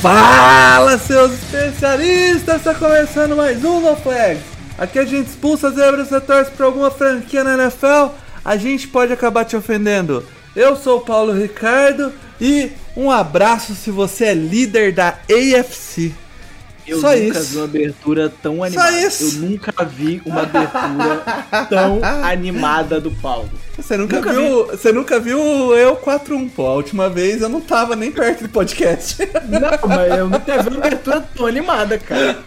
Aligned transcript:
Fala, 0.00 0.98
seus 0.98 1.32
especialistas! 1.32 2.56
Está 2.56 2.74
começando 2.74 3.34
mais 3.34 3.64
um 3.64 3.80
No. 3.80 3.96
Aqui 4.78 4.98
a 4.98 5.04
gente 5.04 5.28
expulsa 5.28 5.70
zebras 5.70 6.10
e 6.12 6.20
torce 6.20 6.50
para 6.50 6.66
alguma 6.66 6.90
franquia 6.90 7.42
na 7.42 7.54
NFL. 7.54 8.12
A 8.44 8.56
gente 8.56 8.86
pode 8.88 9.12
acabar 9.12 9.44
te 9.44 9.56
ofendendo. 9.56 10.22
Eu 10.54 10.76
sou 10.76 10.98
o 10.98 11.00
Paulo 11.00 11.32
Ricardo 11.32 12.12
e 12.40 12.70
um 12.94 13.10
abraço 13.10 13.74
se 13.74 13.90
você 13.90 14.26
é 14.26 14.34
líder 14.34 14.92
da 14.92 15.18
AFC. 15.30 16.14
Eu 16.86 17.00
Só 17.00 17.08
nunca 17.14 17.38
isso. 17.40 17.50
vi 17.50 17.56
uma 17.56 17.64
abertura 17.64 18.32
tão 18.42 18.62
animada. 18.62 19.00
isso. 19.00 19.24
Eu 19.36 19.48
nunca 19.50 19.84
vi 19.84 20.22
uma 20.24 20.42
abertura 20.42 21.22
tão 21.68 22.00
animada 22.24 23.00
do 23.00 23.10
Paulo. 23.10 23.50
Você 23.76 23.96
nunca, 23.96 24.16
Nunca 24.16 24.32
viu? 24.32 24.66
Você 24.68 24.92
nunca 24.92 25.20
viu 25.20 25.38
eu 25.74 25.96
4-1, 25.96 26.48
pô. 26.50 26.66
A 26.66 26.74
última 26.74 27.10
vez 27.10 27.42
eu 27.42 27.48
não 27.48 27.60
tava 27.60 27.94
nem 27.94 28.10
perto 28.10 28.44
do 28.44 28.48
podcast. 28.48 29.18
Não, 29.48 29.88
mas 29.88 30.18
eu 30.18 30.28
nunca 30.30 30.62
vi 30.62 30.68
uma 30.70 30.78
abertura 30.86 31.20
tão 31.36 31.46
animada, 31.46 31.98
cara. 31.98 32.38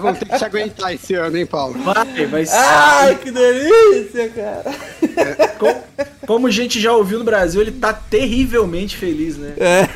Vão 0.00 0.12
ter 0.14 0.26
que 0.26 0.36
te 0.36 0.44
aguentar 0.44 0.92
esse 0.92 1.14
ano, 1.14 1.36
hein, 1.36 1.46
Paulo? 1.46 1.78
Vai, 1.84 2.26
vai 2.26 2.44
ser. 2.46 2.56
Ai, 2.56 3.14
que 3.14 3.30
delícia, 3.30 4.28
cara. 4.30 4.64
Como, 5.58 5.84
como 6.26 6.46
a 6.48 6.50
gente 6.50 6.80
já 6.80 6.92
ouviu 6.92 7.20
no 7.20 7.24
Brasil, 7.24 7.60
ele 7.60 7.70
tá 7.72 7.92
terrivelmente 7.92 8.96
feliz, 8.96 9.36
né? 9.36 9.52
É. 9.58 9.86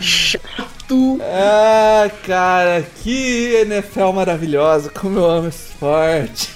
Chato. 0.00 1.18
Ah, 1.22 2.10
cara, 2.26 2.82
que 3.02 3.54
NFL 3.66 4.12
maravilhosa, 4.12 4.90
como 4.90 5.18
eu 5.18 5.28
amo 5.30 5.48
esse 5.48 5.70
esporte. 5.70 6.50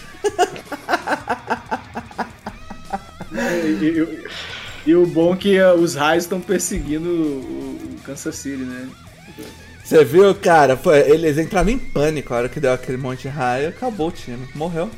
E, 3.32 3.84
e- 3.84 4.24
e 4.86 4.94
o 4.94 5.06
bom 5.06 5.32
é 5.34 5.36
que 5.36 5.58
ah, 5.58 5.74
os 5.74 5.94
raios 5.94 6.24
estão 6.24 6.40
perseguindo 6.40 7.08
o, 7.08 7.96
o 7.96 8.00
Kansas 8.04 8.36
City, 8.36 8.62
né? 8.62 8.88
Você 9.82 10.04
viu, 10.04 10.34
cara? 10.34 10.76
Foi, 10.76 10.98
eles 11.10 11.36
entraram 11.38 11.68
em 11.70 11.78
pânico 11.78 12.32
a 12.32 12.38
hora 12.38 12.48
que 12.48 12.60
deu 12.60 12.72
aquele 12.72 12.96
monte 12.98 13.22
de 13.22 13.28
raio, 13.28 13.68
acabou 13.68 14.08
o 14.08 14.12
time. 14.12 14.46
Morreu. 14.54 14.90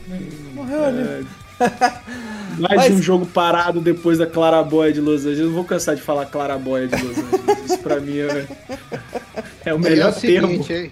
Morreu 0.55 0.85
ali. 0.85 1.27
Mais 2.59 2.77
Mas- 2.77 2.93
um 2.95 3.03
jogo 3.03 3.27
parado 3.27 3.81
depois 3.81 4.17
da 4.19 4.27
Claraboia 4.27 4.93
de 4.93 5.01
Los 5.01 5.23
Angeles. 5.23 5.39
Eu 5.41 5.47
não 5.47 5.55
vou 5.55 5.65
cansar 5.65 5.95
de 5.95 6.01
falar 6.03 6.27
Claraboia 6.27 6.87
de 6.89 6.97
Los 7.03 7.19
Angeles. 7.19 7.65
Isso 7.67 7.79
pra 7.79 8.01
mim 8.01 8.19
é, 8.19 8.47
é 9.67 9.75
o 9.75 9.79
melhor 9.79 10.09
é 10.13 10.17
o 10.17 10.21
termo. 10.21 10.49
seguinte, 10.49 10.73
hein? 10.73 10.91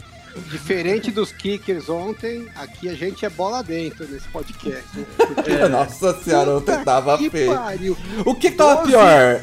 Diferente 0.51 1.11
dos 1.13 1.31
kickers 1.31 1.89
ontem, 1.89 2.47
aqui 2.57 2.89
a 2.89 2.95
gente 2.95 3.25
é 3.25 3.31
bola 3.31 3.63
dentro 3.63 4.07
nesse 4.09 4.27
podcast. 4.29 4.85
Porque 5.17 5.53
Nossa 5.71 6.13
senhora, 6.23 6.57
ontem 6.57 6.77
tava 6.85 7.17
feio. 7.19 7.55
pariu. 7.55 7.97
O 8.27 8.35
que 8.35 8.51
tava 8.51 8.75
12 8.83 8.89
pior? 8.91 9.41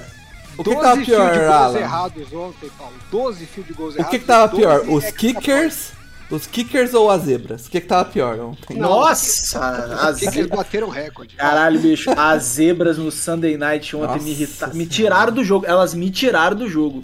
O 0.58 0.64
que 0.64 0.70
que 0.70 0.76
12 0.76 0.82
tava 0.86 1.02
pior, 1.06 1.48
Alan? 1.50 1.80
errados 1.80 2.34
ontem, 2.34 2.70
Paulo. 2.78 2.94
12 3.10 3.46
field 3.46 3.74
goals 3.74 3.96
O 3.96 3.98
errados. 4.00 4.12
que 4.12 4.20
que 4.20 4.26
tava 4.26 4.56
pior? 4.56 4.82
12 4.86 4.92
Os 5.08 5.12
kickers? 5.16 5.92
Os 6.32 6.48
kickers 6.48 6.94
ou 6.94 7.10
as 7.12 7.24
zebras? 7.24 7.68
O 7.68 7.70
que 7.70 7.82
que 7.82 7.88
tava 7.88 8.06
pior 8.10 8.40
ontem? 8.40 8.78
Nossa! 8.78 9.60
As 10.08 10.16
Os 10.16 10.22
kickers 10.22 10.48
bateram 10.48 10.90
recorde. 10.90 11.36
Caralho, 11.36 11.80
bicho, 11.80 12.10
as 12.18 12.44
zebras 12.44 12.98
no 12.98 13.12
Sunday 13.12 13.58
Night 13.58 13.96
ontem 13.96 14.08
Nossa 14.08 14.24
me 14.24 14.32
irritaram. 14.32 14.74
Me 14.74 14.86
tiraram 14.86 15.34
do 15.34 15.44
jogo. 15.44 15.66
Elas 15.66 15.94
me 15.94 16.10
tiraram 16.10 16.56
do 16.56 16.70
jogo. 16.70 17.04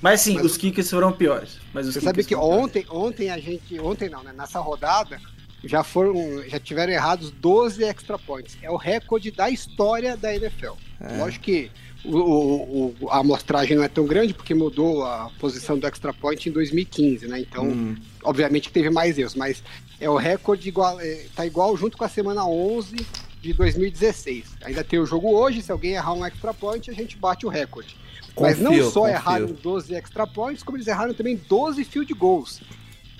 Mas 0.00 0.20
sim, 0.22 0.34
Mas- 0.34 0.44
os 0.46 0.56
kickers 0.56 0.90
foram 0.90 1.12
piores. 1.12 1.58
Mas 1.72 1.86
os 1.86 1.94
Você 1.94 2.00
sabe 2.00 2.22
que 2.22 2.28
piores. 2.34 2.64
ontem, 2.64 2.86
ontem 2.90 3.30
a 3.30 3.38
gente, 3.38 3.78
ontem 3.80 4.08
não, 4.08 4.22
né? 4.22 4.32
Nessa 4.36 4.60
rodada 4.60 5.18
já 5.64 5.82
foram, 5.82 6.42
já 6.46 6.58
tiveram 6.60 6.92
errados 6.92 7.30
12 7.30 7.82
extra 7.84 8.18
points. 8.18 8.56
É 8.62 8.70
o 8.70 8.76
recorde 8.76 9.30
da 9.30 9.48
história 9.50 10.16
da 10.16 10.34
NFL. 10.34 10.72
É. 11.00 11.16
Lógico 11.18 11.44
que 11.44 11.70
o, 12.04 12.94
o- 13.00 13.10
a 13.10 13.18
amostragem 13.18 13.76
não 13.76 13.82
é 13.84 13.88
tão 13.88 14.06
grande 14.06 14.34
porque 14.34 14.54
mudou 14.54 15.04
a 15.04 15.30
posição 15.38 15.78
do 15.78 15.86
extra 15.86 16.12
point 16.12 16.48
em 16.48 16.52
2015, 16.52 17.26
né? 17.26 17.40
Então, 17.40 17.64
Hum. 17.68 17.96
obviamente 18.22 18.70
teve 18.70 18.90
mais 18.90 19.18
erros, 19.18 19.34
mas 19.34 19.62
é 20.00 20.08
o 20.08 20.16
recorde 20.16 20.68
igual, 20.68 21.00
é, 21.00 21.26
tá 21.34 21.46
igual 21.46 21.76
junto 21.76 21.96
com 21.96 22.04
a 22.04 22.08
semana 22.08 22.46
11 22.46 22.96
de 23.40 23.52
2016. 23.52 24.56
Ainda 24.64 24.82
tem 24.84 24.98
o 24.98 25.06
jogo 25.06 25.30
hoje, 25.30 25.62
se 25.62 25.70
alguém 25.72 25.92
errar 25.92 26.12
um 26.14 26.24
extra 26.24 26.52
point, 26.54 26.90
a 26.90 26.94
gente 26.94 27.16
bate 27.16 27.46
o 27.46 27.48
recorde. 27.48 27.96
Mas 28.40 28.58
não 28.58 28.72
Confio, 28.72 28.90
só 28.90 29.00
confio. 29.02 29.14
erraram 29.14 29.46
12 29.62 29.94
extra 29.94 30.26
points, 30.26 30.62
como 30.62 30.76
eles 30.76 30.88
erraram 30.88 31.14
também 31.14 31.36
12 31.48 31.84
field 31.84 32.12
goals. 32.14 32.60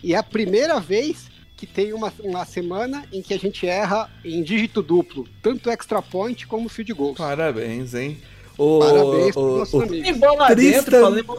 E 0.03 0.13
é 0.13 0.17
a 0.17 0.23
primeira 0.23 0.81
vez 0.81 1.31
que 1.57 1.67
tem 1.67 1.93
uma, 1.93 2.13
uma 2.21 2.45
semana 2.45 3.05
em 3.13 3.23
que 3.23 3.33
a 3.33 3.39
gente 3.39 3.65
erra 3.67 4.11
em 4.25 4.43
dígito 4.43 4.83
duplo, 4.83 5.27
tanto 5.41 5.71
extra 5.71 6.03
point 6.03 6.47
como 6.49 6.69
field 6.69 6.93
goals. 6.95 7.17
Parabéns, 7.17 7.95
hein? 7.95 8.19
O, 8.57 8.79
Parabéns 8.79 9.29
o, 9.37 9.41
pros 9.41 9.59
nossos 9.59 9.75
o. 9.75 9.87
Tem 9.89 10.15
bola 10.15 10.47
Tristan- 10.49 11.11
dentro. 11.13 11.37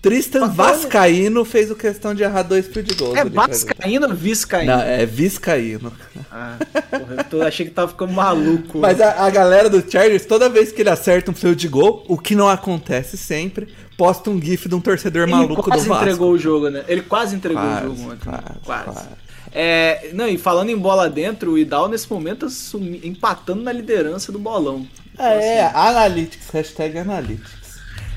Tristan 0.00 0.48
Vascaíno 0.50 1.46
fez 1.46 1.70
o 1.70 1.74
questão 1.74 2.14
de 2.14 2.22
errar 2.22 2.42
dois 2.42 2.66
field 2.66 2.94
goals. 2.94 3.16
É 3.16 3.20
ali 3.20 3.30
pra 3.30 3.46
Vascaíno 3.46 4.06
ou. 4.08 4.14
Viscaíno? 4.14 4.72
Não, 4.72 4.82
é 4.82 5.06
Viscaíno. 5.06 5.92
Ah, 6.30 6.56
porra, 6.90 7.14
eu 7.18 7.24
tô- 7.24 7.42
achei 7.42 7.64
que 7.64 7.72
tava 7.72 7.88
ficando 7.88 8.12
maluco. 8.12 8.78
Mas 8.80 9.00
a, 9.00 9.24
a 9.24 9.30
galera 9.30 9.70
do 9.70 9.80
Chargers, 9.90 10.26
toda 10.26 10.48
vez 10.50 10.70
que 10.72 10.82
ele 10.82 10.90
acerta 10.90 11.30
um 11.30 11.34
field 11.34 11.66
goal, 11.68 12.04
o 12.06 12.18
que 12.18 12.34
não 12.34 12.48
acontece 12.50 13.16
sempre, 13.16 13.66
posta 13.96 14.28
um 14.28 14.38
gif 14.40 14.68
de 14.68 14.74
um 14.74 14.80
torcedor 14.80 15.22
Ele 15.22 15.32
maluco 15.32 15.62
do 15.62 15.62
quase 15.70 15.88
Vasco. 15.88 16.04
entregou 16.04 16.32
o 16.32 16.38
jogo, 16.38 16.68
né? 16.68 16.84
Ele 16.86 17.00
quase 17.00 17.34
entregou 17.34 17.62
Quase, 17.62 17.86
o 17.86 17.96
jogo 17.96 18.12
ontem. 18.12 18.30
né? 18.30 18.38
quase, 18.42 18.58
Quase. 18.64 18.84
quase. 18.84 19.08
É, 19.56 20.10
não, 20.12 20.28
e 20.28 20.36
falando 20.36 20.68
em 20.68 20.76
bola 20.76 21.08
dentro, 21.08 21.52
o 21.52 21.58
Idal 21.58 21.88
nesse 21.88 22.12
momento 22.12 22.44
assumi- 22.46 23.00
empatando 23.04 23.62
na 23.62 23.72
liderança 23.72 24.30
do 24.32 24.38
bolão. 24.38 24.86
Ah, 25.18 25.34
é, 25.34 25.62
Analytics, 25.62 26.50
hashtag 26.50 26.98
Analytics. 26.98 27.64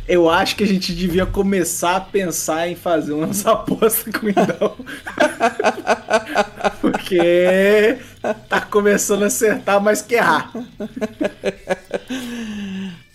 Eu 0.08 0.30
acho 0.30 0.56
que 0.56 0.64
a 0.64 0.68
gente 0.68 0.96
devia 0.96 1.26
começar 1.26 1.98
a 1.98 2.02
pensar 2.02 2.70
em 2.70 2.76
fazer 2.76 3.12
umas 3.12 3.46
apostas 3.48 4.14
com 4.14 4.28
o 4.28 4.30
Idal. 4.30 4.78
Porque 6.80 7.98
tá 8.48 8.62
começando 8.62 9.24
a 9.24 9.28
acertar 9.28 9.82
mais 9.82 10.02
que 10.02 10.16
errar. 10.16 10.52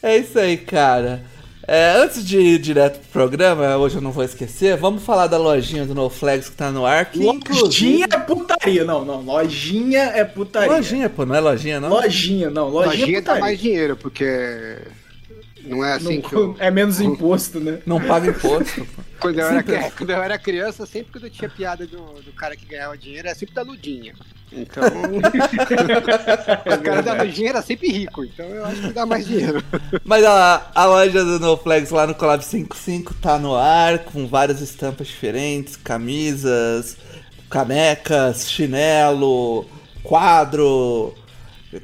É 0.04 0.16
isso 0.16 0.36
aí, 0.36 0.56
cara. 0.56 1.22
É, 1.66 1.92
antes 1.96 2.24
de 2.24 2.38
ir 2.38 2.58
direto 2.58 2.98
pro 2.98 3.08
programa, 3.08 3.76
hoje 3.76 3.96
eu 3.96 4.02
não 4.02 4.10
vou 4.10 4.24
esquecer, 4.24 4.76
vamos 4.76 5.04
falar 5.04 5.28
da 5.28 5.38
lojinha 5.38 5.86
do 5.86 5.94
NoFlex 5.94 6.48
que 6.48 6.56
tá 6.56 6.70
no 6.72 6.84
ar. 6.84 7.06
Que 7.06 7.20
Lojinha 7.20 8.06
é 8.10 8.18
putaria. 8.18 8.84
Não, 8.84 9.04
não. 9.04 9.20
Lojinha 9.22 10.00
é 10.14 10.24
putaria. 10.24 10.70
Lojinha, 10.72 11.08
pô, 11.08 11.24
não 11.24 11.34
é 11.34 11.40
lojinha, 11.40 11.80
não? 11.80 11.88
Lojinha, 11.88 12.50
não. 12.50 12.68
Lojinha, 12.68 13.00
Lojinha 13.00 13.18
é 13.18 13.20
dá 13.20 13.32
putaria. 13.32 13.40
mais 13.40 13.60
dinheiro, 13.60 13.96
porque 13.96 14.78
não 15.64 15.84
é 15.84 15.94
assim 15.94 16.16
Não- 16.16 16.28
que 16.28 16.34
eu... 16.34 16.56
É 16.60 16.70
menos 16.70 17.00
imposto, 17.00 17.60
né? 17.60 17.78
Não 17.86 18.00
paga 18.00 18.28
imposto. 18.28 18.86
Quando 19.22 19.38
eu, 19.38 19.46
era, 19.46 19.90
quando 19.92 20.10
eu 20.10 20.20
era 20.20 20.36
criança, 20.36 20.84
sempre 20.84 21.20
que 21.20 21.24
eu 21.24 21.30
tinha 21.30 21.48
piada 21.48 21.86
do, 21.86 22.20
do 22.22 22.32
cara 22.32 22.56
que 22.56 22.66
ganhava 22.66 22.98
dinheiro, 22.98 23.28
era 23.28 23.36
sempre 23.36 23.54
da 23.54 23.62
Ludinha. 23.62 24.14
Então. 24.52 24.82
o 26.74 26.82
cara 26.82 27.02
da 27.02 27.22
Ludinha 27.22 27.50
era 27.50 27.62
sempre 27.62 27.88
rico, 27.88 28.24
então 28.24 28.44
eu 28.46 28.64
acho 28.66 28.80
que 28.82 28.92
dá 28.92 29.06
mais 29.06 29.24
dinheiro. 29.24 29.62
Mas 30.04 30.24
a, 30.24 30.72
a 30.74 30.86
loja 30.86 31.24
do 31.24 31.38
NoFlex 31.38 31.90
lá 31.90 32.04
no 32.04 32.16
Collab 32.16 32.44
55 32.44 33.14
tá 33.14 33.38
no 33.38 33.54
ar, 33.54 34.00
com 34.00 34.26
várias 34.26 34.60
estampas 34.60 35.06
diferentes, 35.06 35.76
camisas, 35.76 36.96
canecas, 37.48 38.50
chinelo, 38.50 39.66
quadro, 40.02 41.14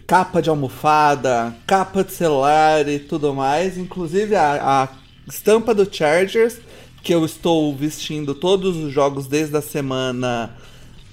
capa 0.07 0.41
de 0.41 0.51
almofada, 0.51 1.55
capa 1.67 2.03
de 2.05 2.13
celular 2.13 2.89
e 2.89 2.99
tudo 2.99 3.35
mais. 3.35 3.77
Inclusive 3.77 4.35
a, 4.35 4.83
a 4.83 4.89
estampa 5.29 5.75
do 5.75 5.89
Chargers, 5.91 6.59
que 7.03 7.15
eu 7.15 7.25
estou 7.25 7.75
vestindo 7.77 8.35
todos 8.35 8.77
os 8.77 8.93
jogos 8.93 9.27
desde 9.27 9.57
a 9.57 9.63
semana, 9.63 10.57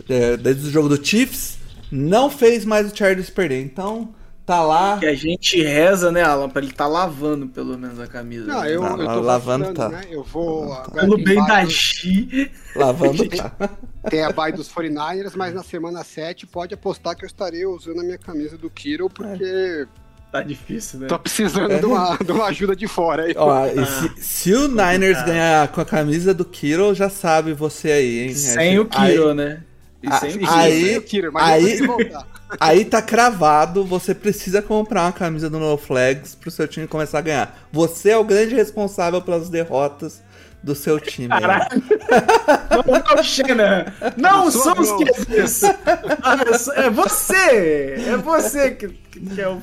é, 0.08 0.38
desde 0.38 0.68
o 0.68 0.72
jogo 0.72 0.90
do 0.90 1.06
Chiefs, 1.06 1.58
não 1.92 2.30
fez 2.30 2.66
mais 2.66 2.92
o 2.92 2.96
Chargers 2.96 3.30
perder. 3.30 3.62
Então 3.62 4.15
tá 4.46 4.62
lá. 4.62 4.98
Que 5.00 5.08
a 5.08 5.16
gente 5.16 5.62
reza, 5.62 6.12
né, 6.12 6.22
Alan, 6.22 6.50
pra 6.50 6.62
ele 6.62 6.72
tá 6.72 6.88
lavando 6.88 7.48
pelo 7.48 7.78
menos 7.78 8.00
a 8.00 8.08
camisa. 8.08 8.46
Não, 8.46 8.62
né? 8.62 8.76
eu, 8.76 8.82
Não, 8.82 9.02
eu 9.02 9.08
tô 9.08 9.20
lavando 9.22 9.74
tá. 9.74 9.90
né? 9.90 10.02
Eu 10.10 10.24
vou. 10.24 10.76
Pelo 10.94 11.18
bem 11.18 11.44
da 11.46 11.66
Gi. 11.66 12.52
Lavando 12.76 13.28
tá. 13.36 13.52
Tem 14.10 14.24
a 14.24 14.32
bye 14.32 14.52
dos 14.52 14.70
49ers, 14.70 15.34
mas 15.36 15.54
na 15.54 15.64
semana 15.64 16.04
7 16.04 16.46
pode 16.46 16.74
apostar 16.74 17.16
que 17.16 17.26
eu 17.26 17.28
estarei 17.28 17.66
usando 17.66 18.02
a 18.02 18.04
minha 18.04 18.18
camisa 18.18 18.58
do 18.58 18.70
Kiro, 18.70 19.10
porque 19.10 19.88
Tá 20.32 20.42
difícil, 20.42 21.00
né? 21.00 21.08
Tô 21.08 21.18
precisando 21.18 21.80
de, 21.80 21.86
uma, 21.86 22.18
de 22.18 22.32
uma 22.32 22.46
ajuda 22.48 22.76
de 22.76 22.88
fora 22.90 23.24
aí. 23.24 23.34
Ó, 23.38 23.68
e 23.68 23.86
se, 23.86 24.22
se 24.22 24.54
o 24.54 24.68
Niners 24.68 25.24
ganhar 25.24 25.66
com 25.70 25.80
a 25.80 25.86
camisa 25.86 26.34
do 26.34 26.44
Kiro, 26.44 26.94
já 26.94 27.10
sabe 27.10 27.54
você 27.54 27.90
aí, 27.90 28.20
hein? 28.20 28.34
Sem 28.36 28.78
o 28.78 28.86
Kiro, 28.86 29.34
né? 29.34 29.64
E 30.04 30.12
sem 30.20 30.48
aí- 30.48 30.86
Sem 30.90 30.98
o 30.98 31.02
Kiro, 31.02 31.32
mas 31.34 31.44
aí-. 31.64 31.80
Aí 32.60 32.86
tá 32.86 33.02
cravado, 33.02 33.84
você 33.84 34.14
precisa 34.14 34.62
comprar 34.62 35.02
uma 35.06 35.12
camisa 35.12 35.50
do 35.50 35.60
No 35.60 35.76
Flags 35.78 36.36
pro 36.36 36.52
seu 36.52 36.68
time 36.68 36.88
começar 36.88 37.18
a 37.18 37.22
ganhar. 37.22 37.68
Você 37.74 38.12
é 38.12 38.18
o 38.18 38.24
grande 38.24 38.54
responsável 38.54 39.20
pelas 39.20 39.50
derrotas 39.50 40.22
do 40.62 40.76
seu 40.76 41.00
time. 41.00 41.34
aí. 41.34 41.42
Caralho. 41.42 41.84
Não, 42.86 43.16
não, 43.16 43.24
Xena. 43.24 43.94
Não 44.16 44.52
Sua 44.52 44.64
são 44.64 44.74
os 44.80 44.90
mão. 44.90 45.00
QBs. 45.00 45.64
Ah, 46.22 46.38
É 46.76 46.90
você. 46.90 47.96
É 48.08 48.18
você 48.18 48.72
que, 48.72 48.90
que 48.90 49.42
é 49.42 49.50
o... 49.50 49.60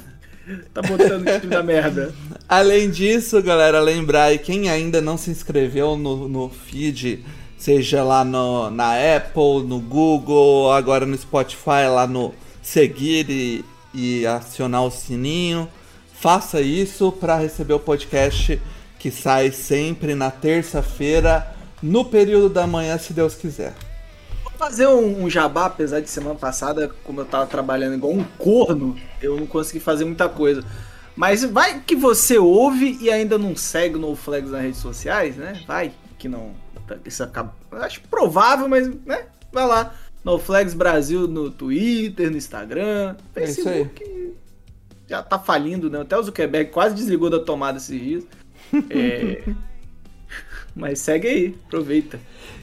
Tá 0.75 0.82
botando 0.82 1.23
o 1.29 1.40
time 1.40 1.55
na 1.55 1.62
merda. 1.62 2.12
Além 2.49 2.90
disso, 2.90 3.40
galera, 3.43 3.81
lembrar 3.81 4.25
aí, 4.25 4.38
quem 4.38 4.69
ainda 4.69 5.00
não 5.00 5.17
se 5.17 5.31
inscreveu 5.31 5.96
no, 5.96 6.29
no 6.29 6.50
feed, 6.50 7.25
seja 7.62 8.03
lá 8.03 8.25
no, 8.25 8.70
na 8.70 8.94
Apple, 9.17 9.62
no 9.64 9.79
Google, 9.79 10.73
agora 10.73 11.06
no 11.06 11.17
Spotify, 11.17 11.87
lá 11.88 12.09
no 12.09 12.35
seguir 12.61 13.31
e, 13.31 13.64
e 13.94 14.26
acionar 14.26 14.82
o 14.82 14.91
sininho, 14.91 15.69
faça 16.12 16.61
isso 16.61 17.12
para 17.12 17.38
receber 17.38 17.75
o 17.75 17.79
podcast 17.79 18.61
que 18.99 19.12
sai 19.12 19.53
sempre 19.53 20.17
na 20.17 20.29
terça-feira, 20.29 21.55
no 21.81 22.05
período 22.05 22.49
da 22.49 22.67
manhã, 22.67 22.99
se 22.99 23.12
Deus 23.12 23.37
quiser. 23.37 23.73
Vou 24.43 24.53
fazer 24.58 24.88
um, 24.88 25.31
jabá, 25.31 25.67
apesar 25.67 26.00
de 26.00 26.11
semana 26.11 26.35
passada, 26.35 26.91
como 27.05 27.20
eu 27.20 27.25
tava 27.25 27.47
trabalhando 27.47 27.94
igual 27.94 28.12
um 28.12 28.25
corno, 28.38 28.97
eu 29.20 29.37
não 29.37 29.47
consegui 29.47 29.79
fazer 29.79 30.05
muita 30.05 30.29
coisa. 30.29 30.65
Mas 31.15 31.44
vai 31.44 31.81
que 31.81 31.94
você 31.94 32.38
ouve 32.38 32.99
e 33.00 33.08
ainda 33.08 33.38
não 33.38 33.55
segue 33.55 33.94
o 33.94 34.00
No 34.00 34.17
Flags 34.17 34.50
nas 34.50 34.62
redes 34.62 34.81
sociais, 34.81 35.37
né? 35.37 35.62
Vai 35.65 35.93
que 36.19 36.29
não. 36.29 36.50
Isso 37.05 37.23
acaba. 37.23 37.55
Acho 37.73 38.00
provável, 38.11 38.69
mas, 38.69 38.89
né? 39.05 39.27
Vai 39.53 39.67
lá. 39.67 39.94
No 40.25 40.39
Flags 40.39 40.75
Brasil 40.75 41.27
no 41.27 41.50
Twitter, 41.50 42.31
no 42.31 42.37
Instagram, 42.37 43.17
É. 43.35 43.41
Facebook. 43.41 44.33
Já 45.09 45.23
tá 45.23 45.39
falindo, 45.39 45.91
né? 45.91 46.00
Até 46.00 46.17
o 46.17 46.23
Zuckerberg 46.23 46.71
quase 46.71 46.94
desligou 46.94 47.29
da 47.29 47.41
tomada 47.41 47.79
esses 47.79 48.00
dias. 48.00 48.25
É... 48.89 49.43
Mas 50.75 51.00
segue 51.00 51.29
aí, 51.29 51.55
aproveita. 51.67 52.19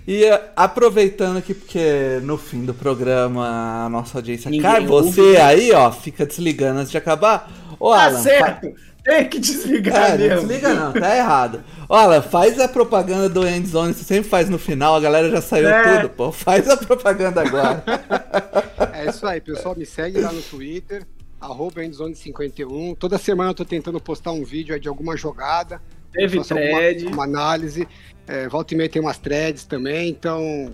E 0.08 0.24
eh, 0.24 0.52
aproveitando 0.56 1.38
aqui, 1.38 1.54
porque 1.54 2.20
no 2.24 2.38
fim 2.40 2.66
do 2.66 2.74
programa 2.74 3.86
a 3.86 3.90
nossa 3.90 4.18
audiência 4.18 4.50
Ninguém 4.50 4.64
cai, 4.72 4.84
você 4.86 5.22
ouve. 5.22 5.38
aí, 5.38 5.72
ó, 5.74 5.92
fica 5.92 6.26
desligando 6.26 6.80
antes 6.80 6.90
de 6.92 6.98
acabar. 6.98 7.52
Ô, 7.80 7.92
Tá 7.92 8.06
Alan, 8.06 8.20
certo! 8.20 8.74
Tem 9.10 9.28
que 9.30 9.40
desligar 9.40 10.12
É, 10.12 10.12
não 10.12 10.18
mesmo. 10.18 10.48
desliga 10.48 10.74
não, 10.74 10.94
tá 10.94 11.18
errado. 11.18 11.64
Olha, 11.88 12.22
faz 12.22 12.60
a 12.60 12.68
propaganda 12.68 13.28
do 13.28 13.48
Endzone, 13.48 13.94
você 13.94 14.04
sempre 14.04 14.30
faz 14.30 14.50
no 14.50 14.60
final, 14.60 14.96
a 14.96 15.00
galera 15.00 15.30
já 15.30 15.42
saiu 15.42 15.68
É. 15.70 15.98
tudo, 15.98 16.10
pô. 16.10 16.32
Faz 16.32 16.70
a 16.70 16.78
propaganda 16.78 17.42
agora. 17.42 17.84
É 18.94 19.10
isso 19.10 19.26
aí, 19.26 19.40
pessoal. 19.40 19.76
Me 19.78 19.86
segue 19.86 20.20
lá 20.20 20.32
no 20.32 20.42
Twitter, 20.42 21.06
arroba 21.40 21.82
endzone51. 21.82 22.98
Toda 22.98 23.18
semana 23.18 23.52
eu 23.52 23.54
tô 23.54 23.64
tentando 23.64 24.00
postar 24.00 24.32
um 24.34 24.44
vídeo 24.44 24.74
aí 24.76 24.80
de 24.80 24.90
alguma 24.90 25.16
jogada. 25.16 25.82
Teve 26.12 26.42
thread. 26.44 27.06
Uma, 27.06 27.24
análise. 27.24 27.88
É, 28.28 28.48
volta 28.50 28.74
e 28.74 28.78
meia 28.78 28.90
tem 28.90 29.02
umas 29.02 29.18
threads 29.18 29.64
também, 29.64 30.10
então 30.10 30.74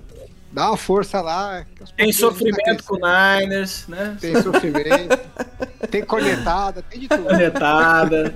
dá 0.52 0.70
uma 0.70 0.78
força 0.78 1.22
lá. 1.22 1.66
Tem 1.96 2.12
sofrimento 2.12 2.84
com 2.84 2.96
o 2.96 3.00
Niners, 3.00 3.86
né? 3.88 4.18
Tem 4.20 4.42
sofrimento, 4.42 5.20
tem 5.88 6.04
cornetada, 6.04 6.82
tem 6.82 7.00
de 7.02 7.08
tudo. 7.08 7.24
Cornetada. 7.24 8.36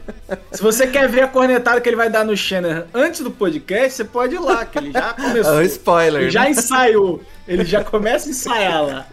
Se 0.51 0.61
você 0.61 0.87
quer 0.87 1.07
ver 1.07 1.21
a 1.23 1.27
cornetada 1.27 1.79
que 1.81 1.87
ele 1.89 1.95
vai 1.95 2.09
dar 2.09 2.23
no 2.25 2.35
Shannon 2.35 2.83
antes 2.93 3.21
do 3.21 3.31
podcast, 3.31 3.93
você 3.97 4.03
pode 4.03 4.35
ir 4.35 4.39
lá, 4.39 4.65
que 4.65 4.77
ele 4.77 4.91
já 4.91 5.09
É 5.17 5.21
começou. 5.21 5.53
um 5.55 5.61
spoiler. 5.61 6.21
Ele 6.23 6.31
já 6.31 6.43
né? 6.43 6.51
ensaiou. 6.51 7.21
Ele 7.47 7.65
já 7.65 7.83
começa 7.83 8.27
a 8.27 8.31
ensaiar 8.31 8.83
lá. 8.83 9.07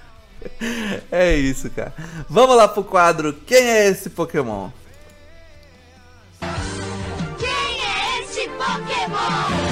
É 1.10 1.34
isso, 1.34 1.68
cara. 1.70 1.92
Vamos 2.28 2.56
lá 2.56 2.68
pro 2.68 2.84
quadro 2.84 3.32
Quem 3.46 3.58
é 3.58 3.88
esse 3.88 4.08
Pokémon? 4.10 4.70
Quem 7.38 7.48
é 7.48 8.22
esse 8.22 8.48
Pokémon? 8.50 9.66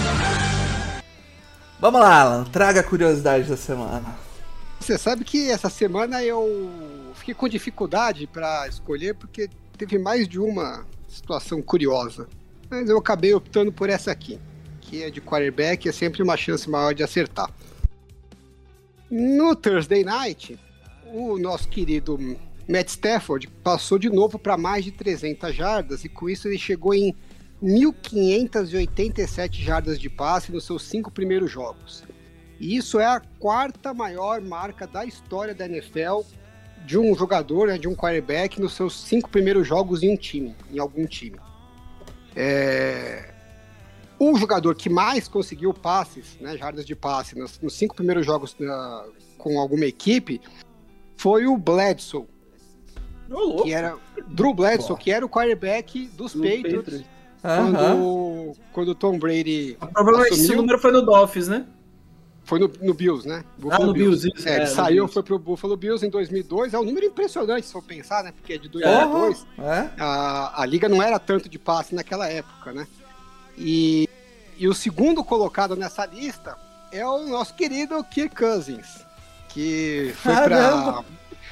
Vamos 1.81 2.01
lá, 2.01 2.21
Alan, 2.23 2.45
traga 2.45 2.81
a 2.81 2.83
curiosidade 2.85 3.45
da 3.49 3.57
semana. 3.57 4.17
Você 4.81 4.99
sabe 4.99 5.25
que 5.25 5.51
essa 5.51 5.69
semana 5.69 6.23
eu 6.23 6.71
fiquei 7.25 7.35
com 7.35 7.49
dificuldade 7.49 8.27
para 8.27 8.69
escolher 8.69 9.15
porque 9.15 9.49
teve 9.79 9.97
mais 9.97 10.29
de 10.29 10.39
uma 10.39 10.85
situação 11.09 11.63
curiosa. 11.63 12.29
Mas 12.69 12.91
eu 12.91 12.99
acabei 12.99 13.33
optando 13.33 13.73
por 13.73 13.89
essa 13.89 14.11
aqui, 14.11 14.39
que 14.83 15.03
é 15.03 15.11
de 15.11 15.23
quarterback, 15.23 15.89
é 15.89 15.93
sempre 15.93 16.23
uma 16.23 16.37
chance 16.37 16.69
maior 16.69 16.93
de 16.93 17.03
acertar. 17.03 17.51
No 19.11 19.57
Thursday 19.57 20.05
Night, 20.05 20.61
o 21.07 21.39
nosso 21.39 21.67
querido 21.69 22.19
Matt 22.69 22.89
Stafford 22.89 23.49
passou 23.63 23.99
de 23.99 24.11
novo 24.11 24.39
para 24.39 24.59
mais 24.59 24.85
de 24.85 24.93
300 24.93 25.55
jardas 25.55 26.05
e 26.05 26.11
com 26.11 26.29
isso 26.29 26.47
ele 26.47 26.59
chegou 26.59 26.93
em 26.93 27.15
1.587 27.63 29.63
jardas 29.63 29.99
de 29.99 30.11
passe 30.11 30.53
nos 30.53 30.67
seus 30.67 30.83
cinco 30.83 31.11
primeiros 31.11 31.51
jogos. 31.51 32.05
E 32.61 32.77
isso 32.77 33.01
é 33.01 33.07
a 33.07 33.23
quarta 33.39 33.95
maior 33.95 34.43
marca 34.43 34.87
da 34.87 35.07
história 35.07 35.55
da 35.55 35.65
NFL 35.65 36.21
de 36.85 36.99
um 36.99 37.15
jogador, 37.15 37.69
né, 37.69 37.79
de 37.79 37.89
um 37.89 37.95
quarterback, 37.95 38.61
nos 38.61 38.75
seus 38.75 39.01
cinco 39.01 39.29
primeiros 39.31 39.67
jogos 39.67 40.03
em 40.03 40.11
um 40.13 40.17
time, 40.17 40.55
em 40.73 40.79
algum 40.79 41.07
time. 41.07 41.39
É... 42.37 43.31
O 44.19 44.37
jogador 44.37 44.75
que 44.75 44.89
mais 44.89 45.27
conseguiu 45.27 45.75
passes, 45.75 46.37
né, 46.41 46.57
jardas 46.57 46.85
de 46.85 46.95
passe, 46.95 47.37
nos, 47.39 47.59
nos 47.61 47.75
cinco 47.75 47.95
primeiros 47.95 48.25
jogos 48.25 48.55
da- 48.59 49.05
com 49.39 49.59
alguma 49.59 49.85
equipe, 49.87 50.41
foi 51.17 51.47
o 51.47 51.57
Bledsoe, 51.57 52.27
que 53.63 53.73
era 53.73 53.97
Drew 54.29 54.55
Bledsoe, 54.55 54.97
que 54.97 55.11
era 55.11 55.25
o 55.25 55.29
quarterback 55.29 56.07
dos 56.09 56.33
Do 56.35 56.43
Patriots, 56.43 56.77
Patriots. 56.77 57.05
Quando, 57.43 58.53
quando 58.73 58.89
o 58.89 58.95
Tom 58.95 59.19
Brady 59.19 59.77
Provavelmente 59.93 60.33
esse 60.33 60.43
assumiu. 60.45 60.63
número 60.63 60.79
foi 60.79 60.93
no 60.93 61.03
Dolphins, 61.03 61.49
né? 61.49 61.67
Foi 62.45 62.59
no, 62.59 62.71
no 62.81 62.93
Bills, 62.93 63.27
né? 63.27 63.43
Ah, 63.71 63.79
no 63.79 63.93
Bills, 63.93 64.29
isso. 64.29 64.47
É, 64.47 64.57
ele 64.57 64.65
no 64.67 64.71
saiu, 64.71 65.05
Bills. 65.05 65.15
foi 65.15 65.23
pro 65.23 65.39
Buffalo 65.39 65.77
Bills 65.77 66.05
em 66.05 66.11
2002. 66.11 66.75
É 66.75 66.79
um 66.79 66.85
número 66.85 67.07
impressionante, 67.07 67.67
se 67.67 67.73
for 67.73 67.83
pensar, 67.83 68.23
né? 68.23 68.33
Porque 68.33 68.53
é 68.53 68.59
de 68.59 68.69
2002. 68.69 69.47
É? 69.59 69.91
A, 69.99 70.63
a 70.63 70.67
liga 70.67 70.89
não 70.89 71.03
era 71.03 71.19
tanto 71.19 71.49
de 71.49 71.59
passe 71.59 71.95
naquela 71.95 72.29
época, 72.29 72.73
né? 72.73 72.87
E, 73.57 74.09
e 74.59 74.69
o 74.69 74.75
segundo 74.75 75.25
colocado 75.25 75.75
nessa 75.75 76.05
lista 76.05 76.57
é 76.93 77.07
o 77.07 77.27
nosso 77.27 77.55
querido 77.55 78.03
Kirk 78.05 78.37
Cousins, 78.37 79.05
que 79.49 80.13
foi 80.17 80.35
para 80.35 81.05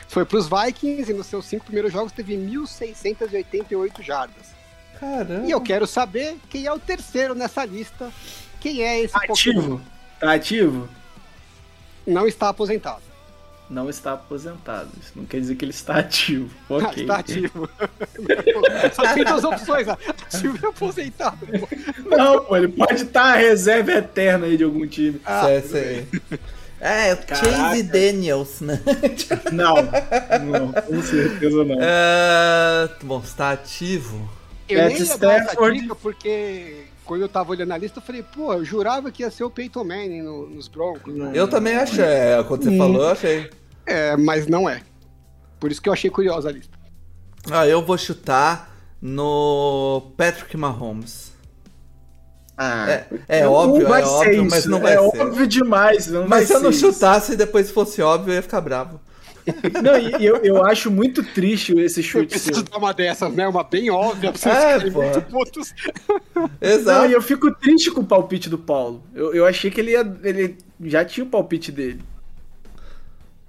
foi 0.08 0.26
para 0.26 0.38
os 0.38 0.46
Vikings 0.46 1.10
e 1.10 1.14
nos 1.14 1.26
seus 1.26 1.46
cinco 1.46 1.64
primeiros 1.64 1.90
jogos 1.90 2.12
teve 2.12 2.36
1.688 2.36 4.02
jardas. 4.02 4.48
Caramba. 5.00 5.46
E 5.46 5.50
eu 5.50 5.60
quero 5.60 5.86
saber 5.86 6.36
quem 6.50 6.66
é 6.66 6.72
o 6.72 6.78
terceiro 6.78 7.34
nessa 7.34 7.64
lista. 7.64 8.12
Quem 8.60 8.82
é 8.82 9.00
esse 9.00 9.14
Pokémon? 9.26 9.80
Ativo. 10.22 10.28
Tá 10.28 10.32
ativo? 10.34 10.88
Não 12.06 12.26
está 12.26 12.48
aposentado. 12.48 13.02
Não 13.70 13.88
está 13.88 14.12
aposentado. 14.12 14.90
Isso 15.00 15.12
não 15.16 15.24
quer 15.24 15.40
dizer 15.40 15.54
que 15.56 15.64
ele 15.64 15.70
está 15.72 15.96
ativo. 15.98 16.50
Ok. 16.68 17.02
Está 17.02 17.16
ativo. 17.16 17.68
Só 18.94 19.14
tem 19.14 19.24
duas 19.24 19.44
opções, 19.44 19.88
ativo 19.88 20.58
e 20.62 20.66
aposentado. 20.66 21.38
Não, 22.04 22.44
pô, 22.44 22.56
ele 22.56 22.68
pode 22.68 23.02
estar 23.02 23.32
a 23.34 23.36
reserva 23.36 23.92
eterna 23.92 24.46
aí 24.46 24.56
de 24.56 24.64
algum 24.64 24.86
time. 24.86 25.20
Ah, 25.24 25.44
Sei, 25.46 25.62
sei. 25.62 26.06
É, 26.80 27.14
o 27.14 27.16
Caraca. 27.18 27.46
Chase 27.48 27.82
Daniels, 27.84 28.60
né? 28.60 28.80
Não, 29.52 29.76
não, 30.44 30.72
com 30.72 31.00
certeza 31.02 31.64
não. 31.64 31.78
É, 31.80 32.90
bom, 33.04 33.20
está 33.24 33.52
ativo. 33.52 34.28
eu 34.68 34.82
Matt 34.82 34.92
nem 34.98 35.02
ia 35.06 35.16
dar 35.16 35.32
essa 35.34 35.44
Stafford. 35.52 35.80
dica 35.80 35.94
porque 35.94 36.84
quando 37.04 37.22
eu 37.22 37.28
tava 37.28 37.50
olhando 37.50 37.72
a 37.72 37.78
lista, 37.78 37.98
eu 37.98 38.02
falei, 38.02 38.22
pô, 38.22 38.52
eu 38.54 38.64
jurava 38.64 39.10
que 39.10 39.22
ia 39.22 39.30
ser 39.30 39.44
o 39.44 39.50
Peyton 39.50 39.84
Manning 39.84 40.22
no- 40.22 40.48
nos 40.48 40.68
Broncos. 40.68 41.14
né? 41.14 41.32
Eu 41.34 41.48
também 41.48 41.74
achei. 41.76 42.04
é, 42.04 42.42
Quando 42.46 42.64
você 42.64 42.76
falou, 42.78 43.02
eu 43.02 43.08
achei. 43.10 43.50
É, 43.86 44.16
mas 44.16 44.46
não 44.46 44.68
é. 44.68 44.82
Por 45.58 45.70
isso 45.70 45.80
que 45.82 45.88
eu 45.88 45.92
achei 45.92 46.10
curiosa 46.10 46.48
a 46.48 46.52
lista. 46.52 46.76
Ah, 47.50 47.66
eu 47.66 47.84
vou 47.84 47.98
chutar 47.98 48.72
no 49.00 50.12
Patrick 50.16 50.56
Mahomes. 50.56 51.32
Ah, 52.56 52.90
É, 52.90 53.06
é 53.40 53.46
óbvio, 53.48 53.88
vai 53.88 54.02
é 54.02 54.04
ser 54.04 54.10
óbvio, 54.12 54.32
isso, 54.46 54.50
mas 54.50 54.66
não 54.66 54.80
vai 54.80 54.94
é 54.94 55.10
ser. 55.10 55.20
óbvio 55.22 55.46
demais. 55.46 56.06
Não 56.08 56.20
vai 56.20 56.28
Mas 56.40 56.48
se 56.48 56.54
eu 56.54 56.60
não 56.60 56.70
isso. 56.70 56.92
chutasse 56.92 57.32
e 57.32 57.36
depois 57.36 57.70
fosse 57.70 58.00
óbvio, 58.02 58.32
eu 58.32 58.36
ia 58.36 58.42
ficar 58.42 58.60
bravo. 58.60 59.00
Não, 59.82 59.98
e 60.20 60.24
eu, 60.24 60.36
eu 60.44 60.64
acho 60.64 60.90
muito 60.90 61.22
triste 61.22 61.72
esse 61.80 62.00
Eu 62.00 62.04
chute 62.04 62.28
preciso 62.28 62.60
seu. 62.60 62.62
dar 62.64 62.78
uma 62.78 62.92
dessas, 62.94 63.32
né? 63.34 63.46
Uma 63.48 63.64
bem 63.64 63.90
óbvia 63.90 64.30
pra 64.32 64.38
vocês 64.40 64.54
É, 64.54 64.80
ficarem 64.80 64.90
muito 64.92 65.22
putos. 65.22 65.74
Não, 66.34 66.50
Exato. 66.60 67.06
e 67.06 67.12
eu 67.12 67.22
fico 67.22 67.52
triste 67.54 67.90
com 67.90 68.00
o 68.02 68.06
palpite 68.06 68.48
do 68.48 68.58
Paulo. 68.58 69.02
Eu, 69.14 69.34
eu 69.34 69.46
achei 69.46 69.70
que 69.70 69.80
ele, 69.80 69.92
ia, 69.92 70.18
ele 70.22 70.56
já 70.80 71.04
tinha 71.04 71.24
o 71.24 71.28
palpite 71.28 71.72
dele. 71.72 72.00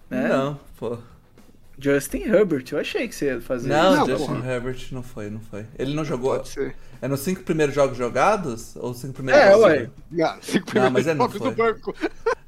Né? 0.09 0.27
Não, 0.29 0.59
pô. 0.77 0.97
Justin 1.77 2.19
Herbert, 2.19 2.63
eu 2.71 2.79
achei 2.79 3.07
que 3.07 3.15
você 3.15 3.25
ia 3.25 3.41
fazer 3.41 3.67
Não, 3.69 3.95
Não, 3.97 4.05
Justin 4.05 4.27
porra. 4.27 4.51
Herbert 4.53 4.77
não 4.91 5.03
foi, 5.03 5.29
não 5.29 5.39
foi. 5.39 5.65
Ele 5.77 5.93
não 5.93 6.05
jogou. 6.05 6.35
Pode 6.35 6.49
ser. 6.49 6.75
É 7.01 7.07
nos 7.07 7.19
cinco 7.19 7.41
primeiros 7.43 7.75
jogos 7.75 7.97
jogados? 7.97 8.75
Ou 8.77 8.91
os 8.91 8.97
cinco 8.99 9.13
primeiros 9.13 9.41
É, 9.43 9.51
jogos? 9.51 9.65
ué. 9.65 9.89
Não, 10.11 10.37
cinco 10.41 10.71
Não, 10.75 10.89
mas 10.91 11.03
primeiros 11.03 11.07
ele 11.07 11.15
não 11.15 11.25
jogos 11.25 11.37
foi. 11.37 11.49
do 11.49 11.55
banco. 11.55 11.95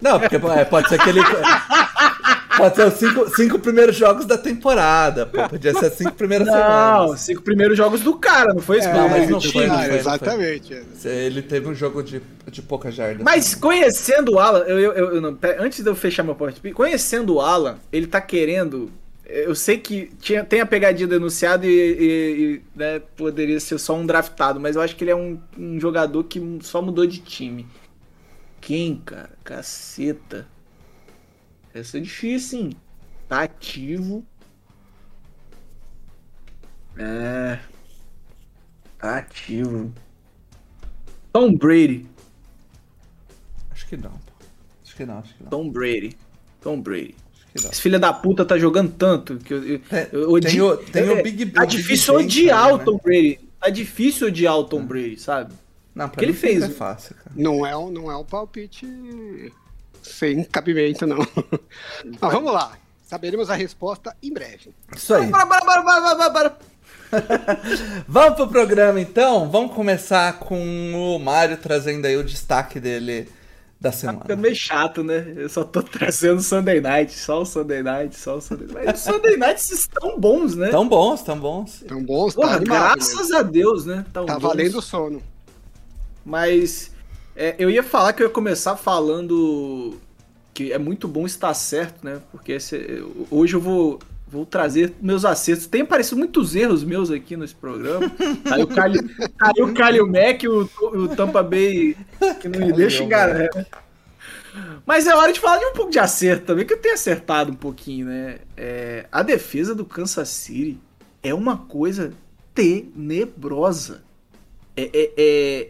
Não, 0.01 0.19
porque 0.19 0.35
é, 0.35 0.65
pode 0.65 0.89
ser 0.89 0.99
que 1.01 1.09
ele. 1.09 1.19
Pode 2.55 2.75
ser 2.75 2.87
os 2.87 2.93
cinco, 2.95 3.29
cinco 3.29 3.59
primeiros 3.59 3.95
jogos 3.95 4.25
da 4.25 4.37
temporada. 4.37 5.25
Pô, 5.25 5.43
podia 5.49 5.73
ser 5.73 5.87
as 5.87 5.93
cinco 5.93 6.13
primeiras 6.15 6.47
Não, 6.47 6.53
semanas. 6.53 7.19
cinco 7.21 7.41
primeiros 7.41 7.77
jogos 7.77 8.01
do 8.01 8.15
cara, 8.17 8.53
não 8.53 8.61
foi 8.61 8.79
isso? 8.79 8.87
É, 8.87 8.91
Pelo 8.93 9.09
mas 9.09 9.29
não 9.29 9.39
do 9.39 9.51
foi, 9.51 9.67
não 9.67 9.75
Ah, 9.75 9.79
foi, 9.79 9.87
não 9.89 9.95
exatamente. 9.97 10.73
é. 10.73 10.83
Ele 11.25 11.41
teve 11.41 11.67
um 11.67 11.75
jogo 11.75 12.01
de, 12.01 12.21
de 12.49 12.61
pouca 12.61 12.91
jarda. 12.91 13.23
Mas 13.23 13.53
conhecendo 13.55 14.33
o 14.33 14.39
Alan, 14.39 14.59
eu, 14.67 14.79
eu, 14.79 14.93
eu- 14.93 15.15
eu 15.15 15.21
não, 15.21 15.37
antes 15.59 15.83
de 15.83 15.89
eu 15.89 15.95
fechar 15.95 16.23
meu 16.23 16.35
porte, 16.35 16.61
conhecendo 16.73 17.35
o 17.35 17.41
Alan, 17.41 17.77
ele 17.91 18.07
tá 18.07 18.21
querendo. 18.21 18.91
Eu 19.25 19.55
sei 19.55 19.79
que 19.79 20.11
tinha, 20.21 20.43
tem 20.43 20.61
a 20.61 20.65
pegadinha 20.67 21.07
denunciada 21.07 21.65
e, 21.65 21.69
e- 21.69 22.53
e, 22.55 22.61
né, 22.75 22.99
poderia 23.17 23.59
ser 23.59 23.77
só 23.79 23.95
um 23.95 24.05
draftado, 24.05 24.59
mas 24.59 24.75
eu 24.75 24.81
acho 24.83 24.95
que 24.95 25.03
ele 25.03 25.11
é 25.11 25.15
um, 25.15 25.39
um 25.57 25.79
jogador 25.79 26.23
que 26.25 26.39
só 26.61 26.81
mudou 26.81 27.05
de 27.07 27.19
time. 27.19 27.65
Quem, 28.61 28.97
cara? 29.05 29.29
Caceta. 29.43 30.47
Essa 31.75 31.97
é 31.97 32.01
difícil, 32.01 32.59
hein? 32.61 32.69
Tá 33.27 33.43
ativo. 33.43 34.25
É. 36.97 37.59
Tá 38.97 39.17
ativo. 39.17 39.93
Tom 41.33 41.53
Brady. 41.57 42.05
Acho 43.71 43.87
que 43.87 43.97
não, 43.97 44.11
pô. 44.11 44.45
Acho 44.83 44.95
que 44.95 45.05
não, 45.05 45.17
acho 45.19 45.35
que 45.35 45.43
não. 45.43 45.49
Tom 45.49 45.69
Brady. 45.69 46.17
Tom 46.61 46.79
Brady. 46.81 47.15
Acho 47.33 47.45
que 47.47 47.63
não. 47.63 47.71
Esse 47.71 47.81
filho 47.81 47.99
da 47.99 48.13
puta 48.13 48.45
tá 48.45 48.57
jogando 48.57 48.93
tanto 48.93 49.37
que 49.39 49.53
eu, 49.53 49.63
eu, 49.65 49.79
Tem- 49.79 50.07
eu 50.13 50.31
odio- 50.31 50.49
tem 50.49 50.61
o- 50.61 50.77
tem 50.77 51.09
o 51.09 51.17
é, 51.17 51.21
Big- 51.23 51.45
Tá 51.47 51.63
o 51.63 51.67
Big 51.67 51.75
difícil 51.77 52.15
Ben 52.15 52.25
odiar 52.25 52.57
também, 52.69 52.73
o 52.73 52.77
né? 52.77 52.85
Tom 52.85 52.97
Brady. 53.03 53.39
Tá 53.59 53.69
difícil 53.69 54.27
odiar 54.27 54.57
o 54.57 54.63
Tom 54.63 54.85
Brady, 54.85 55.19
sabe? 55.19 55.53
Não, 55.93 56.07
pra 56.07 56.19
que 56.19 56.25
ele 56.25 56.33
fez? 56.33 56.63
É 56.63 56.69
fácil, 56.69 57.15
cara. 57.15 57.31
Não 57.35 57.65
é 57.65 57.71
não 57.91 58.09
é 58.09 58.15
um 58.17 58.23
palpite 58.23 58.85
sem 60.05 60.43
cabimento, 60.43 61.05
não. 61.07 61.17
Mas 62.21 62.31
vamos 62.33 62.53
lá. 62.53 62.73
Saberemos 63.05 63.49
a 63.49 63.55
resposta 63.55 64.15
em 64.21 64.33
breve. 64.33 64.73
Isso 64.95 65.13
aí. 65.13 65.27
Bora, 65.27 65.45
bora, 65.45 65.63
bora, 65.65 65.81
bora, 65.83 66.01
bora, 66.01 66.15
bora, 66.15 66.29
bora. 66.29 66.57
Vamos 68.07 68.35
pro 68.35 68.47
programa 68.47 68.99
então? 68.99 69.49
Vamos 69.49 69.73
começar 69.75 70.39
com 70.39 70.93
o 71.15 71.19
Mário 71.19 71.55
trazendo 71.57 72.05
aí 72.05 72.17
o 72.17 72.23
destaque 72.23 72.79
dele 72.79 73.29
da 73.79 73.91
Tá 73.91 73.97
semana. 73.97 74.21
ficando 74.21 74.41
meio 74.41 74.55
chato, 74.55 75.03
né? 75.03 75.33
Eu 75.35 75.47
só 75.47 75.63
tô 75.63 75.83
trazendo 75.83 76.41
Sunday 76.41 76.81
Night, 76.81 77.13
só 77.13 77.41
o 77.41 77.45
Sunday 77.45 77.83
Night, 77.83 78.15
só 78.17 78.37
o 78.37 78.41
Sunday 78.41 78.67
Night. 78.67 78.85
Mas 78.87 78.95
os 78.99 79.03
Sunday 79.13 79.37
Nights 79.37 79.69
estão 79.71 80.19
bons, 80.19 80.55
né? 80.55 80.69
Tão 80.69 80.87
bons, 80.89 81.21
tão 81.21 81.39
bons. 81.39 81.83
Tão 81.87 82.03
bons, 82.03 82.33
tá 82.33 82.41
Porra, 82.41 82.55
animado 82.55 82.95
graças 82.95 83.15
mesmo. 83.17 83.37
a 83.37 83.41
Deus, 83.43 83.85
né? 83.85 84.05
Tão 84.11 84.25
Tá 84.25 84.33
bons. 84.33 84.41
valendo 84.41 84.79
o 84.79 84.81
sono. 84.81 85.21
Mas 86.25 86.91
é, 87.35 87.55
eu 87.59 87.69
ia 87.69 87.83
falar 87.83 88.13
que 88.13 88.23
eu 88.23 88.27
ia 88.27 88.33
começar 88.33 88.75
falando 88.77 89.97
que 90.53 90.71
é 90.71 90.77
muito 90.77 91.07
bom 91.07 91.25
estar 91.25 91.53
certo, 91.53 92.03
né? 92.05 92.21
Porque 92.31 92.53
esse- 92.53 93.03
hoje 93.29 93.55
eu 93.55 93.61
vou, 93.61 93.99
vou 94.27 94.45
trazer 94.45 94.93
meus 95.01 95.25
acertos. 95.25 95.67
Tem 95.67 95.81
aparecido 95.81 96.17
muitos 96.17 96.55
erros 96.55 96.83
meus 96.83 97.11
aqui 97.11 97.35
nesse 97.35 97.53
programa. 97.55 98.09
Aí 98.49 98.63
o 98.63 98.67
Calil, 98.67 99.01
aí 99.41 99.61
o 99.63 99.73
Calil 99.73 100.07
Mac, 100.07 100.43
o, 100.47 100.97
o 100.97 101.07
Tampa 101.09 101.43
Bay, 101.43 101.97
que 102.41 102.47
não 102.47 102.65
me 102.65 102.71
deixa 102.73 103.03
enganar. 103.03 103.33
né? 103.53 103.65
Mas 104.85 105.05
é 105.07 105.13
hora 105.13 105.33
de 105.33 105.39
falar 105.41 105.57
de 105.57 105.65
um 105.65 105.73
pouco 105.73 105.91
de 105.91 105.99
acerto 105.99 106.45
também, 106.45 106.65
que 106.65 106.73
eu 106.73 106.77
tenho 106.77 106.93
acertado 106.93 107.51
um 107.51 107.55
pouquinho, 107.55 108.05
né? 108.05 108.37
É, 108.55 109.05
a 109.11 109.21
defesa 109.21 109.75
do 109.75 109.83
Kansas 109.83 110.29
City 110.29 110.79
é 111.21 111.33
uma 111.33 111.57
coisa 111.57 112.13
tenebrosa. 112.53 114.03
É, 114.77 114.89
é- 114.93 115.13
é- 115.17 115.69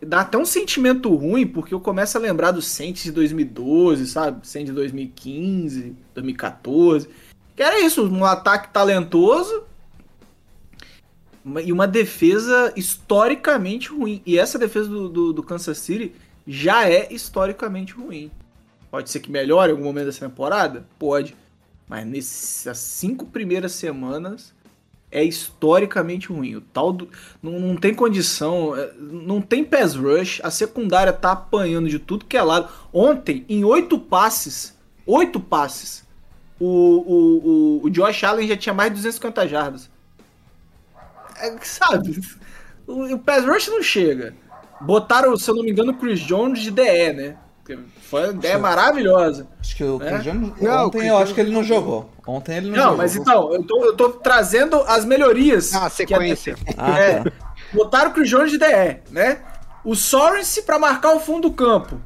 dá 0.00 0.20
até 0.20 0.38
um 0.38 0.44
sentimento 0.44 1.14
ruim, 1.14 1.46
porque 1.46 1.74
eu 1.74 1.80
começo 1.80 2.16
a 2.16 2.20
lembrar 2.20 2.52
do 2.52 2.62
Saints 2.62 3.02
de 3.02 3.12
2012, 3.12 4.06
sabe? 4.06 4.46
Saints 4.46 4.70
de 4.70 4.74
2015, 4.74 5.96
2014. 6.14 7.08
Que 7.54 7.62
era 7.62 7.80
isso, 7.80 8.08
um 8.08 8.24
ataque 8.24 8.72
talentoso 8.72 9.64
e 11.64 11.72
uma 11.72 11.86
defesa 11.86 12.72
historicamente 12.76 13.88
ruim. 13.88 14.22
E 14.24 14.38
essa 14.38 14.58
defesa 14.58 14.88
do, 14.88 15.08
do, 15.08 15.32
do 15.32 15.42
Kansas 15.42 15.78
City 15.78 16.14
já 16.46 16.88
é 16.88 17.12
historicamente 17.12 17.92
ruim. 17.92 18.30
Pode 18.90 19.10
ser 19.10 19.20
que 19.20 19.30
melhore 19.30 19.70
em 19.70 19.74
algum 19.74 19.84
momento 19.84 20.06
dessa 20.06 20.28
temporada? 20.28 20.86
Pode. 20.98 21.36
Mas 21.88 22.06
nessas 22.06 22.78
cinco 22.78 23.26
primeiras 23.26 23.72
semanas 23.72 24.54
é 25.12 25.22
historicamente 25.22 26.28
ruim. 26.28 26.56
O 26.56 26.60
tal 26.60 26.92
do. 26.92 27.08
Não, 27.42 27.52
não 27.60 27.76
tem 27.76 27.94
condição. 27.94 28.74
é, 28.76 28.92
Não 28.98 29.40
tem 29.40 29.62
pass 29.62 29.94
rush. 29.94 30.40
A 30.42 30.50
secundária 30.50 31.12
tá 31.12 31.32
apanhando 31.32 31.88
de 31.88 31.98
tudo 31.98 32.24
que 32.24 32.36
é 32.36 32.42
lado. 32.42 32.68
Ontem, 32.92 33.44
em 33.48 33.64
oito 33.64 33.98
passes. 33.98 34.76
Oito 35.06 35.38
passes. 35.38 36.04
O, 36.58 36.66
o, 36.66 37.80
o, 37.82 37.86
o 37.86 37.90
Josh 37.90 38.24
Allen 38.24 38.48
já 38.48 38.56
tinha 38.56 38.74
mais 38.74 38.90
de 38.90 38.96
250 38.96 39.46
jardas. 39.48 39.90
É, 41.36 41.56
sabe? 41.64 42.20
O, 42.86 43.14
o 43.14 43.18
pass 43.18 43.44
rush 43.44 43.68
não 43.68 43.82
chega. 43.82 44.34
Botaram, 44.80 45.36
se 45.36 45.50
eu 45.50 45.54
não 45.54 45.62
me 45.62 45.70
engano, 45.70 45.92
o 45.92 45.96
Chris 45.96 46.20
Jones 46.20 46.60
de 46.60 46.70
DE, 46.70 47.12
né? 47.12 47.36
Foi 48.02 48.24
uma 48.24 48.32
ideia 48.32 48.58
maravilhosa. 48.58 49.46
Acho 49.60 49.76
que 49.76 49.84
o 49.84 50.02
É? 50.02 50.10
Cristiano. 50.10 50.54
Não, 50.60 50.86
Ontem 50.86 50.86
eu 50.86 50.90
Cristiano 50.90 51.18
acho 51.22 51.34
que 51.34 51.40
ele 51.40 51.52
não 51.52 51.62
jogou. 51.62 52.10
Ontem 52.26 52.56
ele 52.56 52.70
não, 52.70 52.76
Não, 52.76 52.82
jogou. 52.84 52.96
mas 52.98 53.16
então, 53.16 53.52
eu 53.52 53.62
tô, 53.62 53.84
eu 53.84 53.96
tô 53.96 54.08
trazendo 54.10 54.80
as 54.82 55.04
melhorias. 55.04 55.72
Ah, 55.74 55.88
que 55.88 55.96
sequência. 55.96 56.56
Ah, 56.76 56.98
é, 56.98 57.22
tá. 57.22 57.32
botaram 57.72 58.10
o 58.10 58.14
Chris 58.14 58.28
Jones 58.28 58.50
de 58.50 58.58
DE, 58.58 58.98
né? 59.10 59.42
O 59.84 59.94
Sorense 59.94 60.62
pra 60.62 60.78
marcar 60.78 61.14
o 61.14 61.20
fundo 61.20 61.48
do 61.48 61.54
campo. 61.54 62.00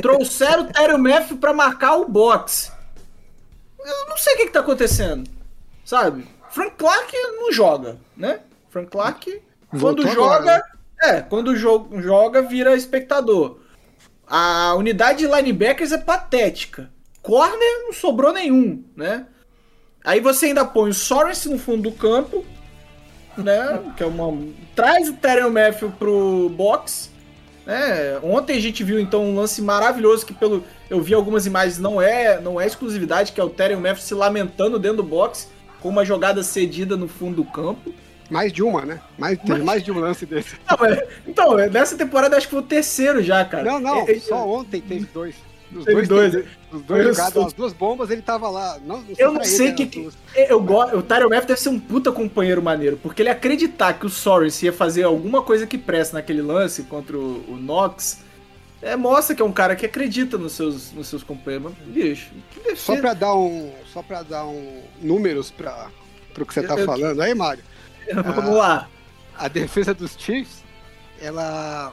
Trouxeram 0.00 0.62
o 0.64 0.72
Terry 0.72 0.96
Matthew 0.96 1.36
pra 1.36 1.52
marcar 1.52 1.96
o 1.96 2.08
box. 2.08 2.72
Eu 3.78 4.08
não 4.08 4.16
sei 4.16 4.34
o 4.34 4.36
que, 4.38 4.46
que 4.46 4.52
tá 4.52 4.60
acontecendo. 4.60 5.28
Sabe? 5.84 6.26
Frank 6.50 6.72
Clark 6.76 7.12
não 7.38 7.52
joga, 7.52 7.96
né? 8.16 8.40
Frank 8.70 8.90
Clark, 8.90 9.42
quando 9.70 9.80
Voltou 9.80 10.08
joga. 10.08 10.34
agora, 10.36 10.44
né? 10.44 10.62
É, 11.02 11.20
quando 11.20 11.54
jo 11.54 11.88
joga, 11.98 12.40
vira 12.42 12.74
espectador. 12.74 13.58
A 14.26 14.74
unidade 14.74 15.20
de 15.20 15.26
linebackers 15.26 15.92
é 15.92 15.98
patética. 15.98 16.90
Corner 17.22 17.84
não 17.84 17.92
sobrou 17.92 18.32
nenhum, 18.32 18.84
né? 18.96 19.26
Aí 20.04 20.20
você 20.20 20.46
ainda 20.46 20.64
põe 20.64 20.90
o 20.90 20.94
Sorensen 20.94 21.52
no 21.52 21.58
fundo 21.58 21.90
do 21.90 21.92
campo, 21.92 22.44
né? 23.36 23.80
Que 23.96 24.02
é 24.02 24.06
uma. 24.06 24.36
Traz 24.74 25.08
o 25.08 25.14
Terry 25.14 25.48
Matthew 25.50 25.90
pro 25.98 26.48
box. 26.50 27.10
Né? 27.64 28.18
Ontem 28.22 28.56
a 28.56 28.60
gente 28.60 28.84
viu 28.84 29.00
então 29.00 29.24
um 29.24 29.36
lance 29.36 29.60
maravilhoso 29.60 30.24
que 30.24 30.32
pelo. 30.32 30.64
Eu 30.88 31.00
vi 31.00 31.14
algumas 31.14 31.46
imagens, 31.46 31.78
não 31.78 32.00
é, 32.00 32.40
não 32.40 32.60
é 32.60 32.66
exclusividade, 32.66 33.32
que 33.32 33.40
é 33.40 33.44
o 33.44 33.50
Terry 33.50 33.74
Matthew 33.74 34.02
se 34.02 34.14
lamentando 34.14 34.78
dentro 34.78 34.98
do 34.98 35.02
box 35.02 35.50
com 35.80 35.88
uma 35.88 36.04
jogada 36.04 36.42
cedida 36.42 36.96
no 36.96 37.08
fundo 37.08 37.36
do 37.36 37.44
campo. 37.44 37.92
Mais 38.30 38.52
de 38.52 38.62
uma, 38.62 38.84
né? 38.84 39.00
Mais, 39.18 39.38
teve 39.38 39.62
mais 39.62 39.82
de 39.84 39.92
um 39.92 39.98
lance 40.00 40.26
desse. 40.26 40.56
Não, 40.68 40.76
mas- 40.80 41.00
então, 41.26 41.56
nessa 41.70 41.96
temporada 41.96 42.36
acho 42.36 42.46
que 42.46 42.52
foi 42.52 42.60
o 42.60 42.66
terceiro 42.66 43.22
já, 43.22 43.44
cara. 43.44 43.64
Não, 43.64 43.78
não, 43.78 44.06
É, 44.08 44.12
é, 44.12 44.18
só 44.20 44.46
ontem 44.48 44.80
teve 44.80 45.06
dois. 45.12 45.34
Os 45.74 45.84
dois, 45.84 46.08
dois. 46.08 46.32
teve- 46.32 46.48
os 46.72 46.82
dois 46.82 47.04
jogados, 47.08 47.32
sou- 47.32 47.46
as 47.46 47.52
duas 47.52 47.72
bombas, 47.72 48.10
ele 48.10 48.22
tava 48.22 48.48
lá. 48.48 48.78
Não, 48.86 48.98
não 49.00 49.04
Eu 49.18 49.32
não 49.32 49.40
ele, 49.40 49.48
sei 49.48 49.68
né, 49.68 49.74
que, 49.74 49.82
as 50.06 50.14
que 50.14 50.52
eu 50.52 50.60
gosto. 50.60 50.96
O 50.96 51.02
Tyron 51.02 51.28
Matthew 51.28 51.46
deve 51.48 51.60
ser 51.60 51.68
um 51.70 51.78
puta 51.78 52.12
companheiro 52.12 52.62
maneiro, 52.62 52.96
porque 53.02 53.20
ele 53.22 53.28
acreditar 53.28 53.92
que 53.94 54.06
o 54.06 54.08
Sorensen 54.08 54.66
ia 54.68 54.72
fazer 54.72 55.02
alguma 55.02 55.42
coisa 55.42 55.66
que 55.66 55.76
presta 55.76 56.16
naquele 56.16 56.40
lance 56.42 56.84
contra 56.84 57.16
o, 57.18 57.44
o 57.48 57.56
Knox, 57.56 58.20
é, 58.80 58.94
mostra 58.94 59.34
que 59.34 59.42
é 59.42 59.44
um 59.44 59.52
cara 59.52 59.74
que 59.74 59.84
acredita 59.86 60.38
nos 60.38 60.52
seus, 60.52 60.92
nos 60.92 61.08
seus 61.08 61.22
companheiros. 61.24 61.72
Mas, 61.78 61.88
bicho. 61.94 62.30
Só 62.76 62.96
pra 62.96 63.12
dar 63.12 63.34
um. 63.34 63.72
Só 63.92 64.02
pra 64.02 64.22
dar 64.22 64.44
um. 64.46 64.80
números 65.02 65.50
pra, 65.50 65.88
pro 66.32 66.46
que 66.46 66.54
você 66.54 66.62
tá 66.62 66.74
Eu- 66.74 66.78
eu- 66.80 66.86
falando 66.86 67.20
aí, 67.20 67.34
Mário. 67.34 67.62
Vamos 68.34 68.56
lá. 68.56 68.88
A 69.36 69.48
defesa 69.48 69.92
dos 69.92 70.14
Chiefs, 70.18 70.62
ela 71.20 71.92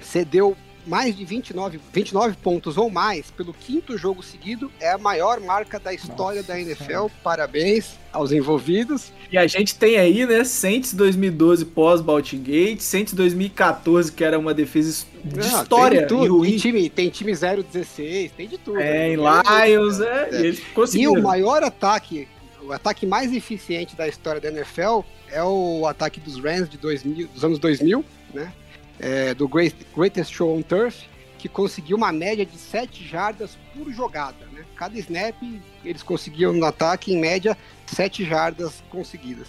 cedeu 0.00 0.56
mais 0.86 1.14
de 1.14 1.22
29, 1.24 1.78
29 1.92 2.36
pontos 2.36 2.78
ou 2.78 2.88
mais 2.88 3.30
pelo 3.32 3.52
quinto 3.52 3.98
jogo 3.98 4.22
seguido. 4.22 4.70
É 4.80 4.92
a 4.92 4.96
maior 4.98 5.38
marca 5.40 5.78
da 5.78 5.92
história 5.92 6.40
Nossa 6.40 6.52
da 6.54 6.60
NFL. 6.60 7.06
Parabéns 7.22 7.98
aos 8.10 8.32
envolvidos. 8.32 9.12
E 9.30 9.36
a 9.36 9.46
gente 9.46 9.74
tem 9.74 9.98
aí, 9.98 10.24
né, 10.24 10.44
Saints 10.44 10.94
2012 10.94 11.66
pós-Baltigate, 11.66 12.82
Saints 12.82 13.12
2014, 13.12 14.10
que 14.12 14.24
era 14.24 14.38
uma 14.38 14.54
defesa 14.54 15.04
de 15.22 15.40
Ah, 15.40 15.42
história 15.62 16.06
tem 16.06 16.06
de 16.06 16.14
e 16.14 16.16
tudo. 16.28 16.38
ruim. 16.38 16.50
Tem 16.50 16.58
time, 16.58 16.88
tem 16.90 17.08
time 17.10 17.32
016, 17.34 18.32
tem 18.32 18.48
de 18.48 18.56
tudo. 18.56 18.78
É, 18.80 19.12
em 19.12 19.16
né? 19.18 19.66
Lions, 19.68 20.00
é, 20.00 20.28
e 20.32 20.46
eles 20.46 20.58
E 20.60 20.62
conseguiram. 20.72 21.12
o 21.14 21.22
maior 21.22 21.62
ataque, 21.62 22.26
o 22.68 22.72
ataque 22.72 23.06
mais 23.06 23.32
eficiente 23.32 23.96
da 23.96 24.06
história 24.06 24.40
da 24.40 24.48
NFL 24.48 25.00
é 25.30 25.42
o 25.42 25.86
ataque 25.86 26.20
dos 26.20 26.38
Rams 26.38 26.68
de 26.68 26.76
2000, 26.76 27.28
dos 27.28 27.44
anos 27.44 27.58
2000, 27.58 28.04
né? 28.34 28.52
É, 29.00 29.32
do 29.32 29.48
Great, 29.48 29.74
Greatest 29.96 30.32
Show 30.32 30.56
on 30.56 30.62
Turf. 30.62 31.04
que 31.38 31.48
conseguiu 31.48 31.96
uma 31.96 32.10
média 32.10 32.44
de 32.44 32.58
7 32.58 33.06
jardas 33.06 33.56
por 33.72 33.90
jogada. 33.92 34.44
Né? 34.52 34.64
Cada 34.74 34.98
snap 34.98 35.36
eles 35.84 36.02
conseguiam 36.02 36.52
no 36.52 36.66
ataque, 36.66 37.12
em 37.12 37.18
média, 37.18 37.56
7 37.86 38.24
jardas 38.24 38.82
conseguidas. 38.90 39.46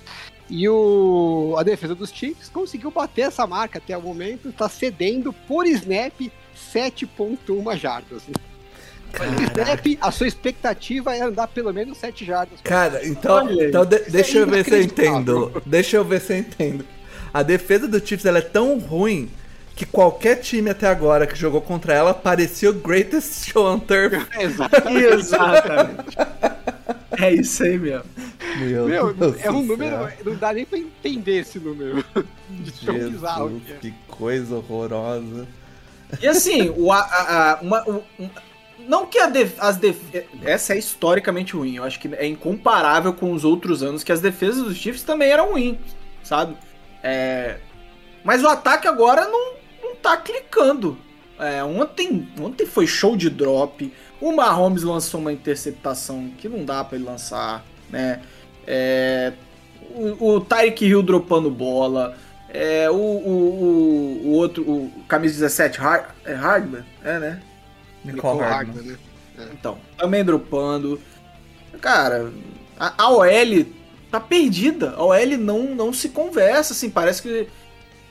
E 0.47 0.69
o, 0.69 1.55
a 1.57 1.63
defesa 1.63 1.95
dos 1.95 2.11
Chiefs 2.11 2.47
conseguiu 2.47 2.91
bater 2.91 3.23
essa 3.23 3.45
marca 3.45 3.79
até 3.79 3.97
o 3.97 4.01
momento, 4.01 4.49
está 4.49 4.69
cedendo 4.69 5.33
por 5.33 5.65
snap 5.65 6.13
7,1 6.73 7.75
jardas. 7.77 8.23
Por 8.23 8.48
snap, 9.13 9.97
a 10.01 10.11
sua 10.11 10.27
expectativa 10.27 11.15
é 11.15 11.21
andar 11.21 11.47
pelo 11.47 11.73
menos 11.73 11.97
7 11.97 12.25
jardas. 12.25 12.59
Cara, 12.63 13.05
então, 13.07 13.49
então 13.51 13.85
de- 13.85 13.99
deixa 14.09 14.37
é 14.37 14.41
eu 14.41 14.47
ver 14.47 14.63
se 14.65 14.71
eu 14.71 14.81
entendo. 14.81 15.61
Deixa 15.65 15.97
eu 15.97 16.05
ver 16.05 16.21
se 16.21 16.33
eu 16.33 16.37
entendo. 16.37 16.85
A 17.33 17.43
defesa 17.43 17.87
do 17.87 17.99
Chiefs 18.05 18.25
ela 18.25 18.39
é 18.39 18.41
tão 18.41 18.77
ruim 18.79 19.29
que 19.75 19.85
qualquer 19.85 20.37
time 20.37 20.69
até 20.69 20.87
agora 20.87 21.25
que 21.27 21.35
jogou 21.37 21.61
contra 21.61 21.93
ela 21.93 22.13
parecia 22.13 22.69
o 22.69 22.73
greatest 22.73 23.47
show 23.51 23.65
on 23.65 23.79
turf. 23.79 24.15
Exatamente. 24.39 25.05
Exatamente. 25.05 26.17
É 27.17 27.33
isso 27.33 27.63
aí 27.63 27.77
mesmo. 27.77 28.05
Meu, 28.59 28.87
Meu, 28.87 29.13
Deus 29.13 29.35
é 29.43 29.51
um 29.51 29.61
número, 29.63 29.95
céu. 29.95 30.11
não 30.25 30.35
dá 30.35 30.53
nem 30.53 30.65
pra 30.65 30.77
entender 30.79 31.39
esse 31.41 31.59
número. 31.59 32.03
De 32.49 32.71
tão 32.85 32.95
bizarro 32.95 33.49
Jesus, 33.49 33.63
que 33.65 33.71
é. 33.71 33.75
que 33.75 33.93
coisa 34.07 34.55
horrorosa. 34.55 35.47
E 36.21 36.27
assim, 36.27 36.73
o, 36.75 36.91
a, 36.91 36.99
a- 36.99 37.59
uma- 37.61 37.87
um- 37.87 38.29
não 38.89 39.05
que 39.05 39.23
def- 39.27 39.59
as 39.59 39.77
def- 39.77 40.01
essa 40.43 40.73
é 40.73 40.79
historicamente 40.79 41.53
ruim, 41.55 41.75
eu 41.75 41.83
acho 41.83 41.99
que 41.99 42.07
é 42.15 42.25
incomparável 42.25 43.13
com 43.13 43.31
os 43.31 43.45
outros 43.45 43.83
anos 43.83 44.03
que 44.03 44.11
as 44.11 44.19
defesas 44.19 44.63
dos 44.63 44.75
Chiefs 44.75 45.03
também 45.03 45.29
eram 45.29 45.51
ruins, 45.51 45.77
sabe? 46.23 46.57
É, 47.03 47.57
mas 48.23 48.43
o 48.43 48.47
ataque 48.47 48.87
agora 48.87 49.25
não, 49.25 49.53
não 49.83 49.95
tá 49.95 50.17
clicando. 50.17 50.97
É, 51.37 51.63
ontem, 51.63 52.27
ontem 52.41 52.65
foi 52.65 52.87
show 52.87 53.15
de 53.15 53.29
drop. 53.29 53.93
O 54.19 54.31
Mahomes 54.35 54.81
lançou 54.81 55.19
uma 55.21 55.31
interceptação 55.31 56.31
que 56.39 56.49
não 56.49 56.65
dá 56.65 56.83
pra 56.83 56.97
ele 56.97 57.05
lançar, 57.05 57.63
né? 57.91 58.21
É, 58.65 59.33
o, 59.91 60.33
o 60.33 60.41
Tyreek 60.41 60.83
Hill 60.83 61.03
dropando 61.03 61.51
bola. 61.51 62.17
É, 62.49 62.89
o, 62.89 62.95
o, 62.95 64.23
o, 64.25 64.27
o 64.29 64.31
outro, 64.31 64.63
o 64.63 64.91
camisa 65.07 65.35
17, 65.35 65.77
Hard, 65.77 66.05
é 66.25 66.33
Hardman? 66.33 66.83
É, 67.03 67.19
né? 67.19 67.41
Nicole 68.03 68.39
Hardman. 68.39 68.75
Hardman, 68.75 68.97
né? 69.37 69.49
Então, 69.53 69.77
também 69.97 70.23
dropando. 70.23 70.99
Cara, 71.81 72.31
a, 72.77 73.03
a 73.03 73.09
OL 73.11 73.65
tá 74.11 74.19
perdida. 74.19 74.91
A 74.95 75.03
OL 75.03 75.37
não, 75.37 75.75
não 75.75 75.93
se 75.93 76.09
conversa, 76.09 76.73
assim, 76.73 76.89
parece 76.89 77.21
que. 77.21 77.47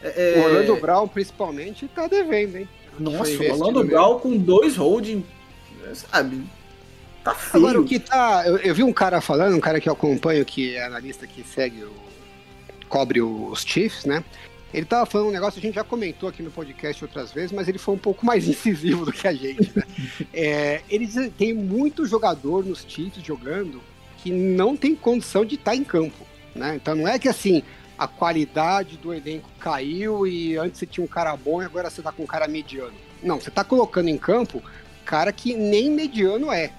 é, 0.03 0.35
O 0.39 0.45
Orlando 0.45 0.77
Brown, 0.77 1.09
principalmente, 1.09 1.89
tá 1.89 2.07
devendo, 2.07 2.57
hein? 2.57 2.69
Nossa, 2.99 3.37
Foi 3.37 3.49
o 3.49 3.53
Orlando 3.53 3.81
mesmo. 3.81 3.91
Brown 3.91 4.19
com 4.19 4.37
dois 4.37 4.77
holding, 4.77 5.25
sabe? 5.95 6.45
Tá 7.23 7.35
feio. 7.35 7.65
Agora, 7.65 7.81
o 7.81 7.85
que 7.85 7.99
tá. 7.99 8.45
Eu, 8.47 8.57
eu 8.59 8.75
vi 8.75 8.83
um 8.83 8.93
cara 8.93 9.21
falando, 9.21 9.57
um 9.57 9.61
cara 9.61 9.81
que 9.81 9.89
eu 9.89 9.93
acompanho, 9.93 10.45
que 10.45 10.75
é 10.77 10.85
analista 10.85 11.27
que 11.27 11.43
segue 11.43 11.85
o. 11.85 11.93
cobre 12.89 13.21
os 13.21 13.63
Chiefs, 13.63 14.05
né? 14.05 14.25
Ele 14.73 14.85
tava 14.85 15.07
falando 15.07 15.29
um 15.29 15.33
negócio, 15.33 15.59
a 15.59 15.63
gente 15.63 15.75
já 15.75 15.85
comentou 15.85 16.29
aqui 16.29 16.43
no 16.43 16.51
podcast 16.51 17.03
outras 17.03 17.33
vezes, 17.33 17.53
mas 17.53 17.69
ele 17.69 17.79
foi 17.79 17.95
um 17.95 17.99
pouco 17.99 18.25
mais 18.27 18.47
incisivo 18.49 19.05
do 19.05 19.13
que 19.13 19.27
a 19.27 19.33
gente. 19.33 19.73
Né? 19.75 19.83
É, 20.33 20.83
eles 20.91 21.15
tem 21.37 21.55
muito 21.55 22.07
jogador 22.07 22.65
nos 22.65 22.85
Chiefs 22.87 23.25
jogando 23.25 23.81
que 24.19 24.31
não 24.31 24.77
tem 24.77 24.95
condição 24.95 25.45
de 25.45 25.55
estar 25.55 25.75
em 25.75 25.85
campo. 25.85 26.27
Né? 26.55 26.77
Então 26.77 26.95
não 26.95 27.09
é 27.09 27.19
que 27.19 27.29
assim 27.29 27.63
a 27.97 28.07
qualidade 28.07 28.97
do 28.97 29.13
elenco 29.13 29.49
caiu 29.59 30.27
e 30.27 30.57
antes 30.57 30.79
você 30.79 30.87
tinha 30.87 31.05
um 31.05 31.09
cara 31.09 31.37
bom 31.37 31.63
e 31.63 31.65
agora 31.65 31.91
você 31.91 32.03
tá 32.03 32.13
com 32.13 32.23
um 32.23 32.27
cara 32.27 32.47
mediano. 32.47 32.95
Não, 33.23 33.41
você 33.41 33.51
tá 33.51 33.65
colocando 33.65 34.09
em 34.09 34.19
campo 34.19 34.63
cara 35.09 35.33
que 35.33 35.55
nem 35.55 35.91
mediano 35.91 36.53
é. 36.53 36.71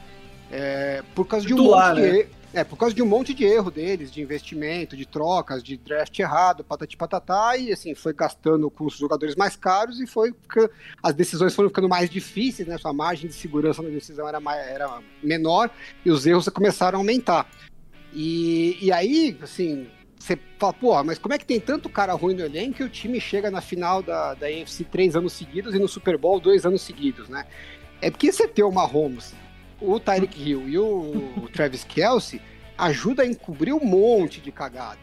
É, 0.51 1.03
por 1.15 1.25
causa 1.25 1.45
de 1.45 1.53
um 1.53 1.57
Titular, 1.57 1.95
monte 1.95 2.05
de 2.05 2.17
né? 2.17 2.25
É, 2.51 2.63
por 2.63 2.77
causa 2.77 2.95
de 2.95 3.01
um 3.03 3.05
monte 3.05 3.31
de 3.31 3.43
erro 3.43 3.69
deles, 3.69 4.11
de 4.11 4.21
investimento, 4.21 4.97
de 4.97 5.05
trocas, 5.05 5.63
de 5.63 5.77
draft 5.77 6.17
errado, 6.17 6.63
patati 6.63 6.97
patatá, 6.97 7.55
e 7.55 7.71
assim, 7.71 7.93
foi 7.93 8.11
gastando 8.11 8.71
com 8.71 8.85
os 8.85 8.97
jogadores 8.97 9.35
mais 9.35 9.55
caros 9.55 9.99
e 10.01 10.07
foi 10.07 10.33
as 11.03 11.13
decisões 11.13 11.53
foram 11.53 11.69
ficando 11.69 11.87
mais 11.87 12.09
difíceis, 12.09 12.67
né? 12.67 12.75
Sua 12.79 12.91
margem 12.91 13.29
de 13.29 13.35
segurança 13.35 13.83
na 13.83 13.89
decisão 13.89 14.27
era, 14.27 14.39
mai- 14.39 14.67
era 14.67 14.99
menor 15.21 15.69
e 16.03 16.09
os 16.09 16.25
erros 16.25 16.49
começaram 16.49 16.97
a 16.97 17.01
aumentar. 17.01 17.47
E, 18.11 18.79
e 18.81 18.91
aí, 18.91 19.37
assim, 19.43 19.87
você 20.17 20.35
fala, 20.57 20.73
pô, 20.73 21.03
mas 21.03 21.19
como 21.19 21.35
é 21.35 21.37
que 21.37 21.45
tem 21.45 21.59
tanto 21.59 21.87
cara 21.87 22.13
ruim 22.13 22.33
no 22.33 22.43
elenco 22.43 22.81
e 22.81 22.85
o 22.85 22.89
time 22.89 23.21
chega 23.21 23.51
na 23.51 23.61
final 23.61 24.01
da, 24.01 24.33
da 24.33 24.47
AFC 24.47 24.83
três 24.85 25.15
anos 25.15 25.33
seguidos 25.33 25.75
e 25.75 25.77
no 25.79 25.87
Super 25.87 26.17
Bowl 26.17 26.39
dois 26.39 26.65
anos 26.65 26.81
seguidos, 26.81 27.29
né? 27.29 27.45
É 28.01 28.09
porque 28.09 28.31
você 28.31 28.47
ter 28.47 28.63
o 28.63 28.71
Mahomes, 28.71 29.35
o 29.81 29.99
Tyreek 29.99 30.41
Hill 30.41 30.67
e 30.67 30.77
o 30.77 31.49
Travis 31.53 31.83
Kelsey 31.83 32.41
ajuda 32.77 33.23
a 33.23 33.25
encobrir 33.25 33.73
um 33.73 33.83
monte 33.83 34.39
de 34.41 34.51
cagada. 34.51 34.99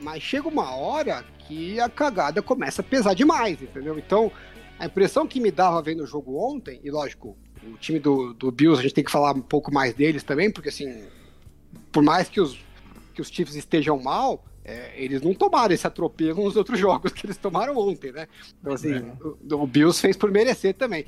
Mas 0.00 0.22
chega 0.22 0.48
uma 0.48 0.74
hora 0.74 1.24
que 1.38 1.78
a 1.78 1.88
cagada 1.88 2.42
começa 2.42 2.82
a 2.82 2.84
pesar 2.84 3.14
demais, 3.14 3.60
entendeu? 3.62 3.98
Então, 3.98 4.30
a 4.78 4.86
impressão 4.86 5.26
que 5.26 5.40
me 5.40 5.50
dava 5.50 5.80
vendo 5.80 6.02
o 6.02 6.06
jogo 6.06 6.36
ontem, 6.36 6.80
e 6.82 6.90
lógico, 6.90 7.36
o 7.64 7.76
time 7.78 7.98
do, 8.00 8.34
do 8.34 8.50
Bills, 8.50 8.80
a 8.80 8.82
gente 8.82 8.94
tem 8.94 9.04
que 9.04 9.10
falar 9.10 9.36
um 9.36 9.40
pouco 9.40 9.72
mais 9.72 9.94
deles 9.94 10.24
também, 10.24 10.50
porque 10.50 10.68
assim, 10.68 11.04
por 11.92 12.02
mais 12.02 12.28
que 12.28 12.40
os, 12.40 12.58
que 13.14 13.20
os 13.20 13.28
Chiefs 13.28 13.54
estejam 13.54 14.00
mal, 14.02 14.44
é, 14.64 14.92
eles 14.96 15.22
não 15.22 15.34
tomaram 15.34 15.74
esse 15.74 15.86
atropelo 15.86 16.44
nos 16.44 16.56
outros 16.56 16.78
jogos 16.78 17.12
que 17.12 17.26
eles 17.26 17.36
tomaram 17.36 17.76
ontem, 17.76 18.12
né? 18.12 18.26
Então, 18.60 18.72
assim, 18.72 19.12
o, 19.20 19.54
o 19.54 19.66
Bills 19.66 20.00
fez 20.00 20.16
por 20.16 20.30
merecer 20.30 20.74
também. 20.74 21.04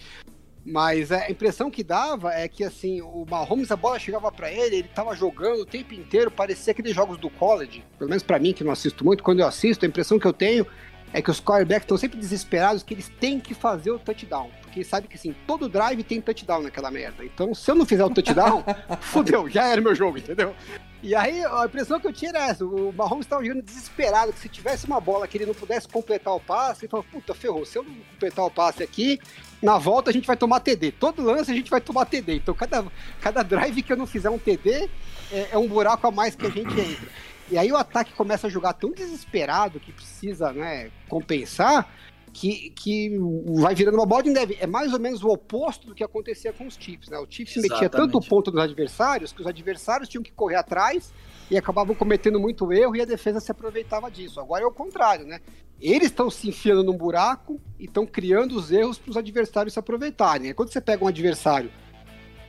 Mas 0.65 1.13
a 1.13 1.31
impressão 1.31 1.71
que 1.71 1.85
dava 1.85 2.33
é 2.33 2.49
que, 2.49 2.65
assim, 2.65 3.03
o 3.03 3.27
Mahomes, 3.29 3.71
a 3.71 3.77
bola 3.77 3.99
chegava 3.99 4.33
pra 4.33 4.51
ele, 4.51 4.77
ele 4.77 4.89
tava 4.89 5.15
jogando 5.15 5.61
o 5.61 5.67
tempo 5.67 5.93
inteiro, 5.93 6.31
parecia 6.31 6.71
aqueles 6.71 6.95
jogos 6.95 7.19
do 7.19 7.29
college. 7.29 7.85
Pelo 7.99 8.09
menos 8.09 8.23
pra 8.23 8.39
mim, 8.39 8.53
que 8.53 8.65
não 8.65 8.73
assisto 8.73 9.05
muito, 9.05 9.23
quando 9.23 9.41
eu 9.41 9.47
assisto, 9.47 9.85
a 9.85 9.89
impressão 9.89 10.19
que 10.19 10.27
eu 10.27 10.33
tenho 10.33 10.67
é 11.13 11.21
que 11.21 11.31
os 11.31 11.41
quarterbacks 11.41 11.85
estão 11.85 11.97
sempre 11.97 12.19
desesperados 12.19 12.83
que 12.83 12.95
eles 12.95 13.09
têm 13.21 13.39
que 13.39 13.55
fazer 13.55 13.91
o 13.91 13.99
touchdown. 13.99 14.51
Porque 14.63 14.83
sabe 14.83 15.07
que, 15.07 15.17
assim, 15.17 15.35
todo 15.47 15.69
drive 15.69 16.03
tem 16.03 16.21
touchdown 16.21 16.63
naquela 16.63 16.91
merda. 16.91 17.25
Então, 17.25 17.55
se 17.55 17.71
eu 17.71 17.75
não 17.75 17.85
fizer 17.85 18.05
o 18.05 18.11
touchdown, 18.11 18.65
fodeu, 19.01 19.49
já 19.49 19.69
era 19.69 19.81
meu 19.81 19.95
jogo, 19.95 20.19
entendeu? 20.19 20.55
E 21.05 21.15
aí, 21.15 21.45
a 21.45 21.67
impressão 21.67 22.01
que 22.01 22.07
eu 22.07 22.13
tinha 22.15 22.31
era 22.31 22.47
essa: 22.47 22.65
o 22.65 22.91
Mahomes 22.91 23.27
estava 23.27 23.45
jogando 23.45 23.63
desesperado, 23.63 24.33
que 24.33 24.39
se 24.39 24.49
tivesse 24.49 24.87
uma 24.87 24.99
bola 24.99 25.29
que 25.29 25.37
ele 25.37 25.45
não 25.45 25.53
pudesse 25.53 25.87
completar 25.87 26.35
o 26.35 26.41
passe, 26.41 26.87
ele 26.87 26.91
falou: 26.91 27.05
puta, 27.13 27.35
ferrou, 27.35 27.67
se 27.67 27.77
eu 27.77 27.85
não 27.85 27.95
completar 28.13 28.43
o 28.47 28.51
passe 28.51 28.83
aqui, 28.83 29.21
na 29.61 29.77
volta 29.77 30.09
a 30.09 30.13
gente 30.15 30.27
vai 30.27 30.35
tomar 30.35 30.61
TD. 30.61 30.93
Todo 30.93 31.23
lance 31.23 31.51
a 31.51 31.55
gente 31.55 31.71
vai 31.71 31.83
tomar 31.83 32.07
TD. 32.07 32.37
Então, 32.37 32.55
cada, 32.55 32.87
cada 33.21 33.43
drive 33.43 33.83
que 33.83 33.93
eu 33.93 33.99
não 33.99 34.07
fizer 34.07 34.31
um 34.31 34.39
TD 34.39 34.89
é, 35.31 35.49
é 35.53 35.59
um 35.59 35.69
buraco 35.69 36.07
a 36.07 36.11
mais 36.11 36.35
que 36.35 36.47
a 36.47 36.51
gente 36.51 36.73
entra. 36.73 37.09
E 37.51 37.59
aí 37.59 37.71
o 37.71 37.77
ataque 37.77 38.15
começa 38.15 38.47
a 38.47 38.51
jogar 38.51 38.73
tão 38.73 38.91
desesperado 38.91 39.79
que 39.79 39.93
precisa 39.93 40.55
né, 40.55 40.91
compensar 41.07 41.87
que, 42.35 42.71
que 42.71 43.17
vai 43.61 43.75
virando 43.75 43.95
uma 43.95 44.05
bola 44.05 44.25
de 44.25 44.31
neve. 44.31 44.59
É 44.61 44.67
mais 44.67 44.93
ou 44.93 44.99
menos 44.99 45.23
o 45.23 45.29
oposto 45.29 45.87
do 45.87 45.95
que 45.95 46.03
acontecia 46.03 46.53
com 46.53 46.67
os 46.67 46.75
Chiefs. 46.75 47.09
Né? 47.09 47.19
O 47.19 47.27
Chiefs 47.31 47.57
metia 47.57 47.89
tanto 47.89 48.19
Exatamente. 48.19 48.29
ponto 48.29 48.51
nos 48.51 48.61
adversários 48.61 49.33
que 49.33 49.41
os 49.41 49.47
adversários 49.47 50.09
tinham 50.09 50.23
que 50.23 50.33
correr 50.33 50.57
atrás 50.57 51.15
e 51.49 51.57
acabavam 51.57 51.95
cometendo 51.95 52.41
muito 52.41 52.73
erro 52.73 52.97
e 52.97 53.01
a 53.01 53.05
defesa 53.05 53.39
se 53.39 53.53
aproveitava 53.53 54.11
disso. 54.11 54.41
Agora 54.41 54.65
é 54.65 54.67
o 54.67 54.73
contrário, 54.73 55.25
né? 55.25 55.41
Eles 55.81 56.09
estão 56.09 56.29
se 56.29 56.49
enfiando 56.49 56.83
num 56.83 56.97
buraco 56.97 57.61
e 57.79 57.85
estão 57.85 58.05
criando 58.05 58.57
os 58.57 58.73
erros 58.73 58.99
para 58.99 59.11
os 59.11 59.17
adversários 59.17 59.73
se 59.73 59.79
aproveitarem. 59.79 60.53
Quando 60.55 60.73
você 60.73 60.81
pega 60.81 61.05
um 61.05 61.09
adversário 61.09 61.71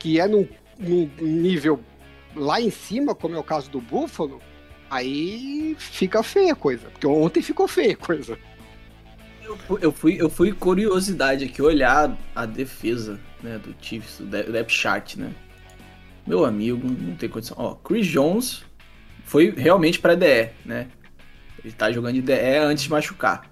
que 0.00 0.18
é 0.18 0.26
num, 0.26 0.48
num 0.78 1.08
nível 1.20 1.80
lá 2.34 2.60
em 2.60 2.70
cima, 2.70 3.14
como 3.14 3.36
é 3.36 3.38
o 3.38 3.44
caso 3.44 3.70
do 3.70 3.80
Buffalo, 3.80 4.40
aí 4.90 5.76
fica 5.78 6.22
feia 6.22 6.52
a 6.54 6.56
coisa. 6.56 6.90
Porque 6.90 7.06
ontem 7.06 7.40
ficou 7.40 7.68
feia 7.68 7.92
a 7.92 7.96
coisa. 7.96 8.36
Eu 9.46 9.92
fui, 9.92 10.16
eu 10.20 10.28
fui, 10.28 10.52
curiosidade 10.52 11.44
aqui, 11.44 11.62
olhar 11.62 12.16
a 12.34 12.46
defesa 12.46 13.20
né, 13.42 13.58
do 13.58 13.74
Chiefs, 13.80 14.18
do 14.18 14.26
de- 14.26 14.50
depth 14.50 14.70
chart, 14.70 15.16
né? 15.16 15.32
Meu 16.26 16.44
amigo, 16.44 16.88
não 16.88 17.14
tem 17.14 17.28
condição. 17.28 17.56
Ó, 17.58 17.74
Chris 17.74 18.06
Jones 18.06 18.64
foi 19.24 19.50
realmente 19.50 19.98
pra 20.00 20.14
DE, 20.16 20.50
né? 20.64 20.88
Ele 21.64 21.72
tá 21.72 21.92
jogando 21.92 22.14
de 22.14 22.22
DE 22.22 22.32
antes 22.58 22.84
de 22.84 22.90
machucar. 22.90 23.48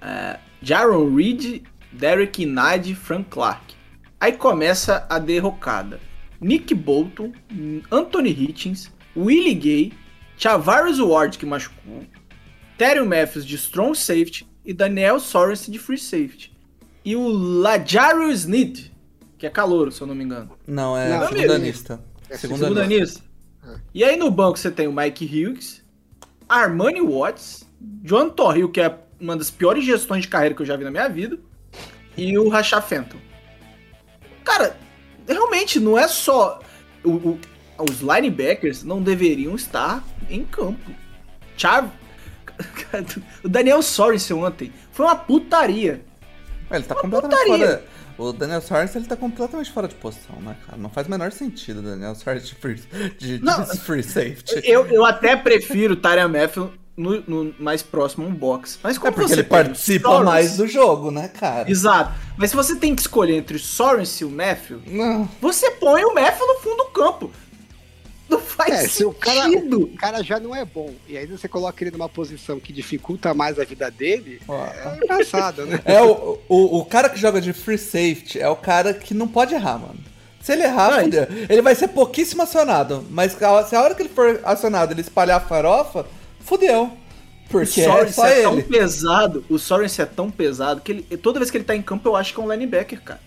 É, 0.00 0.38
Jaron 0.62 1.14
Reed, 1.14 1.62
Derek 1.92 2.46
Nade, 2.46 2.94
Frank 2.94 3.28
Clark. 3.28 3.74
Aí 4.20 4.32
começa 4.32 5.06
a 5.10 5.18
derrocada. 5.18 6.00
Nick 6.40 6.74
Bolton, 6.74 7.32
Anthony 7.90 8.30
Hitchens, 8.30 8.90
Willie 9.16 9.54
Gay, 9.54 9.92
Chavarius 10.36 11.00
Ward, 11.00 11.36
que 11.36 11.44
machucou, 11.44 12.04
Terry 12.76 13.04
Matthews 13.04 13.44
de 13.44 13.56
Strong 13.56 13.98
Safety 13.98 14.46
e 14.68 14.72
Daniel 14.74 15.18
Sorensen 15.18 15.72
de 15.72 15.78
Free 15.78 15.96
Safety. 15.98 16.52
E 17.04 17.16
o 17.16 17.26
Lajario 17.26 18.30
Sneed, 18.30 18.90
que 19.38 19.46
é 19.46 19.50
calouro, 19.50 19.90
se 19.90 20.00
eu 20.02 20.06
não 20.06 20.14
me 20.14 20.22
engano. 20.24 20.50
Não, 20.66 20.96
é 20.96 21.08
Não, 21.08 21.26
segunda 21.28 21.54
amigo. 21.54 21.64
lista. 21.66 22.00
É 22.28 22.36
Segunda 22.36 22.64
Segunda 22.64 22.84
lista. 22.84 23.00
nisso. 23.00 23.22
É. 23.66 23.80
E 23.94 24.04
aí 24.04 24.16
no 24.16 24.30
banco 24.30 24.58
você 24.58 24.70
tem 24.70 24.86
o 24.86 24.92
Mike 24.92 25.24
Hughes, 25.24 25.82
Armani 26.48 27.00
Watts, 27.00 27.66
John 27.80 28.28
Torril, 28.28 28.68
que 28.70 28.80
é 28.80 28.98
uma 29.18 29.36
das 29.36 29.50
piores 29.50 29.84
gestões 29.84 30.22
de 30.22 30.28
carreira 30.28 30.54
que 30.54 30.60
eu 30.62 30.66
já 30.66 30.76
vi 30.76 30.84
na 30.84 30.90
minha 30.90 31.08
vida, 31.08 31.38
e 32.16 32.36
o 32.38 32.48
Rashad 32.48 32.84
Fenton. 32.84 33.16
cara, 34.44 34.76
realmente 35.26 35.78
não 35.80 35.98
é 35.98 36.06
só. 36.08 36.60
o- 37.04 37.10
o- 37.10 37.38
os 37.78 38.00
linebackers 38.00 38.82
não 38.82 39.00
deveriam 39.02 39.54
estar 39.54 40.04
em 40.28 40.44
campo. 40.44 40.90
Char... 41.56 41.94
O 43.44 43.48
Daniel 43.48 43.82
Sorensen 43.82 44.36
ontem 44.36 44.72
foi 44.92 45.06
uma 45.06 45.16
putaria. 45.16 46.04
Ele 46.70 46.84
tá 46.84 46.94
completamente 46.94 47.38
putaria. 47.38 47.66
fora. 47.66 47.84
O 48.18 48.32
Daniel 48.32 48.60
Sorensen 48.60 49.00
ele 49.00 49.08
tá 49.08 49.16
completamente 49.16 49.70
fora 49.70 49.86
de 49.86 49.94
posição, 49.94 50.36
né, 50.40 50.56
cara? 50.66 50.76
Não 50.76 50.90
faz 50.90 51.06
o 51.06 51.10
menor 51.10 51.30
sentido 51.30 51.78
o 51.78 51.82
Daniel 51.82 52.14
Sorensen 52.14 52.48
de 52.48 52.54
free, 52.56 52.74
de, 53.18 53.38
de 53.38 53.44
Não. 53.44 53.64
free 53.78 54.02
safety. 54.02 54.60
Eu, 54.64 54.86
eu 54.86 55.04
até 55.04 55.36
prefiro 55.36 55.94
o 55.94 55.96
Tyrion 55.96 56.28
Matthew 56.28 56.72
no, 56.96 57.22
no 57.28 57.54
mais 57.60 57.80
próximo 57.80 58.26
um 58.26 58.34
box. 58.34 58.78
Mas 58.82 58.98
como 58.98 59.08
É 59.08 59.12
porque 59.12 59.32
ele 59.32 59.44
participa 59.44 60.22
mais 60.24 60.56
do 60.56 60.66
jogo, 60.66 61.12
né, 61.12 61.28
cara? 61.28 61.70
Exato. 61.70 62.12
Mas 62.36 62.50
se 62.50 62.56
você 62.56 62.74
tem 62.74 62.94
que 62.94 63.00
escolher 63.02 63.36
entre 63.36 63.56
o 63.56 63.60
Sorensen 63.60 64.26
e 64.26 64.30
o 64.30 64.34
Matthew, 64.34 64.82
Não. 64.86 65.28
você 65.40 65.70
põe 65.70 66.04
o 66.04 66.12
Matthew 66.12 66.46
no 66.46 66.60
fundo 66.60 66.76
do 66.78 66.90
campo. 66.90 67.30
Não 68.28 68.38
faz 68.40 68.74
É, 68.74 68.88
se 68.88 69.04
o 69.04 69.12
cara, 69.12 69.44
sentido. 69.50 69.82
o 69.84 69.96
cara 69.96 70.22
já 70.22 70.38
não 70.38 70.54
é 70.54 70.64
bom, 70.64 70.92
e 71.08 71.16
aí 71.16 71.26
você 71.26 71.48
coloca 71.48 71.82
ele 71.82 71.90
numa 71.90 72.08
posição 72.08 72.60
que 72.60 72.72
dificulta 72.72 73.32
mais 73.32 73.58
a 73.58 73.64
vida 73.64 73.90
dele, 73.90 74.40
Ó. 74.46 74.64
é 74.66 74.96
engraçado, 75.02 75.64
né? 75.66 75.80
É 75.84 76.02
o, 76.02 76.38
o, 76.48 76.78
o 76.80 76.84
cara 76.84 77.08
que 77.08 77.18
joga 77.18 77.40
de 77.40 77.52
free 77.52 77.78
safety 77.78 78.38
é 78.40 78.48
o 78.48 78.56
cara 78.56 78.92
que 78.92 79.14
não 79.14 79.26
pode 79.28 79.54
errar, 79.54 79.78
mano. 79.78 79.98
Se 80.42 80.52
ele 80.52 80.62
errar, 80.62 81.02
fudeu. 81.02 81.26
ele 81.48 81.62
vai 81.62 81.74
ser 81.74 81.88
pouquíssimo 81.88 82.42
acionado. 82.42 83.04
Mas 83.10 83.32
se 83.32 83.44
a 83.76 83.82
hora 83.82 83.94
que 83.94 84.02
ele 84.02 84.08
for 84.08 84.40
acionado 84.44 84.92
ele 84.92 85.00
espalhar 85.00 85.38
a 85.38 85.40
farofa, 85.46 86.06
fudeu. 86.40 86.84
O 86.84 87.50
Porque 87.50 87.80
é 87.80 87.84
Sorensen 87.84 88.12
só 88.12 88.26
é, 88.26 88.42
tão 88.42 88.52
ele. 88.54 88.62
pesado, 88.62 89.44
o 89.48 89.58
Sorensen 89.58 90.02
é 90.02 90.06
tão 90.06 90.30
pesado 90.30 90.80
que 90.80 90.92
ele, 90.92 91.02
toda 91.16 91.38
vez 91.38 91.50
que 91.50 91.56
ele 91.56 91.64
tá 91.64 91.74
em 91.74 91.82
campo 91.82 92.08
eu 92.08 92.16
acho 92.16 92.32
que 92.34 92.40
é 92.40 92.42
um 92.42 92.50
linebacker, 92.50 93.02
cara. 93.02 93.20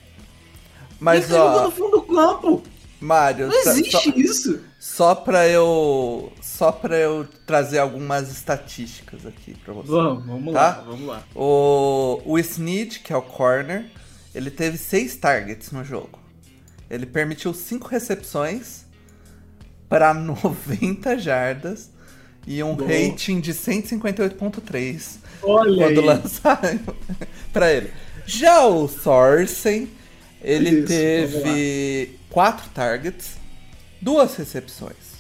Mas 1.00 1.26
ele 1.26 1.34
joga 1.34 1.58
ó, 1.58 1.64
no 1.64 1.72
fundo 1.72 1.92
do 1.98 2.02
campo. 2.04 2.64
Mário, 3.00 3.48
Não 3.48 3.56
existe 3.60 3.92
só, 3.92 4.02
isso. 4.16 4.60
Só 4.84 5.14
pra 5.14 5.48
eu. 5.48 6.34
Só 6.42 6.72
pra 6.72 6.98
eu 6.98 7.28
trazer 7.46 7.78
algumas 7.78 8.32
estatísticas 8.32 9.28
aqui 9.28 9.54
pra 9.64 9.74
você. 9.76 9.90
Vamos, 9.92 10.26
vamos 10.26 10.54
Tá? 10.54 10.60
lá, 10.60 10.84
vamos 10.88 11.08
lá. 11.08 11.24
O, 11.36 12.20
o 12.26 12.40
Snead, 12.40 13.00
que 13.02 13.14
é 13.14 13.16
o 13.16 13.22
corner, 13.22 13.86
ele 14.34 14.50
teve 14.50 14.80
seis 14.80 15.16
targets 15.16 15.72
no 15.72 15.84
jogo. 15.84 16.20
Ele 16.90 17.06
permitiu 17.06 17.54
cinco 17.54 17.88
recepções 17.88 18.86
para 19.88 20.14
90 20.16 21.16
jardas 21.20 21.92
e 22.48 22.64
um 22.64 22.76
Bom. 22.76 22.86
rating 22.88 23.40
de 23.40 23.54
158.3 23.54 25.18
Olha 25.44 25.86
quando 25.86 26.00
aí. 26.00 26.06
lançaram 26.06 26.80
para 27.54 27.72
ele. 27.72 27.92
Já 28.26 28.66
o 28.66 28.88
Sorsen, 28.88 29.90
ele 30.42 30.70
Isso, 30.80 30.88
teve 30.88 32.20
quatro 32.30 32.68
targets, 32.72 33.36
duas 34.02 34.36
recepções 34.36 35.12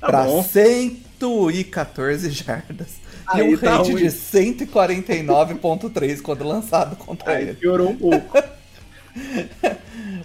Tá 0.00 0.06
para 0.08 0.24
bom. 0.24 0.42
114 0.42 2.30
jardas 2.30 2.88
e 3.34 3.40
Aí 3.40 3.54
um 3.54 3.58
tá 3.58 3.78
rate 3.78 3.92
ruim. 3.92 4.02
de 4.02 4.08
149.3 4.10 6.20
quando 6.22 6.46
lançado 6.46 6.96
contra 6.96 7.32
Aí 7.32 7.42
ele. 7.44 7.54
piorou 7.54 7.90
um 7.90 7.96
pouco. 7.96 8.38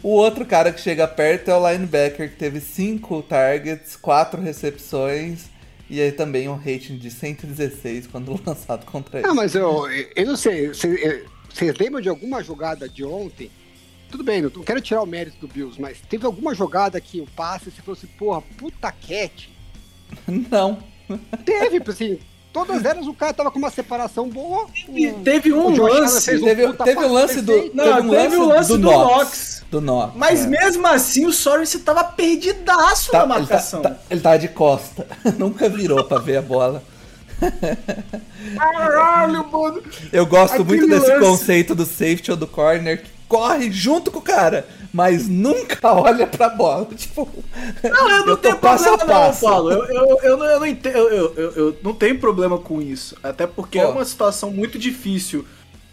O 0.03 0.09
outro 0.09 0.45
cara 0.45 0.73
que 0.73 0.81
chega 0.81 1.07
perto 1.07 1.49
é 1.51 1.55
o 1.55 1.71
linebacker, 1.71 2.29
que 2.31 2.35
teve 2.35 2.59
5 2.59 3.21
targets, 3.21 3.95
4 3.95 4.41
recepções 4.41 5.45
e 5.89 6.01
aí 6.01 6.11
também 6.11 6.49
um 6.49 6.55
rating 6.55 6.97
de 6.97 7.09
116 7.11 8.07
quando 8.07 8.37
lançado 8.45 8.85
contra 8.85 9.19
ele. 9.19 9.27
Ah, 9.27 9.33
mas 9.33 9.55
eu, 9.55 9.85
eu 10.15 10.25
não 10.25 10.35
sei, 10.35 10.67
vocês 10.69 11.23
vocês 11.53 11.77
lembram 11.77 12.01
de 12.01 12.09
alguma 12.09 12.43
jogada 12.43 12.89
de 12.89 13.03
ontem? 13.03 13.49
Tudo 14.11 14.23
bem, 14.23 14.41
não 14.41 14.49
quero 14.49 14.81
tirar 14.81 15.01
o 15.01 15.05
mérito 15.05 15.37
do 15.39 15.47
Bills, 15.47 15.79
mas 15.81 15.97
teve 16.09 16.25
alguma 16.25 16.53
jogada 16.53 16.99
que 16.99 17.21
o 17.21 17.27
passe 17.27 17.65
você 17.71 17.81
falou 17.81 17.97
assim, 17.97 18.07
porra, 18.17 18.41
puta 18.57 18.91
cat. 18.91 19.49
Não. 20.27 20.77
Teve, 21.45 21.81
assim, 21.87 22.19
todas 22.53 22.83
elas 22.85 23.07
o 23.07 23.13
cara 23.13 23.33
tava 23.33 23.49
com 23.51 23.57
uma 23.59 23.69
separação 23.69 24.27
boa. 24.29 24.67
E 24.89 25.07
o- 25.07 25.19
teve 25.23 25.51
um 25.53 25.67
o 25.67 25.71
Josh 25.73 25.89
Allen 25.89 26.01
lance. 26.01 26.25
fez 26.25 26.41
um 26.41 26.45
Teve, 26.45 26.61
teve 26.73 26.99
um 26.99 27.01
passe 27.03 27.09
lance 27.13 27.41
do. 27.41 27.71
Não, 27.73 27.83
teve 27.95 28.07
um 28.07 28.09
teve 28.11 28.35
o 28.35 28.45
lance 28.47 28.69
do 28.69 28.77
Knox. 28.79 29.07
Knox. 29.15 29.65
Do 29.71 29.81
Knox. 29.81 30.13
Mas 30.15 30.45
é. 30.45 30.47
mesmo 30.47 30.85
assim 30.87 31.25
o 31.25 31.31
Sorensen 31.31 31.79
tava 31.81 32.03
perdidaço 32.03 33.11
Tá- 33.11 33.25
na 33.25 33.35
ele, 33.37 33.45
tá, 33.45 33.53
marcação. 33.53 33.81
tá- 33.81 33.97
ele 34.09 34.19
tava 34.21 34.39
de 34.39 34.47
costa. 34.49 35.07
Nunca 35.39 35.69
virou 35.69 36.03
pra 36.03 36.19
ver 36.19 36.37
a 36.37 36.41
bola. 36.41 36.83
Caralho, 38.57 39.49
mano. 39.51 39.81
Eu 40.11 40.25
gosto 40.25 40.55
Aquele 40.61 40.67
muito 40.67 40.87
desse 40.87 41.07
lance. 41.11 41.25
conceito 41.25 41.75
do 41.75 41.85
safety 41.85 42.31
ou 42.31 42.37
do 42.37 42.47
corner 42.47 43.01
que 43.03 43.09
corre 43.31 43.71
junto 43.71 44.11
com 44.11 44.19
o 44.19 44.21
cara, 44.21 44.67
mas 44.93 45.29
nunca 45.29 45.79
olha 45.95 46.27
pra 46.27 46.49
bola. 46.49 46.85
Tipo, 46.93 47.29
Não, 47.81 48.09
eu 48.11 48.17
não 48.17 48.25
tô 48.25 48.37
tenho 48.37 48.57
problema 48.57 48.97
não. 48.97 49.33
Paulo. 49.35 49.71
Eu, 49.71 49.85
eu, 49.85 50.19
eu, 50.21 50.37
não, 50.37 50.45
eu, 50.45 50.59
não 50.59 50.67
entendo, 50.67 50.97
eu, 50.97 51.07
eu, 51.07 51.33
eu- 51.35 51.51
eu 51.55 51.77
não 51.81 51.93
tenho 51.93 52.19
problema 52.19 52.57
com 52.57 52.81
isso. 52.81 53.15
Até 53.23 53.47
porque 53.47 53.79
é 53.79 53.85
Ó. 53.87 53.91
uma 53.91 54.03
situação 54.03 54.51
muito 54.51 54.77
difícil 54.77 55.45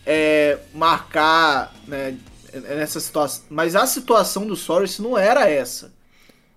é, 0.05 0.59
marcar 0.75 1.73
né, 1.87 2.17
nessa 2.53 2.99
situação. 2.99 3.45
Mas 3.49 3.77
a 3.77 3.87
situação 3.87 4.45
do 4.45 4.57
Soros 4.57 4.99
não 4.99 5.17
era 5.17 5.49
essa. 5.49 5.93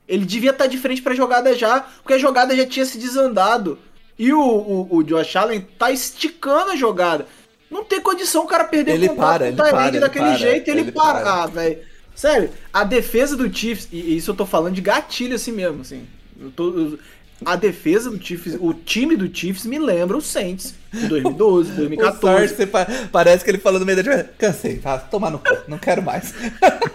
Ele 0.08 0.26
devia 0.26 0.50
estar 0.52 0.66
de 0.66 0.80
frente 0.80 1.02
pra 1.04 1.14
jogada 1.14 1.54
já, 1.56 1.82
porque 2.02 2.14
a 2.14 2.18
jogada 2.18 2.56
já 2.56 2.66
tinha 2.66 2.86
se 2.86 2.98
desandado. 2.98 3.78
E 4.18 4.34
o, 4.34 4.40
o, 4.42 4.96
o 4.98 5.04
Josh 5.04 5.36
Allen 5.36 5.62
tá 5.78 5.92
esticando 5.92 6.72
a 6.72 6.76
jogada. 6.76 7.28
Não 7.72 7.84
tem 7.86 8.02
condição 8.02 8.44
o 8.44 8.48
cara 8.48 8.66
perder 8.66 8.92
Ele 8.96 9.06
o 9.06 9.10
contato 9.10 9.38
para, 9.38 9.48
ele 9.48 9.56
para, 9.56 9.88
ele 9.88 10.00
daquele 10.00 10.26
para, 10.26 10.38
jeito 10.38 10.68
ele, 10.70 10.80
ele 10.82 10.92
para. 10.92 11.22
para. 11.22 11.34
Ah, 11.44 11.48
velho. 11.48 11.80
Sério, 12.14 12.50
a 12.74 12.84
defesa 12.84 13.38
do 13.38 13.52
Chiefs, 13.52 13.88
e 13.92 14.18
isso 14.18 14.30
eu 14.32 14.36
tô 14.36 14.46
falando 14.46 14.76
de 14.76 14.82
gatilho 14.82 15.36
assim 15.36 15.52
mesmo, 15.54 15.82
assim. 15.82 16.06
Eu 16.40 16.52
tô- 16.52 16.78
eu- 16.78 17.00
a 17.44 17.56
defesa 17.56 18.12
do 18.12 18.24
Chiefs, 18.24 18.56
o 18.60 18.72
time 18.74 19.16
do 19.16 19.34
Chiefs 19.36 19.66
me 19.66 19.80
lembra 19.80 20.16
o 20.18 20.22
Saints 20.22 20.76
de 20.94 21.08
2012, 21.08 21.72
o 21.74 21.76
2014. 21.76 22.48
Sarce 22.50 22.68
pa- 22.68 22.86
parece 23.12 23.44
que 23.44 23.50
ele 23.50 23.58
falou 23.58 23.80
no 23.80 23.86
meio 23.86 24.04
da. 24.04 24.24
Cansei, 24.38 24.78
tá? 24.78 24.98
Tomar 25.00 25.32
no 25.32 25.40
cu, 25.40 25.58
não 25.68 25.78
quero 25.80 26.04
mais. 26.04 26.34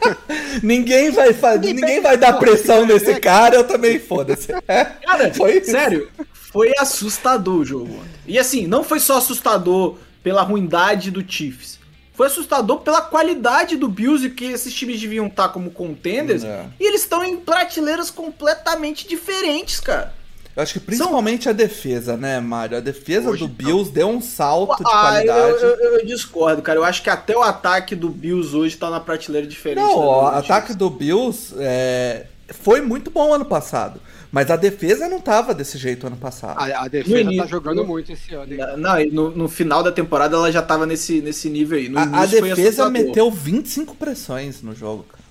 ninguém 0.62 1.10
vai 1.10 1.32
fazer, 1.32 1.72
ninguém 1.72 2.00
vai 2.00 2.16
dar 2.16 2.34
pressão 2.34 2.86
nesse 2.86 3.18
cara, 3.20 3.56
eu 3.56 3.64
também 3.64 3.98
foda-se. 3.98 4.52
É, 4.68 4.84
Cara, 4.84 5.32
foi 5.34 5.62
sério, 5.64 6.08
foi 6.32 6.72
assustador 6.78 7.56
o 7.60 7.64
jogo. 7.64 7.98
E 8.26 8.38
assim, 8.38 8.66
não 8.66 8.82
foi 8.84 9.00
só 9.00 9.18
assustador 9.18 9.96
pela 10.26 10.42
ruindade 10.42 11.12
do 11.12 11.24
Chiefs. 11.24 11.78
Foi 12.12 12.26
assustador 12.26 12.80
pela 12.80 13.00
qualidade 13.00 13.76
do 13.76 13.86
Bills 13.86 14.26
e 14.26 14.30
que 14.30 14.46
esses 14.46 14.74
times 14.74 15.00
deviam 15.00 15.28
estar 15.28 15.50
como 15.50 15.70
contenders. 15.70 16.42
É. 16.42 16.66
E 16.80 16.84
eles 16.88 17.02
estão 17.02 17.22
em 17.24 17.36
prateleiras 17.36 18.10
completamente 18.10 19.06
diferentes, 19.06 19.78
cara. 19.78 20.12
Eu 20.56 20.64
acho 20.64 20.72
que 20.72 20.80
principalmente 20.80 21.48
a 21.48 21.52
defesa, 21.52 22.16
né, 22.16 22.40
Mário? 22.40 22.76
A 22.76 22.80
defesa 22.80 23.30
Hoje 23.30 23.46
do 23.46 23.48
não. 23.48 23.54
Bills 23.54 23.92
deu 23.92 24.08
um 24.08 24.20
salto 24.20 24.78
de 24.82 24.90
Ah, 24.92 25.20
eu, 25.22 25.26
qualidade. 25.32 25.62
eu- 25.62 25.92
eu 26.00 26.04
discordo, 26.06 26.60
cara. 26.60 26.80
Eu 26.80 26.84
acho 26.84 27.04
que 27.04 27.10
até 27.10 27.36
o 27.36 27.42
ataque 27.42 27.94
do 27.94 28.08
Bills 28.08 28.52
hoje 28.56 28.76
tá 28.76 28.90
na 28.90 28.98
prateleira 28.98 29.46
diferente. 29.46 29.84
Não, 29.84 29.94
da 30.00 30.06
o 30.06 30.26
ataque 30.26 30.74
do 30.74 30.90
Bills 30.90 31.54
é, 31.56 32.26
foi 32.50 32.80
muito 32.80 33.10
bom 33.10 33.32
ano 33.34 33.44
passado. 33.44 34.00
Mas 34.32 34.50
a 34.50 34.56
defesa 34.56 35.08
não 35.08 35.20
tava 35.20 35.54
desse 35.54 35.78
jeito 35.78 36.06
ano 36.06 36.16
passado. 36.16 36.58
A, 36.58 36.84
a 36.84 36.88
defesa 36.88 37.20
início- 37.20 37.42
tá 37.42 37.46
jogando 37.48 37.76
no- 37.78 37.86
muito 37.86 38.12
esse 38.12 38.34
ano. 38.34 38.52
hein? 38.52 38.58
Não, 38.76 39.00
e 39.00 39.10
no, 39.10 39.30
no 39.30 39.48
final 39.48 39.82
da 39.82 39.90
temporada 39.92 40.36
ela 40.36 40.50
já 40.52 40.60
tava 40.62 40.84
nesse, 40.84 41.20
nesse 41.20 41.48
nível 41.48 41.78
aí. 41.78 41.88
No 41.88 41.98
a, 41.98 42.02
a 42.22 42.26
defesa 42.26 42.90
meteu 42.90 43.30
25 43.30 43.94
pressões 43.94 44.62
no 44.62 44.74
jogo, 44.74 45.04
cara. 45.04 45.22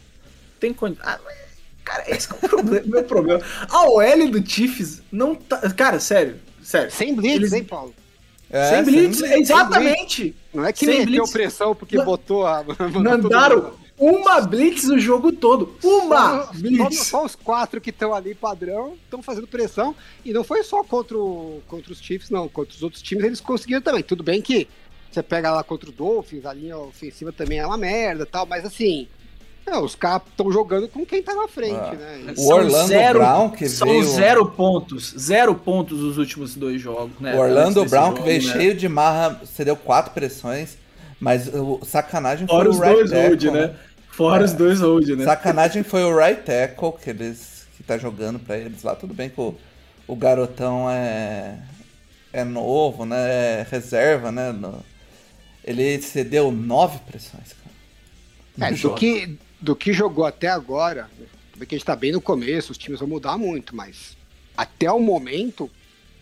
Tem 0.60 0.74
condi- 0.74 0.98
ah, 1.04 1.20
Cara, 1.84 2.04
esse 2.08 2.28
é 2.32 2.34
o 2.34 2.38
problema, 2.50 2.86
meu 2.88 3.04
problema. 3.04 3.42
A 3.70 3.88
OL 3.88 4.30
do 4.32 4.50
Chiefs 4.50 5.04
não 5.12 5.36
tá. 5.36 5.58
Cara, 5.74 6.00
sério, 6.00 6.38
sério. 6.64 6.90
Sem 6.92 7.14
blitz, 7.14 7.36
Eles- 7.36 7.54
hein, 7.54 7.64
Paulo? 7.64 7.94
É, 8.50 8.70
sem 8.72 8.84
blitz, 8.84 9.18
sem 9.18 9.28
blitz. 9.30 9.50
exatamente. 9.52 10.36
Não 10.54 10.66
é 10.66 10.72
que 10.74 10.86
Sem 10.86 11.00
meteu 11.00 11.24
blitz. 11.24 11.32
pressão 11.32 11.76
porque 11.76 11.98
Não. 11.98 12.06
botou 12.06 12.48
a. 12.48 12.64
Mandaram 12.92 13.74
uma 13.98 14.42
blitz 14.42 14.84
o 14.86 15.00
jogo 15.00 15.32
todo. 15.32 15.76
Uma 15.84 16.44
Só, 16.46 16.54
blitz. 16.54 17.08
só 17.08 17.26
os 17.26 17.36
quatro 17.36 17.80
que 17.80 17.90
estão 17.92 18.14
ali 18.14 18.36
padrão 18.36 18.96
estão 19.04 19.22
fazendo 19.22 19.48
pressão. 19.48 19.96
E 20.24 20.34
não 20.34 20.44
foi 20.44 20.64
só 20.64 20.84
contra, 20.84 21.18
o- 21.18 21.62
contra 21.68 21.92
os 21.94 22.00
Chiefs, 22.02 22.30
não. 22.30 22.48
Contra 22.50 22.74
os 22.76 22.84
outros 22.84 23.02
times 23.02 23.24
eles 23.24 23.40
conseguiram 23.42 23.82
também. 23.82 24.04
Tudo 24.04 24.24
bem 24.24 24.42
que 24.42 24.68
você 25.12 25.24
pega 25.24 25.50
lá 25.52 25.64
contra 25.64 25.90
o 25.90 25.94
Dolphins, 25.94 26.46
a 26.46 26.54
linha 26.54 26.78
ofensiva 26.78 27.32
também 27.32 27.60
é 27.60 27.66
uma 27.66 27.78
merda 27.78 28.24
e 28.24 28.26
tal, 28.26 28.46
mas 28.46 28.66
assim. 28.66 29.08
é, 29.68 29.76
os 29.80 29.96
caras 29.96 30.22
estão 30.30 30.52
jogando 30.52 30.88
com 30.88 31.04
quem 31.04 31.24
tá 31.24 31.34
na 31.34 31.48
frente, 31.48 31.74
Ah. 31.74 31.94
né? 31.94 32.34
O 32.38 32.54
Orlando 32.54 32.94
Brown, 33.14 33.50
que 33.50 33.68
são 33.68 33.88
veio- 33.88 34.04
zero 34.04 34.46
pontos. 34.52 35.12
Zero 35.18 35.56
pontos 35.56 36.04
os 36.04 36.20
últimos 36.20 36.54
dois 36.54 36.80
jogos, 36.80 37.20
né? 37.20 37.34
O 37.34 37.40
Orlando 37.40 37.84
Brown, 37.86 38.10
jogo, 38.12 38.18
que 38.18 38.24
veio 38.24 38.44
né? 38.46 38.54
cheio 38.54 38.76
de 38.76 38.88
marra, 38.88 39.42
cedeu 39.46 39.76
quatro 39.76 40.12
pressões. 40.14 40.78
Mas 41.20 41.48
o 41.54 41.84
sacanagem 41.86 42.48
Fora 42.48 42.70
foi 42.70 42.70
os 42.70 42.78
o 42.78 42.80
right 42.80 43.04
dois 43.04 43.12
tackle. 43.12 43.40
hold, 43.40 43.44
né? 43.46 43.76
Fora 44.10 44.44
os 44.46 44.54
dois 44.54 44.80
hold, 44.82 45.08
né? 45.10 45.26
Sacanagem 45.26 45.84
foi 45.84 46.04
o 46.04 46.16
right 46.18 46.42
tackle 46.44 46.94
que 46.94 47.10
eles 47.10 47.68
que 47.78 47.84
tá 47.84 47.98
jogando 47.98 48.40
pra 48.40 48.58
eles 48.58 48.84
lá. 48.84 48.96
Tudo 48.96 49.14
bem 49.14 49.30
que 49.30 49.40
o, 49.40 49.56
o 50.08 50.16
garotão 50.16 50.90
é 50.90 51.60
é 52.34 52.44
novo, 52.44 53.06
né? 53.06 53.62
É 53.62 53.68
reserva, 53.70 54.32
né? 54.32 54.52
No- 54.52 54.84
ele 55.64 56.02
cedeu 56.02 56.52
nove 56.52 57.00
pressões, 57.00 57.54
cara. 57.54 57.76
É, 58.60 58.72
do 58.72 58.76
jogo. 58.76 58.96
que, 58.96 59.38
do 59.60 59.76
que 59.76 59.94
jogou 59.94 60.26
até 60.26 60.48
agora, 60.48 61.10
porque 61.58 61.76
a 61.76 61.78
gente 61.78 61.86
tá 61.86 61.96
bem 61.96 62.12
no 62.12 62.22
começo, 62.22 62.72
os 62.72 62.78
times 62.78 63.00
vão 63.00 63.10
mudar 63.10 63.38
muito, 63.38 63.76
mas 63.76 64.16
até 64.56 64.92
o 64.92 65.00
momento, 65.00 65.70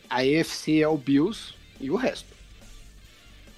a 0.10 0.18
AFC 0.22 0.82
é 0.82 0.88
o 0.88 0.98
Bills 0.98 1.54
e 1.80 1.92
o 1.92 1.96
resto. 1.96 2.33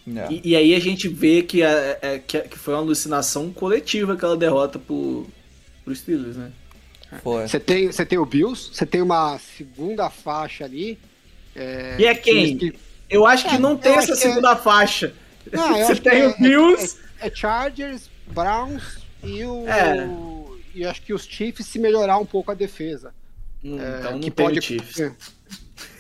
É. 0.08 0.32
E, 0.32 0.42
e 0.52 0.56
aí 0.56 0.76
a 0.76 0.80
gente 0.80 1.08
vê 1.08 1.42
que, 1.42 1.64
a- 1.64 1.98
é- 2.02 2.20
que, 2.20 2.40
que 2.42 2.58
foi 2.60 2.74
uma 2.74 2.82
alucinação 2.82 3.52
coletiva 3.52 4.14
aquela 4.14 4.38
derrota 4.38 4.78
pro, 4.78 5.26
pro 5.84 5.96
Steelers, 5.96 6.36
né? 6.38 6.52
Foi. 7.24 7.48
Você 7.48 7.60
tem, 7.60 7.92
você 7.92 8.06
tem 8.06 8.18
o 8.20 8.26
Bills, 8.26 8.70
você 8.74 8.86
tem 8.86 9.02
uma 9.02 9.38
segunda 9.40 10.10
faixa 10.10 10.66
ali. 10.66 11.00
É, 11.56 11.96
E 12.00 12.06
é 12.06 12.14
quem? 12.16 12.58
que- 12.58 12.74
Eu 13.10 13.26
acho 13.26 13.48
que 13.48 13.56
É, 13.56 13.60
não 13.60 13.78
tem 13.78 13.94
essa 13.96 14.12
é- 14.14 14.16
segunda 14.16 14.56
faixa. 14.56 15.14
Não, 15.52 15.68
Você 15.74 15.82
acho 15.92 16.02
que 16.02 16.10
tem 16.10 16.22
é- 16.22 16.28
o 16.28 16.38
Bills. 16.38 16.98
É, 17.22 17.28
é 17.28 17.32
Chargers, 17.34 18.10
Browns 18.28 18.98
e 19.24 19.44
o. 19.46 19.66
É. 19.68 20.08
E 20.74 20.84
acho 20.86 21.02
que 21.04 21.14
os 21.14 21.24
Chiefs 21.24 21.68
se 21.68 21.80
melhorar 21.80 22.18
um 22.18 22.26
pouco 22.26 22.52
a 22.52 22.54
defesa. 22.54 23.14
Hum, 23.64 23.80
É, 23.80 24.00
então 24.00 24.12
não 24.14 24.20
que 24.20 24.30
tem 24.32 24.46
pode- 24.46 24.60
o 24.60 24.62
Chiefs. 24.62 25.12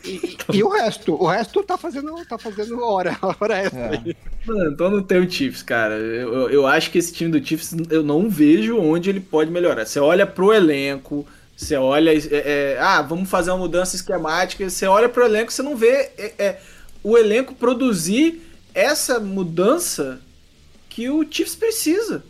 É. 0.07 0.55
E, 0.55 0.63
o 0.63 0.69
resto? 0.69 1.13
O 1.13 1.27
resto 1.27 1.63
tá 1.63 1.77
fazendo, 1.77 2.13
tá 2.25 2.37
fazendo 2.37 2.79
hora, 2.83 3.17
hora 3.39 3.57
extra. 3.57 3.79
É. 3.79 3.89
aí. 3.89 4.15
Mano, 4.45 4.71
então 4.71 4.91
não 4.91 5.01
tem 5.01 5.19
o 5.19 5.29
Chiefs, 5.29 5.63
cara. 5.63 5.95
Eu, 5.95 6.49
eu, 6.49 6.67
acho 6.67 6.91
que 6.91 6.97
esse 6.97 7.13
time 7.13 7.31
do 7.31 7.45
Chiefs, 7.45 7.75
eu 7.89 8.03
não 8.03 8.29
vejo 8.29 8.77
onde 8.77 9.09
ele 9.09 9.19
pode 9.19 9.49
melhorar. 9.49 9.85
Você 9.85 9.99
olha 9.99 10.25
pro 10.27 10.53
elenco, 10.53 11.25
você 11.55 11.75
olha. 11.75 12.11
é, 12.11 12.19
é, 12.31 12.77
ah, 12.79 13.01
vamos 13.01 13.29
fazer 13.29 13.51
uma 13.51 13.59
mudança 13.59 13.95
esquemática. 13.95 14.69
Você 14.69 14.85
olha 14.85 15.09
pro 15.09 15.25
elenco, 15.25 15.51
você 15.51 15.63
não 15.63 15.75
vê 15.75 16.11
é, 16.17 16.33
é, 16.37 16.61
o 17.03 17.17
elenco 17.17 17.55
produzir 17.55 18.41
essa 18.73 19.19
mudança 19.19 20.19
que 20.89 21.09
o 21.09 21.25
Chiefs 21.29 21.55
precisa. 21.55 22.23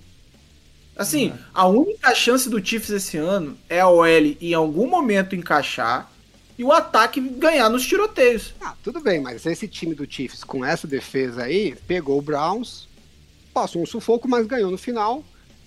Assim, 0.96 1.34
a 1.54 1.68
única 1.68 2.16
chance 2.16 2.50
do 2.50 2.66
Chiefs 2.66 2.90
esse 2.90 3.18
ano 3.18 3.58
é 3.68 3.82
a 3.82 3.90
OL 3.90 4.08
em 4.40 4.54
algum 4.54 4.88
momento 4.88 5.36
encaixar 5.36 6.10
e 6.58 6.64
o 6.64 6.72
ataque 6.72 7.20
ganhar 7.20 7.70
nos 7.70 7.86
tiroteios. 7.86 8.54
Ah, 8.62 8.74
tudo 8.84 9.00
bem, 9.02 9.20
mas 9.20 9.46
esse 9.46 9.68
time 9.68 9.94
do 9.94 10.10
Chiefs 10.10 10.44
com 10.44 10.64
essa 10.64 10.88
defesa 10.88 11.44
aí, 11.44 11.76
pegou 11.88 12.18
o 12.18 12.22
Browns, 12.22 12.88
passou 13.54 13.82
um 13.82 13.86
sufoco, 13.86 14.28
mas 14.28 14.48
ganhou 14.48 14.72
no 14.72 14.78
final. 14.78 15.24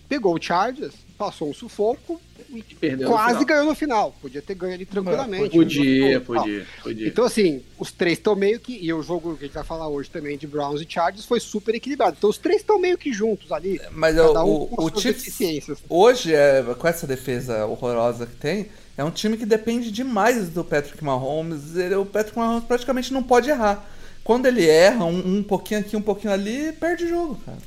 Pegou 0.08 0.34
o 0.34 0.42
Chargers, 0.42 0.94
passou 1.18 1.50
um 1.50 1.54
sufoco 1.54 2.18
e 2.48 2.62
Perdeu 2.62 3.08
no 3.08 3.14
quase 3.14 3.32
final. 3.40 3.44
ganhou 3.44 3.66
no 3.66 3.74
final. 3.74 4.14
Podia 4.22 4.40
ter 4.40 4.54
ganho 4.54 4.72
ali 4.72 4.86
tranquilamente. 4.86 5.50
Podia, 5.54 6.20
podia, 6.22 6.66
podia. 6.82 7.08
Então, 7.08 7.26
assim, 7.26 7.62
os 7.78 7.92
três 7.92 8.16
estão 8.16 8.34
meio 8.34 8.58
que. 8.58 8.72
E 8.82 8.90
o 8.90 9.02
jogo 9.02 9.36
que 9.36 9.44
a 9.44 9.46
gente 9.46 9.54
vai 9.54 9.64
falar 9.64 9.86
hoje 9.88 10.08
também 10.08 10.38
de 10.38 10.46
Browns 10.46 10.80
e 10.80 10.86
Chargers 10.88 11.26
foi 11.26 11.40
super 11.40 11.74
equilibrado. 11.74 12.16
Então, 12.16 12.30
os 12.30 12.38
três 12.38 12.62
estão 12.62 12.78
meio 12.78 12.96
que 12.96 13.12
juntos 13.12 13.52
ali. 13.52 13.78
Mas 13.90 14.16
um 14.16 14.22
o, 14.22 14.66
com 14.68 14.84
o 14.84 14.88
suas 14.88 15.02
Chiefs, 15.02 15.24
deficiências. 15.24 15.78
hoje, 15.90 16.34
é, 16.34 16.62
com 16.78 16.88
essa 16.88 17.06
defesa 17.06 17.66
horrorosa 17.66 18.24
que 18.24 18.36
tem, 18.36 18.68
é 18.98 19.04
um 19.04 19.10
time 19.10 19.36
que 19.36 19.46
depende 19.46 19.90
demais 19.90 20.48
do 20.48 20.64
Patrick 20.64 21.02
Mahomes. 21.02 21.76
Ele- 21.76 21.94
o 21.94 22.04
Patrick 22.04 22.36
Mahomes 22.36 22.64
praticamente 22.64 23.12
não 23.12 23.22
pode 23.22 23.48
errar. 23.48 23.84
Quando 24.24 24.46
ele 24.46 24.66
erra 24.68 25.04
um, 25.04 25.38
um 25.38 25.42
pouquinho 25.42 25.80
aqui, 25.80 25.96
um 25.96 26.02
pouquinho 26.02 26.32
ali, 26.32 26.72
perde 26.72 27.04
o 27.04 27.08
jogo, 27.08 27.40
cara. 27.46 27.58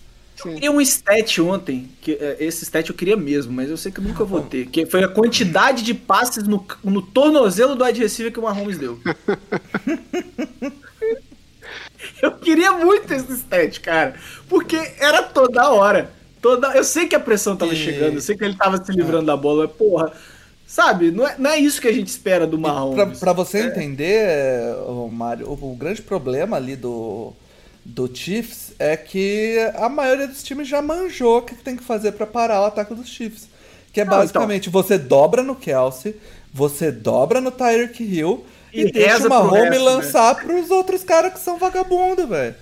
Eu 0.43 0.53
queria 0.53 0.71
um 0.71 0.81
stat 0.81 1.39
ontem, 1.41 1.87
que 2.01 2.13
é, 2.13 2.37
esse 2.39 2.63
stat 2.63 2.89
eu 2.89 2.95
queria 2.95 3.15
mesmo, 3.15 3.53
mas 3.53 3.69
eu 3.69 3.77
sei 3.77 3.91
que 3.91 3.99
eu 3.99 4.03
nunca 4.03 4.23
vou 4.25 4.41
ter, 4.41 4.65
que 4.67 4.85
foi 4.87 5.03
a 5.03 5.07
quantidade 5.07 5.83
de 5.83 5.93
passes 5.93 6.43
no, 6.47 6.65
no 6.83 7.01
tornozelo 7.01 7.75
do 7.75 7.83
receiver 7.83 8.31
que 8.33 8.39
o 8.39 8.43
Mahomes 8.43 8.77
deu. 8.77 8.99
eu 12.21 12.31
queria 12.33 12.71
muito 12.73 13.11
esse 13.13 13.31
stat, 13.33 13.79
cara, 13.81 14.15
porque 14.49 14.75
era 14.99 15.23
toda 15.23 15.69
hora. 15.69 16.11
Toda, 16.41 16.75
eu 16.75 16.83
sei 16.83 17.07
que 17.07 17.15
a 17.15 17.19
pressão 17.19 17.55
tava 17.55 17.73
E- 17.73 17.77
chegando, 17.77 18.15
eu 18.15 18.21
sei 18.21 18.35
que 18.35 18.43
ele 18.43 18.55
tava 18.55 18.83
se 18.83 18.91
livrando 18.91 19.27
da 19.27 19.37
bola, 19.37 19.67
mas 19.67 19.75
porra, 19.77 20.11
sabe, 20.71 21.11
não 21.11 21.27
é, 21.27 21.35
não 21.37 21.49
é 21.51 21.57
isso 21.59 21.81
que 21.81 21.87
a 21.87 21.93
gente 21.93 22.07
espera 22.07 22.47
do 22.47 22.57
Mahomes. 22.57 23.19
pra 23.19 23.33
você 23.33 23.59
entender, 23.67 24.73
ô, 24.87 25.07
Mário, 25.09 25.47
o, 25.49 25.71
o 25.71 25.75
grande 25.75 26.01
problema 26.01 26.55
ali 26.57 26.75
do, 26.75 27.33
do 27.83 28.09
Chiefs 28.13 28.71
é 28.79 28.95
que 28.95 29.57
a 29.75 29.89
maioria 29.89 30.27
dos 30.27 30.41
times 30.43 30.67
já 30.67 30.81
manjou 30.81 31.39
o 31.39 31.41
que 31.41 31.55
tem 31.55 31.75
que 31.75 31.83
fazer 31.83 32.13
pra 32.13 32.25
parar 32.25 32.61
o 32.61 32.65
ataque 32.65 32.93
dos 32.95 33.07
Chiefs. 33.09 33.49
Que 33.91 34.01
é 34.01 34.05
Não, 34.05 34.23
então. 34.23 34.43
basicamente 34.43 34.69
você 34.69 34.97
dobra 34.97 35.43
no 35.43 35.55
Kelsey, 35.55 36.15
você 36.53 36.91
dobra 36.91 37.41
no 37.41 37.51
Tyreek 37.51 38.01
Hill 38.03 38.45
e, 38.73 38.85
E 38.85 38.91
deixa 38.91 39.27
o 39.27 39.29
Mahomes 39.29 39.63
resto, 39.63 39.71
né? 39.71 39.79
lançar 39.79 40.35
pros 40.35 40.69
outros 40.71 41.03
caras 41.03 41.33
que 41.33 41.39
são 41.39 41.57
vagabundo, 41.57 42.25
velho. 42.27 42.55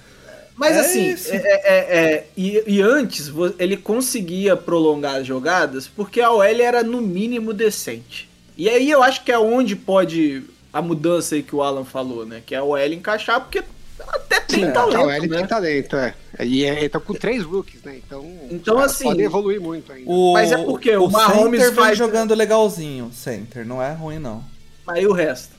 Mas 0.60 0.76
É 0.76 0.80
assim, 0.82 1.06
isso. 1.14 1.32
é- 1.32 1.38
é- 1.38 1.98
é- 2.14 2.28
e, 2.36 2.62
e 2.68 2.82
antes 2.82 3.32
ele 3.58 3.78
conseguia 3.78 4.58
prolongar 4.58 5.16
as 5.16 5.26
jogadas 5.26 5.88
porque 5.88 6.20
a 6.20 6.30
OL 6.32 6.44
era 6.44 6.84
no 6.84 7.02
mínimo 7.02 7.54
decente. 7.54 8.28
E 8.58 8.68
aí 8.68 8.92
eu 8.92 9.02
acho 9.02 9.24
que 9.24 9.32
é 9.32 9.40
onde 9.40 9.74
pode 9.74 10.44
a 10.74 10.82
mudança 10.82 11.36
aí 11.36 11.42
que 11.44 11.56
o 11.56 11.64
Alan 11.64 11.86
falou, 11.86 12.26
né? 12.26 12.42
Que 12.46 12.54
é 12.54 12.58
a 12.58 12.64
OL 12.64 12.78
encaixar, 12.94 13.40
porque 13.40 13.64
até 14.06 14.42
tem 14.42 14.66
Sim, 14.66 14.72
talento, 14.74 15.06
o 15.06 15.10
L 15.10 15.28
né? 15.30 15.38
tem 15.38 15.48
talento, 15.48 15.96
é. 15.96 16.14
E 16.42 16.66
é, 16.66 16.78
ele 16.80 16.90
tá 16.90 17.00
com 17.00 17.14
três 17.14 17.42
rookies, 17.44 17.82
né? 17.84 17.96
Então, 18.06 18.30
Então, 18.52 18.80
assim, 18.80 19.06
podem 19.06 19.26
evoluir 19.26 19.62
muito 19.62 19.92
ainda. 19.94 20.12
O, 20.12 20.34
Mas 20.34 20.52
é 20.52 20.58
porque 20.58 20.94
o 20.98 21.06
o 21.06 21.10
Mahomes 21.12 21.62
center 21.62 21.76
faz- 21.76 21.98
jogando 21.98 22.36
legalzinho. 22.36 23.10
Center, 23.14 23.66
não 23.66 23.82
é 23.82 23.94
ruim 23.94 24.20
não. 24.20 24.44
Aí 24.88 25.08
o 25.08 25.14
resto. 25.14 25.54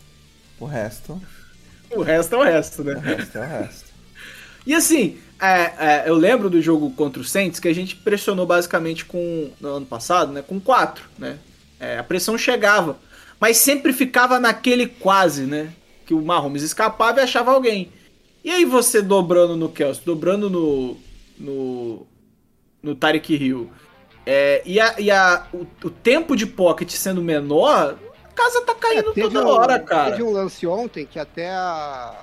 O 0.58 0.66
resto, 0.66 1.18
O 1.90 2.02
resto 2.02 2.34
é 2.34 2.38
o 2.38 2.42
resto, 2.42 2.82
o 2.82 2.84
né? 2.84 3.00
resto 3.02 3.38
é 3.38 3.40
o 3.40 3.48
resto. 3.48 3.89
E 4.66 4.74
assim, 4.74 5.18
é, 5.40 5.72
é, 5.78 6.04
eu 6.06 6.14
lembro 6.14 6.50
do 6.50 6.60
jogo 6.60 6.90
contra 6.92 7.20
o 7.20 7.24
Saints 7.24 7.58
que 7.60 7.68
a 7.68 7.74
gente 7.74 7.96
pressionou 7.96 8.46
basicamente 8.46 9.04
com. 9.04 9.50
No 9.60 9.68
ano 9.76 9.86
passado, 9.86 10.32
né? 10.32 10.42
Com 10.46 10.60
quatro, 10.60 11.04
né? 11.18 11.38
É, 11.78 11.98
a 11.98 12.04
pressão 12.04 12.36
chegava. 12.36 12.98
Mas 13.40 13.56
sempre 13.56 13.92
ficava 13.92 14.38
naquele 14.38 14.86
quase, 14.86 15.42
né? 15.44 15.72
Que 16.04 16.12
o 16.12 16.20
Mahomes 16.22 16.62
escapava 16.62 17.20
e 17.20 17.22
achava 17.22 17.52
alguém. 17.52 17.90
E 18.44 18.50
aí 18.50 18.64
você 18.64 19.00
dobrando 19.00 19.56
no 19.56 19.68
Kelsey, 19.70 20.02
dobrando 20.04 20.50
no. 20.50 20.96
no. 21.38 22.06
no 22.82 22.94
Tarek 22.94 23.34
Hill. 23.34 23.70
é, 24.26 24.62
e 24.66 24.78
a, 24.78 24.94
e 25.00 25.10
a, 25.10 25.46
o, 25.52 25.66
o 25.84 25.90
tempo 25.90 26.36
de 26.36 26.46
pocket 26.46 26.90
sendo 26.90 27.22
menor, 27.22 27.96
a 28.24 28.28
casa 28.34 28.60
tá 28.62 28.74
caindo 28.74 29.10
É, 29.10 29.14
teve 29.14 29.28
toda 29.30 29.44
um- 29.46 29.48
hora, 29.48 29.78
cara. 29.78 30.10
Teve 30.12 30.22
um 30.22 30.30
lance 30.32 30.66
ontem 30.66 31.06
que 31.06 31.18
até 31.18 31.50
a, 31.50 32.14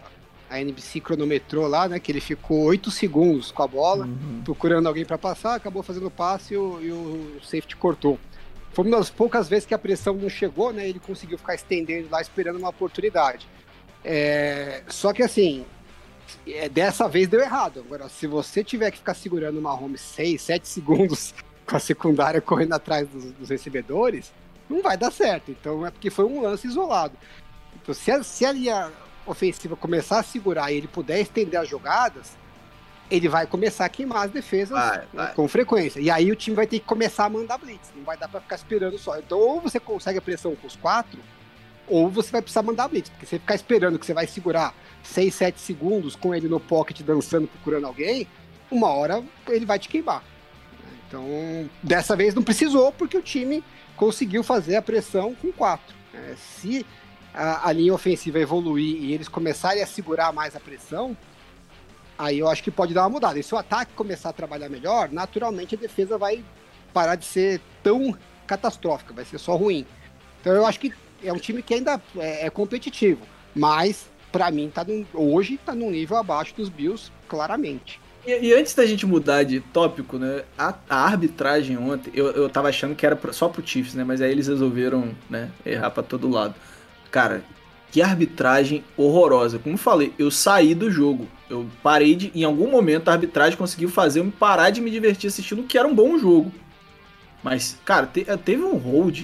a 0.50 0.60
NBC 0.62 1.00
cronometrou 1.02 1.68
lá, 1.68 1.88
né? 1.88 2.00
Que 2.00 2.12
ele 2.12 2.22
ficou 2.22 2.64
8 2.64 2.90
segundos 2.92 3.52
com 3.52 3.64
a 3.64 3.68
bola, 3.68 4.06
Uhum. 4.06 4.42
procurando 4.44 4.88
alguém 4.88 5.04
pra 5.06 5.18
passar, 5.18 5.56
acabou 5.56 5.84
fazendo 5.84 6.08
o 6.08 6.12
passe 6.12 6.54
e 6.54 6.58
o, 6.58 6.80
e 6.82 6.92
o 6.92 7.40
safety 7.44 7.76
cortou. 7.76 8.18
Foi 8.72 8.86
uma 8.86 8.98
das 8.98 9.10
poucas 9.10 9.50
vezes 9.50 9.66
que 9.66 9.74
a 9.74 9.80
pressão 9.80 10.14
não 10.14 10.30
chegou, 10.30 10.72
né? 10.72 10.88
Ele 10.88 11.00
conseguiu 11.00 11.38
ficar 11.38 11.56
estendendo 11.56 12.08
lá, 12.12 12.22
esperando 12.22 12.58
uma 12.60 12.70
oportunidade. 12.70 13.48
É, 14.04 14.84
só 14.88 15.12
que 15.12 15.24
assim, 15.24 15.66
é, 16.48 16.70
dessa 16.70 17.08
vez 17.10 17.28
deu 17.28 17.40
errado. 17.42 17.80
Agora, 17.86 18.08
se 18.08 18.28
você 18.28 18.64
tiver 18.64 18.92
que 18.92 19.00
ficar 19.00 19.14
segurando 19.16 19.58
uma 19.60 19.74
home 19.74 19.98
6, 19.98 20.42
7 20.42 20.68
segundos 20.68 21.34
com 21.66 21.76
a 21.76 21.80
secundária 21.80 22.40
correndo 22.40 22.74
atrás 22.74 23.08
dos, 23.08 23.32
dos 23.34 23.50
recebedores, 23.50 24.32
não 24.70 24.82
vai 24.82 24.96
dar 24.98 25.12
certo. 25.12 25.52
Então 25.52 25.86
é 25.86 25.92
porque 25.92 26.10
foi 26.10 26.26
um 26.26 26.42
lance 26.42 26.68
isolado. 26.68 27.18
Então, 27.82 27.94
se 27.96 28.12
a, 28.12 28.22
se 28.24 28.46
a 28.46 28.52
linha 28.52 28.92
ofensiva 29.28 29.76
começar 29.76 30.20
a 30.20 30.24
segurar 30.24 30.72
e 30.72 30.78
ele 30.78 30.88
puder 30.88 31.20
estender 31.20 31.60
as 31.60 31.68
jogadas, 31.68 32.36
ele 33.10 33.30
vai 33.30 33.48
começar 33.48 33.86
a 33.86 33.90
queimar 33.90 34.26
as 34.26 34.32
defesas 34.32 34.78
Vai, 34.78 35.04
vai. 35.14 35.34
com 35.34 35.48
frequência. 35.48 36.00
E 36.00 36.10
aí 36.10 36.32
o 36.32 36.36
time 36.36 36.56
vai 36.56 36.68
ter 36.68 36.80
que 36.80 36.86
começar 36.86 37.26
a 37.26 37.30
mandar 37.30 37.58
blitz. 37.58 37.92
Não 37.96 38.04
vai 38.04 38.18
dar 38.18 38.28
pra 38.28 38.42
ficar 38.42 38.56
esperando 38.56 38.98
só. 38.98 39.18
Então, 39.18 39.40
ou 39.40 39.62
você 39.62 39.80
consegue 39.80 40.20
a 40.20 40.22
pressão 40.22 40.56
com 40.56 40.68
os 40.68 40.76
quatro, 40.76 41.20
ou 41.88 42.10
você 42.10 42.32
vai 42.32 42.42
precisar 42.42 42.64
mandar 42.64 42.88
blitz. 42.88 43.10
Porque 43.10 43.26
você 43.26 43.40
ficar 43.40 43.56
esperando 43.56 43.98
que 43.98 44.06
você 44.06 44.14
vai 44.14 44.28
segurar 44.28 44.76
6, 45.04 45.34
7 45.34 45.60
segundos 45.60 46.16
com 46.16 46.36
ele 46.36 46.50
no 46.50 46.60
pocket 46.60 47.02
dançando, 47.02 47.48
procurando 47.48 47.88
alguém, 47.88 48.28
uma 48.70 48.90
hora 48.90 49.24
ele 49.48 49.66
vai 49.66 49.80
te 49.80 49.88
queimar. 49.88 50.22
Então, 51.08 51.70
dessa 51.82 52.16
vez 52.16 52.36
não 52.36 52.44
precisou, 52.44 52.92
porque 52.92 53.18
o 53.18 53.22
time 53.22 53.64
conseguiu 53.96 54.44
fazer 54.44 54.76
a 54.76 54.82
pressão 54.82 55.34
com 55.34 55.50
quatro. 55.54 55.96
É, 56.14 56.36
se 56.36 56.86
a, 57.38 57.70
a 57.70 57.72
linha 57.72 57.94
ofensiva 57.94 58.40
evoluir 58.40 58.96
e 59.02 59.14
eles 59.14 59.28
começarem 59.28 59.84
a 59.84 59.88
segurar 59.88 60.34
mais 60.34 60.56
a 60.56 60.60
pressão, 60.60 61.16
aí 62.18 62.40
eu 62.40 62.50
acho 62.50 62.64
que 62.64 62.72
pode 62.72 62.94
dar 62.94 63.04
uma 63.04 63.10
mudada. 63.10 63.40
E 63.40 63.44
se 63.44 63.54
o 63.54 63.58
ataque 63.58 63.94
começar 63.94 64.30
a 64.30 64.34
trabalhar 64.34 64.70
melhor, 64.70 65.10
naturalmente 65.12 65.76
a 65.76 65.78
defesa 65.78 66.18
vai 66.18 66.44
parar 66.94 67.16
de 67.16 67.26
ser 67.26 67.62
tão 67.84 68.18
catastrófica, 68.48 69.14
vai 69.14 69.24
ser 69.26 69.38
só 69.38 69.56
ruim. 69.56 69.86
Então 70.42 70.54
eu 70.54 70.66
acho 70.66 70.80
que 70.80 70.92
é 71.24 71.32
um 71.32 71.38
time 71.38 71.62
que 71.62 71.74
ainda 71.74 72.02
é, 72.18 72.48
é 72.48 72.50
competitivo, 72.50 73.22
mas 73.56 74.10
para 74.32 74.50
mim 74.52 74.70
tá 74.74 74.84
num- 74.84 75.06
hoje 75.14 75.60
tá 75.64 75.74
num 75.76 75.92
nível 75.92 76.18
abaixo 76.18 76.54
dos 76.56 76.70
Bills, 76.70 77.12
claramente. 77.28 78.00
E, 78.26 78.48
e 78.48 78.54
antes 78.54 78.74
da 78.74 78.86
gente 78.86 79.06
mudar 79.06 79.44
de 79.44 79.62
tópico, 79.62 80.18
né? 80.18 80.44
A, 80.58 80.74
a 80.90 81.06
arbitragem 81.06 81.78
ontem, 81.78 82.12
eu, 82.14 82.28
eu 82.32 82.50
tava 82.50 82.68
achando 82.68 82.94
que 82.94 83.06
era 83.06 83.18
só 83.32 83.48
pro 83.48 83.66
Chiefs, 83.66 83.94
né? 83.94 84.04
Mas 84.04 84.22
aí 84.22 84.32
eles 84.32 84.48
resolveram, 84.48 85.16
né, 85.30 85.50
errar 85.66 85.92
pra 85.92 86.04
todo 86.04 86.30
lado. 86.30 86.54
Cara, 87.12 87.44
que 87.92 88.02
arbitragem 88.02 88.84
horrorosa. 88.96 89.60
Como 89.60 89.76
eu 89.76 89.80
falei, 89.80 90.14
eu 90.20 90.30
saí 90.30 90.76
do 90.76 90.92
jogo. 90.92 91.28
Eu 91.50 91.66
parei 91.82 92.16
de. 92.16 92.32
Em 92.36 92.44
algum 92.44 92.70
momento 92.70 93.08
a 93.10 93.14
arbitragem 93.14 93.58
conseguiu 93.58 93.90
fazer 93.90 94.20
eu 94.20 94.26
me 94.26 94.32
parar 94.32 94.70
de 94.70 94.82
me 94.82 94.92
divertir 94.92 95.28
assistindo, 95.28 95.64
que 95.64 95.78
era 95.78 95.88
um 95.88 95.96
bom 95.96 96.18
jogo. 96.18 96.52
Mas, 97.44 97.78
cara, 97.86 98.06
te- 98.08 98.26
teve 98.44 98.64
um 98.64 98.76
hold 98.78 99.22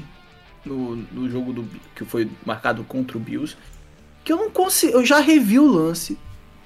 no, 0.66 0.96
no 0.96 1.30
jogo 1.30 1.52
do, 1.52 1.68
que 1.96 2.06
foi 2.06 2.30
marcado 2.46 2.84
contra 2.84 3.18
o 3.18 3.20
Bills 3.20 3.58
que 4.24 4.32
eu 4.32 4.38
não 4.38 4.50
consigo. 4.50 4.94
Eu 4.94 5.06
já 5.06 5.20
revi 5.20 5.60
o 5.60 5.68
lance 5.70 6.18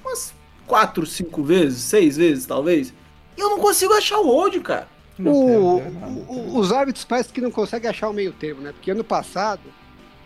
umas 0.06 0.32
quatro, 0.68 1.06
cinco 1.08 1.42
vezes, 1.44 1.80
seis 1.82 2.16
vezes 2.18 2.46
talvez. 2.46 2.94
E 3.36 3.42
eu 3.42 3.50
não 3.50 3.58
consigo 3.60 3.94
achar 3.94 4.20
o 4.20 4.28
hold, 4.28 4.62
cara. 4.62 4.88
O- 5.20 5.80
não 5.82 6.12
o- 6.30 6.60
os 6.60 6.72
árbitros 6.72 7.04
parecem 7.04 7.34
que 7.34 7.42
não 7.42 7.50
conseguem 7.50 7.90
achar 7.90 8.08
o 8.10 8.14
meio 8.14 8.32
termo, 8.32 8.62
né? 8.62 8.72
Porque 8.72 8.92
ano 8.92 9.04
passado 9.04 9.62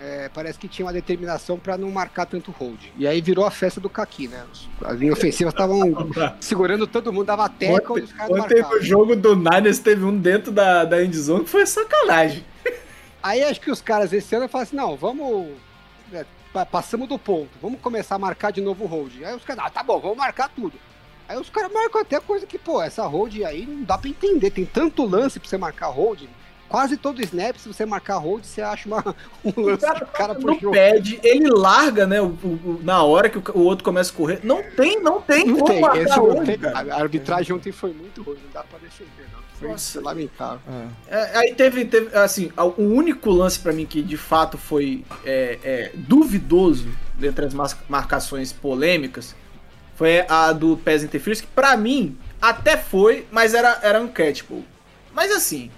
é, 0.03 0.29
parece 0.33 0.57
que 0.57 0.67
tinha 0.67 0.85
uma 0.85 0.91
determinação 0.93 1.59
para 1.59 1.77
não 1.77 1.91
marcar 1.91 2.25
tanto 2.25 2.49
hold. 2.51 2.79
E 2.97 3.05
aí 3.07 3.21
virou 3.21 3.45
a 3.45 3.51
festa 3.51 3.79
do 3.79 3.87
Kaki, 3.89 4.27
né? 4.27 4.43
As 4.83 4.97
linhas 4.97 5.15
ofensivas 5.17 5.53
estavam 5.53 5.79
segurando 6.41 6.87
todo 6.87 7.13
mundo, 7.13 7.27
dava 7.27 7.47
teca 7.47 7.93
onde 7.93 8.05
os 8.05 8.11
caras 8.13 8.39
Ontem 8.39 8.61
no 8.63 8.81
jogo 8.81 9.15
do 9.15 9.35
Niners 9.35 9.77
teve 9.79 10.03
um 10.03 10.17
dentro 10.17 10.51
da, 10.51 10.83
da 10.85 11.03
endzone 11.03 11.43
que 11.43 11.49
foi 11.51 11.65
sacanagem. 11.67 12.43
Aí 13.21 13.43
acho 13.43 13.61
que 13.61 13.69
os 13.69 13.79
caras 13.81 14.11
esse 14.11 14.35
ano 14.35 14.49
falaram 14.49 14.67
assim, 14.67 14.75
não, 14.75 14.97
vamos... 14.97 15.49
é, 16.11 16.25
pa- 16.51 16.65
passamos 16.65 17.07
do 17.07 17.19
ponto, 17.19 17.49
vamos 17.61 17.79
começar 17.79 18.15
a 18.15 18.19
marcar 18.19 18.51
de 18.51 18.59
novo 18.61 18.85
o 18.85 18.87
hold. 18.87 19.21
Aí 19.23 19.35
os 19.35 19.43
caras, 19.45 19.65
ah, 19.67 19.69
tá 19.69 19.83
bom, 19.83 19.99
vamos 19.99 20.17
marcar 20.17 20.49
tudo. 20.49 20.73
Aí 21.29 21.37
os 21.37 21.49
caras 21.49 21.71
marcam 21.71 22.01
até 22.01 22.19
coisa 22.19 22.47
que, 22.47 22.57
pô, 22.57 22.81
essa 22.81 23.05
hold 23.05 23.43
aí 23.43 23.67
não 23.67 23.83
dá 23.83 23.97
pra 23.97 24.09
entender. 24.09 24.49
Tem 24.49 24.65
tanto 24.65 25.05
lance 25.05 25.39
pra 25.39 25.47
você 25.47 25.57
marcar 25.57 25.87
hold. 25.89 26.23
Quase 26.71 26.95
todo 26.97 27.21
snap, 27.21 27.57
se 27.57 27.67
você 27.67 27.85
marcar 27.85 28.17
hold, 28.17 28.43
você 28.45 28.61
acha 28.61 28.87
uma, 28.87 29.03
um 29.43 29.61
lance 29.61 29.85
que 29.93 30.03
o 30.03 30.07
cara 30.07 30.33
no 30.33 30.39
puxou. 30.39 30.71
pad, 30.71 31.19
ele 31.21 31.49
larga, 31.49 32.07
né? 32.07 32.21
o- 32.21 32.27
o- 32.27 32.47
o- 32.47 32.79
na 32.81 33.03
hora 33.03 33.29
que 33.29 33.37
o, 33.37 33.43
o 33.55 33.63
outro 33.63 33.83
começa 33.83 34.11
a 34.11 34.15
correr. 34.15 34.39
Não 34.41 34.63
tem, 34.63 35.01
não 35.01 35.21
tem 35.21 35.45
Não 35.45 35.55
como 35.57 35.65
tem, 35.67 35.81
marcar 35.81 36.01
esse 36.01 36.17
hold, 36.19 36.45
tem. 36.45 36.57
cara. 36.57 36.95
A 36.95 36.99
arbitragem 37.01 37.53
ontem 37.55 37.71
foi 37.73 37.91
muito 37.93 38.23
ruim, 38.23 38.37
não 38.43 38.51
dá 38.53 38.63
pra 38.63 38.79
defender, 38.79 39.27
não. 39.33 39.41
Foi 39.59 39.67
Nossa. 39.69 40.01
lamentável. 40.01 40.59
É. 41.09 41.15
É, 41.15 41.37
aí 41.37 41.53
teve, 41.53 41.85
teve, 41.85 42.17
assim, 42.17 42.51
o 42.57 42.81
único 42.81 43.29
lance 43.29 43.59
pra 43.59 43.71
mim 43.73 43.85
que 43.85 44.01
de 44.01 44.17
fato 44.17 44.57
foi 44.57 45.03
é, 45.25 45.59
é, 45.63 45.91
duvidoso 45.93 46.87
dentre 47.15 47.45
as 47.45 47.53
marcações 47.87 48.51
polêmicas 48.53 49.35
foi 49.95 50.25
a 50.27 50.51
do 50.51 50.77
Pass 50.77 51.03
Interference, 51.03 51.43
que 51.43 51.49
pra 51.49 51.77
mim 51.77 52.17
até 52.41 52.75
foi, 52.75 53.27
mas 53.29 53.53
era, 53.53 53.77
era 53.83 54.01
uncatchable. 54.01 54.65
Mas 55.13 55.31
assim, 55.31 55.69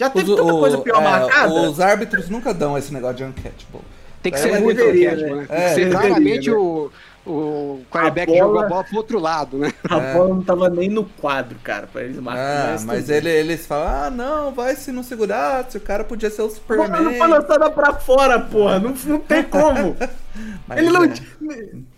já 0.00 0.10
teve 0.10 0.30
Os- 0.30 0.36
tanta 0.36 0.54
o- 0.54 0.58
coisa 0.60 0.78
pior 0.78 1.00
é, 1.00 1.04
marcada. 1.04 1.52
Os 1.52 1.78
árbitros 1.80 2.28
nunca 2.28 2.52
dão 2.54 2.76
esse 2.76 2.92
negócio 2.92 3.16
de 3.18 3.24
uncatchable. 3.24 3.80
Tem 4.22 4.32
que 4.32 4.38
É, 4.38 4.42
ser 4.42 4.60
muito 4.60 4.76
deveria, 4.76 5.12
atlético, 5.12 5.34
né? 5.36 5.40
né? 5.42 5.46
Tem 5.48 5.56
É, 5.56 5.62
que 5.62 5.68
ser 5.68 5.74
deveria, 5.84 6.00
claramente 6.00 6.50
né? 6.50 6.56
o, 6.56 6.90
o 7.26 7.80
quarterback 7.90 8.30
A 8.30 8.34
bola- 8.34 8.46
jogou 8.46 8.60
a 8.60 8.68
bola 8.68 8.84
pro 8.84 8.96
outro 8.98 9.18
lado, 9.18 9.58
né? 9.58 9.72
A 9.88 9.96
É. 9.98 10.14
bola 10.14 10.28
não 10.34 10.42
tava 10.42 10.68
nem 10.68 10.88
no 10.90 11.04
quadro, 11.04 11.56
cara, 11.62 11.86
pra 11.86 12.02
eles 12.02 12.18
Ah, 12.18 12.22
marcarem. 12.22 12.84
mas 12.86 13.08
ele, 13.08 13.28
eles 13.30 13.66
falam, 13.66 13.88
ah, 13.88 14.10
não, 14.10 14.52
vai 14.52 14.74
se 14.76 14.90
não 14.92 15.02
segurar, 15.02 15.64
se 15.70 15.78
o 15.78 15.80
cara 15.80 16.04
podia 16.04 16.28
ser 16.30 16.42
o 16.42 16.46
Não, 16.46 16.50
Superman. 16.50 17.02
não 17.02 17.14
foi 17.14 17.26
lançada 17.28 17.70
pra 17.70 17.94
fora, 17.94 18.38
porra. 18.40 18.78
Não, 18.78 18.94
não 19.06 19.20
tem 19.20 19.42
como. 19.42 19.96
Mas 20.68 20.78
ele 20.78 20.90
não. 20.90 21.02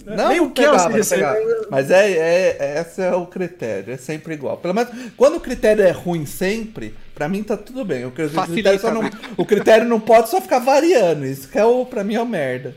É. 0.07 0.17
Não, 0.17 0.29
nem 0.29 0.41
o 0.41 0.51
Kelsey 0.51 0.73
pegava, 0.73 0.97
recebeu. 0.97 1.33
pegava. 1.33 1.67
Mas 1.71 1.91
é, 1.91 2.11
é, 2.11 2.81
esse 2.81 3.01
é 3.03 3.15
o 3.15 3.27
critério, 3.27 3.93
é 3.95 3.97
sempre 3.97 4.35
igual. 4.35 4.57
Pelo 4.57 4.75
menos, 4.75 4.91
quando 5.17 5.37
o 5.37 5.41
critério 5.41 5.85
é 5.85 5.91
ruim 5.91 6.27
sempre, 6.27 6.95
pra 7.15 7.29
mim 7.29 7.43
tá 7.43 7.57
tudo 7.57 7.85
bem. 7.85 8.05
O, 8.05 8.11
critério, 8.11 8.81
só 8.81 8.93
não, 8.93 9.03
né? 9.03 9.11
o 9.37 9.45
critério 9.45 9.87
não 9.87 10.01
pode 10.01 10.29
só 10.29 10.41
ficar 10.41 10.59
variando, 10.59 11.25
isso 11.27 11.49
que 11.49 11.59
é 11.59 11.65
o, 11.65 11.85
pra 11.87 12.05
mim 12.05 12.15
é 12.15 12.23
o 12.23 12.27
merda. 12.27 12.75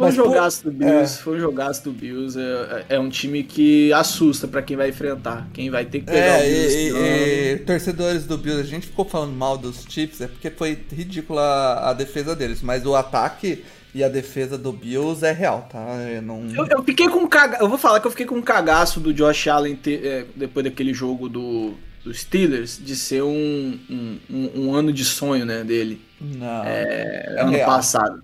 Foi 0.00 0.08
um 0.08 0.12
jogaço 0.12 0.64
do 0.64 0.70
Bills, 0.70 1.18
é. 1.18 1.22
foi 1.22 1.36
um 1.36 1.40
jogaço 1.40 1.84
do 1.84 1.92
Bills. 1.92 2.38
É, 2.40 2.94
é 2.96 2.98
um 2.98 3.10
time 3.10 3.42
que 3.42 3.92
assusta 3.92 4.48
pra 4.48 4.62
quem 4.62 4.74
vai 4.74 4.88
enfrentar. 4.88 5.46
Quem 5.52 5.68
vai 5.68 5.84
ter 5.84 6.00
que 6.00 6.06
pegar 6.06 6.18
É, 6.18 6.38
o 6.38 6.42
Bills. 6.42 6.76
e, 6.76 7.52
e- 7.52 7.58
torcedores 7.58 8.24
do 8.24 8.38
Bills, 8.38 8.62
a 8.62 8.64
gente 8.66 8.86
ficou 8.86 9.04
falando 9.04 9.32
mal 9.34 9.58
dos 9.58 9.84
Chiefs, 9.86 10.22
é 10.22 10.26
porque 10.26 10.48
foi 10.50 10.78
ridícula 10.90 11.80
a 11.82 11.92
defesa 11.92 12.34
deles, 12.34 12.62
mas 12.62 12.86
o 12.86 12.94
ataque 12.94 13.62
e 13.94 14.04
a 14.04 14.08
defesa 14.08 14.56
do 14.56 14.72
Bills 14.72 15.24
é 15.24 15.32
real, 15.32 15.68
tá? 15.70 15.78
Eu 16.08 16.22
não... 16.22 16.46
Eu, 16.54 16.66
eu 16.66 16.82
fiquei 16.84 17.08
com 17.08 17.18
um 17.20 17.26
caga... 17.28 17.58
Eu 17.60 17.68
vou 17.68 17.76
falar 17.78 18.00
que 18.00 18.06
eu 18.06 18.10
fiquei 18.10 18.26
com 18.26 18.36
um 18.36 18.42
cagaço 18.42 19.00
do 19.00 19.12
Josh 19.12 19.48
Allen 19.48 19.74
ter, 19.76 20.04
é, 20.06 20.26
depois 20.36 20.62
daquele 20.64 20.94
jogo 20.94 21.28
do, 21.28 21.74
do 22.04 22.14
Steelers 22.14 22.78
de 22.82 22.94
ser 22.94 23.22
um, 23.22 23.78
um, 23.90 24.18
um- 24.30 24.50
um 24.66 24.74
ano 24.74 24.92
de 24.92 25.04
sonho, 25.04 25.44
né, 25.44 25.64
dele. 25.64 26.00
Não, 26.20 26.64
É, 26.64 27.34
É 27.36 27.40
ano 27.42 27.50
real. 27.52 27.68
passado. 27.68 28.22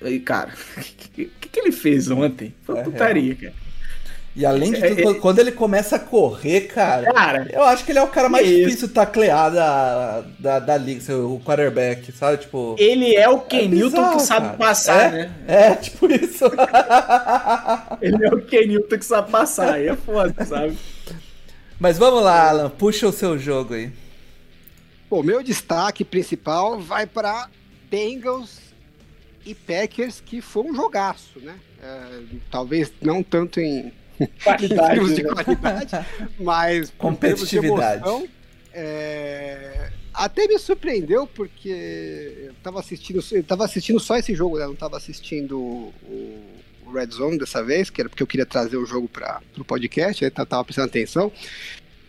E, 0.00 0.18
cara, 0.20 0.52
o 0.76 0.80
que, 1.12 1.24
que, 1.26 1.48
que 1.48 1.60
ele 1.60 1.72
fez 1.72 2.10
ontem? 2.10 2.54
Foi 2.62 2.78
É 2.78 2.82
putaria, 2.82 3.34
cara. 3.34 3.54
E 4.38 4.46
além 4.46 4.70
de 4.70 4.84
É, 4.84 4.94
tudo, 4.94 5.10
é- 5.10 5.14
quando- 5.18 5.40
ele 5.40 5.50
começa 5.50 5.96
a 5.96 5.98
correr, 5.98 6.68
cara, 6.68 7.12
Cara, 7.12 7.48
eu 7.52 7.64
acho 7.64 7.84
que 7.84 7.90
ele 7.90 7.98
é 7.98 8.02
o 8.02 8.06
cara 8.06 8.28
mais 8.28 8.46
isso? 8.46 8.66
difícil 8.66 8.88
taclear 8.90 9.50
da, 9.52 10.24
da, 10.38 10.58
da 10.60 10.76
liga, 10.76 11.16
o 11.16 11.40
quarterback, 11.40 12.12
sabe? 12.12 12.38
Tipo. 12.42 12.76
ele 12.78 13.16
é 13.16 13.28
o 13.28 13.40
Ken 13.40 13.64
É 13.64 13.66
Newton 13.66 13.96
bizarro, 13.96 14.16
que 14.16 14.22
sabe 14.22 14.46
cara. 14.46 14.56
passar, 14.58 15.06
É? 15.06 15.10
né? 15.10 15.32
É, 15.48 15.74
tipo 15.74 16.06
isso. 16.12 16.44
Ele 18.00 18.24
é 18.24 18.28
o 18.32 18.40
Ken 18.42 18.66
Newton 18.66 18.96
que 18.98 19.04
sabe 19.04 19.28
passar. 19.30 19.74
Aí 19.74 19.88
é 19.88 19.96
foda, 19.96 20.44
sabe? 20.44 20.78
Mas 21.80 21.98
vamos 21.98 22.22
lá, 22.22 22.48
Alan, 22.48 22.70
puxa 22.70 23.08
o 23.08 23.12
seu 23.12 23.36
jogo 23.36 23.74
aí. 23.74 23.90
Bom, 25.10 25.22
meu 25.22 25.42
destaque 25.42 26.04
principal 26.04 26.78
vai 26.78 27.06
para 27.06 27.48
Bengals 27.90 28.60
e 29.44 29.52
Packers, 29.54 30.20
que 30.24 30.40
foi 30.40 30.62
um 30.62 30.74
jogaço, 30.76 31.40
né? 31.40 31.54
É, 31.82 32.20
talvez 32.50 32.92
não 33.00 33.22
tanto 33.22 33.58
em, 33.60 33.92
em 34.20 34.68
termos 34.68 35.14
de 35.14 35.22
né? 35.22 35.30
qualidade, 35.32 36.06
mas 36.40 36.90
Competitividade. 36.98 38.02
emoção, 38.02 38.28
é, 38.72 39.90
até 40.14 40.46
me 40.46 40.58
surpreendeu 40.58 41.26
porque 41.26 42.34
eu 42.48 42.54
tava 42.62 42.80
assistindo, 42.80 43.22
eu 43.32 43.44
tava 43.44 43.64
assistindo 43.64 44.00
só 44.00 44.16
esse 44.16 44.34
jogo, 44.34 44.58
né? 44.58 44.64
Eu 44.64 44.68
não 44.68 44.76
tava 44.76 44.96
assistindo 44.96 45.58
o, 45.58 45.92
o 46.86 46.92
Red 46.92 47.08
Zone 47.12 47.38
dessa 47.38 47.62
vez, 47.62 47.90
que 47.90 48.00
era 48.00 48.08
porque 48.08 48.22
eu 48.22 48.26
queria 48.26 48.46
trazer 48.46 48.76
o 48.76 48.86
jogo 48.86 49.08
para 49.08 49.40
o 49.56 49.64
podcast, 49.64 50.22
eu 50.24 50.30
tava 50.30 50.64
prestando 50.64 50.88
atenção. 50.88 51.30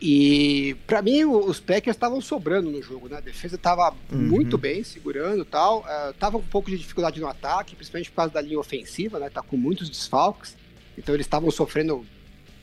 E 0.02 0.78
pra 0.88 1.02
mim 1.02 1.26
o- 1.26 1.46
os 1.46 1.60
Packers 1.60 1.96
estavam 1.98 2.22
sobrando 2.22 2.70
no 2.72 2.82
jogo, 2.82 3.10
né? 3.10 3.18
A 3.18 3.22
defesa 3.22 3.58
tava 3.58 3.94
Uhum. 4.12 4.18
muito 4.18 4.58
bem 4.58 4.82
segurando 4.84 5.42
e 5.42 5.46
tal. 5.46 5.86
eh, 5.88 6.14
tava 6.18 6.40
com 6.40 6.46
um 6.46 6.48
pouco 6.48 6.70
de 6.72 6.78
dificuldade 6.78 7.20
no 7.20 7.28
ataque, 7.28 7.76
principalmente 7.76 8.10
por 8.10 8.16
causa 8.16 8.34
da 8.34 8.40
linha 8.42 8.58
ofensiva, 8.60 9.20
né? 9.20 9.30
Tá 9.30 9.42
com 9.42 9.58
muitos 9.58 9.90
desfalques. 9.90 10.56
Então 11.00 11.16
eles 11.16 11.26
estavam 11.26 11.50
sofrendo 11.50 12.06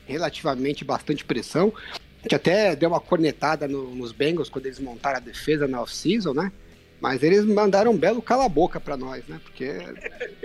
relativamente 0.05 0.85
bastante 0.85 1.25
pressão. 1.25 1.73
A 2.19 2.23
gente 2.23 2.35
até 2.35 2.75
deu 2.75 2.89
uma 2.89 2.99
cornetada 2.99 3.67
no- 3.67 3.93
nos 3.93 4.11
Bengals 4.11 4.47
quando 4.49 4.67
eles 4.67 4.79
montaram 4.79 5.17
a 5.17 5.19
defesa 5.19 5.67
na 5.67 5.81
off-season, 5.81 6.33
né? 6.33 6.51
Mas 6.99 7.21
eles 7.21 7.45
mandaram 7.45 7.91
um 7.91 7.97
belo 7.97 8.21
cala-boca 8.23 8.79
pra 8.79 8.97
nós, 8.97 9.23
né? 9.27 9.39
Porque 9.43 9.71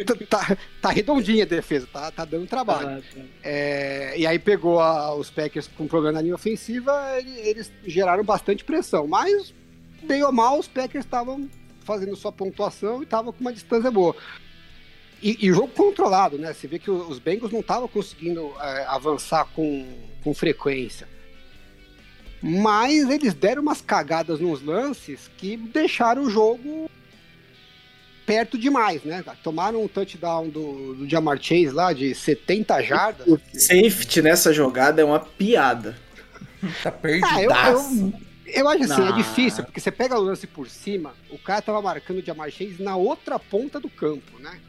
tá, 0.04 0.14
tá, 0.28 0.56
tá 0.82 0.90
redondinha 0.90 1.44
a 1.44 1.46
defesa, 1.46 1.86
tá, 1.90 2.10
tá 2.10 2.24
dando 2.26 2.46
trabalho. 2.46 3.02
É, 3.42 4.14
e 4.18 4.26
aí 4.26 4.38
pegou 4.38 4.78
a- 4.80 5.14
os 5.14 5.30
Packers 5.30 5.66
com 5.66 5.86
problema 5.86 6.12
na 6.12 6.20
linha 6.22 6.34
ofensiva, 6.34 6.92
ele- 7.18 7.38
eles 7.40 7.72
geraram 7.86 8.22
bastante 8.22 8.64
pressão. 8.64 9.06
Mas, 9.06 9.54
bem 10.02 10.22
ou 10.22 10.32
mal, 10.32 10.58
os 10.58 10.68
Packers 10.68 11.04
estavam 11.06 11.48
fazendo 11.84 12.14
sua 12.16 12.30
pontuação 12.30 13.00
e 13.00 13.04
estavam 13.04 13.32
com 13.32 13.40
uma 13.40 13.52
distância 13.52 13.90
boa. 13.90 14.14
E, 15.22 15.38
e 15.46 15.50
o 15.50 15.54
jogo 15.54 15.68
controlado, 15.68 16.36
né? 16.36 16.52
Você 16.52 16.66
vê 16.66 16.78
que 16.78 16.90
os 16.90 17.18
Bengals 17.18 17.52
não 17.52 17.60
estavam 17.60 17.86
conseguindo 17.86 18.52
é, 18.60 18.84
avançar 18.86 19.46
com, 19.54 19.86
com 20.24 20.34
frequência. 20.34 21.08
Mas 22.42 23.08
eles 23.08 23.32
deram 23.34 23.62
umas 23.62 23.80
cagadas 23.80 24.40
nos 24.40 24.60
lances 24.62 25.30
que 25.38 25.56
deixaram 25.56 26.22
o 26.24 26.30
jogo 26.30 26.90
perto 28.26 28.58
demais, 28.58 29.04
né? 29.04 29.24
Tomaram 29.44 29.82
um 29.84 29.88
touchdown 29.88 30.48
do, 30.48 30.94
do 30.94 31.08
Jamar 31.08 31.38
Chase 31.40 31.70
lá 31.70 31.92
de 31.92 32.14
70 32.14 32.82
jardas. 32.82 33.26
O 33.28 33.38
safety 33.52 34.22
nessa 34.22 34.52
jogada 34.52 35.00
é 35.02 35.04
uma 35.04 35.20
piada. 35.20 35.96
Tá 36.82 36.90
Ah, 36.90 37.42
eu, 37.42 37.48
perdidaço. 37.48 38.12
eu, 38.46 38.54
eu 38.54 38.68
acho 38.68 38.84
assim, 38.84 39.02
é 39.02 39.10
Não. 39.10 39.16
difícil, 39.16 39.64
porque 39.64 39.80
você 39.80 39.90
pega 39.90 40.18
o 40.18 40.22
lance 40.22 40.46
por 40.46 40.68
cima, 40.68 41.14
o 41.30 41.38
cara 41.38 41.62
tava 41.62 41.80
marcando 41.82 42.18
o 42.18 42.24
Jamar 42.24 42.50
Chase 42.50 42.76
na 42.82 42.96
outra 42.96 43.38
ponta 43.38 43.78
do 43.80 43.88
campo, 43.88 44.38
né? 44.40 44.60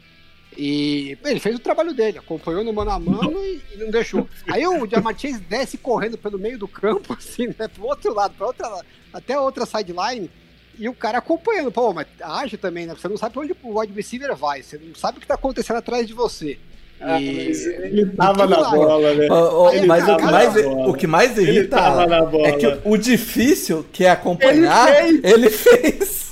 E 0.56 1.18
ele 1.24 1.40
fez 1.40 1.56
o 1.56 1.60
trabalho 1.60 1.92
dele, 1.92 2.18
acompanhou 2.18 2.62
no 2.62 2.72
mano 2.72 2.90
a 2.90 2.98
mano 2.98 3.38
e, 3.44 3.60
e 3.74 3.76
não 3.78 3.90
deixou. 3.90 4.28
Aí 4.46 4.66
o 4.66 4.88
Chase 4.88 5.40
desce 5.40 5.76
correndo 5.76 6.16
pelo 6.16 6.38
meio 6.38 6.58
do 6.58 6.68
campo, 6.68 7.12
assim, 7.18 7.48
né? 7.58 7.68
Pro 7.68 7.86
outro 7.86 8.14
lado, 8.14 8.34
pra 8.34 8.46
outra, 8.46 8.84
até 9.12 9.38
outra 9.38 9.66
sideline, 9.66 10.30
e 10.78 10.88
o 10.88 10.94
cara 10.94 11.18
acompanhando. 11.18 11.72
Pô, 11.72 11.92
mas 11.92 12.06
age 12.20 12.56
também, 12.56 12.86
né? 12.86 12.94
Você 12.94 13.08
não 13.08 13.16
sabe 13.16 13.32
pra 13.32 13.42
onde 13.42 13.56
o 13.62 13.80
wide 13.80 13.92
receiver 13.92 14.34
vai, 14.36 14.62
você 14.62 14.78
não 14.78 14.94
sabe 14.94 15.18
o 15.18 15.20
que 15.20 15.26
tá 15.26 15.34
acontecendo 15.34 15.76
atrás 15.76 16.06
de 16.06 16.12
você. 16.12 16.58
Ah, 17.00 17.20
E- 17.20 17.26
ele 17.28 18.06
tava 18.16 18.44
e 18.44 18.48
na 18.48 18.70
bola, 18.70 19.14
né? 19.14 19.26
Mas 19.86 20.04
o 20.08 20.16
que, 20.16 20.22
cara, 20.22 20.32
mais, 20.32 20.54
tava 20.54 20.62
na 20.74 20.86
o 20.88 20.94
que 20.94 21.06
mais 21.06 21.38
Ele 21.38 21.50
irrita 21.50 21.76
tava 21.76 22.06
na 22.06 22.22
bola. 22.24 22.46
é 22.48 22.52
que 22.52 22.78
o 22.84 22.96
difícil, 22.96 23.84
que 23.92 24.04
é 24.04 24.10
acompanhar, 24.10 25.04
Ele 25.06 25.20
ele 25.22 25.50
fez. 25.50 26.24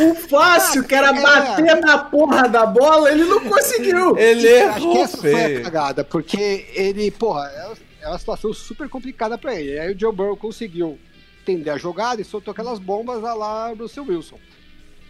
O 0.00 0.14
fácil, 0.14 0.82
que 0.84 0.94
era 0.94 1.08
É. 1.16 1.20
bater 1.20 1.76
na 1.80 1.98
porra 1.98 2.48
da 2.48 2.64
bola, 2.64 3.10
ele 3.10 3.24
não 3.24 3.40
conseguiu. 3.40 4.16
Ele 4.16 4.48
Eu 4.48 4.68
acho 4.70 4.80
que 4.80 4.82
errou 4.86 5.04
essa 5.04 5.16
foi 5.18 5.34
a 5.34 5.38
feio. 5.46 5.62
cagada, 5.62 6.04
porque 6.04 6.66
ele, 6.74 7.10
porra, 7.10 7.46
é 7.48 7.84
é 8.04 8.08
uma 8.08 8.18
situação 8.18 8.52
super 8.52 8.86
complicada 8.88 9.38
pra 9.38 9.54
ele. 9.58 9.78
Aí 9.78 9.94
o 9.94 9.98
Joe 9.98 10.12
Burrow 10.14 10.36
conseguiu 10.36 10.98
entender 11.42 11.70
a 11.70 11.78
jogada 11.78 12.20
e 12.20 12.24
soltou 12.24 12.52
aquelas 12.52 12.78
bombas 12.78 13.22
lá 13.22 13.72
Russell 13.78 14.04
Wilson. 14.06 14.36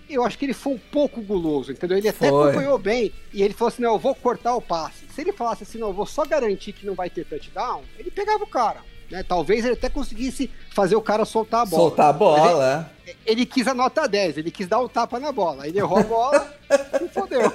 Eu 0.08 0.24
acho 0.24 0.38
que 0.38 0.44
ele 0.44 0.52
foi 0.52 0.74
um 0.74 0.78
pouco 0.78 1.20
guloso, 1.22 1.72
entendeu? 1.72 1.96
Ele 1.96 2.08
até 2.08 2.28
Foi. 2.28 2.50
acompanhou 2.50 2.78
bem 2.78 3.12
e 3.32 3.42
ele 3.42 3.54
falou 3.54 3.68
assim: 3.68 3.82
não, 3.82 3.94
eu 3.94 3.98
vou 3.98 4.14
cortar 4.14 4.54
o 4.54 4.60
passe. 4.60 5.04
Se 5.14 5.20
ele 5.20 5.32
falasse 5.32 5.62
assim, 5.62 5.78
não, 5.78 5.88
eu 5.88 5.94
vou 5.94 6.06
só 6.06 6.24
garantir 6.24 6.72
que 6.72 6.86
não 6.86 6.94
vai 6.94 7.08
ter 7.08 7.24
touchdown, 7.24 7.82
ele 7.98 8.10
pegava 8.10 8.44
o 8.44 8.46
cara. 8.46 8.80
Né? 9.10 9.22
Talvez 9.22 9.64
ele 9.64 9.74
até 9.74 9.88
conseguisse 9.88 10.50
fazer 10.70 10.96
o 10.96 11.00
cara 11.02 11.24
soltar 11.24 11.62
a 11.62 11.66
bola. 11.66 11.82
Soltar 11.82 12.08
a 12.08 12.12
bola, 12.12 12.90
é. 13.06 13.14
Ele 13.26 13.44
quis 13.44 13.66
a 13.66 13.74
nota 13.74 14.08
10, 14.08 14.38
ele 14.38 14.50
quis 14.50 14.66
dar 14.66 14.80
o 14.80 14.88
tapa 14.88 15.20
na 15.20 15.30
bola. 15.30 15.68
Ele 15.68 15.78
errou 15.78 15.98
a 15.98 16.02
bola 16.02 16.54
e 17.00 17.08
fodeu. 17.08 17.52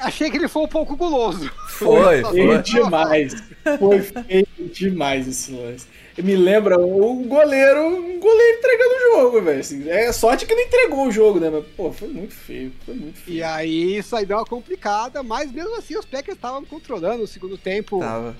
Achei 0.00 0.30
que 0.30 0.36
ele 0.36 0.48
foi 0.48 0.62
um 0.62 0.68
pouco 0.68 0.96
guloso. 0.96 1.50
Foi, 1.68 2.24
Feio 2.24 2.52
foi. 2.52 2.62
demais. 2.62 3.34
Foi 3.78 4.00
feio 4.00 4.46
demais 4.72 5.28
esse 5.28 5.52
lance. 5.52 5.86
Me 6.18 6.36
lembra 6.36 6.78
um 6.78 7.26
goleiro, 7.26 7.86
um 7.86 8.20
goleiro 8.20 8.58
entregando 8.58 8.94
o 8.94 9.00
jogo, 9.16 9.40
velho. 9.42 9.60
Assim, 9.60 9.88
é 9.88 10.12
sorte 10.12 10.44
que 10.44 10.54
não 10.54 10.62
entregou 10.62 11.06
o 11.06 11.10
jogo, 11.12 11.40
né? 11.40 11.48
Mas, 11.48 11.64
pô, 11.76 11.90
foi 11.92 12.08
muito 12.08 12.34
feio. 12.34 12.72
Foi 12.84 12.94
muito 12.94 13.18
feio. 13.20 13.38
E 13.38 13.42
aí 13.42 13.96
isso 13.96 14.14
aí 14.14 14.26
deu 14.26 14.36
uma 14.36 14.44
complicada, 14.44 15.22
mas 15.22 15.50
mesmo 15.50 15.74
assim 15.76 15.96
os 15.96 16.04
Packers 16.04 16.36
estavam 16.36 16.64
controlando 16.64 17.22
o 17.22 17.26
segundo 17.26 17.56
tempo. 17.56 17.98
Tava. 18.00 18.36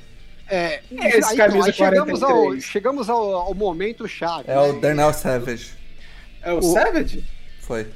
É, 0.49 0.81
É, 0.99 1.19
esse 1.19 1.31
aí, 1.31 1.37
camisa 1.37 1.67
aí 1.69 1.73
chegamos, 1.73 2.23
ao, 2.23 2.31
43. 2.31 2.65
chegamos 2.65 3.09
ao, 3.09 3.33
ao 3.35 3.55
momento 3.55 4.07
chave. 4.07 4.45
É 4.51 4.59
o 4.59 4.75
né? 4.75 4.81
Darnell 4.81 5.13
Savage. 5.15 5.71
É 6.43 6.53
o, 6.53 6.59
O- 6.59 6.63
Savage? 6.63 7.25
Foi. 7.61 7.87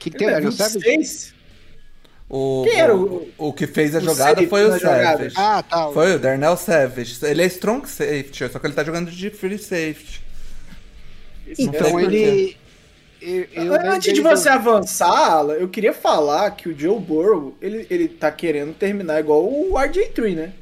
Que 0.00 0.10
tem 0.10 0.26
Ele 0.26 0.30
é 0.30 0.40
Daniel 0.40 0.52
Savage? 0.52 1.34
26? 2.30 2.32
O, 2.32 2.62
Quem 2.64 2.78
era 2.80 2.94
o, 2.96 3.02
o- 3.38 3.48
o 3.48 3.52
que 3.52 3.66
fez 3.66 3.94
a 3.94 3.98
o 3.98 4.02
jogada 4.02 4.30
safety 4.30 4.46
foi 4.48 4.64
o? 4.64 4.78
Savage. 4.78 5.34
Ah, 5.36 5.62
tá. 5.62 5.88
Foi 5.90 6.14
o 6.14 6.18
Darnell 6.18 6.56
Savage. 6.56 7.18
Ele 7.24 7.42
é 7.42 7.46
strong 7.46 7.88
safety, 7.88 8.48
só 8.50 8.58
que 8.58 8.66
ele 8.66 8.74
tá 8.74 8.84
jogando 8.84 9.10
de 9.10 9.30
free 9.30 9.58
safety. 9.58 10.22
Então 11.58 11.90
Não 11.92 12.08
sei 12.10 12.22
ele. 12.22 12.56
eu- 13.20 13.46
eu 13.52 13.74
Antes 13.90 14.12
de 14.14 14.20
você 14.20 14.48
do- 14.48 14.54
avançar, 14.54 15.44
eu 15.58 15.68
queria 15.68 15.92
falar 15.92 16.50
que 16.52 16.68
o 16.68 16.78
Joe 16.78 17.00
Burrow, 17.00 17.56
ele, 17.60 17.86
ele 17.90 18.08
tá 18.08 18.30
querendo 18.30 18.72
terminar 18.74 19.18
igual 19.20 19.44
o 19.44 19.72
RJ3, 19.76 20.34
né? 20.36 20.52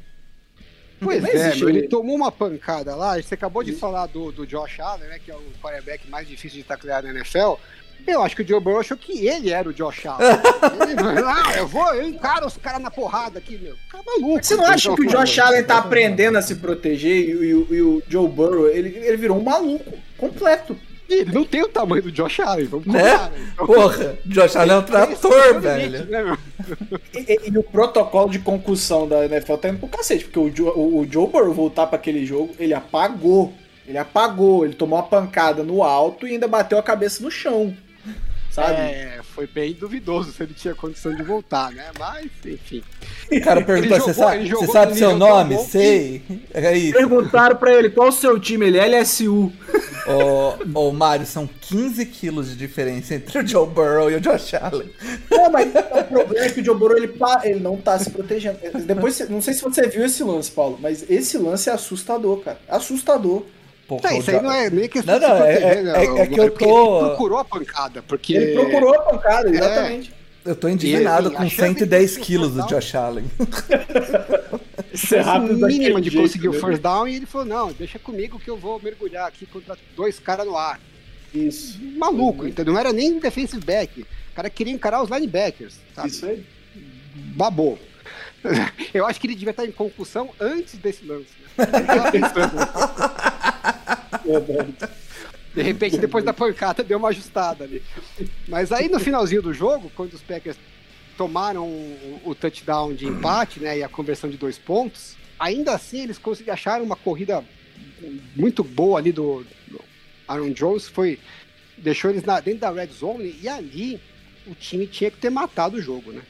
Pois 1.01 1.21
Não 1.23 1.29
é, 1.29 1.55
meu, 1.55 1.69
ele 1.69 1.87
tomou 1.87 2.13
uma 2.15 2.29
pancada 2.31 2.93
lá. 2.95 3.15
Você 3.21 3.33
acabou 3.35 3.63
de 3.63 3.71
falar 3.73 4.07
do, 4.07 4.33
do 4.33 4.45
Josh 4.45 4.79
Allen, 4.81 5.07
né? 5.07 5.19
Que 5.23 5.31
é 5.31 5.35
o 5.35 5.41
quarterback 5.61 6.09
mais 6.09 6.27
difícil 6.27 6.57
de 6.57 6.63
taclear 6.65 7.01
na 7.03 7.11
NFL. 7.11 7.53
Eu 8.07 8.23
acho 8.23 8.35
que 8.35 8.41
o 8.41 8.47
Joe 8.47 8.59
Burrow 8.59 8.79
achou 8.79 8.97
que 8.97 9.27
ele 9.27 9.51
era 9.51 9.69
o 9.69 9.73
Josh 9.73 10.05
Allen. 10.05 10.27
ele, 10.89 11.21
ah, 11.25 11.57
eu 11.57 11.67
vou, 11.67 11.93
eu 11.93 12.07
encaro 12.09 12.47
os 12.47 12.57
caras 12.57 12.81
na 12.81 12.89
porrada 12.89 13.37
aqui, 13.39 13.57
meu. 13.57 13.75
Cara 13.91 14.03
maluco. 14.05 14.43
Você 14.43 14.55
não 14.55 14.65
acha 14.65 14.93
que 14.95 15.01
o 15.01 15.05
Então, 15.05 15.19
Josh 15.23 15.39
Allen 15.39 15.63
tá 15.63 15.77
aprendendo 15.77 16.37
a 16.37 16.41
se 16.41 16.55
proteger 16.55 17.29
e, 17.29 17.35
o- 17.53 17.67
e 17.73 17.75
e 17.77 17.81
o 17.81 18.01
Joe 18.07 18.27
Burrow, 18.27 18.67
ele, 18.67 18.89
ele 18.97 19.17
virou 19.17 19.37
um 19.37 19.43
maluco 19.43 19.93
completo. 20.17 20.75
Ele 21.07 21.31
não 21.31 21.43
tem 21.43 21.63
o 21.63 21.67
tamanho 21.67 22.03
do 22.03 22.11
Josh 22.11 22.39
Allen, 22.39 22.65
vamos 22.67 22.85
Né? 22.85 23.01
né? 23.03 23.31
Então, 23.53 23.65
Porra, 23.65 24.15
Josh 24.25 24.55
Allen 24.55 24.71
é 24.73 24.77
um 24.77 24.79
é 24.79 24.83
trator, 24.83 25.47
limite, 25.47 25.59
velho. 25.59 26.05
né? 26.05 26.37
E, 27.15 27.19
e- 27.19 27.49
e 27.51 27.57
o 27.57 27.63
protocolo 27.63 28.29
de 28.29 28.37
concussão 28.39 29.07
da 29.07 29.25
NFL 29.25 29.55
tá 29.55 29.69
indo 29.69 29.79
pro 29.79 29.87
cacete, 29.87 30.25
porque 30.25 30.39
o, 30.39 30.55
Joe- 30.55 30.73
o, 30.75 30.99
o 30.99 31.07
Joe 31.11 31.27
Burrow 31.27 31.51
voltar 31.53 31.87
pra 31.87 31.97
aquele 31.97 32.25
jogo, 32.25 32.53
ele 32.59 32.73
apagou. 32.73 33.53
Ele 33.87 33.97
apagou, 33.97 34.63
ele 34.65 34.75
tomou 34.75 34.99
uma 34.99 35.05
pancada 35.05 35.63
no 35.63 35.81
alto 35.81 36.27
e 36.27 36.33
ainda 36.33 36.47
bateu 36.47 36.77
a 36.77 36.83
cabeça 36.83 37.23
no 37.23 37.31
chão. 37.31 37.75
Sabe? 38.59 38.79
É, 38.79 39.19
foi 39.35 39.47
bem 39.47 39.73
duvidoso 39.73 40.31
se 40.31 40.43
ele 40.43 40.53
tinha 40.53 40.75
condição 40.75 41.15
de 41.15 41.23
voltar, 41.23 41.71
né? 41.71 41.85
Mas, 41.97 42.27
enfim. 42.45 42.83
O 43.31 43.41
cara 43.41 43.61
perguntou: 43.63 43.99
você 43.99 44.13
sabe, 44.13 44.39
você 44.41 44.45
jogou 44.47 44.71
sabe 44.71 44.95
seu 44.97 45.17
nome? 45.17 45.57
Sei. 45.65 46.21
É 46.53 46.75
isso. 46.77 46.93
Perguntaram 46.93 47.55
pra 47.55 47.73
ele 47.73 47.89
qual 47.89 48.09
o 48.09 48.11
seu 48.11 48.39
time, 48.39 48.65
ele 48.67 48.77
é 48.77 48.87
LSU. 48.99 49.51
Ô, 50.07 50.79
ô, 50.87 50.91
Mário, 50.91 51.25
são 51.25 51.47
15 51.61 52.05
quilos 52.07 52.49
de 52.49 52.55
diferença 52.55 53.15
entre 53.15 53.37
o 53.39 53.47
Joe 53.47 53.67
Burrow 53.67 54.09
e 54.09 54.15
o 54.15 54.19
Josh 54.21 54.53
Allen. 54.55 54.89
Não, 55.29 55.51
mas 55.51 55.67
o 55.69 56.03
problema 56.05 56.45
é 56.45 56.49
que 56.49 56.61
o 56.61 56.65
Joe 56.65 56.77
Burrow 56.77 56.97
ele, 56.97 57.07
pa- 57.09 57.41
ele 57.43 57.59
não 57.59 57.77
tá 57.77 57.97
se 57.99 58.09
protegendo. 58.09 58.57
Depois, 58.85 59.19
não 59.29 59.41
sei 59.41 59.53
se 59.53 59.61
você 59.61 59.87
viu 59.87 60.03
esse 60.05 60.23
lance, 60.23 60.49
Paulo, 60.51 60.77
mas 60.81 61.05
esse 61.09 61.37
lance 61.37 61.69
é 61.69 61.73
assustador, 61.73 62.39
cara. 62.39 62.59
Assustador. 62.67 63.43
Porra, 63.89 64.01
Tá, 64.03 64.13
o 64.13 64.19
isso 64.19 64.29
aí 64.29 64.39
não 64.41 64.51
é 64.51 64.69
nem 64.69 64.87
questão 64.87 65.19
Não, 65.19 65.27
não, 65.27 65.35
de 65.35 65.41
se 65.41 65.47
é- 65.49 65.59
proteger, 65.59 65.77
é- 65.77 65.81
né, 65.81 65.93
é- 65.97 66.21
é 66.21 66.27
que 66.27 66.39
eu 66.39 66.51
tô- 66.51 66.99
Ele 66.99 67.07
procurou 67.09 67.39
a 67.39 67.45
pancada, 67.45 68.03
porque... 68.03 68.33
Ele 68.35 68.53
procurou 68.53 68.93
a 68.93 69.01
pancada, 69.01 69.49
exatamente. 69.49 70.13
Eu 70.45 70.55
tô 70.55 70.69
indignado 70.69 71.29
E, 71.29 71.31
com 71.35 71.41
a 71.41 71.49
chance 71.49 71.55
110 71.79 72.13
de 72.13 72.19
quilos 72.19 72.53
do 72.53 72.65
Josh 72.67 72.93
Allen. 72.95 73.25
Isso 74.93 75.15
é 75.15 75.21
rápido 75.21 75.65
mínima 75.65 75.99
de 75.99 76.09
jeito, 76.11 76.21
conseguir 76.21 76.49
o 76.49 76.53
first 76.53 76.81
down 76.81 77.07
e 77.07 77.15
ele 77.15 77.25
falou, 77.25 77.47
não, 77.47 77.73
deixa 77.73 77.97
comigo 77.99 78.39
que 78.39 78.49
eu 78.49 78.57
vou 78.57 78.79
mergulhar 78.81 79.27
aqui 79.27 79.45
contra 79.47 79.75
dois 79.95 80.19
caras 80.19 80.45
no 80.45 80.55
ar. 80.55 80.79
Isso. 81.33 81.79
Maluco, 81.97 82.47
entendeu? 82.47 82.73
Não 82.73 82.79
era 82.79 82.93
nem 82.93 83.17
defensive 83.19 83.63
back. 83.63 84.01
O 84.01 84.05
cara 84.35 84.49
queria 84.51 84.73
encarar 84.73 85.01
os 85.01 85.09
linebackers, 85.09 85.75
sabe? 85.95 86.09
Isso 86.09 86.25
aí. 86.27 86.45
Babou. 87.35 87.77
Eu 88.93 89.05
acho 89.05 89.19
que 89.19 89.27
ele 89.27 89.35
devia 89.35 89.51
estar 89.51 89.65
em 89.65 89.71
concussão 89.71 90.29
antes 90.39 90.75
desse 90.77 91.05
lance. 91.05 91.27
Né? 91.57 91.65
De 95.53 95.61
repente, 95.63 95.97
depois 95.97 96.23
da 96.23 96.31
pancada, 96.31 96.83
deu 96.83 96.97
uma 96.99 97.09
ajustada 97.09 97.63
ali. 97.63 97.81
Mas 98.47 98.71
aí 98.71 98.87
no 98.87 98.99
finalzinho 98.99 99.41
do 99.41 99.51
jogo, 99.53 99.91
quando 99.95 100.13
os 100.13 100.21
Packers 100.21 100.55
tomaram 101.17 101.65
o, 101.67 102.21
o 102.25 102.35
touchdown 102.35 102.93
de 102.93 103.07
empate, 103.07 103.59
né, 103.59 103.79
e 103.79 103.83
a 103.83 103.89
conversão 103.89 104.29
de 104.29 104.37
dois 104.37 104.57
pontos, 104.59 105.15
ainda 105.39 105.73
assim 105.73 106.03
eles 106.03 106.17
conseguiram 106.19 106.53
achar 106.53 106.81
uma 106.81 106.95
corrida 106.95 107.43
muito 108.35 108.63
boa 108.63 108.99
ali 108.99 109.11
do, 109.11 109.43
do 109.67 109.81
Aaron 110.27 110.51
Jones, 110.51 110.87
foi 110.87 111.19
deixou 111.77 112.11
eles 112.11 112.23
na- 112.23 112.39
dentro 112.39 112.59
da 112.61 112.71
red 112.71 112.87
zone 112.87 113.35
e 113.41 113.47
ali 113.49 113.99
o 114.45 114.53
time 114.53 114.85
tinha 114.85 115.09
que 115.09 115.17
ter 115.17 115.29
matado 115.29 115.77
o 115.77 115.81
jogo, 115.81 116.11
né? 116.11 116.21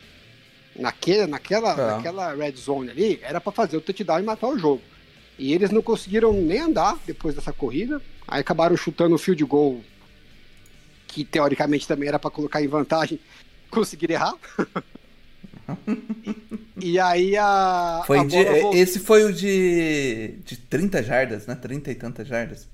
Naquele, 0.75 1.27
naquela, 1.27 1.73
É. 1.73 1.95
naquela 1.95 2.33
red 2.33 2.53
zone 2.53 2.89
ali, 2.89 3.19
era 3.21 3.41
para 3.41 3.51
fazer 3.51 3.75
o 3.77 3.81
touchdown 3.81 4.19
e 4.19 4.23
matar 4.23 4.47
o 4.47 4.57
jogo. 4.57 4.81
E 5.39 5.53
eles 5.53 5.71
não 5.71 5.81
conseguiram 5.81 6.33
nem 6.33 6.59
andar 6.59 6.99
depois 7.07 7.33
dessa 7.33 7.53
corrida. 7.53 8.01
Aí 8.27 8.41
acabaram 8.41 8.75
chutando 8.75 9.15
o 9.15 9.17
field 9.17 9.43
goal, 9.45 9.79
que 11.07 11.23
teoricamente 11.23 11.87
também 11.87 12.09
era 12.09 12.19
para 12.19 12.29
colocar 12.29 12.61
em 12.61 12.67
vantagem, 12.67 13.17
conseguiram 13.71 14.15
errar. 14.15 14.35
e 16.77 16.99
aí 16.99 17.37
a. 17.37 18.03
Foi 18.05 18.19
a 18.19 18.23
de- 18.25 18.37
esse 18.77 18.99
foi 18.99 19.23
o 19.23 19.31
de, 19.33 20.35
de 20.43 20.57
30 20.57 21.01
jardas, 21.01 21.47
né? 21.47 21.55
30 21.55 21.89
e 21.89 21.95
tantas 21.95 22.27
jardas. 22.27 22.67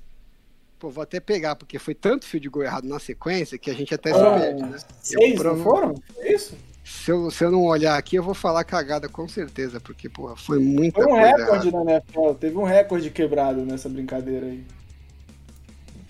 Pô, 0.80 0.90
vou 0.90 1.04
até 1.04 1.20
pegar, 1.20 1.56
porque 1.56 1.78
foi 1.78 1.94
tanto 1.94 2.26
field 2.26 2.50
goal 2.50 2.66
errado 2.66 2.88
na 2.88 3.00
sequência 3.00 3.58
que 3.60 3.70
a 3.70 3.74
gente 3.74 3.94
até 3.94 4.12
se 4.14 4.20
perde, 4.20 4.62
né? 4.64 4.78
Seis, 5.02 5.40
Eu 5.40 5.44
não 5.56 5.64
foram? 5.64 5.96
É 6.18 6.34
isso? 6.34 6.58
Se 6.88 7.12
eu, 7.12 7.32
se 7.32 7.44
eu 7.44 7.50
não 7.50 7.64
olhar 7.64 7.98
aqui, 7.98 8.16
eu 8.16 8.22
vou 8.24 8.36
falar 8.36 8.64
cagada 8.64 9.10
com 9.10 9.28
certeza, 9.28 9.80
porque, 9.80 10.08
porra, 10.08 10.36
foi 10.36 10.60
muita 10.60 11.02
Foi 11.02 11.12
um 11.12 11.16
coisa 11.16 11.36
recorde 11.38 11.68
errada. 11.70 11.84
na 11.84 11.92
NFL. 11.94 12.34
Teve 12.40 12.58
um 12.58 12.64
recorde 12.64 13.10
quebrado 13.10 13.66
nessa 13.66 13.90
brincadeira 13.90 14.46
aí. 14.46 14.64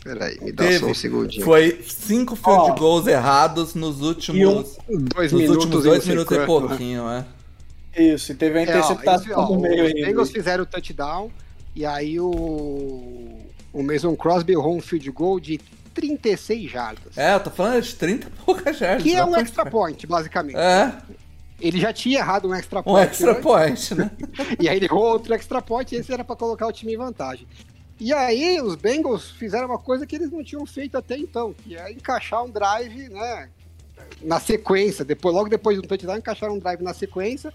Peraí, 0.03 0.37
me 0.41 0.51
dá 0.51 0.63
só 0.65 0.69
Teve. 0.69 0.85
um 0.85 0.93
segundinho. 0.93 1.45
Foi 1.45 1.81
cinco 1.87 2.35
field 2.35 2.71
Ó. 2.71 2.75
goals 2.75 3.07
errados 3.07 3.73
nos 3.73 4.01
últimos, 4.01 4.77
um- 4.87 4.99
Dois 5.15 5.31
nos 5.31 5.41
minutos 5.41 5.63
últimos 5.65 5.85
e 5.85 5.87
dois 5.89 6.05
minutos 6.07 6.31
e 6.37 6.45
quanto, 6.45 6.61
né? 6.63 6.67
pouquinho, 6.67 7.09
é. 7.09 7.25
Isso, 7.97 8.31
e 8.33 8.35
teve 8.35 8.59
a 8.59 8.61
É, 8.61 8.65
ó, 8.65 8.69
interceptação 8.69 9.25
eles- 9.25 9.37
ó, 9.37 9.49
no 9.55 9.59
meio 9.61 9.83
os 9.85 9.89
ainda. 9.93 10.05
Bengals 10.07 10.29
fizeram 10.31 10.63
o 10.63 10.67
touchdown 10.67 11.31
e 11.73 11.85
aí 11.85 12.19
o, 12.19 13.39
o 13.73 13.81
Mason 13.81 14.13
Crosby 14.15 14.51
errou 14.53 14.75
um 14.75 14.81
field 14.81 15.09
goal 15.11 15.39
de 15.39 15.59
36 15.95 16.69
jardas. 16.69 17.17
É, 17.17 17.33
eu 17.33 17.39
tô 17.39 17.49
falando 17.49 17.81
de 17.81 17.95
30 17.95 18.27
e 18.27 18.29
poucas 18.45 18.77
jardas. 18.77 19.01
que 19.01 19.15
é 19.15 19.25
um 19.25 19.35
extra 19.35 19.65
point, 19.65 20.05
basicamente. 20.05 20.57
É, 20.57 20.93
Ele 21.59 21.79
já 21.79 21.91
tinha 21.93 22.19
errado 22.19 22.47
um 22.49 22.53
extra 22.53 22.81
um 22.81 22.83
point. 22.83 23.09
extra 23.09 23.31
antes, 23.31 23.41
point, 23.43 23.95
né? 23.95 24.11
E 24.59 24.69
aí 24.69 24.75
ele 24.77 24.85
errou 24.85 25.05
outro 25.05 25.33
extra 25.33 25.61
point 25.61 25.95
e 25.95 25.97
esse 25.97 26.13
era 26.13 26.23
pra 26.23 26.35
colocar 26.35 26.67
o 26.67 26.71
time 26.71 26.93
em 26.93 26.97
vantagem. 26.97 27.47
E 27.99 28.11
aí 28.13 28.61
os 28.61 28.75
Bengals 28.75 29.31
fizeram 29.31 29.67
uma 29.67 29.79
coisa 29.79 30.05
que 30.05 30.15
eles 30.17 30.29
não 30.29 30.43
tinham 30.43 30.65
feito 30.65 30.97
até 30.97 31.17
então, 31.17 31.53
que 31.53 31.77
é 31.77 31.91
encaixar 31.91 32.43
um 32.43 32.49
drive, 32.49 33.07
né, 33.09 33.49
na 34.21 34.37
sequência. 34.39 35.05
Depois, 35.05 35.33
logo 35.33 35.47
depois 35.49 35.77
do 35.81 35.87
touchdown, 35.87 36.17
encaixaram 36.17 36.55
um 36.55 36.59
drive 36.59 36.81
na 36.81 36.93
sequência 36.93 37.53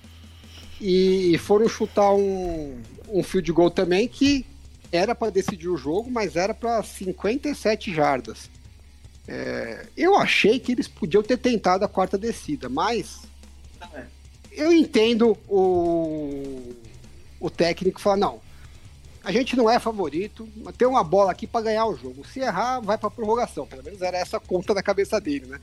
e 0.80 1.36
foram 1.38 1.68
chutar 1.68 2.12
um, 2.14 2.80
um 3.10 3.22
field 3.22 3.52
goal 3.52 3.70
também 3.70 4.08
que 4.08 4.46
era 4.92 5.14
para 5.14 5.30
decidir 5.30 5.68
o 5.68 5.76
jogo, 5.76 6.10
mas 6.10 6.36
era 6.36 6.54
para 6.54 6.82
57 6.82 7.94
jardas. 7.94 8.50
É, 9.28 9.86
eu 9.96 10.16
achei 10.16 10.58
que 10.58 10.72
eles 10.72 10.88
podiam 10.88 11.22
ter 11.22 11.36
tentado 11.36 11.84
a 11.84 11.88
quarta 11.88 12.18
descida, 12.18 12.68
mas 12.68 13.20
eu 14.50 14.72
entendo 14.72 15.38
o, 15.48 16.74
o 17.38 17.48
técnico 17.48 18.00
falar, 18.00 18.16
não, 18.16 18.40
a 19.22 19.30
gente 19.30 19.54
não 19.54 19.70
é 19.70 19.78
favorito, 19.78 20.48
mas 20.56 20.74
tem 20.76 20.88
uma 20.88 21.04
bola 21.04 21.30
aqui 21.30 21.46
para 21.46 21.64
ganhar 21.66 21.86
o 21.86 21.96
jogo. 21.96 22.26
Se 22.26 22.40
errar, 22.40 22.80
vai 22.80 22.96
para 22.96 23.10
prorrogação. 23.10 23.66
Pelo 23.66 23.84
menos 23.84 24.00
era 24.00 24.16
essa 24.16 24.38
a 24.38 24.40
conta 24.40 24.74
da 24.74 24.82
cabeça 24.82 25.20
dele, 25.20 25.46
né? 25.46 25.60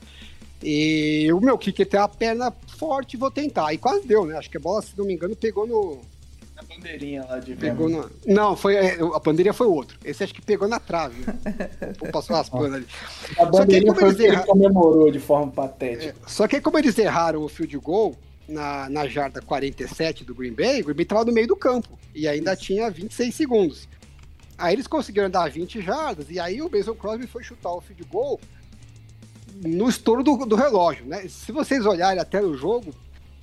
E 0.62 1.30
o 1.32 1.40
meu 1.40 1.58
kicker 1.58 1.86
tem 1.86 2.00
a 2.00 2.08
perna 2.08 2.52
forte, 2.78 3.16
vou 3.16 3.30
tentar. 3.30 3.72
E 3.72 3.78
quase 3.78 4.06
deu, 4.06 4.24
né? 4.24 4.36
Acho 4.36 4.50
que 4.50 4.56
a 4.56 4.60
bola, 4.60 4.80
se 4.80 4.96
não 4.96 5.04
me 5.04 5.14
engano, 5.14 5.36
pegou 5.36 5.66
no, 5.66 6.00
A 6.58 6.64
bandeirinha 6.64 7.24
lá 7.24 7.38
de 7.38 7.54
Pegou 7.54 7.88
na... 7.88 8.10
Não, 8.26 8.56
foi, 8.56 8.74
é, 8.74 8.98
a 9.00 9.18
bandeirinha 9.20 9.52
foi 9.52 9.68
outro. 9.68 9.96
Esse 10.04 10.24
acho 10.24 10.34
que 10.34 10.42
pegou 10.42 10.66
na 10.66 10.80
trave. 10.80 11.24
né? 11.24 11.38
Passou 12.10 12.34
raspando 12.34 12.74
ali. 12.74 12.86
A 13.38 13.44
bandeirinha 13.44 13.94
como 13.94 14.00
foi 14.00 14.12
o 14.12 14.16
que 14.16 14.22
ele 14.24 14.36
comemorou 14.38 15.10
de 15.10 15.20
forma 15.20 15.52
patética. 15.52 16.16
Só 16.26 16.48
que 16.48 16.56
aí, 16.56 16.62
como 16.62 16.76
eles 16.76 16.98
erraram 16.98 17.44
o 17.44 17.48
field 17.48 17.78
goal 17.78 18.16
na, 18.48 18.90
na 18.90 19.06
jarda 19.06 19.40
47 19.40 20.24
do 20.24 20.34
Green 20.34 20.52
Bay, 20.52 20.80
o 20.80 20.86
Green 20.86 20.96
Bay 20.96 21.04
tava 21.04 21.24
no 21.24 21.32
meio 21.32 21.46
do 21.46 21.56
campo 21.56 21.96
e 22.12 22.26
ainda 22.26 22.56
tinha 22.56 22.90
26 22.90 23.32
segundos. 23.32 23.88
Aí 24.56 24.74
eles 24.74 24.88
conseguiram 24.88 25.30
dar 25.30 25.48
20 25.48 25.80
jardas 25.80 26.26
e 26.28 26.40
aí 26.40 26.60
o 26.60 26.68
Mason 26.68 26.94
Crosby 26.94 27.28
foi 27.28 27.44
chutar 27.44 27.72
o 27.72 27.80
field 27.80 28.02
goal 28.10 28.40
no 29.62 29.88
estouro 29.88 30.24
do, 30.24 30.36
do 30.44 30.56
relógio, 30.56 31.06
né? 31.06 31.28
Se 31.28 31.52
vocês 31.52 31.86
olharem 31.86 32.20
até 32.20 32.40
no 32.40 32.56
jogo, 32.56 32.92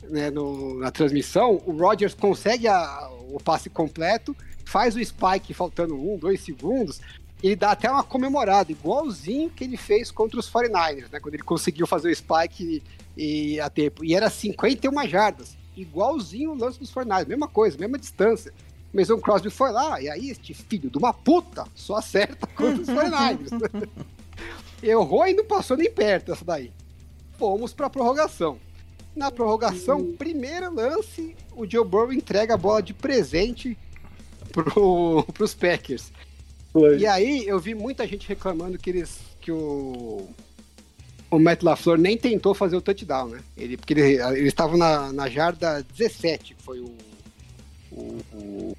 né, 0.10 0.30
no- 0.32 0.80
na 0.80 0.91
transmissão, 0.91 1.62
o 1.66 1.72
Rodgers 1.78 2.14
consegue 2.14 2.68
a- 2.68 3.10
o 3.30 3.39
passe 3.43 3.70
completo, 3.70 4.36
faz 4.66 4.95
o 4.95 5.03
spike 5.03 5.53
faltando 5.53 5.95
um, 5.95 6.18
dois 6.18 6.41
segundos, 6.41 6.99
e 7.43 7.47
ele 7.47 7.56
dá 7.56 7.72
até 7.72 7.89
uma 7.89 8.03
comemorada, 8.03 8.72
igualzinho 8.72 9.49
que 9.49 9.64
ele 9.64 9.78
fez 9.78 10.10
contra 10.12 10.39
os 10.39 10.49
49ers, 10.49 11.12
né? 11.12 11.20
Quando 11.20 11.34
ele 11.36 11.43
conseguiu 11.43 11.86
fazer 11.86 12.10
o 12.12 12.16
spike 12.16 12.82
e, 13.18 13.60
a 13.60 13.70
tempo. 13.70 14.03
E 14.03 14.16
era 14.16 14.30
51 14.30 15.08
jardas, 15.08 15.56
igualzinho 15.76 16.51
o 16.51 16.56
lance 16.58 16.80
dos 16.80 16.91
49ers, 16.91 17.28
mesma 17.28 17.47
coisa, 17.47 17.78
mesma 17.78 17.97
distância. 17.99 18.51
O 18.93 18.97
Mason 18.97 19.18
Crosby 19.20 19.49
foi 19.49 19.72
lá, 19.72 20.01
e 20.01 20.10
aí 20.10 20.30
este 20.30 20.53
filho 20.53 20.89
de 20.89 20.97
uma 20.97 21.14
puta 21.14 21.66
só 21.76 21.95
acerta 21.97 22.47
contra 22.47 22.82
os 22.82 22.88
49ers. 22.88 23.49
Errou 24.82 25.26
e 25.28 25.34
não 25.34 25.45
passou 25.45 25.76
nem 25.78 25.91
perto 25.91 26.32
essa 26.32 26.45
daí. 26.45 26.72
Fomos 27.38 27.74
pra 27.74 27.89
prorrogação. 27.89 28.58
Na 29.16 29.32
prorrogação, 29.32 30.13
primeiro 30.18 30.74
lance, 30.74 31.36
o 31.55 31.66
Joe 31.70 31.86
Burrow 31.86 32.11
entrega 32.11 32.53
a 32.55 32.57
bola 32.57 32.82
de 32.84 32.93
presente 32.93 33.78
pro, 34.51 35.24
pros 35.34 35.53
Packers. 35.53 36.11
Foi. 36.74 36.97
E 36.97 37.07
aí 37.07 37.47
eu 37.47 37.57
vi 37.59 37.74
muita 37.74 38.05
gente 38.05 38.28
reclamando 38.28 38.78
que 38.78 38.89
eles 38.89 39.20
que 39.39 39.51
o 39.51 40.28
o 41.32 41.39
Matt 41.39 41.63
LaFleur 41.63 41.97
nem 41.97 42.18
tentou 42.18 42.53
fazer 42.53 42.76
o 42.76 42.82
touchdown, 42.82 43.30
né? 43.30 43.39
Ele 43.57 43.78
porque 43.78 43.93
ele- 43.93 44.22
eles 44.38 44.47
estavam 44.47 44.78
na, 44.78 45.11
na 45.11 45.30
jarda 45.30 45.84
17, 45.97 46.53
que 46.53 46.61
foi 46.63 46.80
o, 46.80 46.91
o- 47.91 48.18
o- 48.34 48.78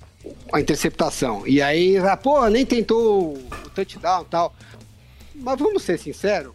a 0.53 0.61
interceptação. 0.61 1.47
E 1.47 1.61
aí, 1.61 1.97
ah, 1.99 2.17
pô, 2.17 2.47
nem 2.49 2.65
tentou 2.65 3.35
o 3.37 3.71
touchdown 3.75 4.23
e 4.23 4.27
tal. 4.27 4.55
Mas 5.35 5.59
vamos 5.59 5.83
ser 5.83 5.99
sinceros, 5.99 6.53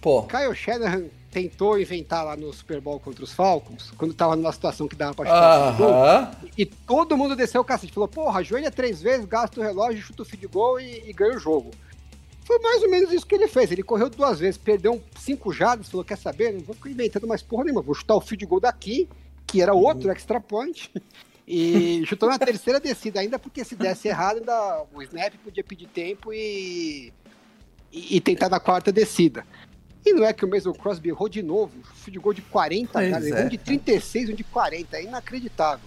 Pô, 0.00 0.24
Kyle 0.24 0.54
Shanahan 0.54 1.04
tentou 1.38 1.78
inventar 1.78 2.24
lá 2.24 2.36
no 2.36 2.52
Super 2.52 2.80
Bowl 2.80 2.98
contra 2.98 3.22
os 3.22 3.32
Falcons, 3.32 3.92
quando 3.96 4.12
tava 4.12 4.34
numa 4.34 4.52
situação 4.52 4.88
que 4.88 4.96
dava 4.96 5.14
pra 5.14 5.26
chutar 5.26 5.58
o 5.58 5.64
field 5.64 5.78
goal, 5.78 6.04
aham. 6.04 6.30
e 6.56 6.66
todo 6.66 7.16
mundo 7.16 7.36
desceu 7.36 7.60
o 7.60 7.64
cacete. 7.64 7.92
Falou, 7.92 8.08
porra, 8.08 8.40
ajoelha 8.40 8.70
três 8.70 9.00
vezes, 9.00 9.24
gasta 9.24 9.60
o 9.60 9.62
relógio, 9.62 10.02
chuta 10.02 10.22
o 10.22 10.48
goal 10.48 10.80
e, 10.80 11.08
e 11.08 11.12
ganha 11.12 11.36
o 11.36 11.38
jogo. 11.38 11.70
Foi 12.44 12.58
mais 12.58 12.82
ou 12.82 12.90
menos 12.90 13.12
isso 13.12 13.26
que 13.26 13.34
ele 13.34 13.46
fez. 13.46 13.70
Ele 13.70 13.82
correu 13.82 14.08
duas 14.10 14.40
vezes, 14.40 14.56
perdeu 14.58 15.02
cinco 15.18 15.52
jardas, 15.52 15.88
falou, 15.88 16.04
quer 16.04 16.18
saber? 16.18 16.52
Não 16.52 16.60
vou 16.60 16.74
ficar 16.74 16.90
inventando 16.90 17.26
mais 17.26 17.42
porra 17.42 17.64
nenhuma, 17.64 17.82
vou 17.82 17.94
chutar 17.94 18.16
o 18.16 18.20
field 18.20 18.44
goal 18.46 18.60
daqui, 18.60 19.08
que 19.46 19.62
era 19.62 19.72
outro 19.72 20.10
extra 20.10 20.40
point. 20.40 20.90
E 21.50 22.04
chutou 22.04 22.28
na 22.28 22.38
terceira 22.38 22.78
descida, 22.78 23.20
ainda 23.20 23.38
porque 23.38 23.64
se 23.64 23.74
desse 23.74 24.06
errado, 24.06 24.36
ainda 24.36 24.84
o 24.92 25.02
snap 25.02 25.32
podia 25.42 25.64
pedir 25.64 25.86
tempo 25.86 26.30
e, 26.30 27.10
e, 27.90 28.16
e 28.16 28.20
tentar 28.20 28.50
na 28.50 28.60
quarta 28.60 28.92
descida. 28.92 29.46
E 30.08 30.12
não 30.14 30.24
é 30.24 30.32
que 30.32 30.44
o 30.44 30.48
Mason 30.50 30.72
Crosby 30.72 31.08
errou 31.10 31.28
de 31.28 31.42
novo, 31.42 31.72
field 31.96 32.18
goal 32.18 32.32
de 32.34 32.42
40, 32.42 32.90
Pois 32.92 33.10
cara, 33.10 33.28
é. 33.28 33.44
um 33.44 33.48
de 33.48 33.58
36, 33.58 34.30
um 34.30 34.34
de 34.34 34.44
40, 34.44 34.96
é 34.96 35.02
inacreditável. 35.04 35.86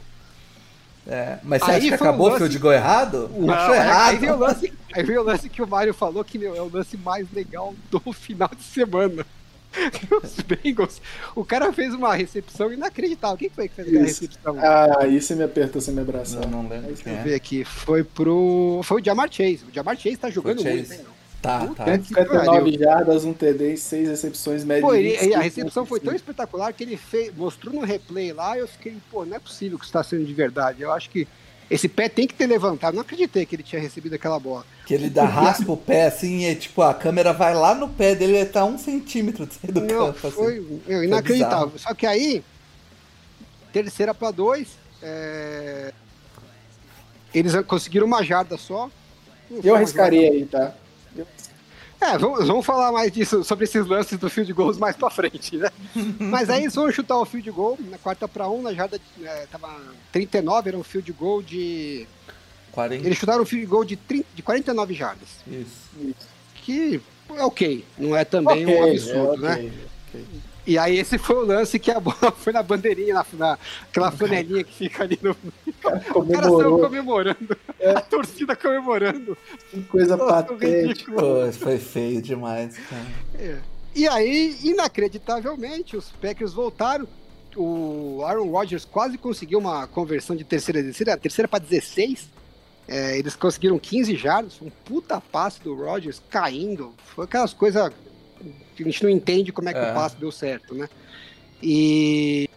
É, 1.07 1.39
mas 1.43 1.61
você 1.63 1.71
Aí 1.71 1.77
acha 1.77 1.89
que 1.89 1.97
foi 1.97 2.07
um 2.07 2.09
acabou 2.11 2.27
o 2.27 2.29
lance- 2.29 2.39
field 2.39 2.59
goal 2.59 2.73
errado? 2.73 3.31
Não, 3.35 3.51
Achou 3.53 3.73
errado. 3.75 4.09
Aí 4.11 4.17
veio, 4.17 4.33
o 4.33 4.37
lance, 4.39 4.73
aí 4.93 5.03
veio 5.03 5.21
o 5.21 5.23
lance 5.23 5.49
que 5.49 5.61
o 5.61 5.67
Mário 5.67 5.93
falou 5.95 6.23
que 6.23 6.37
meu, 6.37 6.55
é 6.55 6.61
o 6.61 6.69
lance 6.71 6.95
mais 6.97 7.25
legal 7.33 7.73
do 7.89 7.99
final 8.13 8.49
de 8.55 8.63
semana. 8.63 9.25
Os 10.21 10.35
Bengals, 10.41 11.01
o 11.33 11.45
cara 11.45 11.71
fez 11.71 11.93
uma 11.93 12.13
recepção 12.13 12.73
inacreditável. 12.73 13.37
Quem 13.37 13.49
foi 13.49 13.69
que 13.69 13.75
fez 13.75 13.87
Isso. 13.87 13.97
recepção? 14.21 14.59
Ah, 14.59 14.97
aí 14.99 15.19
você 15.21 15.33
me 15.33 15.43
apertou 15.43 15.81
sem 15.81 15.93
me 15.93 16.01
abraçar. 16.01 16.43
Eu 16.43 16.49
não 16.49 16.67
lembro 16.67 16.87
Deixa 16.93 17.09
eu 17.09 17.15
é. 17.15 17.21
ver 17.23 17.35
aqui. 17.35 17.63
Foi 17.63 18.03
pro. 18.03 18.81
Foi 18.83 19.01
o 19.01 19.03
Jamar 19.05 19.31
Chase. 19.31 19.61
O 19.69 19.73
Jamar 19.73 19.95
Chase 19.97 20.17
tá 20.17 20.29
jogando 20.29 20.61
Chase. 20.61 20.75
muito, 20.77 20.93
hein? 20.93 20.99
Tá, 21.41 21.59
Puta 21.65 21.83
tá. 21.85 21.97
que 21.97 22.05
159 22.07 22.77
jardas, 22.77 23.25
um 23.25 23.33
TD 23.33 23.73
e 23.73 23.77
6 23.77 24.09
recepções 24.09 24.63
médias. 24.63 24.85
Pô, 24.87 24.93
de 24.95 24.99
ele- 24.99 25.09
25 25.17 25.35
a 25.35 25.41
recepção 25.41 25.85
foi 25.87 25.99
tão 25.99 26.13
espetacular 26.13 26.71
que 26.71 26.83
ele 26.83 26.95
fez, 26.97 27.35
mostrou 27.35 27.73
no 27.73 27.81
replay 27.81 28.31
lá 28.31 28.55
e 28.55 28.59
eu 28.59 28.67
fiquei, 28.67 28.95
pô, 29.09 29.25
não 29.25 29.35
é 29.35 29.39
possível 29.39 29.79
que 29.79 29.85
isso 29.85 29.89
está 29.89 30.03
sendo 30.03 30.23
de 30.23 30.33
verdade. 30.35 30.83
Eu 30.83 30.91
acho 30.91 31.09
que 31.09 31.27
esse 31.67 31.87
pé 31.87 32.07
tem 32.07 32.27
que 32.27 32.35
ter 32.35 32.45
levantado. 32.45 32.93
Não 32.93 33.01
acreditei 33.01 33.43
que 33.45 33.55
ele 33.55 33.63
tinha 33.63 33.81
recebido 33.81 34.13
aquela 34.13 34.39
bola. 34.39 34.63
Que 34.85 34.93
ele 34.93 35.09
dá 35.09 35.25
raspa 35.25 35.71
o 35.71 35.77
pé 35.77 36.05
assim 36.05 36.45
e 36.45 36.53
tipo, 36.55 36.81
a 36.83 36.93
câmera 36.93 37.33
vai 37.33 37.55
lá 37.55 37.73
no 37.73 37.89
pé 37.89 38.13
dele 38.13 38.37
e 38.39 38.45
tá 38.45 38.63
um 38.63 38.77
centímetro 38.77 39.47
de 39.47 39.55
sair 39.55 39.71
do 39.71 39.81
Não, 39.81 39.87
campo. 39.87 40.27
Assim. 40.27 40.35
foi 40.35 40.81
meu, 40.85 41.03
inacreditável. 41.03 41.71
Só 41.79 41.93
que 41.95 42.05
aí, 42.05 42.43
terceira 43.73 44.13
para 44.13 44.29
dois, 44.29 44.67
é, 45.01 45.91
eles 47.33 47.53
conseguiram 47.65 48.05
uma 48.05 48.23
jarda 48.23 48.57
só. 48.57 48.91
Não 49.49 49.61
foi 49.61 49.69
Eu 49.71 49.75
arriscaria 49.75 50.29
aí, 50.29 50.45
tá? 50.45 50.75
É, 52.01 52.17
vamos, 52.17 52.47
vamos 52.47 52.65
falar 52.65 52.91
mais 52.91 53.11
disso, 53.11 53.43
sobre 53.43 53.65
esses 53.65 53.85
lances 53.85 54.17
do 54.17 54.27
field 54.27 54.51
goals 54.53 54.77
mais 54.79 54.95
pra 54.95 55.11
frente, 55.11 55.55
né? 55.55 55.69
Mas 56.19 56.49
aí 56.49 56.63
eles 56.63 56.73
vão 56.73 56.91
chutar 56.91 57.15
o 57.19 57.25
field 57.25 57.51
goal 57.51 57.77
na 57.79 57.97
quarta 57.99 58.27
pra 58.27 58.49
um, 58.49 58.61
na 58.63 58.73
jarda 58.73 58.99
é, 59.23 59.45
tava 59.51 59.69
39, 60.11 60.69
era 60.69 60.77
um 60.77 60.83
field 60.83 61.11
goal 61.13 61.43
de... 61.43 62.07
40. 62.71 63.05
Eles 63.05 63.17
chutaram 63.19 63.43
o 63.43 63.45
field 63.45 63.67
goal 63.67 63.85
de, 63.85 63.95
30, 63.97 64.25
de 64.33 64.41
49 64.41 64.93
jardas, 64.95 65.27
Isso. 65.45 66.15
que 66.63 66.99
é 67.35 67.43
ok, 67.43 67.85
não 67.97 68.15
é 68.15 68.25
também 68.25 68.65
Ok, 68.65 68.75
um 68.75 68.83
é 68.87 68.91
absurdo, 68.91 69.45
ok, 69.45 69.63
né? 69.63 69.71
ok. 70.09 70.25
E 70.65 70.77
aí 70.77 70.97
esse 70.97 71.17
foi 71.17 71.37
o 71.37 71.45
lance 71.45 71.79
que 71.79 71.89
a 71.89 71.99
bola 71.99 72.31
foi 72.37 72.53
na 72.53 72.61
bandeirinha, 72.61 73.15
na, 73.15 73.25
na 73.33 73.59
aquela 73.83 74.11
flanelinha 74.11 74.63
que 74.63 74.73
fica 74.73 75.03
ali 75.03 75.19
no... 75.21 75.35
O 76.15 76.25
cara 76.27 76.43
saiu 76.49 76.79
comemorando, 76.79 77.57
a 77.95 78.01
torcida 78.01 78.55
comemorando. 78.55 79.37
Que 79.69 79.81
coisa 79.83 80.17
patética. 80.17 81.11
Pô, 81.13 81.51
foi 81.51 81.79
feio 81.79 82.21
demais, 82.21 82.77
cara. 82.77 83.07
É. 83.39 83.57
E 83.93 84.07
aí, 84.07 84.57
inacreditavelmente, 84.63 85.97
os 85.97 86.11
Packers 86.11 86.53
voltaram. 86.53 87.07
O 87.55 88.23
Aaron 88.23 88.49
Rodgers 88.49 88.85
quase 88.85 89.17
conseguiu 89.17 89.59
uma 89.59 89.85
conversão 89.85 90.33
de 90.35 90.45
terceira 90.45 90.81
descida, 90.81 91.17
terceira 91.17 91.49
para 91.49 91.59
16. 91.59 92.29
É, 92.87 93.17
eles 93.17 93.35
conseguiram 93.35 93.77
15 93.77 94.15
jardas, 94.15 94.61
um 94.61 94.69
puta 94.69 95.19
passe 95.19 95.61
do 95.61 95.75
Rodgers 95.75 96.21
caindo. 96.29 96.93
Foi 97.13 97.25
aquelas 97.25 97.53
coisas 97.53 97.91
a 98.79 98.83
gente 98.83 99.03
não 99.03 99.09
entende 99.09 99.51
como 99.51 99.69
é 99.69 99.73
que 99.73 99.79
É. 99.79 99.91
o 99.91 99.93
passe 99.93 100.15
deu 100.17 100.31
certo, 100.31 100.73
né? 100.75 100.87
E 101.61 102.49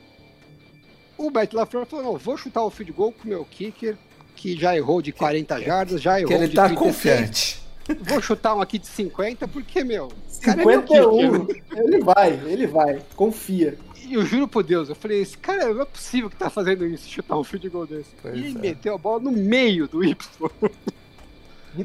o 1.18 1.30
Matt 1.30 1.52
LaFleur 1.52 1.86
falou: 1.86 2.04
não, 2.04 2.16
vou 2.18 2.36
chutar 2.36 2.62
o 2.64 2.70
field 2.70 2.92
goal 2.92 3.12
com 3.12 3.24
o 3.24 3.28
meu 3.28 3.44
kicker, 3.44 3.96
que 4.34 4.58
já 4.58 4.76
errou 4.76 5.02
de 5.02 5.12
40 5.12 5.60
jardas, 5.62 6.00
já 6.00 6.18
errou 6.18 6.28
Que 6.28 6.34
ele 6.34 6.48
de 6.48 6.54
tá 6.54 6.66
36. 6.68 6.78
confiante. 6.94 7.64
Vou 8.00 8.20
chutar 8.22 8.54
um 8.54 8.60
aqui 8.62 8.78
de 8.78 8.86
50, 8.86 9.46
porque, 9.48 9.84
meu, 9.84 10.06
o 10.06 10.40
cara 10.40 10.62
é 10.62 10.64
meu 10.64 10.80
51. 10.80 11.46
kicker. 11.46 11.62
Ele 11.76 12.00
vai, 12.00 12.32
ele 12.46 12.66
vai. 12.66 13.02
Confia. 13.14 13.76
E 14.06 14.14
eu 14.14 14.24
juro 14.24 14.46
por 14.48 14.62
Deus, 14.62 14.88
eu 14.90 14.94
falei, 14.94 15.20
esse 15.22 15.36
cara 15.36 15.72
não 15.72 15.82
é 15.82 15.84
possível 15.86 16.28
que 16.28 16.36
tá 16.36 16.50
fazendo 16.50 16.86
isso, 16.86 17.08
chutar 17.08 17.38
um 17.38 17.44
field 17.44 17.68
goal 17.70 17.86
desse. 17.86 18.10
Pois 18.20 18.34
e 18.34 18.38
ele 18.38 18.58
é. 18.58 18.60
meteu 18.60 18.94
a 18.94 18.98
bola 18.98 19.20
no 19.20 19.32
meio 19.32 19.86
do 19.88 20.04
Y. 20.04 20.16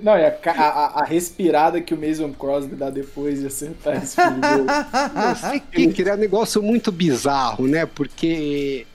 Não, 0.04 0.18
e 0.18 0.26
a, 0.26 0.38
a, 0.46 1.02
a- 1.02 1.06
respirada 1.06 1.82
que 1.82 1.94
o 1.94 1.98
Mason 1.98 2.32
Crosby 2.34 2.76
dá 2.76 2.90
depois 2.90 3.40
de 3.40 3.48
acertar 3.48 3.98
esse 4.04 4.16
goal. 4.18 4.66
Esse 5.32 5.60
kicker 5.60 6.08
é 6.10 6.14
um 6.14 6.18
negócio 6.18 6.62
muito 6.62 6.92
bizarro, 6.92 7.68
né? 7.68 7.86
Porque. 7.86 8.86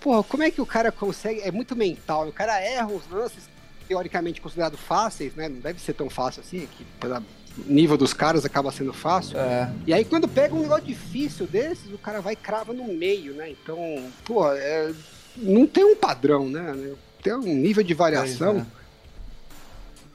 Porra, 0.00 0.22
como 0.22 0.42
é 0.42 0.50
que 0.50 0.60
o 0.60 0.66
cara 0.66 0.90
consegue. 0.90 1.40
É 1.40 1.50
muito 1.50 1.76
mental. 1.76 2.28
O 2.28 2.32
cara 2.32 2.58
erra 2.60 2.86
os 2.88 3.02
lances 3.10 3.48
teoricamente 3.86 4.40
considerados 4.40 4.78
fáceis, 4.80 5.34
né? 5.34 5.48
Não 5.48 5.58
deve 5.60 5.80
ser 5.80 5.92
tão 5.92 6.08
fácil 6.08 6.40
assim, 6.40 6.66
que 6.76 6.84
pelo 6.98 7.22
nível 7.66 7.96
dos 7.96 8.12
caras 8.14 8.44
acaba 8.44 8.70
sendo 8.70 8.92
fácil. 8.92 9.36
É. 9.38 9.70
E 9.86 9.92
aí 9.92 10.04
quando 10.04 10.28
pega 10.28 10.54
um 10.54 10.60
negócio 10.60 10.84
difícil 10.86 11.46
desses, 11.46 11.92
o 11.92 11.98
cara 11.98 12.20
vai 12.20 12.32
e 12.34 12.36
crava 12.36 12.72
no 12.72 12.84
meio, 12.84 13.34
né? 13.34 13.50
Então, 13.50 13.78
pô, 14.24 14.50
é, 14.52 14.92
não 15.36 15.66
tem 15.66 15.84
um 15.84 15.96
padrão, 15.96 16.48
né? 16.48 16.92
Tem 17.22 17.34
um 17.34 17.40
nível 17.40 17.82
de 17.82 17.92
variação. 17.92 18.54
Pois 18.54 18.66
é. 18.66 18.79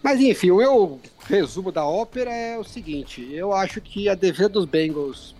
Mas 0.05 0.19
enfim, 0.21 0.51
o 0.51 0.57
meu 0.57 0.99
resumo 1.27 1.71
da 1.71 1.83
ópera 1.83 2.31
é 2.31 2.59
o 2.59 2.63
seguinte: 2.63 3.27
eu 3.33 3.51
acho 3.51 3.81
que 3.81 4.07
a 4.07 4.13
defesa 4.13 4.47
dos 4.49 4.63
Bengals 4.65 5.33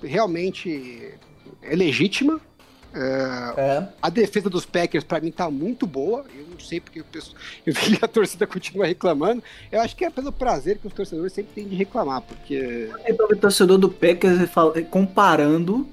realmente 0.00 1.12
é 1.60 1.74
legítima. 1.74 2.40
É, 2.94 3.54
É. 3.56 3.88
a 4.00 4.08
defesa 4.08 4.48
dos 4.48 4.64
Packers, 4.64 5.02
pra 5.02 5.20
mim, 5.20 5.32
tá 5.32 5.50
muito 5.50 5.88
boa. 5.88 6.24
Eu 6.32 6.46
não 6.48 6.60
sei 6.60 6.80
porque 6.80 7.02
pessoal, 7.02 7.36
eu 7.66 7.74
vi 7.74 7.98
que 7.98 8.04
a 8.04 8.06
torcida 8.06 8.46
continua 8.46 8.86
reclamando. 8.86 9.42
Eu 9.72 9.80
acho 9.80 9.96
que 9.96 10.04
é 10.04 10.08
pelo 10.08 10.30
prazer 10.30 10.78
que 10.78 10.86
os 10.86 10.92
torcedores 10.92 11.32
sempre 11.32 11.52
têm 11.52 11.66
de 11.66 11.74
reclamar, 11.74 12.22
porque 12.22 12.88
Então, 13.08 13.26
o 13.28 13.36
torcedor 13.36 13.76
do 13.76 13.90
Packers 13.90 14.38
comparando 14.88 15.84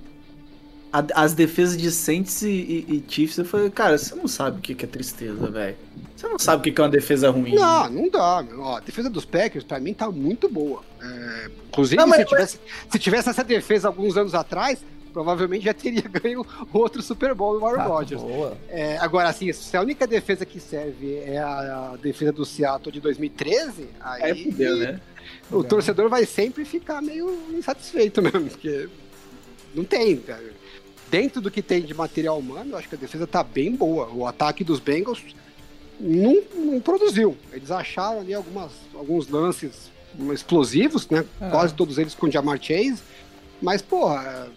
a- 0.94 1.24
as 1.24 1.34
defesas 1.34 1.76
de 1.78 1.92
Saints 1.92 2.42
e, 2.44 2.48
e, 2.50 2.86
e 3.08 3.12
Chiefs, 3.12 3.38
eu 3.40 3.46
falei, 3.46 3.70
cara, 3.70 3.98
você 3.98 4.14
não 4.16 4.28
sabe 4.28 4.60
o 4.60 4.62
que 4.62 4.76
que 4.76 4.86
é 4.86 4.88
tristeza, 4.88 5.48
velho. 5.50 5.76
Você 6.16 6.28
não 6.28 6.40
sabe 6.40 6.60
o 6.60 6.64
que 6.64 6.72
que 6.72 6.80
é 6.80 6.84
uma 6.84 6.90
defesa 6.90 7.30
ruim. 7.32 7.56
Não, 7.56 7.90
não 7.90 8.10
dá. 8.10 8.42
meu. 8.48 8.62
Ó, 8.62 8.78
a 8.78 8.80
defesa 8.80 9.10
dos 9.10 9.26
Packers, 9.26 9.66
pra 9.66 9.80
mim, 9.80 9.94
tá 9.94 10.10
muito 10.10 10.48
boa. 10.48 10.82
É, 11.02 11.50
inclusive, 11.68 11.98
Não, 11.98 12.08
mas- 12.08 12.20
se, 12.22 12.26
tivesse, 12.28 12.60
se 12.92 13.00
tivesse 13.00 13.30
essa 13.30 13.44
defesa 13.44 13.88
alguns 13.90 14.16
anos 14.16 14.34
atrás, 14.34 14.80
provavelmente 15.12 15.66
já 15.66 15.74
teria 15.74 16.02
ganho 16.08 16.46
outro 16.72 17.02
Super 17.02 17.34
Bowl 17.34 17.60
do 17.60 17.66
Aaron 17.66 17.78
Tá, 17.78 17.84
Rodgers. 17.86 18.22
É, 18.70 18.98
agora, 19.00 19.28
assim, 19.30 19.52
se 19.52 19.76
a 19.76 19.82
única 19.82 20.08
defesa 20.08 20.46
que 20.46 20.60
serve 20.60 21.16
é 21.26 21.40
a, 21.40 21.92
a 21.94 21.98
defesa 21.98 22.32
do 22.32 22.46
Seattle 22.46 22.92
de 22.94 23.02
2013, 23.02 23.90
aí 24.00 24.24
Aí 24.24 24.44
fudeu, 24.46 24.78
né? 24.78 25.02
o 25.52 25.64
torcedor 25.64 26.08
vai 26.10 26.26
sempre 26.26 26.64
ficar 26.64 27.02
meio 27.02 27.38
insatisfeito 27.54 28.22
mesmo, 28.22 28.50
porque 28.50 28.88
não 29.76 29.84
tem. 29.84 30.16
cara. 30.18 30.53
Dentro 31.14 31.40
do 31.40 31.52
que 31.52 31.62
tem 31.62 31.84
de 31.84 31.94
material 31.94 32.40
humano, 32.40 32.72
eu 32.72 32.78
acho 32.80 32.90
que 32.90 32.96
a 32.96 32.98
defesa 32.98 33.28
tá 33.28 33.44
bem 33.44 33.76
boa. 33.76 34.10
O 34.12 34.26
ataque 34.26 34.64
dos 34.64 34.80
Bengals 34.80 35.24
não, 36.00 36.42
não 36.56 36.82
produziu. 36.82 37.38
Eles 37.52 37.70
acharam 37.70 38.22
ali 38.22 38.34
algumas, 38.34 38.72
alguns 38.96 39.28
lances 39.30 39.92
explosivos, 40.34 41.08
né? 41.08 41.24
É. 41.40 41.52
Quase 41.52 41.76
todos 41.76 42.00
eles 42.00 42.16
com 42.16 42.26
o 42.26 42.32
Jamar 42.32 42.60
Chase. 42.60 43.04
Mas, 43.62 43.80
porra, 43.80 44.50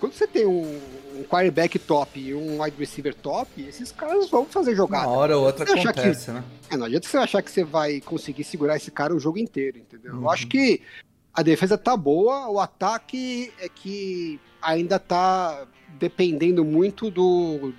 quando 0.00 0.14
você 0.14 0.26
tem 0.26 0.44
um, 0.44 0.76
um 1.16 1.22
quarterback 1.22 1.78
top 1.78 2.18
e 2.18 2.34
um 2.34 2.60
wide 2.60 2.76
receiver 2.76 3.14
top, 3.14 3.62
esses 3.62 3.92
caras 3.92 4.28
vão 4.28 4.44
fazer 4.44 4.74
jogada. 4.74 5.06
Uma 5.06 5.16
hora 5.16 5.38
ou 5.38 5.44
outra 5.44 5.64
Você 5.64 5.74
achar 5.74 5.92
que- 5.92 6.00
acontece, 6.00 6.32
né? 6.32 6.42
É, 6.68 6.76
não 6.76 6.86
adianta 6.86 7.06
você 7.06 7.16
achar 7.16 7.40
que 7.42 7.50
você 7.52 7.62
vai 7.62 8.00
conseguir 8.00 8.42
segurar 8.42 8.76
esse 8.76 8.90
cara 8.90 9.14
o 9.14 9.20
jogo 9.20 9.38
inteiro, 9.38 9.78
entendeu? 9.78 10.14
Uhum. 10.14 10.22
Eu 10.22 10.30
acho 10.30 10.48
que 10.48 10.80
a 11.32 11.44
defesa 11.44 11.78
tá 11.78 11.96
boa, 11.96 12.48
o 12.48 12.58
ataque 12.58 13.52
é 13.60 13.68
que 13.68 14.40
ainda 14.60 14.98
tá 14.98 15.64
dependendo 15.98 16.64
muito 16.64 17.10
do 17.10 17.72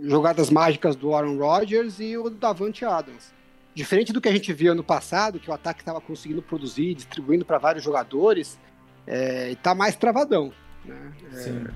jogadas 0.00 0.50
mágicas 0.50 0.94
do 0.94 1.14
Aaron 1.14 1.36
Rodgers 1.38 1.98
e 1.98 2.16
o 2.16 2.30
Davante 2.30 2.84
Adams. 2.84 3.32
Diferente 3.74 4.12
do 4.12 4.20
que 4.20 4.28
a 4.28 4.32
gente 4.32 4.52
viu 4.52 4.72
ano 4.72 4.84
passado, 4.84 5.38
que 5.38 5.50
o 5.50 5.52
ataque 5.52 5.80
estava 5.80 6.00
conseguindo 6.00 6.42
produzir, 6.42 6.94
distribuindo 6.94 7.44
para 7.44 7.58
vários 7.58 7.84
jogadores, 7.84 8.58
é, 9.06 9.54
tá 9.62 9.74
mais 9.74 9.96
travadão. 9.96 10.52
Né? 10.84 11.12
Sim. 11.32 11.66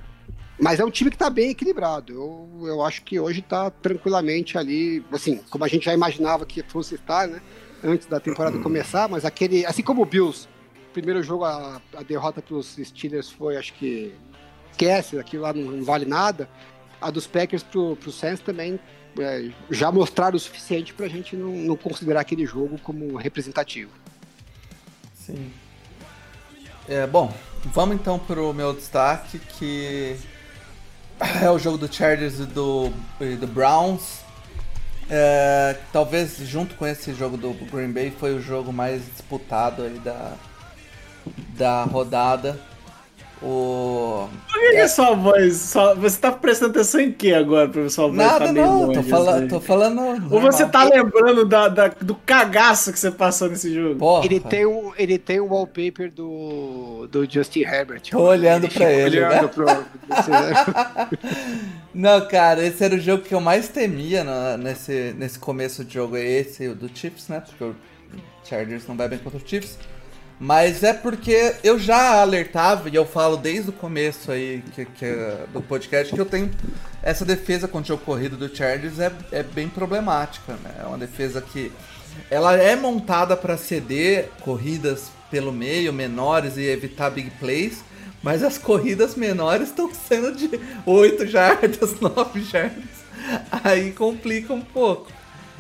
Mas 0.61 0.79
é 0.79 0.85
um 0.85 0.91
time 0.91 1.11
que 1.11 1.19
tá 1.19 1.29
bem 1.29 1.51
equilibrado. 1.51 2.13
Eu, 2.13 2.69
eu 2.69 2.83
acho 2.85 3.03
que 3.03 3.19
hoje 3.19 3.43
tá 3.43 3.71
tranquilamente 3.71 4.57
ali, 4.57 5.05
assim, 5.11 5.39
como 5.51 5.65
a 5.65 5.69
gente 5.69 5.87
já 5.87 5.95
imaginava 5.95 6.47
que 6.47 6.63
fosse 6.63 6.95
estar, 6.95 7.27
né? 7.27 7.41
Antes 7.83 8.07
da 8.07 8.21
temporada 8.21 8.59
começar, 8.61 9.09
mas 9.09 9.25
aquele. 9.25 9.67
Assim 9.67 9.83
como 9.83 10.03
o 10.03 10.07
Bills, 10.07 10.49
primeiro 10.93 11.21
jogo, 11.21 11.45
a, 11.45 11.83
a 11.97 12.03
derrota 12.05 12.41
pros 12.41 12.77
Steelers 12.77 13.29
foi, 13.29 13.57
acho 13.57 13.73
que. 13.75 14.15
Esquece, 14.73 15.19
aquilo 15.19 15.43
lá 15.43 15.53
não, 15.53 15.71
não 15.71 15.85
vale 15.85 16.05
nada. 16.05 16.49
A 17.01 17.11
dos 17.11 17.27
Packers 17.27 17.63
pro, 17.63 17.97
pro 17.97 18.11
Saints 18.11 18.41
também 18.41 18.79
é, 19.19 19.51
já 19.71 19.93
mostraram 19.93 20.37
o 20.37 20.41
suficiente 20.41 20.95
pra 20.95 21.09
gente 21.09 21.37
não, 21.37 21.51
não 21.51 21.77
considerar 21.77 22.21
aquele 22.21 22.47
jogo 22.47 22.79
como 22.79 23.17
representativo. 23.17 23.91
Sim. 25.15 25.53
É, 26.89 27.07
bom, 27.07 27.33
vamos 27.67 27.95
então 27.95 28.19
pro 28.19 28.53
meu 28.53 28.73
destaque, 28.73 29.39
que 29.39 30.17
é 31.41 31.51
o 31.51 31.59
jogo 31.59 31.79
do 31.79 31.93
Chargers 31.93 32.41
e 32.41 32.47
do, 32.47 32.93
e 33.21 33.37
do 33.37 33.47
Browns. 33.47 34.21
É, 35.09 35.77
talvez 35.93 36.39
junto 36.39 36.75
com 36.75 36.87
esse 36.87 37.13
jogo 37.15 37.37
do 37.37 37.53
Green 37.71 37.93
Bay 37.93 38.11
foi 38.11 38.35
o 38.35 38.41
jogo 38.41 38.73
mais 38.73 39.05
disputado 39.05 39.83
aí 39.83 39.99
da, 39.99 40.35
da 41.57 41.85
rodada. 41.85 42.59
O... 43.45 44.29
Por 44.53 44.61
que, 44.61 44.71
que 44.71 44.77
a 44.77 44.89
sua 44.89 45.15
voz. 45.17 45.57
sua- 45.57 45.95
você 45.95 46.17
tá 46.21 46.31
prestando 46.31 46.71
atenção 46.71 47.01
em 47.01 47.11
que 47.11 47.35
agora, 47.35 47.69
pra 47.69 47.83
voz 47.83 47.97
Nada 48.13 48.47
tá 48.47 48.53
não, 48.53 48.93
tô, 48.93 49.03
fala, 49.03 49.37
assim? 49.37 49.49
tô 49.49 49.61
falando. 49.61 50.33
Ou 50.33 50.41
você 50.41 50.65
tá 50.67 50.85
lembrando 50.85 51.45
da, 51.45 51.67
da- 51.69 51.89
do 51.89 52.15
cagaço 52.15 52.93
que 52.93 52.99
você 53.01 53.11
passou 53.11 53.49
nesse 53.49 53.75
jogo? 53.75 53.97
Porra, 53.97 54.25
Ele 54.25 54.39
tem 54.39 54.65
um, 54.65 54.93
ele 54.97 55.19
tem 55.19 55.41
um 55.41 55.49
wallpaper 55.49 56.13
do, 56.13 57.09
do 57.11 57.29
Justin 57.29 57.63
Herbert. 57.63 58.03
Tô 58.11 58.21
olhando 58.23 58.63
pra 58.63 58.71
fica 58.71 58.91
ele, 58.93 59.19
olhando 59.19 59.43
né? 59.43 59.49
pro- 59.49 59.85
Não, 61.93 62.27
cara, 62.29 62.65
esse 62.65 62.83
era 62.83 62.95
o 62.95 62.99
jogo 63.01 63.23
que 63.25 63.35
eu 63.35 63.41
mais 63.41 63.69
temia 63.69 64.25
na- 64.25 64.57
nesse, 64.57 65.15
nesse 65.19 65.39
começo 65.39 65.85
de 65.85 65.95
jogo. 65.95 66.17
É 66.17 66.25
esse, 66.25 66.69
o 66.69 66.75
do 66.75 66.89
Chiefs, 66.95 67.29
né? 67.29 67.41
Porque 67.41 67.65
o 67.65 67.75
Chargers 68.45 68.87
não 68.87 68.97
vai 68.97 69.09
bem 69.09 69.19
contra 69.19 69.39
o 69.39 69.43
Chiefs. 69.45 69.79
Mas 70.43 70.83
é 70.83 70.93
porque 70.93 71.55
eu 71.63 71.79
já 71.79 72.21
alertava, 72.21 72.89
e 72.89 72.97
eu 72.97 73.07
falo 73.07 73.37
desde 73.37 73.71
o 73.71 73.73
começo 73.73 74.33
aí 74.33 74.61
que, 74.75 74.85
que 74.87 75.07
do 75.53 75.63
podcast, 75.63 76.13
que 76.13 76.21
eu 76.21 76.27
tenho 76.27 76.51
essa 77.01 77.25
defesa 77.25 77.69
contra 77.69 77.95
o 77.95 77.99
corrido 77.99 78.37
do 78.37 78.53
Chargers 78.53 78.99
é, 78.99 79.13
é 79.31 79.45
bem 79.45 79.69
problemática, 79.69 80.55
né? 80.55 80.75
É 80.81 80.85
uma 80.85 80.99
defesa 80.99 81.41
que 81.41 81.71
ela 82.29 82.57
é 82.57 82.75
montada 82.75 83.37
para 83.37 83.57
ceder 83.57 84.31
corridas 84.41 85.13
pelo 85.31 85.53
meio, 85.53 85.93
menores 85.93 86.57
e 86.57 86.63
evitar 86.63 87.11
big 87.11 87.31
plays, 87.39 87.85
mas 88.21 88.43
as 88.43 88.59
corridas 88.59 89.15
menores 89.15 89.69
estão 89.69 89.95
sendo 89.95 90.35
de 90.35 90.51
8 90.85 91.25
jardas, 91.25 91.95
9 92.03 92.43
jardas. 92.43 92.83
Aí 93.63 93.93
complica 93.93 94.53
um 94.53 94.61
pouco. 94.61 95.07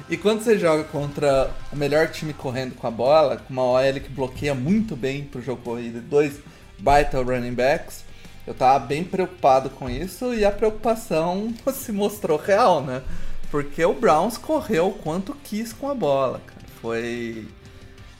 E 0.08 0.16
quando 0.16 0.42
você 0.42 0.58
joga 0.58 0.84
contra 0.84 1.50
o 1.72 1.76
melhor 1.76 2.08
time 2.08 2.32
correndo 2.32 2.74
com 2.74 2.86
a 2.86 2.90
bola, 2.90 3.36
com 3.36 3.52
uma 3.52 3.62
OL 3.62 4.00
que 4.00 4.10
bloqueia 4.10 4.54
muito 4.54 4.96
bem 4.96 5.24
pro 5.24 5.42
jogo 5.42 5.62
corrido, 5.62 5.98
e 5.98 6.00
dois 6.00 6.40
baita 6.78 7.22
running 7.22 7.54
backs, 7.54 8.04
eu 8.46 8.54
tava 8.54 8.84
bem 8.84 9.04
preocupado 9.04 9.70
com 9.70 9.88
isso 9.88 10.34
e 10.34 10.44
a 10.44 10.50
preocupação 10.50 11.54
se 11.72 11.92
mostrou 11.92 12.36
real, 12.36 12.82
né? 12.82 13.02
Porque 13.50 13.84
o 13.84 13.94
Browns 13.94 14.36
correu 14.38 14.88
o 14.88 14.94
quanto 14.94 15.36
quis 15.44 15.72
com 15.72 15.88
a 15.88 15.94
bola, 15.94 16.40
cara. 16.46 16.62
Foi 16.80 17.46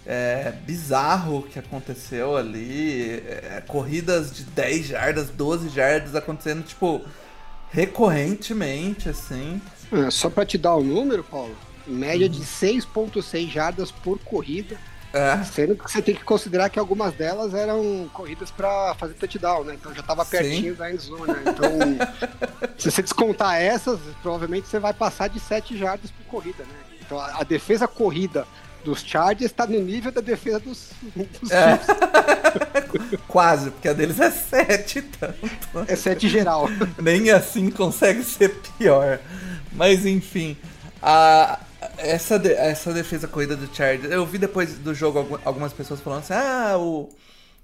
é, 0.07 0.53
bizarro 0.65 1.39
o 1.39 1.43
que 1.43 1.59
aconteceu 1.59 2.37
ali. 2.37 3.23
É, 3.27 3.63
corridas 3.67 4.33
de 4.33 4.45
10 4.45 4.87
jardas, 4.87 5.31
12 5.31 5.71
jardas 5.71 6.15
acontecendo, 6.15 6.63
tipo, 6.63 7.01
recorrentemente, 7.71 9.09
assim. 9.09 9.61
É, 9.91 10.11
Só 10.11 10.29
pra 10.29 10.45
te 10.45 10.59
dar 10.59 10.77
o 10.77 10.85
número, 10.85 11.25
Paulo, 11.25 11.57
em 11.87 11.93
média 11.93 12.29
de 12.29 12.41
6.6 12.41 13.51
jardas 13.51 13.91
por 13.91 14.19
corrida, 14.21 14.77
É, 15.13 15.45
sendo 15.45 15.77
que 15.77 15.91
você 15.91 16.01
tem 16.01 16.15
que 16.15 16.25
considerar 16.25 16.71
que 16.71 16.79
algumas 16.79 17.13
delas 17.13 17.53
eram 17.53 18.09
corridas 18.15 18.51
pra 18.51 18.95
fazer 18.95 19.13
touchdown, 19.15 19.65
né? 19.65 19.75
Então 19.75 19.95
já 19.95 20.03
tava 20.03 20.25
Sim. 20.25 20.31
pertinho 20.31 20.75
da 20.75 20.91
endzone, 20.91 21.33
né? 21.33 21.43
Então, 21.47 21.71
se 22.79 22.91
você 22.91 23.03
descontar 23.03 23.61
essas, 23.61 24.01
provavelmente 24.23 24.69
você 24.69 24.79
vai 24.79 24.95
passar 24.95 25.29
de 25.29 25.39
7 25.39 25.77
jardas 25.77 26.11
por 26.11 26.25
corrida, 26.27 26.65
né? 26.65 26.75
Então 27.05 27.19
a, 27.19 27.41
a 27.41 27.43
defesa 27.43 27.87
corrida 27.87 28.47
dos 28.85 29.01
Chargers 29.03 29.53
tá 29.53 29.67
no 29.67 29.81
nível 29.81 30.11
da 30.11 30.21
defesa 30.21 30.59
dos, 30.59 30.91
dos 31.41 31.51
É. 31.51 31.79
Quase, 33.29 33.71
porque 33.71 33.89
a 33.89 33.93
deles 33.93 34.19
é 34.21 34.31
7 34.31 35.03
tanto. 35.03 35.37
É 35.87 35.97
7 35.97 36.29
geral. 36.29 36.69
Nem 37.01 37.31
assim 37.31 37.71
consegue 37.71 38.23
ser 38.25 38.49
pior. 38.79 39.21
Mas 39.73 40.05
enfim, 40.05 40.57
a, 41.03 41.61
essa, 41.99 42.39
de- 42.39 42.53
essa 42.53 42.93
defesa 42.93 43.29
corrida 43.29 43.57
do 43.57 43.75
Chargers. 43.75 44.11
Eu 44.13 44.25
vi 44.27 44.39
depois 44.39 44.75
do 44.79 44.95
jogo 44.95 45.19
algu- 45.19 45.41
algumas 45.45 45.73
pessoas 45.73 46.01
falando 46.01 46.21
assim: 46.21 46.35
ah, 46.35 46.77
o, 46.79 47.09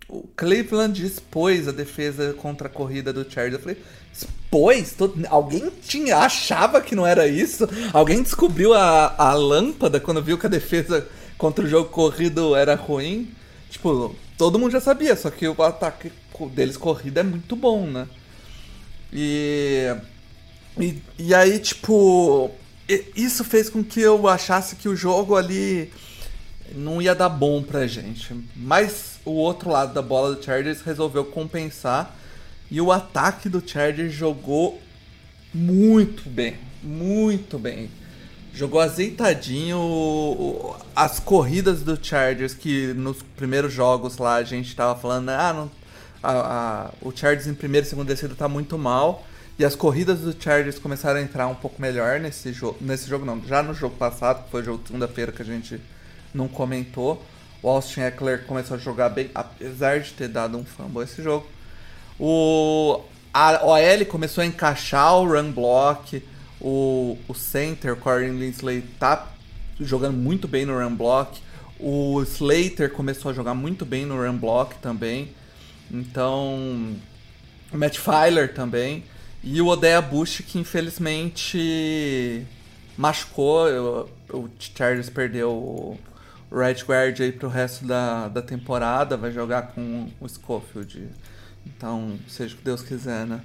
o 0.09 0.29
Cleveland 0.37 1.05
expôs 1.05 1.69
a 1.69 1.73
defesa 1.73 2.35
contra 2.35 2.69
a 2.69 2.71
corrida 2.71 3.13
do 3.13 3.29
Chargers. 3.31 3.55
Eu 3.55 3.61
falei: 3.61 3.79
expôs? 4.13 4.93
Todo- 4.93 5.27
alguém 5.29 5.71
tinha, 5.83 6.19
achava 6.19 6.81
que 6.81 6.95
não 6.95 7.07
era 7.07 7.27
isso? 7.27 7.69
Alguém 7.93 8.23
descobriu 8.23 8.75
a, 8.75 9.15
a 9.19 9.35
lâmpada 9.35 10.01
quando 10.01 10.23
viu 10.23 10.39
que 10.39 10.47
a 10.47 10.51
defesa 10.51 11.07
contra 11.37 11.65
o 11.65 11.69
jogo 11.69 11.91
corrido 11.91 12.55
era 12.57 12.75
ruim? 12.75 13.31
Tipo, 13.71 14.15
todo 14.37 14.59
mundo 14.59 14.73
já 14.73 14.81
sabia, 14.81 15.15
só 15.17 15.31
que 15.31 15.47
o 15.47 15.63
ataque 15.63 16.11
deles 16.53 16.77
corrida 16.77 17.21
é 17.21 17.23
muito 17.25 17.55
bom, 17.57 17.87
né? 17.87 18.09
E, 19.13 19.95
e, 20.81 21.03
e 21.19 21.35
aí, 21.35 21.59
tipo, 21.59 22.51
isso 23.15 23.45
fez 23.45 23.69
com 23.69 23.83
que 23.85 24.01
eu 24.01 24.27
achasse 24.29 24.77
que 24.77 24.89
o 24.89 24.97
jogo 24.97 25.37
ali 25.37 25.93
não 26.75 27.01
ia 27.03 27.15
dar 27.15 27.29
bom 27.29 27.63
pra 27.63 27.87
gente. 27.87 28.35
Mas 28.57 29.19
o 29.25 29.33
outro 29.33 29.71
lado 29.71 29.93
da 29.93 30.03
bola 30.03 30.35
do 30.35 30.43
Chargers 30.43 30.81
resolveu 30.83 31.25
compensar 31.25 32.17
e 32.71 32.81
o 32.81 32.91
ataque 32.93 33.49
do 33.49 33.63
Chargers 33.67 34.13
jogou 34.13 34.81
muito 35.53 36.29
bem, 36.29 36.57
muito 36.83 37.59
bem. 37.59 37.91
Jogou 38.55 38.81
azeitadinho 38.81 40.75
as 40.97 41.19
corridas 41.21 41.83
do 41.83 41.99
Chargers 42.03 42.55
que 42.55 42.89
nos 42.95 43.23
primeiros 43.37 43.73
jogos 43.73 44.19
lá 44.19 44.37
a 44.37 44.43
gente 44.43 44.75
tava 44.75 44.99
falando, 44.99 45.29
ah, 45.31 45.53
não, 45.53 45.71
a- 46.23 46.33
a- 46.33 46.91
o 47.01 47.13
Chargers 47.15 47.47
em 47.47 47.55
primeiro 47.55 47.87
e 47.87 47.91
segundo 47.91 48.09
descida 48.09 48.35
tá 48.35 48.49
muito 48.49 48.77
mal. 48.77 49.25
E 49.59 49.65
as 49.65 49.75
corridas 49.75 50.21
do 50.21 50.33
Chargers 50.41 50.79
começaram 50.79 51.19
a 51.19 51.23
entrar 51.23 51.49
um 51.49 51.55
pouco 51.55 51.83
melhor 51.83 52.21
nesse 52.21 52.53
jogo. 52.53 52.79
Nesse 52.81 53.09
jogo 53.09 53.25
não, 53.25 53.45
já 53.45 53.61
no 53.61 53.75
jogo 53.75 53.97
passado, 53.97 54.45
que 54.45 54.51
foi 54.53 54.63
o 54.63 54.65
jogo 54.65 54.83
segunda-feira 54.87 55.33
que 55.33 55.43
a 55.43 55.45
gente 55.45 55.81
não 56.33 56.47
comentou. 56.47 57.21
O 57.61 57.69
Austin 57.69 58.03
Eckler 58.03 58.45
começou 58.47 58.77
a 58.77 58.79
jogar 58.79 59.09
bem, 59.09 59.33
apesar 59.35 59.99
de 59.99 60.13
ter 60.13 60.29
dado 60.29 60.57
um 60.57 60.65
fumble 60.65 61.03
esse 61.03 61.21
jogo. 61.21 61.45
O, 62.21 63.01
a 63.35 63.65
OL 63.65 64.07
começou 64.07 64.43
a 64.43 64.47
encaixar 64.47 65.17
o 65.17 65.27
run 65.27 65.51
block, 65.51 66.23
o, 66.61 67.19
o 67.27 67.35
center, 67.35 67.97
Corey 67.97 68.31
Linsley, 68.31 68.83
tá 69.01 69.27
jogando 69.81 70.17
muito 70.17 70.47
bem 70.47 70.65
no 70.65 70.79
run 70.79 70.95
block. 70.95 71.41
O 71.81 72.23
Slater 72.23 72.93
começou 72.93 73.33
a 73.33 73.35
jogar 73.35 73.55
muito 73.55 73.85
bem 73.85 74.07
no 74.07 74.25
run 74.25 74.37
block 74.37 74.77
também. 74.77 75.35
Então, 75.91 76.95
o 77.73 77.77
Matt 77.77 77.99
Filer 77.99 78.55
também. 78.55 79.03
E 79.43 79.61
o 79.61 79.67
Odeia 79.67 80.01
Bush, 80.01 80.43
que 80.47 80.59
infelizmente 80.59 82.47
machucou. 82.97 84.09
O, 84.31 84.37
o 84.37 84.51
Chargers 84.59 85.09
perdeu 85.09 85.51
o 85.51 85.99
right 86.51 86.85
guard 86.85 87.21
aí 87.21 87.33
pro 87.33 87.49
resto 87.49 87.85
da, 87.85 88.29
da 88.29 88.43
temporada. 88.43 89.17
Vai 89.17 89.33
jogar 89.33 89.69
com 89.69 90.09
o 90.21 90.29
Schofield. 90.29 91.09
Então, 91.67 92.19
seja 92.29 92.55
o 92.55 92.59
que 92.59 92.65
Deus 92.65 92.83
quiser, 92.83 93.27
né? 93.27 93.41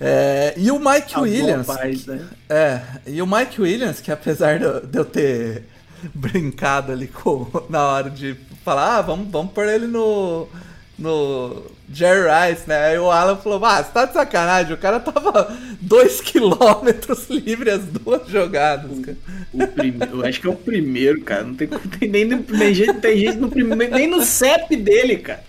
É, 0.00 0.54
e 0.56 0.70
o 0.70 0.78
Mike 0.78 1.14
boa 1.14 1.26
Williams. 1.26 1.66
paz, 1.66 2.06
né? 2.06 2.28
É, 2.48 2.82
e 3.06 3.22
o 3.22 3.26
Mike 3.26 3.60
Williams, 3.60 4.00
que 4.00 4.10
apesar 4.10 4.58
de 4.58 4.86
de 4.86 4.98
eu 4.98 5.04
ter 5.04 5.64
brincado 6.12 6.90
ali 6.90 7.06
com, 7.06 7.48
na 7.68 7.84
hora 7.84 8.10
de 8.10 8.36
falar, 8.64 8.98
ah, 8.98 9.02
vamos, 9.02 9.30
vamos 9.30 9.52
pôr 9.52 9.68
ele 9.68 9.86
no, 9.86 10.48
no 10.98 11.62
Jerry 11.92 12.28
Rice, 12.28 12.68
né? 12.68 12.76
Aí 12.86 12.98
o 12.98 13.10
Alan 13.10 13.36
falou, 13.36 13.64
ah, 13.64 13.82
você 13.82 13.90
tá 13.90 14.04
de 14.06 14.12
sacanagem, 14.12 14.72
o 14.72 14.78
cara 14.78 15.00
tava 15.00 15.56
2km 15.84 17.28
livre 17.30 17.70
as 17.70 17.84
duas 17.84 18.28
jogadas, 18.28 18.90
cara. 19.00 19.16
O 19.52 19.66
primeiro, 19.66 20.20
eu 20.20 20.26
acho 20.26 20.40
que 20.40 20.46
é 20.46 20.50
o 20.50 20.54
primeiro, 20.56 21.20
cara. 21.22 21.44
Não 21.44 21.54
tem, 21.54 21.68
tem 21.68 22.08
nem, 22.08 22.24
no- 22.24 22.44
nem 22.50 22.74
gente, 22.74 22.94
tem 23.00 23.18
gente 23.18 23.36
no 23.38 23.48
primeiro, 23.50 23.94
nem 23.94 24.06
no 24.08 24.22
CEP 24.22 24.76
dele, 24.76 25.16
cara. 25.18 25.42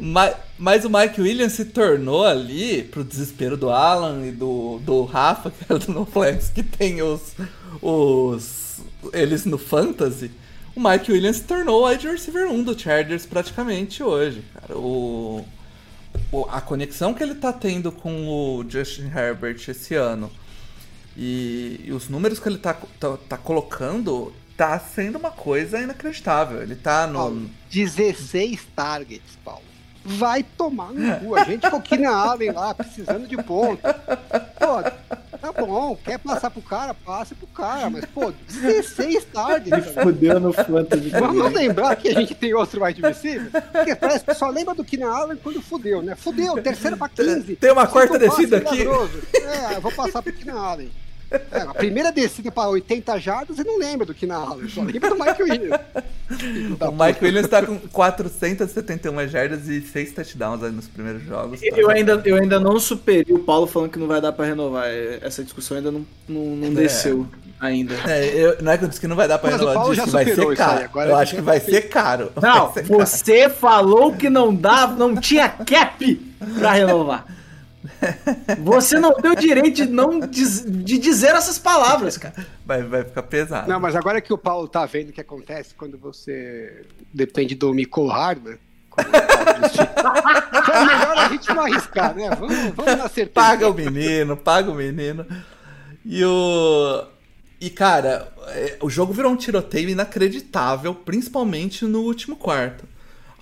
Mas, 0.00 0.36
mas 0.58 0.84
o 0.84 0.90
Mike 0.90 1.20
Williams 1.20 1.52
se 1.52 1.64
tornou 1.66 2.24
ali, 2.24 2.82
pro 2.82 3.04
desespero 3.04 3.56
do 3.56 3.70
Alan 3.70 4.26
e 4.26 4.30
do, 4.32 4.78
do 4.84 5.04
Rafa, 5.04 5.50
que 5.52 5.64
era 5.68 5.78
do 5.78 5.92
NoFlex, 5.92 6.48
que 6.54 6.62
tem 6.62 7.02
os, 7.02 7.32
os. 7.80 8.80
eles 9.12 9.44
no 9.44 9.58
Fantasy. 9.58 10.30
O 10.76 10.80
Mike 10.80 11.12
Williams 11.12 11.36
se 11.36 11.44
tornou 11.44 11.82
o 11.82 11.88
wide 11.88 12.08
receiver 12.08 12.48
1 12.48 12.62
do 12.64 12.78
Chargers 12.78 13.24
praticamente 13.26 14.02
hoje, 14.02 14.42
cara. 14.52 14.76
O, 14.76 15.44
o- 16.32 16.46
a 16.50 16.60
conexão 16.60 17.14
que 17.14 17.22
ele 17.22 17.34
tá 17.36 17.52
tendo 17.52 17.92
com 17.92 18.28
o 18.28 18.64
Justin 18.68 19.06
Herbert 19.14 19.56
esse 19.68 19.94
ano 19.94 20.30
e, 21.16 21.80
e 21.84 21.92
os 21.92 22.08
números 22.08 22.40
que 22.40 22.48
ele 22.48 22.58
tá, 22.58 22.74
tá, 22.98 23.16
tá 23.28 23.36
colocando 23.38 24.32
tá 24.56 24.78
sendo 24.78 25.18
uma 25.18 25.30
coisa 25.30 25.80
inacreditável. 25.80 26.62
Ele 26.62 26.74
tá 26.76 27.06
no. 27.06 27.14
Paulo, 27.18 27.50
16 27.70 28.60
targets, 28.74 29.38
Paulo. 29.44 29.62
Vai 30.04 30.42
tomar 30.42 30.92
no 30.92 31.20
cu. 31.20 31.34
A 31.36 31.42
gente 31.44 31.68
com 31.70 31.76
o 31.78 31.82
Keenan 31.82 32.10
Allen 32.14 32.50
lá, 32.52 32.74
precisando 32.74 33.26
de 33.26 33.36
ponto. 33.42 33.80
Pô, 33.82 34.82
tá 35.52 35.62
bom, 35.64 35.96
quer 35.96 36.18
passar 36.18 36.50
pro 36.50 36.62
cara, 36.62 36.94
passe 36.94 37.34
pro 37.34 37.46
cara. 37.48 37.90
Mas, 37.90 38.04
pô, 38.06 38.32
16 38.48 39.24
targets. 39.26 39.92
cara. 39.92 40.02
Fudeu 40.02 40.40
no 40.40 40.52
Fantasy. 40.52 41.10
Vamos 41.10 41.52
lembrar 41.52 41.96
que 41.96 42.08
a 42.08 42.20
gente 42.20 42.34
tem 42.34 42.54
outro 42.54 42.84
wide 42.84 43.00
receiver? 43.00 43.50
Porque 43.72 43.94
parece 43.94 44.24
que 44.24 44.34
só 44.34 44.48
lembra 44.48 44.74
do 44.74 44.84
Keenan 44.84 45.10
Allen 45.10 45.36
quando 45.36 45.60
fudeu, 45.62 46.02
né? 46.02 46.14
Fudeu, 46.14 46.54
terceira 46.62 46.96
pra 46.96 47.08
15. 47.08 47.56
Tem 47.56 47.72
uma 47.72 47.86
quarta 47.86 48.18
descida 48.18 48.58
aqui. 48.58 48.82
É, 48.82 49.76
eu 49.76 49.80
vou 49.80 49.92
passar 49.92 50.22
pro 50.22 50.32
Keenan 50.32 50.60
Allen. 50.60 50.90
É, 51.52 51.60
a 51.60 51.74
primeira 51.74 52.10
descida 52.12 52.50
para 52.50 52.68
80 52.70 53.18
jardas 53.20 53.58
e 53.58 53.64
não 53.64 53.78
lembra 53.78 54.06
do 54.06 54.14
Keenan 54.14 54.36
Allen, 54.36 54.68
só 54.68 54.82
lembra 54.82 55.10
do 55.10 55.16
Mike 55.18 55.42
Williams. 55.42 55.80
O 56.80 56.90
Mike 56.90 57.14
puta. 57.14 57.24
Williams 57.26 57.48
tá 57.48 57.62
com 57.62 57.78
471 57.78 59.28
jardas 59.28 59.68
e 59.68 59.80
6 59.82 60.12
touchdowns 60.12 60.62
aí 60.62 60.72
nos 60.72 60.88
primeiros 60.88 61.22
jogos. 61.24 61.60
tá? 61.60 61.66
Eu 61.76 61.90
ainda, 61.90 62.20
eu 62.24 62.36
ainda 62.36 62.58
não 62.58 62.80
superei 62.80 63.34
o 63.34 63.40
Paulo 63.40 63.66
falando 63.66 63.90
que 63.90 63.98
não 63.98 64.06
vai 64.06 64.20
dar 64.22 64.32
pra 64.32 64.46
renovar. 64.46 64.86
Essa 65.20 65.44
discussão 65.44 65.76
ainda 65.76 65.90
não, 65.92 66.06
não, 66.28 66.56
não 66.56 66.74
desceu 66.74 67.26
ainda. 67.60 67.94
É, 68.06 68.26
eu- 68.34 68.56
não 68.62 68.72
é 68.72 68.78
que 68.78 68.84
eu 68.84 68.88
disse 68.88 69.00
que 69.00 69.06
não 69.06 69.16
vai 69.16 69.28
dar 69.28 69.38
o 69.42 69.46
renovar, 69.46 69.68
eu 69.68 69.74
Paulo 69.74 69.94
disse 69.94 70.04
que 70.06 70.10
já 70.10 70.16
vai 70.16 70.24
superou 70.26 70.50
ser 70.50 70.56
caro. 70.56 70.84
agora 70.84 71.10
eu 71.10 71.16
acho 71.16 71.34
que 71.36 71.40
vai 71.42 71.60
ser 71.60 71.82
caro. 71.82 72.32
Não, 72.40 72.72
ser 72.72 72.88
caro. 72.88 72.98
você 73.06 73.48
falou 73.50 74.12
que 74.14 74.30
não 74.30 74.54
dava, 74.54 74.94
não 74.96 75.14
tinha 75.16 75.48
cap 75.48 76.14
pra 76.58 76.72
renovar. 76.72 77.26
Você 78.60 78.98
não 78.98 79.14
tem 79.14 79.30
o 79.30 79.36
direito 79.36 79.72
de 79.74 79.86
não 79.86 80.20
diz- 80.20 80.64
de 80.66 80.98
dizer 80.98 81.34
essas 81.34 81.58
palavras, 81.58 82.16
cara. 82.16 82.34
Vai, 82.64 82.82
vai 82.82 83.04
ficar 83.04 83.22
pesado. 83.24 83.68
Não, 83.70 83.78
mas 83.78 83.94
agora 83.94 84.20
que 84.20 84.32
o 84.32 84.38
Paulo 84.38 84.66
tá 84.68 84.84
vendo 84.86 85.10
o 85.10 85.12
que 85.12 85.20
acontece 85.20 85.74
quando 85.74 85.98
você 85.98 86.84
depende 87.12 87.54
do 87.54 87.72
Michael 87.74 88.06
Hardman, 88.08 88.58
como 88.90 89.08
o 89.08 89.12
Paulo 89.12 89.68
disse, 89.68 89.80
é 89.80 90.84
melhor 90.86 91.18
a 91.18 91.28
gente 91.28 91.48
não 91.52 91.62
arriscar, 91.62 92.14
né? 92.14 92.30
Vamos, 92.30 92.56
vamos 92.74 92.96
na 92.96 93.08
certeza. 93.08 93.30
Paga 93.34 93.68
o 93.68 93.74
menino, 93.74 94.36
paga 94.36 94.70
o 94.70 94.74
menino. 94.74 95.26
E 96.04 96.24
o. 96.24 97.04
E 97.60 97.70
cara, 97.70 98.32
é, 98.48 98.76
o 98.80 98.90
jogo 98.90 99.12
virou 99.12 99.32
um 99.32 99.36
tiroteio 99.36 99.88
inacreditável, 99.88 100.94
principalmente 100.94 101.84
no 101.86 102.00
último 102.00 102.36
quarto. 102.36 102.84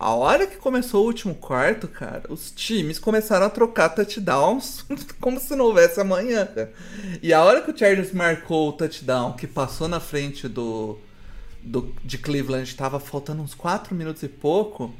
A 0.03 0.17
hora 0.17 0.49
que 0.49 0.57
começou 0.57 1.05
o 1.05 1.07
último 1.07 1.33
quarto, 1.33 1.87
cara, 1.87 2.25
os 2.29 2.51
times 2.51 2.99
começaram 2.99 3.47
a 3.47 3.49
trocar 3.49 3.89
touchdowns 3.89 4.85
como 5.21 5.39
se 5.39 5.55
não 5.55 5.67
houvesse 5.67 6.01
amanhã, 6.01 6.45
cara. 6.45 6.73
E 7.23 7.33
a 7.33 7.41
hora 7.45 7.61
que 7.61 7.71
o 7.71 7.79
Chargers 7.79 8.11
marcou 8.11 8.71
o 8.71 8.73
touchdown 8.73 9.35
que 9.35 9.47
passou 9.47 9.87
na 9.87 10.01
frente 10.01 10.49
do, 10.49 10.99
do 11.63 11.95
de 12.05 12.19
Cleveland, 12.19 12.75
tava 12.75 12.99
faltando 12.99 13.43
uns 13.43 13.55
4 13.55 13.95
minutos 13.95 14.25
e 14.25 14.29
pouco. 14.29 14.93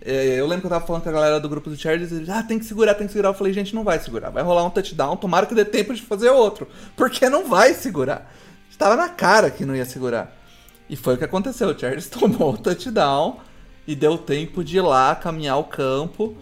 É, 0.00 0.40
eu 0.40 0.48
lembro 0.48 0.62
que 0.62 0.66
eu 0.66 0.70
tava 0.70 0.84
falando 0.84 1.04
com 1.04 1.10
a 1.10 1.12
galera 1.12 1.38
do 1.38 1.48
grupo 1.48 1.70
do 1.70 1.76
Chargers 1.76 2.10
e 2.10 2.28
ah, 2.28 2.42
tem 2.42 2.58
que 2.58 2.64
segurar, 2.64 2.94
tem 2.94 3.06
que 3.06 3.12
segurar. 3.12 3.28
Eu 3.28 3.34
falei, 3.34 3.52
gente, 3.52 3.72
não 3.72 3.84
vai 3.84 4.00
segurar. 4.00 4.30
Vai 4.30 4.42
rolar 4.42 4.64
um 4.64 4.70
touchdown, 4.70 5.16
tomara 5.16 5.46
que 5.46 5.54
dê 5.54 5.64
tempo 5.64 5.94
de 5.94 6.02
fazer 6.02 6.30
outro. 6.30 6.66
Porque 6.96 7.30
não 7.30 7.46
vai 7.46 7.72
segurar. 7.72 8.34
Estava 8.68 8.96
na 8.96 9.08
cara 9.08 9.48
que 9.48 9.64
não 9.64 9.76
ia 9.76 9.84
segurar. 9.84 10.36
E 10.90 10.96
foi 10.96 11.14
o 11.14 11.18
que 11.18 11.24
aconteceu. 11.24 11.68
O 11.68 11.78
Chargers 11.78 12.08
tomou 12.10 12.54
o 12.54 12.58
touchdown 12.58 13.38
e 13.86 13.94
deu 13.94 14.16
tempo 14.18 14.62
de 14.64 14.76
ir 14.78 14.80
lá, 14.82 15.14
caminhar 15.14 15.58
o 15.58 15.64
campo 15.64 16.34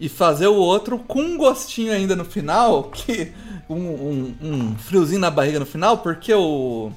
e 0.00 0.08
fazer 0.08 0.46
o 0.46 0.54
outro 0.54 0.98
com 0.98 1.20
um 1.20 1.36
gostinho 1.36 1.92
ainda 1.92 2.14
no 2.16 2.24
final, 2.24 2.84
que 2.84 3.32
um, 3.68 3.76
um- 3.76 4.34
um 4.42 4.76
friozinho 4.78 5.20
na 5.20 5.30
barriga 5.30 5.58
no 5.60 5.66
final, 5.66 5.98
porque 5.98 6.32
o 6.34 6.90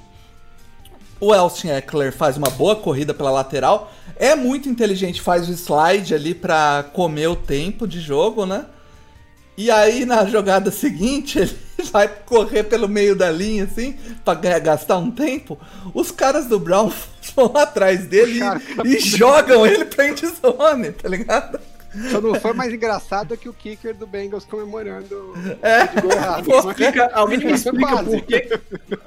o 1.19 1.35
Elston 1.35 1.67
Eckler 1.67 2.11
faz 2.11 2.35
uma 2.35 2.49
boa 2.49 2.75
corrida 2.75 3.13
pela 3.13 3.29
lateral, 3.29 3.91
é 4.15 4.33
muito 4.35 4.67
inteligente, 4.67 5.21
faz 5.21 5.47
o 5.47 5.51
slide 5.53 6.15
ali 6.15 6.33
pra 6.33 6.83
comer 6.93 7.27
o 7.27 7.35
tempo 7.35 7.87
de 7.87 7.99
jogo, 7.99 8.43
né? 8.45 8.65
E 9.57 9.69
aí 9.69 10.05
na 10.05 10.25
jogada 10.25 10.71
seguinte 10.71 11.37
ele 11.39 11.55
vai 11.91 12.07
correr 12.07 12.63
pelo 12.63 12.87
meio 12.87 13.15
da 13.15 13.29
linha 13.31 13.65
assim, 13.65 13.95
pra 14.23 14.33
ganhar- 14.33 14.59
gastar 14.59 14.97
um 14.97 15.11
tempo. 15.11 15.59
Os 15.93 16.09
caras 16.11 16.45
do 16.47 16.59
Brown 16.59 16.91
vão 17.35 17.51
atrás 17.57 18.05
dele 18.05 18.39
Puxaram 18.39 18.61
e, 18.85 18.95
e 18.95 18.99
jogam 18.99 19.65
ele 19.67 19.85
pra 19.85 20.07
endzone, 20.07 20.91
tá 20.91 21.09
ligado? 21.09 21.59
Só 22.09 22.21
não 22.21 22.35
foi 22.35 22.53
mais 22.53 22.73
engraçado 22.73 23.35
que 23.35 23.49
o 23.49 23.53
kicker 23.53 23.93
do 23.93 24.07
Bengals 24.07 24.45
comemorando 24.45 25.33
É. 25.61 25.83
o 26.05 26.11
errado. 26.11 26.45
Pô, 26.45 26.57
Explica- 26.69 27.11
alguém 27.13 27.37
me 27.39 27.51
explica 27.51 28.03
por 28.03 28.21
que. 28.21 28.59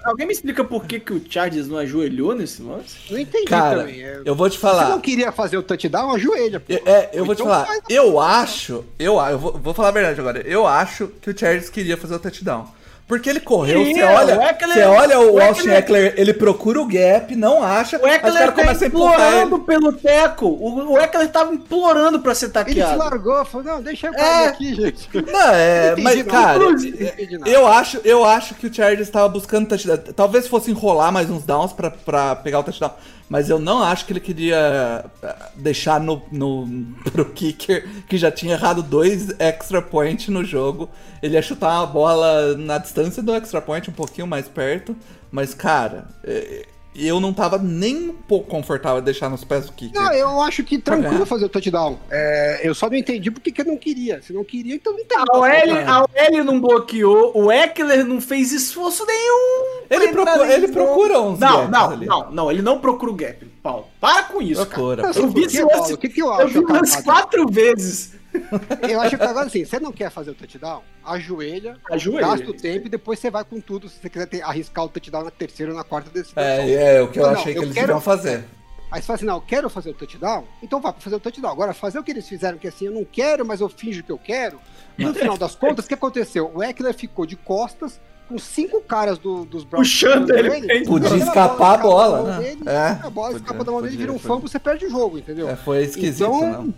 Alguém 0.04 0.26
me 0.26 0.32
explica 0.32 0.64
por 0.64 0.84
que, 0.84 1.00
que 1.00 1.12
o 1.14 1.22
Chargers 1.28 1.66
não 1.66 1.78
ajoelhou 1.78 2.34
nesse 2.34 2.62
lance? 2.62 2.96
Não 3.10 3.18
entendi 3.18 3.46
Cara, 3.46 3.80
também. 3.80 4.02
É, 4.02 4.20
eu 4.24 4.34
vou 4.34 4.48
te 4.50 4.56
Se 4.56 4.60
você 4.60 4.66
não 4.66 4.74
falar. 4.86 5.00
queria 5.00 5.32
fazer 5.32 5.56
o 5.56 5.62
touchdown, 5.62 6.10
ajoelha. 6.14 6.60
pô. 6.60 6.72
Eu- 6.72 6.82
É, 6.84 7.10
eu 7.14 7.20
Ou 7.20 7.26
vou 7.26 7.34
te 7.34 7.40
então 7.42 7.50
falar. 7.52 7.66
faz- 7.66 7.82
Eu 7.88 8.20
acho, 8.20 8.84
eu, 8.98 9.18
a- 9.18 9.30
eu 9.30 9.38
vou, 9.38 9.52
vou 9.58 9.72
falar 9.74 9.88
a 9.88 9.92
verdade 9.92 10.20
agora. 10.20 10.40
Eu 10.46 10.66
acho 10.66 11.08
que 11.22 11.30
o 11.30 11.38
Chargers 11.38 11.70
queria 11.70 11.96
fazer 11.96 12.14
o 12.14 12.18
touchdown. 12.18 12.66
Porque 13.06 13.28
ele 13.28 13.38
correu, 13.40 13.80
você 13.80 13.88
Queria, 13.92 14.10
olha, 14.12 14.38
o 14.38 14.42
Eckler- 14.42 14.74
você 14.74 14.82
olha 14.84 15.20
o 15.20 15.34
o 15.34 15.42
Austin 15.42 15.68
Eckler- 15.68 16.14
ele 16.16 16.32
procura 16.32 16.80
o 16.80 16.86
gap, 16.86 17.36
não 17.36 17.62
acha, 17.62 17.98
O 17.98 18.06
Eckler 18.06 18.32
caras 18.32 18.46
tá 18.46 18.52
começam 18.52 18.84
a 18.84 18.88
empurrar 18.88 19.14
implorando 19.44 19.58
pelo 19.60 19.92
teco. 19.92 20.46
O, 20.46 20.92
o 20.94 20.98
Eckler 20.98 21.28
tava 21.30 21.52
implorando 21.54 22.20
pra 22.20 22.34
ser 22.34 22.46
Ele 22.46 22.50
se 22.52 22.54
taqueado. 22.54 22.98
largou, 22.98 23.44
falou, 23.44 23.66
não, 23.66 23.82
deixa 23.82 24.06
eu 24.06 24.14
É. 24.14 24.16
cair 24.16 24.48
aqui, 24.48 24.74
gente. 24.74 25.08
Não, 25.30 25.50
é, 25.54 25.94
Não 25.96 26.02
mas 26.02 26.22
cara, 26.22 26.58
nada. 26.58 26.70
Nada. 26.72 27.50
eu 27.50 27.66
acho, 27.66 28.00
eu 28.04 28.24
acho 28.24 28.54
que 28.54 28.66
o 28.68 28.72
Chargers 28.74 29.06
estava 29.06 29.28
buscando 29.28 29.68
touchdown. 29.68 29.98
Talvez 30.16 30.46
fosse 30.46 30.70
enrolar 30.70 31.12
mais 31.12 31.28
uns 31.28 31.44
downs 31.44 31.74
pra, 31.74 31.90
pra 31.90 32.34
pegar 32.36 32.60
o 32.60 32.62
touchdown. 32.64 32.92
Mas 33.26 33.48
eu 33.48 33.58
não 33.58 33.82
acho 33.82 34.04
que 34.04 34.12
ele 34.12 34.20
queria 34.20 35.04
eh, 35.22 35.34
deixar 35.56 35.98
no, 35.98 36.22
no, 36.30 36.68
pro 37.10 37.24
kicker 37.24 37.88
que 38.06 38.18
já 38.18 38.30
tinha 38.30 38.52
errado 38.54 38.82
dois 38.82 39.28
extra 39.38 39.80
point 39.80 40.30
no 40.30 40.44
jogo. 40.44 40.88
Ele 41.22 41.34
ia 41.34 41.40
chutar 41.42 41.78
uma 41.78 41.86
bola 41.86 42.54
na 42.58 42.76
distância 42.76 42.93
do 43.22 43.34
extra 43.34 43.60
point, 43.60 43.88
um 43.90 43.92
pouquinho 43.92 44.26
mais 44.26 44.48
perto. 44.48 44.96
Mas, 45.30 45.52
cara, 45.54 46.06
eh, 46.22 46.66
eu 46.96 47.18
não 47.18 47.32
tava 47.32 47.58
nem 47.58 48.10
um 48.10 48.12
pouco 48.12 48.48
confortável 48.48 49.00
de 49.00 49.06
deixar 49.06 49.28
nos 49.28 49.42
pés 49.42 49.66
do 49.66 49.72
kicker. 49.72 50.00
Não, 50.00 50.12
eu 50.12 50.40
acho 50.40 50.62
que 50.62 50.78
tranquilo 50.78 51.26
fazer 51.26 51.46
o 51.46 51.48
touchdown. 51.48 51.98
É, 52.08 52.60
eu 52.62 52.72
só 52.72 52.88
não 52.88 52.96
entendi 52.96 53.32
porque 53.32 53.50
que 53.50 53.62
eu 53.62 53.64
não 53.64 53.76
queria. 53.76 54.22
Se 54.22 54.32
não 54.32 54.44
queria, 54.44 54.76
então 54.76 54.92
não 54.92 55.04
tem. 55.04 55.18
A 55.18 55.22
OL, 55.36 55.44
a 55.88 56.02
OL 56.02 56.44
não 56.44 56.60
bloqueou, 56.60 57.32
o 57.34 57.50
Eckler 57.50 58.04
não 58.06 58.20
fez 58.20 58.52
esforço 58.52 59.04
nenhum. 59.06 59.82
Ele 59.90 60.08
procura- 60.12 60.54
ele 60.54 60.68
procura 60.68 61.20
uns 61.20 61.40
Não, 61.40 61.56
gaps 61.68 61.70
não, 61.70 61.90
ali. 61.90 62.06
não, 62.06 62.30
não, 62.30 62.50
ele 62.52 62.62
não 62.62 62.78
procura 62.78 63.10
o 63.10 63.14
gap, 63.14 63.44
Paulo. 63.60 63.86
Para 64.00 64.22
com 64.24 64.40
isso, 64.40 64.64
Procura, 64.64 65.02
cara. 65.02 65.14
Sabe 65.14 65.26
Eu 65.26 65.28
vi 65.30 65.34
por 65.40 65.46
esse 65.46 65.56
quê, 65.56 65.62
lance, 65.64 65.76
Paulo? 65.78 65.94
O 65.94 65.98
que, 65.98 66.08
que 66.08 66.22
eu 66.22 66.26
eu 66.26 66.32
acho? 66.32 66.48
vi 66.48 66.58
o 66.60 66.68
lance 66.72 66.94
acabado? 66.96 67.04
quatro 67.22 67.46
vezes. 67.50 68.12
Eu 68.88 69.00
acho 69.00 69.16
que 69.16 69.22
agora 69.22 69.46
assim, 69.46 69.64
você 69.64 69.78
não 69.80 69.92
quer 69.92 70.10
fazer 70.10 70.30
o 70.30 70.34
touchdown? 70.34 70.82
Ajoelha, 71.04 71.76
Ajoelha. 71.90 72.26
gasta 72.26 72.50
o 72.50 72.54
tempo 72.54 72.86
e 72.86 72.90
depois 72.90 73.18
você 73.18 73.30
vai 73.30 73.44
com 73.44 73.60
tudo. 73.60 73.88
Se 73.88 73.98
você 74.00 74.08
quiser 74.10 74.26
ter- 74.26 74.42
arriscar 74.42 74.84
o 74.84 74.88
touchdown 74.88 75.24
na 75.24 75.30
terceira 75.30 75.72
ou 75.72 75.78
na 75.78 75.84
quarta 75.84 76.10
descida. 76.10 76.40
É, 76.40 76.96
é 76.96 77.02
o 77.02 77.08
que 77.08 77.18
eu 77.18 77.24
Não, 77.24 77.30
achei 77.32 77.52
que 77.52 77.58
eu 77.58 77.62
eles 77.64 77.74
quero- 77.74 77.86
deviam 77.88 78.00
fazer. 78.00 78.44
Aí 78.90 79.00
você 79.00 79.06
fala 79.06 79.16
assim, 79.16 79.26
não, 79.26 79.34
eu 79.36 79.40
quero 79.40 79.68
fazer 79.68 79.90
o 79.90 79.94
touchdown, 79.94 80.44
então 80.62 80.80
vá 80.80 80.92
pra 80.92 81.02
fazer 81.02 81.16
o 81.16 81.20
touchdown. 81.20 81.50
Agora, 81.50 81.74
fazer 81.74 81.98
o 81.98 82.02
que 82.04 82.12
eles 82.12 82.28
fizeram, 82.28 82.58
que 82.58 82.68
assim, 82.68 82.86
eu 82.86 82.92
não 82.92 83.04
quero, 83.04 83.44
mas 83.44 83.60
eu 83.60 83.68
finjo 83.68 84.04
que 84.04 84.12
eu 84.12 84.18
quero. 84.18 84.58
No 84.96 85.12
final 85.12 85.36
das 85.36 85.56
contas, 85.56 85.84
o 85.84 85.88
que 85.88 85.94
aconteceu? 85.94 86.50
O 86.54 86.62
Eckler 86.62 86.94
ficou 86.94 87.26
de 87.26 87.34
costas 87.34 88.00
com 88.28 88.38
cinco 88.38 88.80
caras 88.80 89.18
do, 89.18 89.44
dos 89.44 89.64
Browns. 89.64 89.88
Puxando 89.88 90.30
ele 90.30 90.48
bem. 90.48 90.84
Podia 90.84 91.16
escapar 91.16 91.78
bola 91.82 92.04
a 92.04 92.08
bola, 92.22 92.38
né? 92.38 92.44
dele, 92.44 92.60
É, 92.66 92.86
a 93.06 93.10
bola 93.10 93.30
podia, 93.32 93.36
escapa 93.42 93.64
da 93.64 93.72
mão 93.72 93.82
dele, 93.82 93.96
vira 93.96 94.12
um 94.12 94.18
fumble, 94.18 94.48
você 94.48 94.58
perde 94.60 94.86
o 94.86 94.90
jogo, 94.90 95.18
entendeu? 95.18 95.48
É, 95.48 95.56
foi 95.56 95.82
esquisito, 95.82 96.24
então, 96.32 96.52
não. 96.62 96.74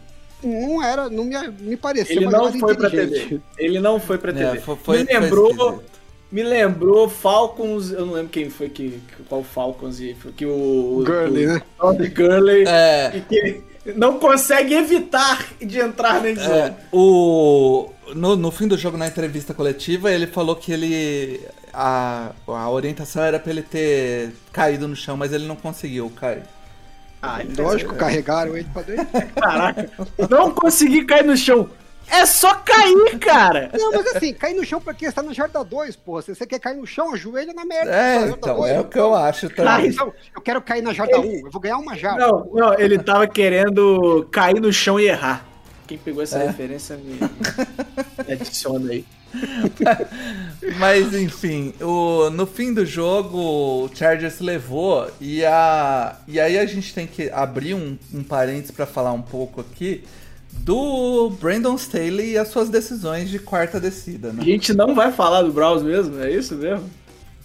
Não 0.47 0.83
era, 0.83 1.09
não 1.11 1.25
me, 1.25 1.37
me 1.61 1.77
pareceu 1.77 2.17
Ele 2.17 2.27
não 2.27 2.53
foi 2.53 2.75
pra. 2.75 2.91
TV. 2.91 3.41
Ele 3.59 3.81
não 3.81 4.01
foi 4.01 4.19
pra 4.19 4.33
TV. 4.33 4.59
É, 4.59 4.61
foi, 4.61 4.77
foi, 4.77 4.99
me 4.99 5.05
foi 5.05 5.21
lembrou, 5.21 5.51
esquisito. 5.51 5.83
me 6.33 6.43
lembrou 6.43 7.09
Falcons, 7.09 7.91
eu 7.91 8.07
não 8.07 8.15
lembro 8.15 8.31
quem 8.31 8.51
foi 8.51 8.69
que, 8.69 9.01
qual 9.29 9.43
Falcons 9.43 10.01
e 10.01 10.17
que 10.37 10.47
o 10.47 11.03
Gurley, 11.05 11.47
o, 11.47 11.55
né? 11.55 11.63
Todd 11.79 12.09
Gurley 12.09 12.65
É, 12.67 13.17
e 13.17 13.21
que 13.21 13.63
não 13.95 14.19
consegue 14.19 14.75
evitar 14.75 15.47
de 15.61 15.79
entrar 15.79 16.21
na 16.23 16.31
endzone. 16.31 16.71
É, 16.71 16.75
o, 16.93 17.91
no, 18.15 18.37
no 18.37 18.51
fim 18.51 18.67
do 18.67 18.77
jogo, 18.77 18.97
na 18.97 19.07
entrevista 19.07 19.55
coletiva, 19.55 20.11
ele 20.11 20.27
falou 20.27 20.57
que 20.57 20.73
ele. 20.73 21.41
A, 21.73 22.33
a 22.47 22.71
orientação 22.71 23.23
era 23.23 23.39
pra 23.39 23.53
ele 23.53 23.63
ter 23.63 24.33
caído 24.51 24.89
no 24.89 24.97
chão, 24.97 25.17
mas 25.17 25.33
ele 25.33 25.47
não 25.47 25.57
conseguiu 25.57 26.11
cair. 26.11 26.43
Ah, 27.23 27.41
Lógico, 27.59 27.95
carregaram 27.95 28.57
ele 28.57 28.69
pra 28.73 28.83
dentro. 28.83 29.07
Caraca, 29.35 29.91
não 30.31 30.51
consegui 30.53 31.05
cair 31.05 31.25
no 31.25 31.37
chão. 31.37 31.69
É 32.09 32.25
só 32.25 32.55
cair, 32.55 33.19
cara. 33.19 33.69
Não, 33.77 33.91
mas 33.91 34.07
assim, 34.15 34.33
cair 34.33 34.55
no 34.55 34.65
chão 34.65 34.81
pra 34.81 34.95
quê? 34.95 35.07
Você 35.07 35.13
tá 35.13 35.23
na 35.25 35.33
jarda 35.33 35.65
2, 35.65 35.97
porra. 35.97 36.23
Se 36.23 36.33
você 36.35 36.47
quer 36.47 36.61
cair 36.61 36.77
no 36.77 36.87
chão, 36.87 37.13
ajoelha 37.13 37.53
na 37.53 37.65
merda. 37.65 37.91
É, 37.91 38.21
Tá 38.21 38.27
então, 38.29 38.57
dois. 38.59 38.71
é 38.73 38.79
o 38.81 38.85
que 38.85 38.97
eu 38.99 39.13
acho 39.13 39.51
também. 39.51 39.89
então, 39.89 40.13
eu 40.35 40.41
quero 40.41 40.63
cair 40.63 40.83
na 40.83 40.93
jarda 40.93 41.19
1, 41.19 41.47
eu 41.47 41.51
vou 41.51 41.61
ganhar 41.61 41.79
uma 41.79 41.97
jarda. 41.97 42.25
Não, 42.29 42.49
não, 42.53 42.79
ele 42.79 42.97
tava 42.99 43.27
querendo 43.27 44.25
cair 44.31 44.61
no 44.61 44.73
chão 44.73 45.01
e 45.01 45.09
errar. 45.09 45.45
Quem 45.89 45.99
pegou 45.99 46.23
essa 46.23 46.39
É. 46.39 46.47
referência 46.47 46.97
me, 46.97 47.15
me 48.27 48.33
adiciona 48.35 48.93
aí. 48.93 49.05
Mas 50.79 51.15
enfim, 51.15 51.73
o, 51.81 52.31
no 52.31 52.47
fim 52.47 52.73
do 52.73 52.85
jogo, 52.85 53.39
o 53.39 53.91
Chargers 53.95 54.41
levou 54.41 55.11
e, 55.21 55.45
a, 55.45 56.17
e 56.27 56.41
aí 56.41 56.59
a 56.59 56.67
gente 56.67 56.93
tem 56.93 57.07
que 57.07 57.31
abrir 57.31 57.75
um, 57.75 57.97
um 58.13 58.23
parênteses 58.23 58.71
pra 58.71 58.87
falar 58.87 59.13
um 59.13 59.23
pouco 59.23 59.61
aqui 59.61 60.03
do 60.61 61.31
Brandon 61.41 61.75
Staley 61.77 62.33
e 62.33 62.39
as 62.39 62.49
suas 62.49 62.69
decisões 62.69 63.29
de 63.29 63.39
quarta 63.39 63.79
descida, 63.79 64.31
A 64.31 64.33
né? 64.33 64.45
gente 64.45 64.73
não 64.73 64.95
vai 64.95 65.13
falar 65.13 65.43
do 65.43 65.53
Browns 65.53 65.83
mesmo, 65.83 66.21
é 66.21 66.31
isso 66.31 66.55
mesmo? 66.55 66.89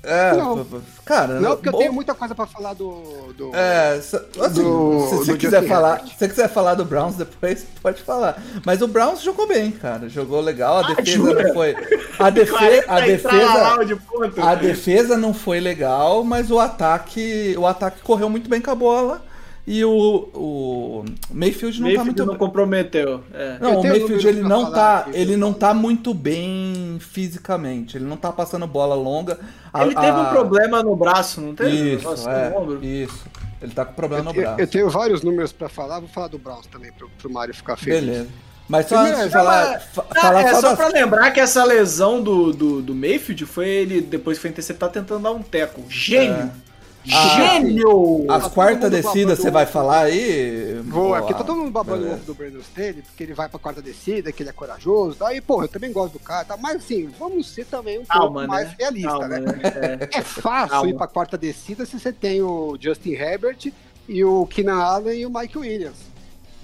É, 0.03 0.33
Não. 0.35 0.65
cara, 1.05 1.39
Não, 1.39 1.51
porque 1.51 1.69
eu 1.69 1.73
bom- 1.73 1.77
tenho 1.77 1.93
muita 1.93 2.15
coisa 2.15 2.33
pra 2.33 2.47
falar 2.47 2.73
do. 2.73 3.33
do... 3.37 3.51
É, 3.55 3.99
se, 4.01 4.15
assim, 4.15 4.63
Do- 4.63 5.07
se 5.09 5.15
você 5.15 5.31
do 5.33 5.37
quiser 5.37 5.57
Justin 5.59 5.73
falar, 5.75 5.91
Herbert. 5.97 6.07
se 6.11 6.17
você 6.17 6.27
quiser 6.27 6.49
falar 6.49 6.73
do 6.73 6.85
Browns 6.85 7.15
depois, 7.15 7.65
pode 7.83 8.01
falar. 8.01 8.41
Mas 8.65 8.81
o 8.81 8.87
Browns 8.87 9.21
jogou 9.21 9.47
bem, 9.47 9.69
cara. 9.71 10.09
Jogou 10.09 10.41
legal, 10.41 10.79
a 10.79 10.87
defesa 10.93 11.11
jura? 11.17 11.43
não 11.43 11.53
foi. 11.53 11.75
A, 12.19 12.29
defe, 12.29 12.53
a 12.87 12.99
defesa, 12.99 13.85
de 13.85 13.95
ponto. 13.95 14.41
a 14.41 14.53
defesa 14.53 15.17
não 15.17 15.33
foi 15.33 15.59
legal, 15.59 16.23
mas 16.23 16.51
o 16.51 16.59
ataque, 16.59 17.55
o 17.57 17.65
ataque 17.65 18.01
correu 18.01 18.29
muito 18.29 18.47
bem 18.49 18.61
com 18.61 18.69
a 18.69 18.75
bola. 18.75 19.23
E 19.65 19.85
o, 19.85 19.91
o 20.33 21.05
Mayfield 21.31 21.79
não 21.79 21.87
tá 21.89 21.93
Mayfield 21.95 22.05
muito 22.05 22.25
não 22.25 22.35
comprometeu. 22.35 23.23
É. 23.33 23.57
não, 23.59 23.73
Eu 23.73 23.79
o 23.79 23.83
Mayfield 23.83 24.27
ele 24.27 24.41
não 24.41 24.71
tá, 24.71 24.97
aqui, 24.99 25.11
ele 25.13 25.37
não 25.37 25.53
tá 25.53 25.73
muito 25.73 26.13
bem 26.13 26.97
fisicamente. 26.99 27.95
Ele 27.97 28.05
não 28.05 28.17
tá 28.17 28.31
passando 28.31 28.65
bola 28.65 28.95
longa. 28.95 29.39
A- 29.71 29.83
Ele 29.85 29.93
teve 29.93 30.07
a- 30.07 30.21
um 30.21 30.29
problema 30.31 30.81
no 30.81 30.95
braço, 30.95 31.39
não 31.41 31.53
teve? 31.53 31.69
Isso, 31.95 31.97
negócio 32.03 32.29
é, 32.29 32.85
isso. 32.85 33.23
Ele 33.61 33.71
tá 33.71 33.85
com 33.85 33.93
problema 33.93 34.23
no 34.23 34.31
Eu, 34.31 34.41
braço. 34.41 34.61
eu 34.61 34.67
tenho 34.67 34.89
vários 34.89 35.21
números 35.21 35.51
pra 35.51 35.69
falar, 35.69 35.99
vou 35.99 36.09
falar 36.09 36.27
do 36.27 36.39
Browns 36.39 36.65
também, 36.65 36.91
pro, 36.91 37.07
pro 37.19 37.31
Mário 37.31 37.53
ficar 37.53 37.77
feliz. 37.77 38.01
Beleza. 38.01 38.27
Mas 38.67 38.87
só 38.87 38.95
Primeiro, 38.95 39.17
antes 39.17 39.27
de 39.27 39.33
já 39.33 39.39
falar, 39.39 39.75
Ah, 40.15 40.21
falar 40.21 40.41
é 40.41 40.53
só 40.53 40.61
só 40.61 40.67
das- 40.69 40.77
pra 40.77 40.87
lembrar 40.87 41.31
que 41.31 41.39
essa 41.39 41.63
lesão 41.63 42.23
do, 42.23 42.51
do, 42.53 42.81
do 42.81 42.95
Mayfield 42.95 43.45
foi 43.45 43.67
ele, 43.67 44.01
depois 44.01 44.37
que 44.37 44.41
foi 44.43 44.49
interceptado, 44.49 44.93
tentando 44.93 45.21
dar 45.21 45.31
um 45.31 45.43
teco. 45.43 45.83
Gênio! 45.89 46.49
Ah, 46.51 46.70
Gênio! 47.03 48.25
as 48.29 48.43
Tá 48.43 48.49
quarta 48.49 48.81
todo 48.81 48.91
mundo 48.91 49.01
descida 49.01 49.25
babando 49.31 49.41
você 49.41 49.51
vai 49.51 49.65
falar 49.65 50.01
aí? 50.03 50.81
Vou, 50.85 51.15
é 51.15 51.19
porque 51.19 51.33
Boa. 51.33 51.43
tá 51.43 51.43
todo 51.43 51.57
mundo 51.57 51.71
babando 51.71 52.05
o 52.05 52.13
ovo 52.13 52.25
do 52.25 52.33
Brandon 52.33 52.59
Staley, 52.59 53.01
porque 53.01 53.23
ele 53.23 53.33
vai 53.33 53.49
pra 53.49 53.59
quarta 53.59 53.81
descida, 53.81 54.31
que 54.31 54.43
ele 54.43 54.49
é 54.49 54.53
corajoso, 54.53 55.17
daí, 55.19 55.41
porra, 55.41 55.65
eu 55.65 55.69
também 55.69 55.91
gosto 55.91 56.13
do 56.13 56.19
cara, 56.19 56.45
tá? 56.45 56.57
mas 56.57 56.77
assim, 56.77 57.09
vamos 57.19 57.49
ser 57.49 57.65
também 57.65 57.99
um 57.99 58.05
Calma, 58.05 58.41
pouco 58.41 58.47
mais 58.47 58.69
né? 58.69 58.75
realista, 58.79 59.09
Calma, 59.09 59.27
né? 59.27 59.39
né? 59.39 60.07
É. 60.11 60.19
É 60.19 60.21
fácil 60.21 60.69
Calma. 60.69 60.89
ir 60.89 60.93
pra 60.95 61.07
quarta 61.07 61.37
descida 61.37 61.85
se 61.85 61.99
você 61.99 62.11
tem 62.11 62.41
o 62.41 62.77
Justin 62.79 63.11
Herbert 63.13 63.71
e 64.07 64.23
o 64.23 64.45
Keenan 64.45 64.81
Allen 64.81 65.19
e 65.21 65.25
o 65.25 65.29
Mike 65.29 65.57
Williams. 65.57 66.10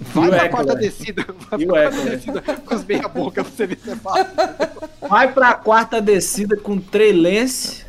Vai 0.14 0.28
E 0.28 0.30
pra 0.30 0.48
quarta 0.48 0.74
descida, 0.76 1.26
vai 1.50 1.60
E 1.60 1.66
pra 1.66 1.90
quarta 1.90 2.10
descida 2.10 2.40
com 2.42 2.74
os 2.74 2.84
meia 2.84 3.08
boca 3.08 3.42
pra 3.42 3.52
você 3.52 3.66
ver 3.66 3.78
se 3.78 3.90
é 3.90 3.96
fácil. 3.96 4.26
Vai 5.08 5.32
pra 5.32 5.54
quarta 5.54 6.00
descida 6.00 6.56
com 6.56 6.78
Trey 6.78 7.12
Lance. 7.12 7.84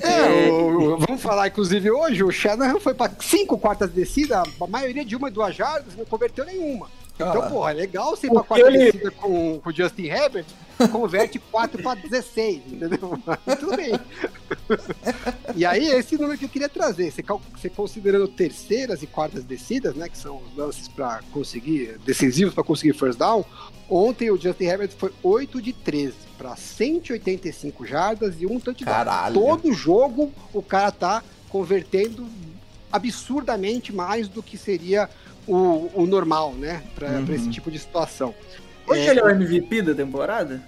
É, 0.00 0.50
o- 0.50 0.94
o- 0.94 0.98
vamos 0.98 1.20
falar, 1.20 1.48
inclusive, 1.48 1.90
hoje, 1.90 2.22
o 2.22 2.30
Shanahan 2.30 2.78
foi 2.78 2.94
pra 2.94 3.10
cinco 3.20 3.58
quartas 3.58 3.90
descidas, 3.90 4.38
a 4.60 4.66
maioria 4.68 5.04
de 5.04 5.16
uma 5.16 5.28
e 5.28 5.32
duas 5.32 5.54
jardas, 5.54 5.96
não 5.96 6.04
converteu 6.04 6.44
nenhuma. 6.44 6.88
Então, 7.16 7.42
Ah. 7.42 7.50
porra, 7.50 7.70
é 7.72 7.74
legal 7.74 8.10
você 8.14 8.28
ir 8.28 8.30
pra 8.32 8.42
quarta 8.44 8.66
ele- 8.68 8.92
descida 8.92 9.10
com, 9.10 9.58
com 9.58 9.70
o 9.70 9.72
Justin 9.72 10.04
Herbert, 10.06 10.44
converte 10.92 11.38
4 11.38 11.82
pra 11.82 11.94
16, 11.94 12.62
entendeu? 12.72 13.18
Mas 13.26 13.38
tudo 13.58 13.76
bem. 13.76 13.92
E 15.56 15.64
aí, 15.64 15.86
esse 15.88 16.16
número 16.16 16.38
que 16.38 16.44
eu 16.44 16.48
queria 16.48 16.68
trazer, 16.68 17.10
você 17.12 17.68
considerando 17.68 18.28
terceiras 18.28 19.02
e 19.02 19.06
quartas 19.06 19.44
descidas, 19.44 19.94
né, 19.94 20.08
que 20.08 20.16
são 20.18 20.36
os 20.38 20.56
lances 20.56 20.86
para 20.88 21.20
conseguir, 21.32 21.98
decisivos 22.04 22.54
para 22.54 22.62
conseguir 22.64 22.92
first 22.94 23.18
down, 23.18 23.44
ontem 23.88 24.30
o 24.30 24.36
Justin 24.40 24.64
Herbert 24.64 24.90
foi 24.96 25.12
8 25.22 25.60
de 25.62 25.72
13 25.72 26.14
para 26.36 26.54
185 26.54 27.84
jardas 27.86 28.36
e 28.40 28.46
um 28.46 28.60
touchdown. 28.60 28.94
Caralho. 28.94 29.34
Todo 29.34 29.72
jogo 29.72 30.32
o 30.52 30.62
cara 30.62 30.92
tá 30.92 31.22
convertendo 31.48 32.26
absurdamente 32.92 33.92
mais 33.92 34.28
do 34.28 34.42
que 34.42 34.56
seria 34.56 35.08
o, 35.46 35.90
o 35.94 36.06
normal, 36.06 36.52
né, 36.52 36.82
para 36.94 37.08
Uhum. 37.20 37.34
esse 37.34 37.48
tipo 37.50 37.70
de 37.70 37.78
situação. 37.78 38.34
Hoje 38.88 39.00
É, 39.00 39.10
ele 39.10 39.20
é 39.20 39.24
o 39.24 39.28
MVP 39.30 39.82
da 39.82 39.94
temporada? 39.94 40.62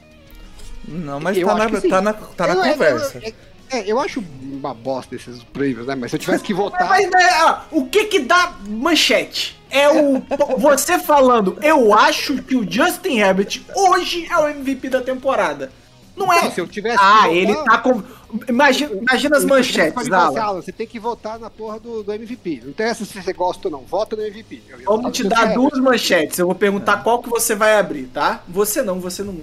Não, 0.87 1.21
mas 1.21 1.37
Eu 1.37 1.47
tá 1.47 1.55
acho 1.55 1.73
na, 1.75 1.81
tá 1.81 2.01
na, 2.03 2.13
tá 2.13 2.47
na 2.47 2.55
Eu- 2.55 2.65
eu- 2.65 2.73
conversa. 2.73 3.19
eu- 3.23 3.33
é, 3.71 3.85
eu 3.93 4.01
acho 4.01 4.25
uma 4.43 4.75
bosta 4.75 5.15
esses 5.15 5.43
prêmios, 5.45 5.87
né? 5.87 5.95
Mas 5.95 6.11
se 6.11 6.17
eu 6.17 6.21
tivesse 6.21 6.43
que 6.43 6.55
votar. 6.55 6.89
Mas 6.89 7.09
né, 7.11 7.29
ó, 7.45 7.59
o 7.71 7.87
que 7.87 8.07
que 8.07 8.21
dá 8.21 8.55
manchete? 8.67 9.59
É 9.71 9.89
o 9.89 10.21
você 10.59 10.99
falando, 10.99 11.57
eu 11.63 11.95
acho 11.95 12.43
que 12.43 12.57
o 12.57 12.69
Justin 12.69 13.19
Herbert 13.19 13.61
hoje 13.75 14.27
é 14.29 14.37
o 14.37 14.49
MVP 14.49 14.89
da 14.89 15.01
temporada. 15.01 15.71
Não 16.17 16.33
é? 16.33 16.43
Não, 16.43 16.51
se 16.51 16.61
eu 16.61 16.67
tivesse 16.67 16.99
que 16.99 17.05
Ah, 17.05 17.15
votar- 17.23 17.33
ele 17.33 17.55
tá 17.65 17.79
com. 17.79 18.03
Imagina, 18.49 18.93
imagina 18.95 19.37
as 19.37 19.45
manchetes, 19.45 20.11
Alan. 20.11 20.41
Alan, 20.41 20.63
Você 20.63 20.73
tem 20.73 20.87
que 20.87 20.99
votar 20.99 21.39
na 21.39 21.51
porra 21.51 21.79
do, 21.81 22.03
do 22.03 22.13
MVP. 22.13 22.61
Não 22.63 22.71
interessa 22.71 23.05
se 23.05 23.21
você 23.21 23.33
gosta 23.33 23.69
ou 23.69 23.73
não. 23.73 23.81
Vota 23.81 24.17
no 24.17 24.23
MVP. 24.23 24.63
Vamos 24.85 25.13
te 25.17 25.25
dar 25.25 25.55
duas 25.55 25.79
manchetes. 25.79 26.39
Eu 26.39 26.47
vou 26.47 26.55
perguntar 26.55 27.03
qual 27.03 27.23
que 27.23 27.29
você 27.29 27.55
vai 27.55 27.79
abrir, 27.79 28.07
tá? 28.07 28.43
Você 28.49 28.83
não, 28.83 29.01
você 29.01 29.23
não 29.23 29.35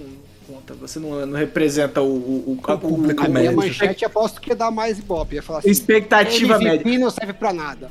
conta. 0.46 0.74
Você 0.74 0.98
não, 0.98 1.26
não 1.26 1.38
representa 1.38 2.00
o, 2.00 2.06
o, 2.06 2.58
o, 2.66 2.72
O 2.72 2.78
público. 2.78 3.24
A 3.24 3.28
minha 3.28 3.52
médio. 3.52 3.56
manchete 3.56 4.04
aposto 4.04 4.40
que 4.40 4.50
ia 4.50 4.56
dar 4.56 4.70
mais 4.70 4.98
ibope. 4.98 5.36
Ia 5.36 5.42
falar 5.42 5.60
assim: 5.60 5.70
expectativa 5.70 6.56
MVP 6.56 6.84
média. 6.84 6.98
não 6.98 7.10
serve 7.10 7.32
pra 7.32 7.52
nada. 7.52 7.90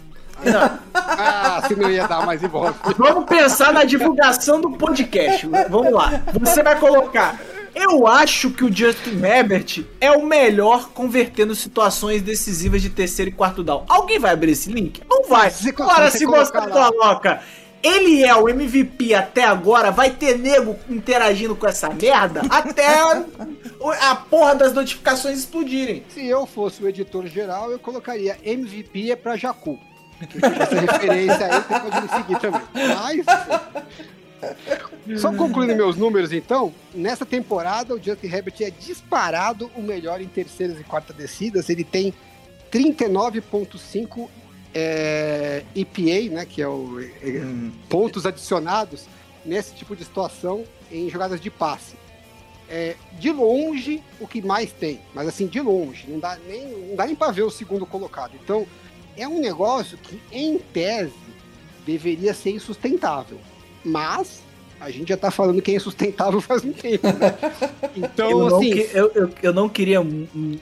ah, 0.93 1.63
se 1.67 1.75
não 1.75 1.89
ia 1.89 2.07
dar 2.07 2.25
mais 2.25 2.43
ibope. 2.43 2.77
Vamos 2.97 3.25
pensar 3.25 3.73
na 3.73 3.83
divulgação 3.83 4.61
do 4.61 4.71
podcast. 4.71 5.47
Vamos 5.69 5.91
lá. 5.91 6.23
Você 6.39 6.61
vai 6.61 6.79
colocar. 6.79 7.39
Eu 7.79 8.07
acho 8.07 8.49
que 8.49 8.65
o 8.65 8.75
Justin 8.75 9.23
Herbert 9.23 9.85
é 10.01 10.09
o 10.09 10.25
melhor 10.25 10.89
convertendo 10.89 11.53
situações 11.53 12.23
decisivas 12.23 12.81
de 12.81 12.89
terceiro 12.89 13.29
e 13.29 13.33
quarto 13.33 13.63
down. 13.63 13.85
Alguém 13.87 14.17
vai 14.17 14.31
abrir 14.33 14.51
esse 14.53 14.71
link? 14.71 15.03
Não 15.07 15.23
vai. 15.25 15.51
Se 15.51 15.69
Agora, 15.69 16.09
se 16.09 16.25
você 16.25 16.51
coloca. 16.51 17.41
Ele 17.83 18.23
é 18.23 18.35
o 18.35 18.49
MVP 18.49 19.13
até 19.13 19.43
agora, 19.43 19.91
vai 19.91 20.09
ter 20.09 20.39
nego 20.39 20.75
interagindo 20.89 21.55
com 21.55 21.67
essa 21.67 21.87
merda 21.89 22.41
até 22.49 22.87
a 24.01 24.15
porra 24.15 24.55
das 24.55 24.73
notificações 24.73 25.37
explodirem. 25.37 26.03
Se 26.09 26.25
eu 26.25 26.47
fosse 26.47 26.83
o 26.83 26.89
editor 26.89 27.27
geral, 27.27 27.71
eu 27.71 27.77
colocaria 27.77 28.35
MVP 28.43 29.11
é 29.11 29.15
pra 29.15 29.37
Jacu. 29.37 29.79
Essa 30.19 30.79
referência 30.79 31.45
aí 31.45 31.61
você 31.61 31.79
pode 31.79 32.01
me 32.01 32.09
seguir 32.09 32.39
também. 32.39 32.61
Mas. 32.73 33.25
Só 35.17 35.33
concluindo 35.33 35.75
meus 35.75 35.95
números, 35.95 36.33
então, 36.33 36.73
nessa 36.93 37.25
temporada 37.25 37.93
o 37.93 38.01
Justin 38.01 38.27
Herbert 38.27 38.55
é 38.61 38.69
disparado 38.69 39.71
o 39.75 39.81
melhor 39.81 40.21
em 40.21 40.27
terceiras 40.27 40.79
e 40.79 40.83
quartas 40.83 41.15
descidas. 41.15 41.69
Ele 41.69 41.83
tem 41.83 42.13
39,5 42.71 44.29
é, 44.73 45.63
EPA, 45.75 46.33
né? 46.35 46.45
Que 46.45 46.61
é 46.61 46.67
o 46.67 46.99
é, 46.99 47.39
Hum. 47.39 47.71
pontos 47.89 48.25
adicionados 48.25 49.05
nesse 49.45 49.73
tipo 49.73 49.95
de 49.95 50.03
situação 50.03 50.63
em 50.91 51.09
jogadas 51.09 51.39
de 51.39 51.49
passe. 51.49 51.95
É, 52.69 52.95
de 53.17 53.31
longe, 53.31 54.03
o 54.19 54.27
que 54.27 54.41
mais 54.41 54.73
tem, 54.73 54.99
mas 55.13 55.25
assim, 55.25 55.47
de 55.47 55.61
longe, 55.61 56.05
não 56.05 56.19
dá 56.19 56.37
nem, 56.45 56.67
não 56.89 56.95
dá 56.97 57.05
nem 57.05 57.15
para 57.15 57.31
ver 57.31 57.43
o 57.43 57.49
segundo 57.49 57.85
colocado. 57.85 58.33
Então, 58.43 58.67
é 59.15 59.25
um 59.25 59.39
negócio 59.39 59.97
que, 59.97 60.21
em 60.33 60.57
tese, 60.59 61.13
deveria 61.85 62.33
ser 62.33 62.51
insustentável. 62.51 63.39
Mas 63.87 64.41
a 64.79 64.91
gente 64.91 65.09
já 65.09 65.17
tá 65.17 65.31
falando 65.31 65.61
que 65.61 65.71
é 65.71 65.75
insustentável 65.75 66.39
faz 66.41 66.63
um 66.63 66.71
tempo, 66.73 67.07
né? 67.07 67.35
Então, 67.95 68.29
eu, 68.29 68.49
não 68.49 68.57
assim, 68.57 68.71
que- 68.71 68.89
eu, 68.93 69.11
eu, 69.15 69.29
eu 69.41 69.53
não 69.53 69.67
queria. 69.67 69.99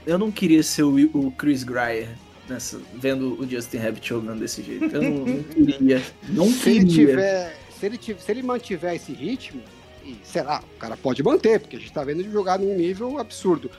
Eu 0.05 0.17
não 0.17 0.31
queria 0.31 0.63
ser 0.63 0.83
o, 0.83 0.95
o 1.13 1.31
Chris 1.31 1.63
Greyer 1.63 2.09
nessa, 2.47 2.79
vendo 2.93 3.39
o 3.41 3.49
Justin 3.49 3.77
Herbert 3.77 4.03
jogando 4.03 4.39
desse 4.39 4.61
jeito. 4.63 4.85
Eu 4.85 5.01
não, 5.01 5.25
não 5.25 5.43
queria. 5.43 6.03
Não 6.29 6.49
se 6.49 6.69
ele 6.69 6.79
queria. 6.85 7.07
tiver, 7.07 7.57
se 7.79 7.85
ele, 7.85 7.97
tiver- 7.97 8.19
se 8.21 8.31
ele 8.31 8.43
mantiver 8.43 8.93
esse 8.95 9.11
ritmo, 9.11 9.61
e 10.05 10.15
sei 10.23 10.43
lá, 10.43 10.63
o 10.75 10.79
cara 10.79 10.95
pode 10.95 11.21
manter, 11.23 11.59
porque 11.59 11.75
a 11.75 11.79
gente 11.79 11.91
tá 11.91 12.03
vendo 12.03 12.21
ele 12.21 12.31
jogar 12.31 12.57
num 12.59 12.75
nível 12.75 13.17
absurdo. 13.19 13.69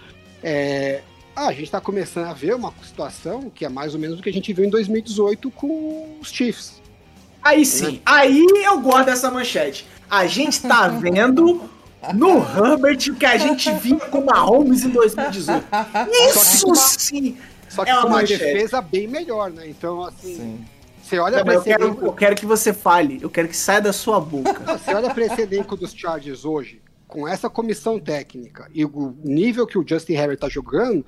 É, 0.42 1.00
ah, 1.34 1.46
a 1.48 1.52
gente 1.52 1.70
tá 1.70 1.80
começando 1.80 2.26
a 2.26 2.32
ver 2.34 2.54
uma 2.54 2.72
situação 2.82 3.48
que 3.48 3.64
é 3.64 3.68
mais 3.68 3.94
ou 3.94 4.00
menos 4.00 4.18
o 4.18 4.22
que 4.22 4.28
a 4.28 4.32
gente 4.32 4.52
viu 4.52 4.64
em 4.64 4.70
2018 4.70 5.50
com 5.52 6.18
os 6.20 6.30
Chiefs. 6.30 6.82
Aí 7.46 7.64
sim, 7.64 8.00
aí 8.04 8.44
eu 8.64 8.80
gosto 8.80 9.04
dessa 9.06 9.30
manchete. 9.30 9.86
A 10.10 10.26
gente 10.26 10.62
tá 10.62 10.88
vendo 10.98 11.62
no 12.12 12.38
Herbert 12.38 12.98
o 13.10 13.14
que 13.14 13.24
a 13.26 13.36
gente 13.36 13.72
viu 13.74 13.98
com 14.00 14.18
o 14.18 14.26
Mahomes 14.26 14.82
em 14.84 14.90
2018. 14.90 15.64
Isso 16.28 16.74
sim! 16.74 17.36
Só 17.68 17.84
que 17.84 17.90
É 17.90 17.94
uma 17.98 18.06
uma 18.06 18.22
defesa 18.24 18.80
bem 18.80 19.06
melhor, 19.06 19.50
né? 19.50 19.68
Então, 19.68 20.02
assim, 20.02 20.34
Sim. 20.36 20.64
você 21.02 21.18
olha 21.18 21.38
Não, 21.38 21.44
pra 21.44 21.54
eu, 21.54 21.62
quero, 21.62 21.84
elenco- 21.84 22.06
eu 22.06 22.12
quero 22.12 22.34
que 22.36 22.46
você 22.46 22.72
fale, 22.72 23.18
eu 23.22 23.28
quero 23.30 23.48
que 23.48 23.56
saia 23.56 23.80
da 23.80 23.92
sua 23.92 24.18
boca. 24.20 24.78
Você 24.78 24.94
olha 24.94 25.12
para 25.12 25.24
esse 25.26 25.42
elenco 25.42 25.76
dos 25.76 25.92
Chargers 25.92 26.44
hoje, 26.44 26.80
com 27.06 27.26
essa 27.28 27.50
comissão 27.50 27.98
técnica 28.00 28.68
e 28.72 28.84
o 28.84 29.14
nível 29.22 29.66
que 29.66 29.76
o 29.78 29.84
Justin 29.86 30.14
Herbert 30.14 30.38
tá 30.38 30.48
jogando, 30.48 31.04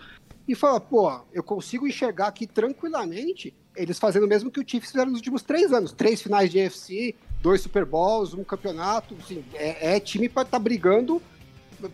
e 0.49 0.55
fala, 0.55 0.81
pô, 0.81 1.21
eu 1.33 1.43
consigo 1.43 1.87
enxergar 1.87 2.29
aqui 2.29 2.47
tranquilamente 2.47 3.55
eles 3.77 3.99
fazendo 3.99 4.25
o 4.25 4.29
mesmo 4.29 4.51
que 4.51 4.59
o 4.59 4.65
Chiefs 4.67 4.91
fizeram 4.91 5.11
nos 5.11 5.21
últimos 5.21 5.43
três 5.43 5.73
anos. 5.73 5.93
Três 5.93 6.21
finais 6.21 6.51
de 6.51 6.61
AFC, 6.61 7.15
dois 7.41 7.61
Super 7.61 7.85
Bowls, 7.85 8.35
um 8.35 8.43
campeonato. 8.43 9.15
assim, 9.23 9.45
é, 9.55 9.97
é 9.97 10.01
time 10.01 10.29
para 10.29 10.43
estar 10.43 10.59
brigando 10.59 11.23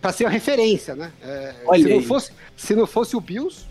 para 0.01 0.13
ser 0.13 0.25
a 0.25 0.31
referência, 0.31 0.95
né? 0.97 1.13
É, 1.23 1.55
se, 1.77 1.89
não 1.89 2.03
fosse, 2.03 2.33
se 2.57 2.75
não 2.75 2.87
fosse 2.87 3.15
o 3.17 3.21
Bills, 3.21 3.67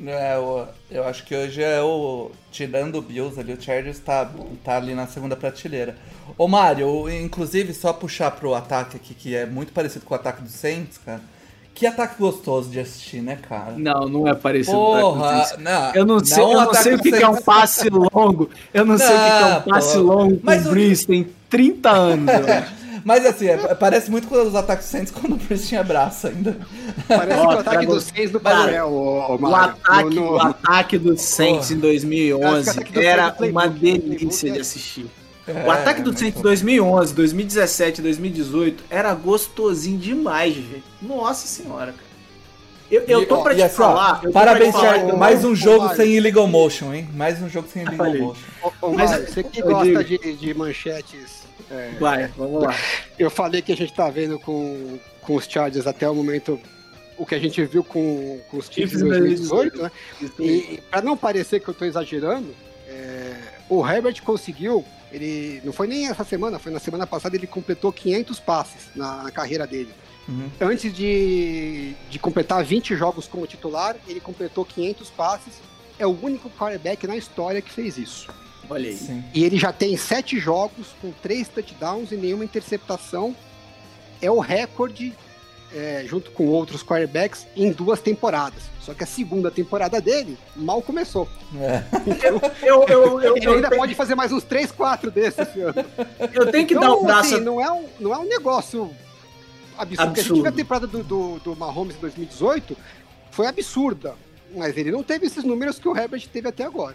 É, 0.00 0.36
eu, 0.36 0.66
eu 0.90 1.04
acho 1.04 1.24
que 1.24 1.36
hoje 1.36 1.62
é 1.62 1.82
o. 1.82 2.30
Tirando 2.50 2.96
o 2.96 3.02
Bills 3.02 3.38
ali, 3.38 3.52
o 3.52 3.60
Chargers 3.60 3.98
tá, 3.98 4.30
tá 4.64 4.76
ali 4.76 4.94
na 4.94 5.06
segunda 5.06 5.36
prateleira. 5.36 5.96
Ô 6.38 6.48
Mário, 6.48 7.08
inclusive, 7.10 7.74
só 7.74 7.92
puxar 7.92 8.30
pro 8.30 8.54
ataque 8.54 8.96
aqui, 8.96 9.14
que 9.14 9.36
é 9.36 9.44
muito 9.44 9.72
parecido 9.72 10.04
com 10.06 10.14
o 10.14 10.16
ataque 10.16 10.42
do 10.42 10.48
Saints, 10.48 10.98
cara. 10.98 11.20
Que 11.74 11.86
ataque 11.86 12.14
gostoso 12.18 12.70
de 12.70 12.78
assistir, 12.78 13.20
né, 13.20 13.36
cara? 13.36 13.74
Não, 13.76 14.08
não 14.08 14.28
é 14.28 14.34
parecido. 14.34 14.76
Porra, 14.76 15.44
não, 15.58 15.92
Eu 15.94 16.06
não 16.06 16.24
sei, 16.24 16.42
eu 16.42 16.46
o 16.48 16.52
não 16.52 16.60
ataque 16.60 16.82
sei 16.84 16.94
o 16.94 16.98
que, 17.02 17.10
que 17.10 17.22
é 17.22 17.28
um 17.28 17.32
Saints- 17.32 17.44
passe 17.44 17.88
longo. 17.90 18.48
Eu 18.72 18.84
não, 18.84 18.96
sei 18.96 19.06
o 19.06 19.10
que, 19.10 19.14
é 19.14 19.40
Não, 19.40 19.58
um 19.58 19.62
passe 19.62 19.94
pô. 19.96 20.02
longo 20.02 20.36
com 20.36 20.40
Mas 20.44 20.64
o 20.64 20.68
o- 20.68 20.70
Breeze, 20.70 21.06
tem 21.06 21.26
30 21.50 21.90
anos. 21.90 22.28
eu. 22.32 22.44
Mas 23.04 23.26
assim, 23.26 23.48
é- 23.48 23.74
parece 23.74 24.10
muito 24.10 24.28
com 24.28 24.34
os 24.40 24.54
ataques 24.54 24.86
do 24.86 24.90
Saints 24.90 25.10
quando 25.12 25.34
o 25.34 25.36
Bruce 25.36 25.66
tinha 25.66 25.82
braço 25.82 26.26
ainda. 26.28 26.56
parece 27.06 27.38
que 27.40 27.46
o 27.46 27.50
ataque 27.50 27.86
dos 27.86 28.04
seis 28.04 28.30
do 28.30 28.40
ô, 28.84 29.34
O 29.34 29.38
Mário. 29.42 29.74
ataque, 29.74 30.14
No- 30.14 30.20
no- 30.22 30.32
o 30.36 30.40
ataque 30.40 30.96
do 30.98 31.18
Saints 31.18 31.70
em 31.70 31.74
Acho 31.74 31.82
2011 31.82 32.62
que 32.62 32.68
o 32.68 32.70
ataque 32.80 32.92
do 32.92 33.00
era 33.02 33.22
Saints 33.24 33.38
do 33.40 33.50
uma 33.50 33.66
né? 33.66 33.74
delícia 33.78 34.50
de 34.52 34.58
é- 34.58 34.60
assistir. 34.62 35.06
É, 35.46 35.52
O 35.66 35.70
ataque 35.70 36.00
do 36.02 36.10
Saints 36.16 36.36
em 36.36 36.42
bom. 36.42 36.42
2011, 36.42 37.14
2017, 37.14 38.00
2018 38.02 38.84
era 38.88 39.12
gostosinho 39.14 39.98
demais, 39.98 40.54
velho. 40.56 40.82
Nossa 41.02 41.46
senhora, 41.46 41.92
cara. 41.92 42.14
Eu, 42.90 43.02
eu 43.08 43.22
E, 43.22 43.26
tô 43.26 43.42
pra 43.42 43.52
e 43.52 43.56
te 43.56 43.62
assim, 43.62 43.76
falar. 43.76 44.20
Parabéns, 44.32 44.68
te 44.74 44.80
falar, 44.80 44.94
Thiago. 44.94 45.16
Mais 45.16 45.44
um 45.44 45.54
jogo 45.54 45.84
Mário. 45.86 45.96
sem 45.96 46.12
illegal 46.16 46.46
motion, 46.46 46.92
hein? 46.94 47.08
Mais 47.14 47.40
um 47.42 47.48
jogo 47.48 47.66
sem 47.72 47.82
illegal 47.82 48.14
motion. 48.14 48.42
Ô, 48.62 48.72
ô, 48.82 48.92
Mas 48.92 49.10
Mário, 49.10 49.26
você 49.26 49.42
que 49.42 49.62
gosta 49.62 50.04
digo- 50.04 50.22
de, 50.22 50.32
de 50.36 50.54
manchetes 50.54 51.44
é, 51.70 51.90
Vai, 51.98 52.26
vamos 52.36 52.62
lá. 52.62 52.74
Eu 53.18 53.30
falei 53.30 53.62
que 53.62 53.72
a 53.72 53.76
gente 53.76 53.92
tá 53.94 54.08
vendo 54.10 54.38
com, 54.38 54.98
com 55.22 55.34
os 55.36 55.44
Chargers 55.48 55.86
até 55.86 56.08
o 56.08 56.14
momento 56.14 56.60
o 57.16 57.24
que 57.24 57.34
a 57.34 57.38
gente 57.38 57.64
viu 57.64 57.82
com, 57.84 58.38
com 58.50 58.56
os 58.58 58.66
Chiefs 58.68 59.00
em 59.00 59.08
2018, 59.08 59.82
né? 59.82 59.90
E 60.40 60.80
para 60.90 61.00
não 61.00 61.16
parecer 61.16 61.60
que 61.60 61.68
eu 61.68 61.74
tô 61.74 61.84
exagerando, 61.84 62.48
é, 62.88 63.34
o 63.70 63.86
Herbert 63.88 64.20
conseguiu, 64.22 64.84
ele 65.14 65.60
não 65.64 65.72
foi 65.72 65.86
nem 65.86 66.08
essa 66.08 66.24
semana, 66.24 66.58
foi 66.58 66.72
na 66.72 66.80
semana 66.80 67.06
passada, 67.06 67.36
ele 67.36 67.46
completou 67.46 67.92
500 67.92 68.40
passes 68.40 68.90
na, 68.96 69.22
na 69.22 69.30
carreira 69.30 69.64
dele. 69.64 69.94
Uhum. 70.28 70.50
Antes 70.60 70.92
de, 70.92 71.94
de 72.10 72.18
completar 72.18 72.64
20 72.64 72.96
jogos 72.96 73.28
como 73.28 73.46
titular, 73.46 73.96
ele 74.08 74.18
completou 74.18 74.64
500 74.64 75.10
passes. 75.10 75.54
É 75.98 76.06
o 76.06 76.18
único 76.20 76.50
quarterback 76.50 77.06
na 77.06 77.16
história 77.16 77.62
que 77.62 77.70
fez 77.70 77.96
isso. 77.96 78.28
Olha 78.68 78.88
aí. 78.88 78.96
Sim. 78.96 79.22
E 79.32 79.44
ele 79.44 79.56
já 79.56 79.72
tem 79.72 79.96
sete 79.96 80.40
jogos 80.40 80.88
com 81.00 81.12
três 81.22 81.46
touchdowns 81.46 82.10
e 82.10 82.16
nenhuma 82.16 82.44
interceptação. 82.44 83.36
É 84.20 84.28
o 84.28 84.40
recorde, 84.40 85.14
é, 85.74 86.04
junto 86.06 86.30
com 86.30 86.46
outros 86.46 86.82
quarterbacks, 86.82 87.46
em 87.56 87.72
duas 87.72 88.00
temporadas. 88.00 88.62
Só 88.80 88.94
que 88.94 89.02
a 89.02 89.06
segunda 89.06 89.50
temporada 89.50 90.00
dele 90.00 90.38
mal 90.54 90.80
começou. 90.82 91.28
É. 91.58 91.82
Eu, 92.26 92.40
eu, 92.62 93.20
eu, 93.20 93.36
Ele 93.36 93.46
eu, 93.46 93.52
ainda 93.54 93.68
tenho, 93.68 93.80
pode 93.80 93.94
fazer 93.94 94.14
mais 94.14 94.30
uns 94.30 94.44
três, 94.44 94.70
quatro 94.70 95.10
desses 95.10 95.38
esse 95.40 95.60
ano. 95.60 95.74
eu 96.32 96.50
tenho 96.52 96.66
que 96.66 96.74
dar 96.74 96.82
Então, 96.82 97.00
um 97.00 97.04
braço. 97.04 97.34
assim, 97.34 97.44
não, 97.44 97.60
é 97.60 97.70
um, 97.72 97.86
não 97.98 98.14
é 98.14 98.18
um 98.18 98.24
negócio 98.28 98.90
absurdo. 99.76 100.06
Porque 100.06 100.20
a 100.20 100.22
gente 100.22 100.32
Absurdo. 100.32 100.42
viu 100.42 100.46
a 100.50 100.52
temporada 100.52 100.86
do, 100.86 101.02
do, 101.02 101.38
do 101.40 101.56
Mahomes 101.56 101.96
em 101.96 102.00
2018, 102.00 102.76
foi 103.30 103.46
absurda. 103.46 104.14
Mas 104.54 104.76
ele 104.76 104.92
não 104.92 105.02
teve 105.02 105.26
esses 105.26 105.42
números 105.42 105.78
que 105.78 105.88
o 105.88 105.96
Herbert 105.96 106.28
teve 106.32 106.46
até 106.48 106.62
agora. 106.64 106.94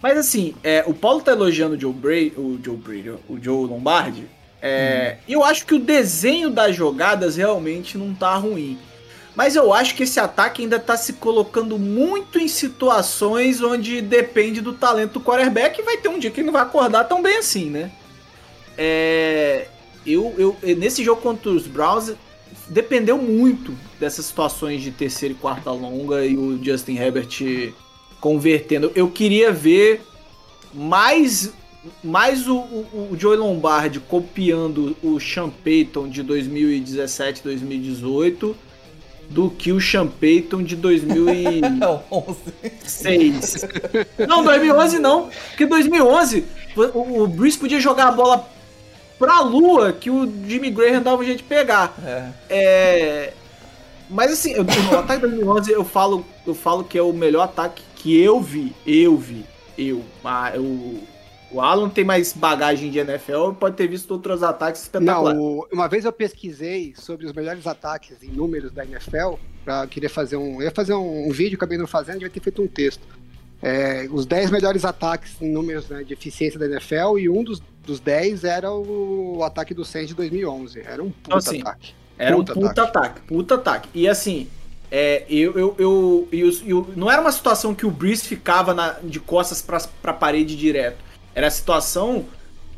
Mas 0.00 0.16
assim, 0.18 0.54
é, 0.62 0.84
o 0.86 0.94
Paulo 0.94 1.20
tá 1.20 1.32
elogiando 1.32 1.74
o 1.76 1.80
Joe 1.80 1.92
Brady, 1.92 2.32
o 2.36 2.58
Joe 2.62 2.76
Brady, 2.76 3.10
o 3.28 3.38
Joe 3.40 3.66
Lombardi. 3.66 4.28
É, 4.62 5.16
eu 5.28 5.42
acho 5.42 5.66
que 5.66 5.74
o 5.74 5.80
desenho 5.80 6.48
das 6.48 6.76
jogadas 6.76 7.36
realmente 7.36 7.98
não 7.98 8.14
tá 8.14 8.34
ruim. 8.36 8.78
Mas 9.34 9.56
eu 9.56 9.72
acho 9.72 9.94
que 9.94 10.02
esse 10.02 10.20
ataque 10.20 10.62
ainda 10.62 10.78
tá 10.78 10.96
se 10.96 11.14
colocando 11.14 11.78
muito 11.78 12.38
em 12.38 12.46
situações 12.46 13.62
onde 13.62 14.00
depende 14.00 14.60
do 14.60 14.74
talento 14.74 15.14
do 15.14 15.20
quarterback 15.20 15.80
e 15.80 15.84
vai 15.84 15.96
ter 15.96 16.08
um 16.08 16.18
dia 16.18 16.30
que 16.30 16.40
ele 16.40 16.46
não 16.46 16.52
vai 16.52 16.62
acordar 16.62 17.04
tão 17.04 17.22
bem 17.22 17.38
assim, 17.38 17.70
né? 17.70 17.90
É, 18.76 19.66
eu, 20.06 20.34
eu, 20.36 20.76
nesse 20.76 21.02
jogo 21.02 21.22
contra 21.22 21.50
os 21.50 21.66
Browns, 21.66 22.12
dependeu 22.68 23.16
muito 23.18 23.74
dessas 23.98 24.26
situações 24.26 24.82
de 24.82 24.90
terceira 24.90 25.34
e 25.34 25.36
quarta 25.36 25.70
longa 25.70 26.24
e 26.24 26.36
o 26.36 26.62
Justin 26.62 26.96
Herbert 26.96 27.72
convertendo. 28.20 28.92
Eu 28.94 29.10
queria 29.10 29.50
ver 29.50 30.02
mais, 30.74 31.52
mais 32.02 32.46
o, 32.46 32.56
o, 32.56 33.08
o 33.12 33.16
Joey 33.18 33.36
Lombardi 33.36 34.00
copiando 34.00 34.96
o 35.02 35.18
Sean 35.18 35.50
Payton 35.50 36.08
de 36.08 36.22
2017, 36.22 37.42
2018 37.42 38.56
do 39.28 39.50
que 39.50 39.72
o 39.72 39.80
Sean 39.80 40.06
Payton 40.06 40.62
de 40.62 40.76
2006. 40.76 41.62
É 41.80 41.88
o 41.88 42.00
11. 42.10 43.68
Não, 44.28 44.44
2011 44.44 44.98
não, 44.98 45.30
porque 45.48 45.66
2011 45.66 46.44
o, 46.76 47.22
o 47.22 47.26
Bruce 47.26 47.58
podia 47.58 47.80
jogar 47.80 48.08
a 48.08 48.12
bola 48.12 48.48
pra 49.18 49.40
lua 49.40 49.92
que 49.92 50.10
o 50.10 50.30
Jimmy 50.46 50.70
Graham 50.70 51.02
dava 51.02 51.22
um 51.22 51.24
jeito 51.24 51.38
de 51.38 51.44
pegar. 51.44 51.94
É. 52.04 52.28
É, 52.50 53.32
mas 54.10 54.32
assim, 54.32 54.52
eu, 54.52 54.64
no 54.64 54.98
ataque 54.98 55.20
2011 55.22 55.72
eu 55.72 55.84
falo, 55.84 56.24
eu 56.46 56.54
falo 56.54 56.84
que 56.84 56.98
é 56.98 57.02
o 57.02 57.12
melhor 57.12 57.44
ataque 57.44 57.82
que 57.96 58.20
eu 58.20 58.40
vi. 58.40 58.74
Eu 58.86 59.16
vi. 59.16 59.44
Eu. 59.78 60.02
Ah, 60.24 60.52
eu 60.54 61.00
o 61.52 61.60
Alan 61.60 61.88
tem 61.88 62.04
mais 62.04 62.32
bagagem 62.32 62.90
de 62.90 62.98
NFL 62.98 63.52
pode 63.58 63.76
ter 63.76 63.86
visto 63.86 64.10
outros 64.12 64.42
ataques 64.42 64.80
Não, 64.80 65.00
espetaculares. 65.00 65.40
o- 65.40 65.66
uma 65.72 65.88
vez 65.88 66.04
eu 66.04 66.12
pesquisei 66.12 66.94
sobre 66.96 67.26
os 67.26 67.32
melhores 67.32 67.66
ataques 67.66 68.22
em 68.22 68.28
números 68.28 68.72
da 68.72 68.84
NFL, 68.84 69.34
para 69.64 69.86
querer 69.86 70.08
fazer 70.08 70.36
um. 70.36 70.56
Eu 70.56 70.62
ia 70.62 70.70
fazer 70.70 70.94
um, 70.94 71.28
um 71.28 71.30
vídeo, 71.30 71.56
acabei 71.56 71.78
não 71.78 71.86
fazendo, 71.86 72.14
devia 72.14 72.30
ter 72.30 72.40
feito 72.40 72.60
um 72.62 72.66
texto. 72.66 73.02
É, 73.62 74.08
os 74.10 74.26
10 74.26 74.50
melhores 74.50 74.84
ataques 74.84 75.40
em 75.40 75.52
números 75.52 75.88
né, 75.88 76.02
de 76.02 76.12
eficiência 76.12 76.58
da 76.58 76.66
NFL, 76.66 77.16
e 77.18 77.28
um 77.28 77.44
dos, 77.44 77.62
dos 77.86 78.00
10 78.00 78.42
era 78.42 78.72
o, 78.72 79.44
ataque 79.44 79.72
do 79.72 79.84
Saints 79.84 80.08
de 80.08 80.14
2011. 80.14 80.80
Era 80.80 81.00
um 81.02 81.10
puta 81.10 81.20
Então, 81.26 81.38
assim, 81.38 81.60
ataque. 81.60 81.94
Era 82.18 82.36
um 82.36 82.40
puta 82.44 82.54
puta 82.54 82.82
ataque. 82.82 83.20
puta 83.22 83.54
ataque. 83.54 83.88
E 83.94 84.08
assim, 84.08 84.48
é, 84.90 85.24
eu, 85.30 85.56
eu, 85.56 85.74
eu, 85.78 86.28
e 86.32 86.38
e 86.40 86.74
o- 86.74 86.88
não 86.96 87.08
era 87.08 87.20
uma 87.20 87.30
situação 87.30 87.72
que 87.72 87.86
o 87.86 87.90
Breeze 87.90 88.24
ficava 88.26 88.74
na- 88.74 88.96
de 89.02 89.20
costas 89.20 89.62
pra, 89.62 89.80
pra 90.02 90.12
parede 90.12 90.56
direto. 90.56 90.98
Era 91.34 91.46
a 91.46 91.50
situação 91.50 92.24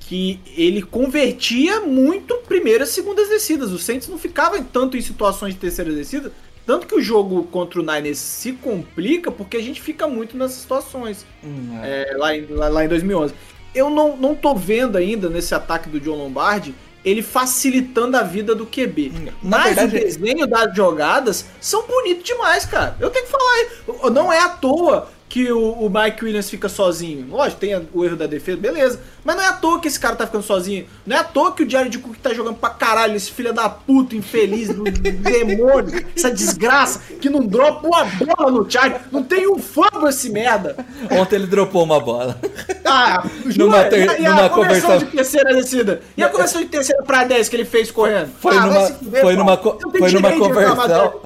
que 0.00 0.38
ele 0.56 0.82
convertia 0.82 1.80
muito 1.80 2.36
primeiras 2.46 2.90
e 2.90 2.92
segundas 2.92 3.28
descidas. 3.28 3.72
O 3.72 3.78
Saints 3.78 4.06
não 4.08 4.18
ficava 4.18 4.60
tanto 4.62 4.96
em 4.96 5.00
situações 5.00 5.54
de 5.54 5.60
terceira 5.60 5.90
descida. 5.92 6.30
Tanto 6.66 6.86
que 6.86 6.94
o 6.94 7.00
jogo 7.00 7.44
contra 7.44 7.78
o 7.80 7.82
Niners 7.82 8.18
se 8.18 8.52
complica 8.52 9.30
porque 9.30 9.56
a 9.56 9.62
gente 9.62 9.80
fica 9.82 10.06
muito 10.08 10.36
nessas 10.36 10.56
situações 10.58 11.26
Hum, 11.42 11.78
é. 11.82 12.10
é, 12.12 12.16
lá, 12.16 12.34
em, 12.36 12.46
lá, 12.46 12.68
lá 12.68 12.84
em 12.84 12.88
2011. 12.88 13.34
Eu 13.74 13.90
não, 13.90 14.16
não 14.16 14.34
tô 14.34 14.54
vendo 14.54 14.96
ainda 14.96 15.28
nesse 15.28 15.54
ataque 15.54 15.88
do 15.88 15.98
John 16.00 16.16
Lombardi 16.16 16.74
ele 17.04 17.20
facilitando 17.22 18.16
a 18.16 18.22
vida 18.22 18.54
do 18.54 18.64
QB. 18.64 19.12
Na 19.42 19.58
Mas 19.58 19.74
verdade- 19.76 19.96
o 19.96 20.00
desenho 20.00 20.46
das 20.46 20.74
jogadas 20.74 21.44
são 21.60 21.86
bonitos 21.86 22.24
demais, 22.24 22.64
cara. 22.64 22.96
Eu 22.98 23.10
tenho 23.10 23.26
que 23.26 23.30
falar. 23.30 24.10
Não 24.10 24.32
é 24.32 24.38
à 24.40 24.48
toa 24.48 25.10
que 25.34 25.50
o, 25.50 25.72
o 25.72 25.90
Mike 25.90 26.24
Williams 26.24 26.48
fica 26.48 26.68
sozinho. 26.68 27.26
Lógico, 27.28 27.60
tem 27.60 27.74
o 27.92 28.04
erro 28.04 28.14
da 28.14 28.24
defesa, 28.28 28.56
beleza. 28.56 29.00
Mas 29.24 29.34
não 29.34 29.42
é 29.42 29.48
à 29.48 29.52
toa 29.52 29.80
que 29.80 29.88
esse 29.88 29.98
cara 29.98 30.14
tá 30.14 30.26
ficando 30.26 30.44
sozinho. 30.44 30.86
Não 31.04 31.16
é 31.16 31.18
à 31.18 31.24
toa 31.24 31.50
que 31.50 31.64
o 31.64 31.68
Jared 31.68 31.98
Cook 31.98 32.14
tá 32.18 32.32
jogando 32.32 32.54
pra 32.54 32.70
caralho, 32.70 33.16
esse 33.16 33.32
filho 33.32 33.52
da 33.52 33.68
puta, 33.68 34.14
infeliz, 34.14 34.68
do 34.68 34.84
demônio, 34.94 36.06
essa 36.16 36.30
desgraça, 36.30 37.00
que 37.20 37.28
não 37.28 37.44
dropa 37.44 37.84
uma 37.84 38.04
bola 38.04 38.50
no 38.52 38.70
Charlie. 38.70 39.00
Não 39.10 39.24
tem 39.24 39.50
um 39.50 39.58
fumble 39.58 40.08
esse 40.08 40.30
merda. 40.30 40.76
Ontem 41.10 41.34
ele 41.34 41.48
dropou 41.48 41.82
uma 41.82 41.98
bola. 41.98 42.38
Ah, 42.84 43.24
Numa 43.56 43.78
jura? 43.78 43.84
ter- 43.90 44.20
e, 44.20 44.26
a- 44.26 44.30
numa 44.36 44.48
conversão 44.50 44.98
de 44.98 45.06
terceira 45.06 45.52
descida? 45.52 46.00
E 46.16 46.22
a 46.22 46.28
conversão 46.28 46.60
de 46.60 46.68
terceira 46.68 47.02
pra 47.02 47.24
10 47.24 47.48
que 47.48 47.56
ele 47.56 47.64
fez 47.64 47.90
correndo? 47.90 48.30
Foi 48.38 48.56
Ah, 48.56 48.66
numa, 48.66 48.86
fuder, 48.86 49.20
foi 49.20 49.34
numa, 49.34 49.56
co- 49.56 49.80
foi 49.98 50.12
numa 50.12 50.30
conversão. 50.30 51.20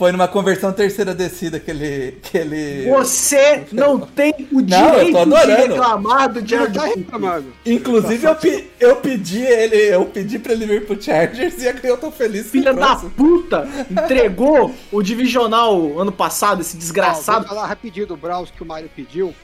Foi 0.00 0.12
numa 0.12 0.26
conversão 0.26 0.72
terceira 0.72 1.14
descida 1.14 1.60
que 1.60 1.70
ele. 1.70 2.12
Que 2.22 2.38
ele... 2.38 2.88
Você 2.88 3.66
não 3.70 4.00
tem 4.00 4.32
o 4.50 4.62
Não, 4.62 4.64
direito 4.64 5.12
tô 5.12 5.24
de 5.26 5.52
reclamar 5.52 6.32
do 6.32 6.40
Não 6.40 6.46
Jared 6.46 6.72
tá 6.78 6.86
reclamando. 6.86 7.52
Inclusive, 7.66 8.26
eu, 8.26 8.34
pe- 8.34 8.70
eu 8.80 8.96
pedi 8.96 9.42
ele, 9.42 9.76
eu 9.76 10.06
pedi 10.06 10.38
pra 10.38 10.54
ele 10.54 10.64
vir 10.64 10.86
pro 10.86 10.98
Chargers 10.98 11.62
e 11.62 11.66
eu 11.86 11.98
tô 11.98 12.10
feliz 12.10 12.46
Filha 12.48 12.72
da 12.72 12.96
trouxe. 12.96 13.14
puta! 13.14 13.68
Entregou 13.92 14.74
o 14.90 15.02
divisional 15.02 15.98
ano 16.00 16.10
passado, 16.12 16.62
esse 16.62 16.78
desgraçado. 16.78 17.40
vou 17.46 17.48
falar 17.54 17.66
rapidinho 17.66 18.06
do 18.06 18.16
Browns 18.16 18.50
que 18.50 18.62
o 18.62 18.66
Mário 18.66 18.88
pediu. 18.96 19.26
O 19.28 19.34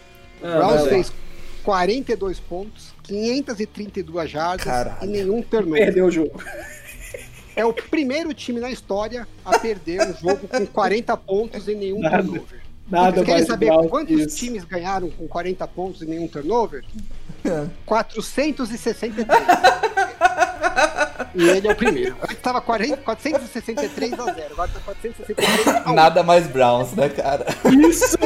Ah, 0.42 0.56
Browns 0.56 0.88
fez 0.88 1.12
42 1.64 2.40
pontos, 2.40 2.94
532 3.02 4.30
jardas 4.30 4.64
Caralho. 4.64 4.96
e 5.02 5.06
nenhum 5.06 5.42
turnover. 5.42 5.84
Perdeu 5.84 6.06
o 6.06 6.10
jogo. 6.10 6.40
É 7.56 7.64
o 7.64 7.72
primeiro 7.72 8.32
time 8.34 8.60
na 8.60 8.70
história 8.70 9.26
a 9.44 9.58
perder 9.58 10.02
um 10.08 10.14
jogo 10.14 10.46
com 10.46 10.66
40 10.66 11.16
pontos 11.16 11.66
e 11.66 11.74
nenhum 11.74 12.00
Nada- 12.00 12.22
turnover. 12.22 12.60
nada 12.88 13.12
Vocês 13.12 13.26
querem 13.26 13.46
saber 13.46 13.88
quantos 13.88 14.20
isso. 14.20 14.36
times 14.36 14.62
ganharam 14.64 15.10
com 15.10 15.26
40 15.26 15.66
pontos 15.66 16.02
e 16.02 16.06
nenhum 16.06 16.28
turnover? 16.28 16.84
É. 17.44 17.66
463. 17.86 19.14
e 21.36 21.48
ele 21.48 21.68
é 21.68 21.72
o 21.72 21.76
primeiro. 21.76 22.16
Antes 22.22 22.36
estava 22.36 22.60
40 22.60 22.96
463 22.98 24.12
a 24.14 24.24
0. 24.32 24.52
Agora 24.52 24.68
tá 24.68 24.80
463 24.80 25.68
a 25.68 25.90
1. 25.90 25.94
Nada 25.94 26.22
mais 26.22 26.46
Browns, 26.46 26.92
né, 26.92 27.08
cara? 27.08 27.46
Isso, 27.88 28.16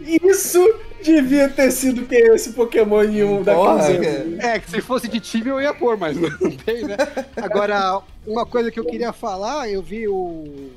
isso 0.00 0.80
devia 1.02 1.48
ter 1.48 1.70
sido 1.70 2.04
que 2.06 2.14
esse 2.14 2.52
Pokémon 2.52 3.02
em 3.04 3.22
um 3.22 3.42
da 3.42 3.54
camiseta. 3.54 4.04
cara. 4.04 4.54
É, 4.54 4.58
que 4.58 4.70
se 4.70 4.80
fosse 4.80 5.08
de 5.08 5.20
time 5.20 5.48
eu 5.50 5.60
ia 5.60 5.74
pôr, 5.74 5.96
mas 5.96 6.16
não 6.16 6.30
tem, 6.64 6.84
né? 6.84 6.96
Agora, 7.36 8.00
uma 8.26 8.46
coisa 8.46 8.70
que 8.70 8.80
eu 8.80 8.84
queria 8.84 9.12
falar, 9.12 9.68
eu 9.68 9.82
vi 9.82 10.08
o, 10.08 10.70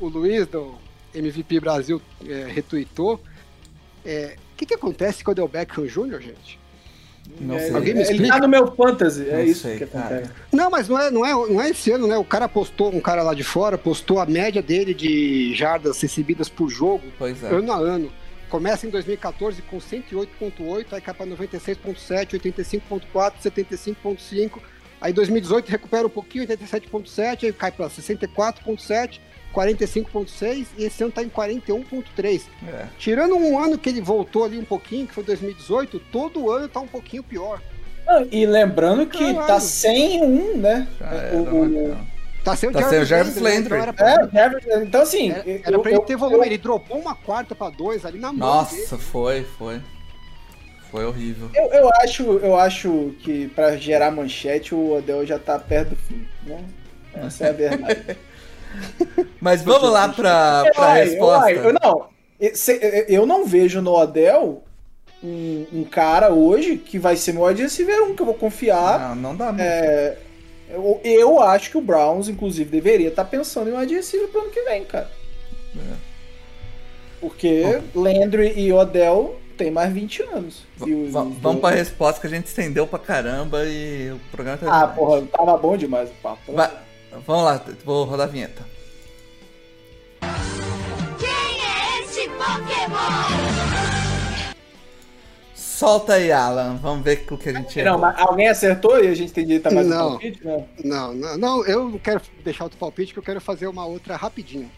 o 0.00 0.08
Luiz 0.08 0.46
do 0.46 0.74
MVP 1.14 1.60
Brasil 1.60 2.00
é, 2.26 2.46
retweetou. 2.48 3.20
É, 4.04 4.36
O 4.52 4.56
que, 4.56 4.66
que 4.66 4.74
acontece 4.74 5.24
quando 5.24 5.40
é 5.40 5.44
o 5.44 5.48
Beckham 5.48 5.86
Jr., 5.86 6.20
gente? 6.20 6.58
Não 7.40 7.56
É, 7.56 7.60
sei. 7.60 7.74
Alguém 7.74 7.94
me 7.94 8.00
Ele 8.00 8.10
explica? 8.10 8.34
tá 8.34 8.40
no 8.40 8.48
meu 8.48 8.74
fantasy, 8.74 9.28
é 9.28 9.32
Não 9.38 9.44
isso 9.44 9.62
sei, 9.62 9.78
que 9.78 9.84
acontece. 9.84 10.30
Não, 10.52 10.70
mas 10.70 10.88
não 10.88 11.00
é, 11.00 11.10
não, 11.10 11.24
é, 11.26 11.32
não 11.52 11.60
é 11.60 11.70
esse 11.70 11.90
ano, 11.90 12.06
né? 12.06 12.16
O 12.16 12.24
cara 12.24 12.48
postou, 12.48 12.94
um 12.94 13.00
cara 13.00 13.22
lá 13.22 13.34
de 13.34 13.42
fora, 13.42 13.76
postou 13.76 14.20
a 14.20 14.26
média 14.26 14.62
dele 14.62 14.94
de 14.94 15.54
jardas 15.54 16.00
recebidas 16.00 16.48
por 16.48 16.68
jogo, 16.70 17.02
Pois 17.18 17.42
é. 17.42 17.48
ano 17.48 17.72
a 17.72 17.76
ano. 17.76 18.12
Começa 18.48 18.86
em 18.86 18.90
2014 18.90 19.62
com 19.62 19.78
108.8, 19.78 20.86
aí 20.92 21.00
cai 21.00 21.12
para 21.14 21.26
96.7, 21.26 22.38
85.4, 22.38 23.32
75.5. 23.42 24.58
Aí 25.00 25.10
em 25.10 25.14
2018 25.14 25.68
recupera 25.68 26.06
um 26.06 26.10
pouquinho, 26.10 26.46
87.7, 26.46 27.44
aí 27.44 27.52
cai 27.52 27.72
para 27.72 27.88
64.7, 27.90 29.20
45.6 29.54 30.66
e 30.78 30.84
esse 30.84 31.02
ano 31.02 31.12
tá 31.12 31.22
em 31.22 31.28
41.3. 31.28 32.42
É. 32.68 32.86
Tirando 32.98 33.36
um 33.36 33.58
ano 33.58 33.78
que 33.78 33.88
ele 33.88 34.00
voltou 34.00 34.44
ali 34.44 34.58
um 34.58 34.64
pouquinho, 34.64 35.06
que 35.06 35.14
foi 35.14 35.24
2018, 35.24 35.98
todo 36.12 36.50
ano 36.50 36.68
tá 36.68 36.80
um 36.80 36.86
pouquinho 36.86 37.22
pior. 37.22 37.60
Ah, 38.06 38.22
E 38.30 38.44
lembrando 38.44 39.06
que 39.06 39.18
Caralho. 39.32 39.46
tá 39.46 39.60
sem 39.60 40.22
um, 40.22 40.58
né? 40.58 40.86
O- 41.00 41.04
era, 41.04 41.36
o- 41.54 41.64
né, 41.66 41.96
Tá 42.44 42.54
sem 42.54 42.68
o 42.68 42.72
Tá 42.72 42.82
sem 42.90 42.98
o 43.00 43.04
Jarvis 43.06 43.36
Landry, 43.36 43.70
né? 43.70 43.78
Landry. 43.78 43.78
Então 43.80 43.82
era 43.82 43.92
pra, 43.94 44.10
É, 44.10 44.26
o 44.26 44.30
Jefferson, 44.30 44.82
então 44.82 45.00
assim. 45.02 45.30
era, 45.30 45.48
eu- 45.48 45.60
era 45.64 45.78
pra 45.78 45.90
ele 45.90 45.98
eu- 46.00 46.04
ter 46.04 46.14
volume. 46.16 46.44
Ele 46.44 46.58
dropou 46.58 46.98
uma 46.98 47.14
quarta 47.14 47.54
pra 47.54 47.70
dois 47.70 48.04
ali 48.04 48.18
na 48.18 48.30
mão. 48.34 48.64
dele. 48.64 48.80
Nossa, 48.82 48.98
foi, 48.98 49.44
foi. 49.56 49.80
Foi 50.90 51.06
horrível. 51.06 51.48
Eu, 51.54 51.72
eu 51.72 51.90
acho, 52.02 52.22
eu 52.38 52.54
acho 52.56 53.14
que 53.20 53.48
pra 53.48 53.76
gerar 53.78 54.10
manchete 54.10 54.74
o 54.74 54.92
Odell 54.92 55.24
já 55.26 55.38
tá 55.38 55.58
perto 55.58 55.90
do 55.90 55.96
fim, 55.96 56.26
né? 56.46 56.62
Essa 57.14 57.46
é 57.46 57.48
a 57.48 57.52
verdade. 57.52 58.16
Mas 59.40 59.62
vamos 59.62 59.90
lá 59.90 60.08
pra, 60.08 60.64
pra 60.74 60.82
Uai, 60.88 61.04
resposta. 61.04 61.38
uai, 61.40 61.58
eu 61.58 61.72
não, 61.72 62.06
eu- 63.08 63.26
não 63.26 63.46
vejo 63.46 63.80
no 63.80 63.92
Odell 63.94 64.62
um, 65.22 65.66
um 65.72 65.84
cara 65.84 66.32
hoje 66.32 66.76
que 66.76 66.98
vai 66.98 67.16
ser 67.16 67.32
meu 67.32 67.44
wide 67.44 67.62
receiver 67.62 68.02
um 68.02 68.14
que 68.14 68.22
eu 68.22 68.26
vou 68.26 68.34
confiar. 68.34 69.14
Não, 69.14 69.14
não 69.16 69.36
dá. 69.36 69.54
É, 69.58 70.16
eu, 70.70 71.00
eu 71.04 71.40
acho 71.40 71.70
que 71.70 71.78
o 71.78 71.80
Browns, 71.80 72.28
inclusive, 72.28 72.70
deveria 72.70 73.08
estar 73.08 73.24
pensando 73.24 73.70
em 73.70 73.76
wide 73.76 73.94
receiver 73.94 74.28
pro 74.28 74.40
ano 74.42 74.50
que 74.50 74.62
vem, 74.62 74.84
cara. 74.84 75.10
É. 75.76 76.14
Porque 77.20 77.80
Landry 77.94 78.52
e 78.58 78.72
Odell 78.72 79.36
têm 79.56 79.70
mais 79.70 79.92
20 79.92 80.22
anos. 80.24 80.64
V- 80.76 80.90
E 80.90 81.08
Vamos 81.08 81.60
pra 81.60 81.70
resposta 81.70 82.20
que 82.20 82.26
a 82.26 82.30
gente 82.30 82.46
estendeu 82.46 82.86
pra 82.86 82.98
caramba 82.98 83.64
e 83.64 84.10
o 84.12 84.20
programa 84.30 84.58
tá 84.58 84.66
Ah, 84.68 84.80
demais. 84.80 84.94
porra, 84.98 85.22
tava 85.32 85.56
bom 85.56 85.76
demais 85.76 86.10
o 86.10 86.14
papo. 86.22 86.52
Vai, 86.52 86.70
vamos 87.26 87.44
lá, 87.44 87.64
vou 87.84 88.04
rodar 88.04 88.28
a 88.28 88.30
vinheta. 88.30 88.64
Quem 91.18 91.28
é 91.28 92.00
esse 92.02 92.28
Pokémon? 92.28 93.74
Solta 95.54 96.14
aí, 96.14 96.30
Alan. 96.30 96.76
Vamos 96.76 97.04
ver 97.04 97.26
o 97.30 97.36
que 97.36 97.48
a 97.48 97.52
gente 97.52 97.82
Não, 97.82 97.98
mas 97.98 98.18
alguém 98.18 98.48
acertou 98.48 99.02
e 99.02 99.08
a 99.08 99.14
gente 99.14 99.32
tem 99.32 99.44
direito 99.44 99.66
a 99.66 99.70
mais 99.70 99.86
Não. 99.86 100.06
um 100.06 100.10
palpite? 100.10 100.44
Não. 100.44 100.68
Não, 100.84 101.14
não, 101.14 101.38
não, 101.38 101.66
eu 101.66 101.88
não 101.90 101.98
quero 101.98 102.20
deixar 102.44 102.64
outro 102.64 102.78
palpite, 102.78 103.12
que 103.12 103.18
eu 103.18 103.22
quero 103.22 103.40
fazer 103.40 103.66
uma 103.66 103.84
outra 103.84 104.16
rapidinho. 104.16 104.70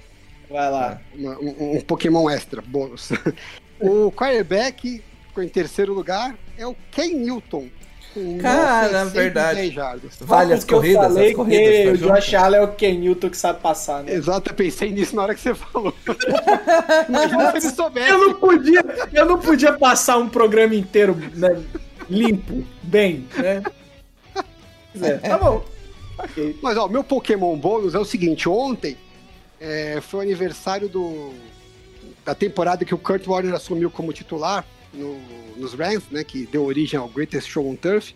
Vai 0.49 0.71
lá. 0.71 1.01
Uma- 1.15 1.39
um, 1.39 1.77
um 1.77 1.81
Pokémon 1.83 2.31
extra, 2.31 2.63
bônus. 2.63 3.11
o 3.81 4.11
quarterback 4.13 5.03
ficou 5.29 5.43
em 5.43 5.49
terceiro 5.49 5.93
lugar 5.93 6.35
é 6.57 6.67
o 6.67 6.75
Ken 6.91 7.13
Newton. 7.15 7.69
Cara, 8.41 9.05
910 9.05 9.13
verdade. 9.13 9.71
jardas. 9.71 10.13
Vale 10.21 10.53
as 10.55 10.61
Porque 10.61 10.75
eu 10.75 10.79
corridas, 10.79 11.07
falei 11.07 11.29
as 11.29 11.37
corridas. 11.37 11.99
que 11.99 12.05
o? 12.05 12.15
Josh 12.15 12.35
Allen 12.35 12.61
é 12.61 12.63
o 12.65 12.69
Ken 12.73 12.99
Newton 12.99 13.31
que 13.31 13.37
sabe 13.37 13.61
passar, 13.61 14.03
né? 14.03 14.13
Exato, 14.15 14.51
eu 14.51 14.55
pensei 14.55 14.91
nisso 14.91 15.15
na 15.15 15.23
hora 15.23 15.35
que 15.35 15.41
você 15.41 15.55
falou. 15.55 15.95
Imagina 17.09 17.51
se 17.61 17.67
ele 17.67 17.75
soubesse. 17.75 18.11
Eu 18.11 18.19
não 18.19 18.35
podia, 18.35 18.85
eu 19.13 19.27
não 19.27 19.39
podia 19.39 19.73
passar 19.75 20.17
um 20.19 20.29
programa 20.29 20.75
inteiro 20.75 21.17
né, 21.35 21.63
limpo, 22.09 22.65
bem, 22.83 23.27
né? 23.37 23.63
Pois 24.93 25.03
é, 25.03 25.19
tá 25.19 25.39
bom. 25.39 25.65
Ok. 26.19 26.59
Mas 26.63 26.79
ó, 26.79 26.89
meu 26.89 27.05
Pokémon 27.05 27.57
bônus 27.57 27.95
é 27.95 27.99
o 27.99 28.05
seguinte: 28.05 28.49
ontem 28.49 28.97
é, 29.61 30.01
foi 30.01 30.21
o 30.21 30.23
aniversário 30.23 30.89
do, 30.89 31.35
da 32.25 32.35
temporada 32.35 32.85
que 32.85 32.95
o 32.95 32.99
Kurt 32.99 33.27
Warner 33.27 33.55
assumiu 33.55 33.91
como 33.91 34.13
titular 34.13 34.65
no- 34.97 35.21
nos 35.57 35.75
Rams, 35.75 36.05
né? 36.11 36.25
Que 36.25 36.47
deu 36.47 36.65
origem 36.65 36.99
ao 36.99 37.09
Greatest 37.09 37.49
Show 37.51 37.69
on 37.69 37.77
Turf. 37.77 38.13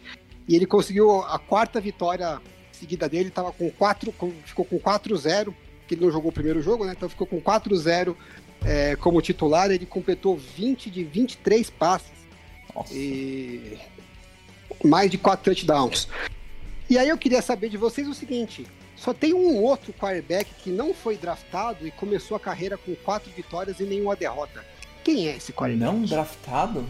E 0.48 0.57
ele 0.57 0.66
conseguiu 0.66 1.20
a 1.23 1.39
quarta 1.39 1.81
vitória 1.81 2.40
seguida 2.73 3.09
dele, 3.09 3.31
tava 3.31 3.52
com 3.52 3.70
4, 3.70 4.11
com- 4.12 4.32
ficou 4.44 4.65
com 4.65 4.78
4-0, 4.78 5.55
que 5.86 5.94
ele 5.94 6.05
não 6.05 6.11
jogou 6.11 6.31
o 6.31 6.35
primeiro 6.35 6.62
jogo, 6.62 6.85
né? 6.85 6.94
Então 6.97 7.09
ficou 7.09 7.27
com 7.27 7.40
4-0 7.40 8.16
é, 8.65 8.97
como 8.97 9.20
titular. 9.23 9.70
Ele 9.70 9.86
completou 9.86 10.36
20 10.36 10.90
de 10.90 11.05
23 11.05 11.69
passes 11.70 12.11
Nossa. 12.74 12.93
e 12.94 13.78
mais 14.85 15.11
de 15.11 15.19
quatro 15.19 15.44
touchdowns. 15.44 16.09
E 16.89 16.98
aí 16.98 17.09
eu 17.09 17.19
queria 17.19 17.43
saber 17.43 17.69
de 17.69 17.77
vocês 17.77 18.09
o 18.09 18.15
seguinte: 18.15 18.66
só 18.97 19.12
tem 19.12 19.32
um 19.35 19.57
outro 19.62 19.93
quarterback 19.93 20.51
que 20.62 20.70
não 20.70 20.93
foi 20.94 21.16
draftado 21.16 21.86
e 21.86 21.90
começou 21.90 22.36
a 22.36 22.40
carreira 22.40 22.77
com 22.77 22.94
quatro 22.97 23.31
vitórias 23.31 23.78
e 23.81 23.85
nenhuma 23.85 24.16
derrota. 24.16 24.65
Quem 25.05 25.28
é 25.28 25.36
esse 25.36 25.52
quarterback? 25.52 25.93
Não 25.93 26.02
draftado? 26.02 26.86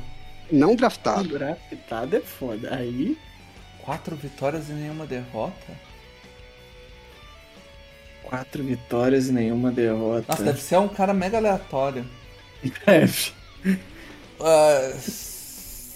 Não 0.51 0.75
draftado. 0.75 1.29
Draftado 1.29 2.17
é 2.17 2.21
foda. 2.21 2.75
Aí. 2.75 3.17
Quatro 3.83 4.15
vitórias 4.17 4.69
e 4.69 4.73
nenhuma 4.73 5.07
derrota? 5.07 5.73
Quatro 8.23 8.63
vitórias 8.63 9.29
e 9.29 9.33
nenhuma 9.33 9.71
derrota. 9.73 10.27
Nossa, 10.29 10.45
deve 10.45 10.61
ser 10.61 10.79
um 10.79 10.89
cara 10.89 11.13
mega 11.13 11.39
aleatório. 11.39 12.07
Deve. 12.87 13.33
Ah, 14.39 14.91
s- 14.95 15.95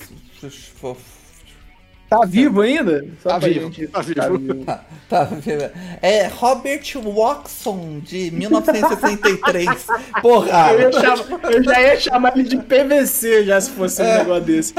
Tá 2.09 2.21
vivo 2.27 2.61
ainda? 2.61 3.05
Só 3.23 3.31
Tá 3.31 3.39
vivo, 3.39 3.73
gente- 3.73 3.87
tá 3.89 4.01
vivo. 4.01 4.65
Tá, 5.09 5.27
tá, 5.27 5.29
é 6.01 6.27
Robert 6.29 6.83
Watson, 6.97 8.01
de 8.01 8.31
1963. 8.31 9.87
Porra! 10.23 10.73
Eu, 10.73 10.93
chamar- 10.93 11.53
eu 11.53 11.63
já 11.63 11.81
ia 11.81 12.01
chamar 12.01 12.37
ele 12.39 12.49
de 12.49 12.57
PVC 12.57 13.45
já 13.45 13.61
se 13.61 13.71
fosse 13.71 14.03
um 14.03 14.07
negócio 14.07 14.45
desse. 14.45 14.75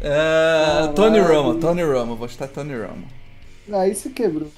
É, 0.00 0.86
Tony 0.94 1.18
Romo, 1.18 1.54
Tony 1.58 1.82
Romo, 1.82 2.14
vou 2.14 2.28
chutar 2.28 2.48
Tony 2.48 2.74
Romo. 2.76 3.06
Aí 3.72 3.94
você 3.94 4.08
quebrou. 4.08 4.50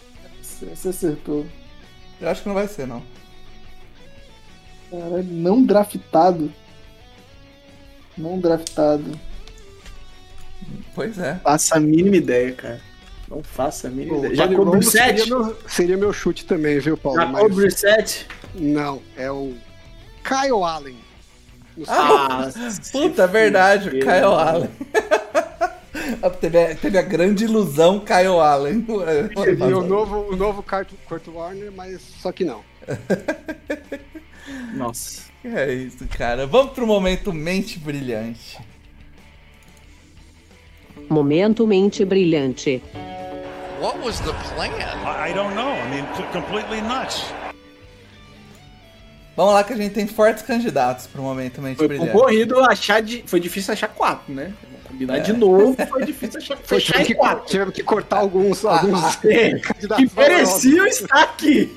Você 0.43 0.89
acertou. 0.91 1.47
Eu 2.21 2.29
acho 2.29 2.43
que 2.43 2.49
não 2.49 2.55
vai 2.55 2.69
ser, 2.69 2.87
não. 2.87 3.03
Caralho, 4.91 5.25
não 5.25 5.65
draftado. 5.65 6.53
Não 8.17 8.39
draftado. 8.39 9.19
Pois 10.95 11.19
é. 11.19 11.35
Faça 11.43 11.77
a 11.77 11.81
mínima 11.81 12.17
ideia, 12.17 12.53
cara. 12.53 12.81
Não 13.29 13.43
faça 13.43 13.89
a 13.89 13.91
mínima 13.91 14.17
O 14.19 14.27
ideia. 14.27 14.43
Cobriu 14.49 14.65
Romo 14.65 14.83
seria 14.83 15.19
7? 15.19 15.31
meu, 15.31 15.57
seria 15.69 15.97
meu 15.97 16.13
chute 16.13 16.45
também, 16.45 16.79
viu, 16.81 16.97
Paulo? 16.97 17.21
Já 17.21 17.27
Mas 17.27 17.43
cobriu 17.43 17.71
7? 17.71 18.27
não, 18.55 19.01
é 19.17 19.31
o 19.31 19.55
Kyle 20.25 20.63
Allen. 20.65 20.97
Ah, 21.87 22.51
Puta, 22.93 23.23
é 23.23 23.27
verdade, 23.27 23.89
o 23.89 23.93
Kyle 23.93 24.05
mano. 24.05 24.35
Allen. 24.35 24.71
teve, 26.41 26.59
a, 26.59 26.75
teve 26.75 26.99
a 26.99 27.03
grande 27.03 27.45
ilusão 27.45 28.01
Kyle 28.01 28.41
Allen. 28.41 28.85
Seria 29.45 29.79
o 29.79 29.87
novo, 29.87 30.33
o 30.33 30.37
novo 30.37 30.63
Kurt, 30.63 30.89
Kurt 31.07 31.29
Warner, 31.29 31.73
mas 31.73 32.01
só 32.21 32.33
que 32.33 32.45
não. 32.45 32.63
Nossa. 34.75 35.31
É 35.43 35.73
isso, 35.73 36.07
cara. 36.07 36.47
Vamos 36.47 36.75
pro 36.75 36.87
momento 36.87 37.33
mente 37.33 37.79
brilhante. 37.79 38.59
Momento 41.11 41.67
mente 41.67 42.05
brilhante. 42.05 42.81
What 43.81 43.99
was 43.99 44.21
the 44.21 44.33
plan? 44.55 44.71
I 45.05 45.33
don't 45.35 45.55
know. 45.57 45.73
I 45.73 45.91
mean, 45.91 46.07
completely 46.33 46.81
nuts. 46.81 47.25
Vamos 49.37 49.55
lá 49.55 49.65
que 49.65 49.73
a 49.73 49.77
gente 49.77 49.93
tem 49.93 50.07
fortes 50.07 50.43
candidatos 50.45 51.09
pro 51.09 51.21
momento 51.23 51.61
mente 51.61 51.79
Foi 51.79 51.89
brilhante. 51.89 52.13
concorrido 52.13 52.61
achar 52.61 53.03
de. 53.03 53.25
Foi 53.27 53.41
difícil 53.41 53.73
achar 53.73 53.89
4, 53.89 54.33
né? 54.33 54.53
Vamos 54.63 54.87
combinar 54.87 55.19
de 55.19 55.33
novo. 55.33 55.77
Foi 55.89 56.05
difícil 56.05 56.39
achar 56.39 56.57
Foi, 56.59 56.79
fechar 56.81 57.05
que, 57.05 57.15
4. 57.15 57.47
tivemos 57.47 57.75
que 57.75 57.83
cortar 57.83 58.19
alguns, 58.19 58.65
alguns 58.65 59.19
É, 59.25 59.59
candidatos 59.59 60.13
que 60.13 60.17
mereciam 60.21 60.87
estar 60.87 61.23
aqui. 61.23 61.77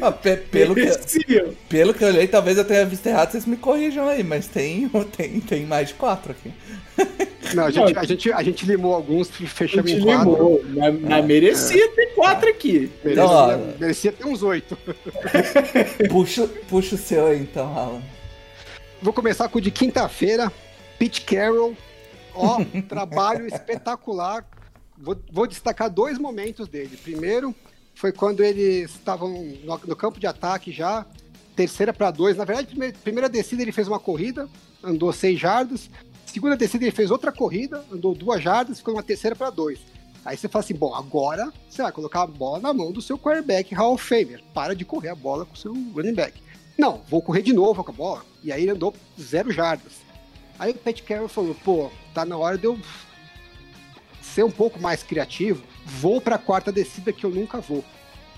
Ah, 0.00 0.10
pe- 0.12 0.36
pelo, 0.50 0.74
que, 0.74 0.80
Mereciam. 0.82 1.54
pelo 1.68 1.94
que 1.94 2.02
eu 2.04 2.08
olhei, 2.08 2.26
talvez 2.26 2.58
eu 2.58 2.64
tenha 2.64 2.84
visto 2.84 3.06
errado, 3.06 3.30
vocês 3.32 3.46
me 3.46 3.56
corrijam 3.56 4.08
aí, 4.08 4.22
mas 4.22 4.46
tem, 4.48 4.88
tem, 5.16 5.40
tem 5.40 5.64
mais 5.66 5.88
de 5.88 5.94
quatro 5.94 6.32
aqui. 6.32 6.52
Não, 7.54 7.64
a 7.66 7.70
gente, 7.70 7.98
a, 7.98 8.04
gente, 8.04 8.32
a 8.32 8.42
gente 8.42 8.66
limou 8.66 8.94
alguns 8.94 9.28
e 9.40 9.46
fechamos 9.46 9.90
em 9.90 10.00
quatro. 10.00 10.30
limou. 10.32 10.62
Mas, 10.68 11.00
mas 11.00 11.24
merecia 11.24 11.88
ter 11.92 12.06
4 12.14 12.48
aqui. 12.48 12.90
Merecia, 13.04 13.24
Então, 13.24 13.26
ó. 13.26 13.56
merecia 13.80 14.12
ter 14.12 14.24
uns 14.26 14.42
oito. 14.42 14.76
Puxa, 16.08 16.46
puxa 16.68 16.94
o 16.94 16.98
seu 16.98 17.26
aí 17.26 17.38
então, 17.40 17.76
Alan. 17.76 18.02
Vou 19.00 19.12
começar 19.12 19.48
com 19.48 19.58
o 19.58 19.60
de 19.60 19.70
quinta-feira. 19.70 20.50
Pete 20.98 21.22
Carroll. 21.22 21.76
Ó, 22.34 22.60
trabalho 22.88 23.46
espetacular. 23.46 24.46
Vou, 24.96 25.16
vou 25.30 25.46
destacar 25.46 25.90
dois 25.90 26.18
momentos 26.18 26.68
dele. 26.68 26.96
Primeiro, 27.02 27.54
foi 28.02 28.10
quando 28.10 28.42
eles 28.42 28.90
estavam 28.90 29.28
no, 29.28 29.78
no 29.86 29.94
campo 29.94 30.18
de 30.18 30.26
ataque 30.26 30.72
já. 30.72 31.06
Terceira 31.54 31.92
para 31.92 32.10
dois. 32.10 32.36
Na 32.36 32.44
verdade, 32.44 32.66
prime- 32.66 32.92
primeira 32.92 33.28
descida 33.28 33.62
ele 33.62 33.70
fez 33.70 33.86
uma 33.86 34.00
corrida, 34.00 34.48
andou 34.82 35.12
seis 35.12 35.38
jardas. 35.38 35.88
Segunda 36.26 36.56
descida 36.56 36.82
ele 36.82 36.90
fez 36.90 37.12
outra 37.12 37.30
corrida, 37.30 37.84
andou 37.92 38.12
duas 38.12 38.42
jardas, 38.42 38.78
ficou 38.78 38.94
uma 38.94 39.04
terceira 39.04 39.36
para 39.36 39.50
dois. 39.50 39.78
Aí 40.24 40.36
você 40.36 40.48
fala 40.48 40.64
assim, 40.64 40.74
bom, 40.74 40.92
agora 40.92 41.52
você 41.70 41.80
vai 41.80 41.92
colocar 41.92 42.22
a 42.22 42.26
bola 42.26 42.58
na 42.58 42.72
mão 42.72 42.90
do 42.90 43.00
seu 43.00 43.16
quarterback 43.16 43.72
Hall 43.72 43.94
of 43.94 44.04
Famer. 44.04 44.42
Para 44.52 44.74
de 44.74 44.84
correr 44.84 45.10
a 45.10 45.14
bola 45.14 45.44
com 45.44 45.54
o 45.54 45.56
seu 45.56 45.72
running 45.72 46.14
back. 46.14 46.42
Não, 46.76 47.02
vou 47.08 47.22
correr 47.22 47.42
de 47.42 47.52
novo 47.52 47.84
com 47.84 47.92
a 47.92 47.94
bola. 47.94 48.26
E 48.42 48.50
aí 48.50 48.62
ele 48.62 48.72
andou 48.72 48.92
zero 49.20 49.52
jardas. 49.52 49.92
Aí 50.58 50.72
o 50.72 50.74
Pat 50.74 51.00
Carroll 51.02 51.28
falou, 51.28 51.54
pô, 51.64 51.88
tá 52.12 52.24
na 52.24 52.36
hora 52.36 52.58
de 52.58 52.64
eu 52.64 52.76
ser 54.32 54.44
um 54.44 54.50
pouco 54.50 54.80
mais 54.80 55.02
criativo. 55.02 55.62
Vou 55.84 56.20
pra 56.20 56.38
quarta 56.38 56.72
descida 56.72 57.12
que 57.12 57.24
eu 57.24 57.30
nunca 57.30 57.60
vou. 57.60 57.84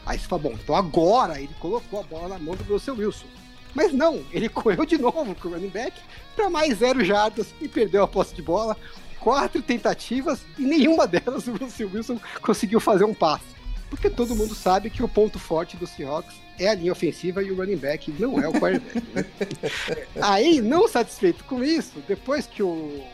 Aí 0.05 0.19
você 0.19 0.27
fala, 0.27 0.43
bom, 0.43 0.53
então 0.53 0.75
agora 0.75 1.41
ele 1.41 1.55
colocou 1.59 2.01
a 2.01 2.03
bola 2.03 2.29
na 2.29 2.39
mão 2.39 2.55
do 2.55 2.65
Russell 2.65 2.97
Wilson. 2.97 3.27
Mas 3.75 3.93
não, 3.93 4.23
ele 4.33 4.49
correu 4.51 4.85
de 4.85 4.99
novo 4.99 5.35
com 5.35 5.49
o 5.49 5.53
running 5.53 5.69
back 5.69 5.99
para 6.37 6.51
mais 6.51 6.79
zero 6.79 7.05
jardas 7.05 7.55
e 7.61 7.69
perdeu 7.69 8.03
a 8.03 8.09
posse 8.09 8.35
de 8.35 8.43
bola. 8.43 8.77
Quatro 9.19 9.62
tentativas 9.62 10.43
e 10.59 10.62
nenhuma 10.62 11.07
delas 11.07 11.47
o 11.49 11.57
Russell 11.57 11.91
Wilson 11.93 12.21
conseguiu 12.43 12.81
fazer 12.81 13.05
um 13.05 13.15
passe. 13.15 13.55
Porque 13.89 14.11
todo 14.11 14.35
mundo 14.35 14.55
sabe 14.55 14.91
que 14.91 15.03
o 15.03 15.09
ponto 15.09 15.39
forte 15.39 15.77
do 15.77 15.87
Seahawks 15.87 16.35
é 16.59 16.69
a 16.69 16.75
linha 16.75 16.93
ofensiva 16.93 17.43
e 17.43 17.51
o 17.51 17.57
running 17.57 17.77
back 17.77 18.12
não 18.19 18.41
é 18.41 18.49
o 18.49 18.53
quarterback. 18.53 19.03
né? 19.15 19.25
Aí, 20.21 20.61
não 20.61 20.89
satisfeito 20.89 21.45
com 21.45 21.62
isso, 21.62 22.03
depois 22.07 22.47
que 22.47 22.62
o, 22.62 23.05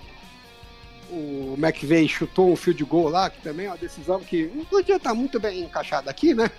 o 1.11 1.57
McVeigh 1.59 2.09
chutou 2.09 2.53
um 2.53 2.57
field 2.57 2.85
goal 2.85 3.09
lá, 3.09 3.29
que 3.29 3.41
também 3.43 3.67
é 3.67 3.71
uma 3.71 3.77
decisão 3.77 4.21
que 4.21 4.51
não 4.55 4.65
podia 4.65 4.97
estar 4.97 5.15
muito 5.15 5.41
bem 5.41 5.61
encaixada 5.61 6.11
aqui, 6.11 6.35
né? 6.35 6.51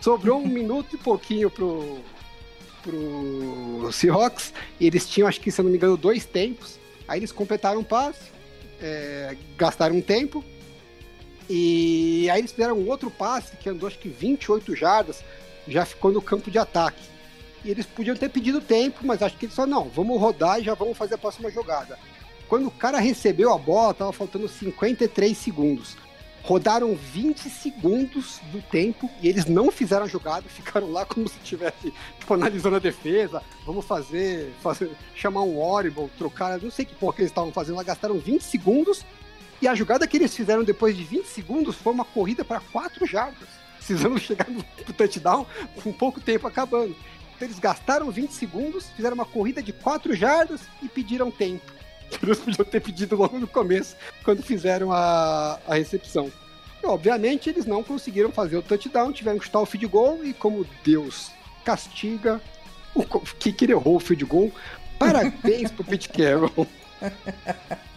Sobrou 0.00 0.40
um 0.40 0.46
minuto 0.46 0.94
e 0.94 0.98
pouquinho 0.98 1.50
pro, 1.50 1.98
pro 2.82 3.90
Seahawks. 3.90 4.52
E 4.78 4.86
eles 4.86 5.08
tinham, 5.08 5.28
acho 5.28 5.40
que 5.40 5.50
se 5.50 5.60
eu 5.60 5.64
não 5.64 5.70
me 5.70 5.76
engano, 5.76 5.96
dois 5.96 6.24
tempos. 6.24 6.78
Aí 7.06 7.18
eles 7.18 7.32
completaram 7.32 7.80
um 7.80 7.84
passe, 7.84 8.30
é, 8.80 9.36
gastaram 9.56 9.96
um 9.96 10.02
tempo. 10.02 10.44
E 11.48 12.28
aí 12.30 12.40
eles 12.40 12.52
fizeram 12.52 12.78
um 12.78 12.88
outro 12.88 13.10
passe 13.10 13.56
que 13.56 13.68
andou 13.68 13.86
acho 13.86 13.98
que 13.98 14.08
28 14.08 14.76
jardas, 14.76 15.24
já 15.66 15.84
ficou 15.86 16.12
no 16.12 16.20
campo 16.20 16.50
de 16.50 16.58
ataque. 16.58 17.02
E 17.64 17.70
eles 17.70 17.86
podiam 17.86 18.14
ter 18.14 18.28
pedido 18.28 18.60
tempo, 18.60 19.00
mas 19.02 19.22
acho 19.22 19.36
que 19.36 19.46
eles 19.46 19.56
falaram, 19.56 19.84
não, 19.84 19.88
vamos 19.88 20.20
rodar 20.20 20.60
e 20.60 20.64
já 20.64 20.74
vamos 20.74 20.96
fazer 20.96 21.14
a 21.14 21.18
próxima 21.18 21.50
jogada. 21.50 21.98
Quando 22.48 22.68
o 22.68 22.70
cara 22.70 22.98
recebeu 22.98 23.52
a 23.52 23.58
bola, 23.58 23.92
tava 23.92 24.12
faltando 24.12 24.48
53 24.48 25.36
segundos. 25.36 25.96
Rodaram 26.42 26.94
20 26.94 27.50
segundos 27.50 28.40
do 28.50 28.62
tempo 28.62 29.10
e 29.20 29.28
eles 29.28 29.44
não 29.44 29.70
fizeram 29.70 30.06
a 30.06 30.08
jogada, 30.08 30.48
ficaram 30.48 30.90
lá 30.90 31.04
como 31.04 31.28
se 31.28 31.36
estivesse 31.42 31.92
tipo, 32.18 32.34
analisando 32.34 32.76
a 32.76 32.78
defesa. 32.78 33.42
Vamos 33.66 33.84
fazer, 33.84 34.50
fazer 34.62 34.90
chamar 35.14 35.42
um 35.42 35.60
Audible, 35.62 36.08
trocar, 36.16 36.58
não 36.60 36.70
sei 36.70 36.86
que 36.86 36.94
porra 36.94 37.14
que 37.14 37.20
eles 37.20 37.30
estavam 37.30 37.52
fazendo 37.52 37.76
lá, 37.76 37.82
gastaram 37.82 38.18
20 38.18 38.40
segundos. 38.42 39.04
E 39.60 39.68
a 39.68 39.74
jogada 39.74 40.06
que 40.06 40.16
eles 40.16 40.34
fizeram 40.34 40.64
depois 40.64 40.96
de 40.96 41.04
20 41.04 41.26
segundos 41.26 41.76
foi 41.76 41.92
uma 41.92 42.04
corrida 42.04 42.44
para 42.44 42.60
4 42.60 43.04
jardas, 43.04 43.48
precisando 43.76 44.18
chegar 44.18 44.48
no 44.48 44.62
touchdown 44.96 45.44
com 45.82 45.92
pouco 45.92 46.18
tempo 46.18 46.46
acabando. 46.46 46.96
Então 47.36 47.46
eles 47.46 47.58
gastaram 47.58 48.10
20 48.10 48.30
segundos, 48.30 48.88
fizeram 48.96 49.14
uma 49.14 49.26
corrida 49.26 49.62
de 49.62 49.72
4 49.72 50.14
jardas 50.14 50.62
e 50.80 50.88
pediram 50.88 51.30
tempo. 51.30 51.77
Eles 52.22 52.38
podiam 52.38 52.64
ter 52.64 52.80
pedido 52.80 53.16
logo 53.16 53.38
no 53.38 53.46
começo, 53.46 53.96
quando 54.24 54.42
fizeram 54.42 54.92
a, 54.92 55.58
a 55.66 55.74
recepção. 55.74 56.30
E, 56.82 56.86
obviamente, 56.86 57.50
eles 57.50 57.66
não 57.66 57.82
conseguiram 57.82 58.30
fazer 58.30 58.56
o 58.56 58.62
touchdown, 58.62 59.12
tiveram 59.12 59.38
que 59.38 59.44
chutar 59.44 59.60
o 59.60 59.66
field 59.66 59.86
goal, 59.88 60.24
e 60.24 60.32
como 60.32 60.66
Deus 60.84 61.32
castiga 61.64 62.40
o 62.94 63.04
que 63.20 63.52
que 63.52 63.64
ele 63.64 63.72
errou 63.72 63.96
o 63.96 64.00
field 64.00 64.24
goal, 64.24 64.52
parabéns 64.98 65.70
pro 65.70 65.84
Pete 65.84 66.08
Carroll. 66.08 66.66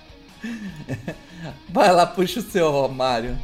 Vai 1.69 1.91
lá, 1.91 2.05
puxa 2.05 2.39
o 2.39 2.43
seu, 2.43 2.71
Romário. 2.71 3.38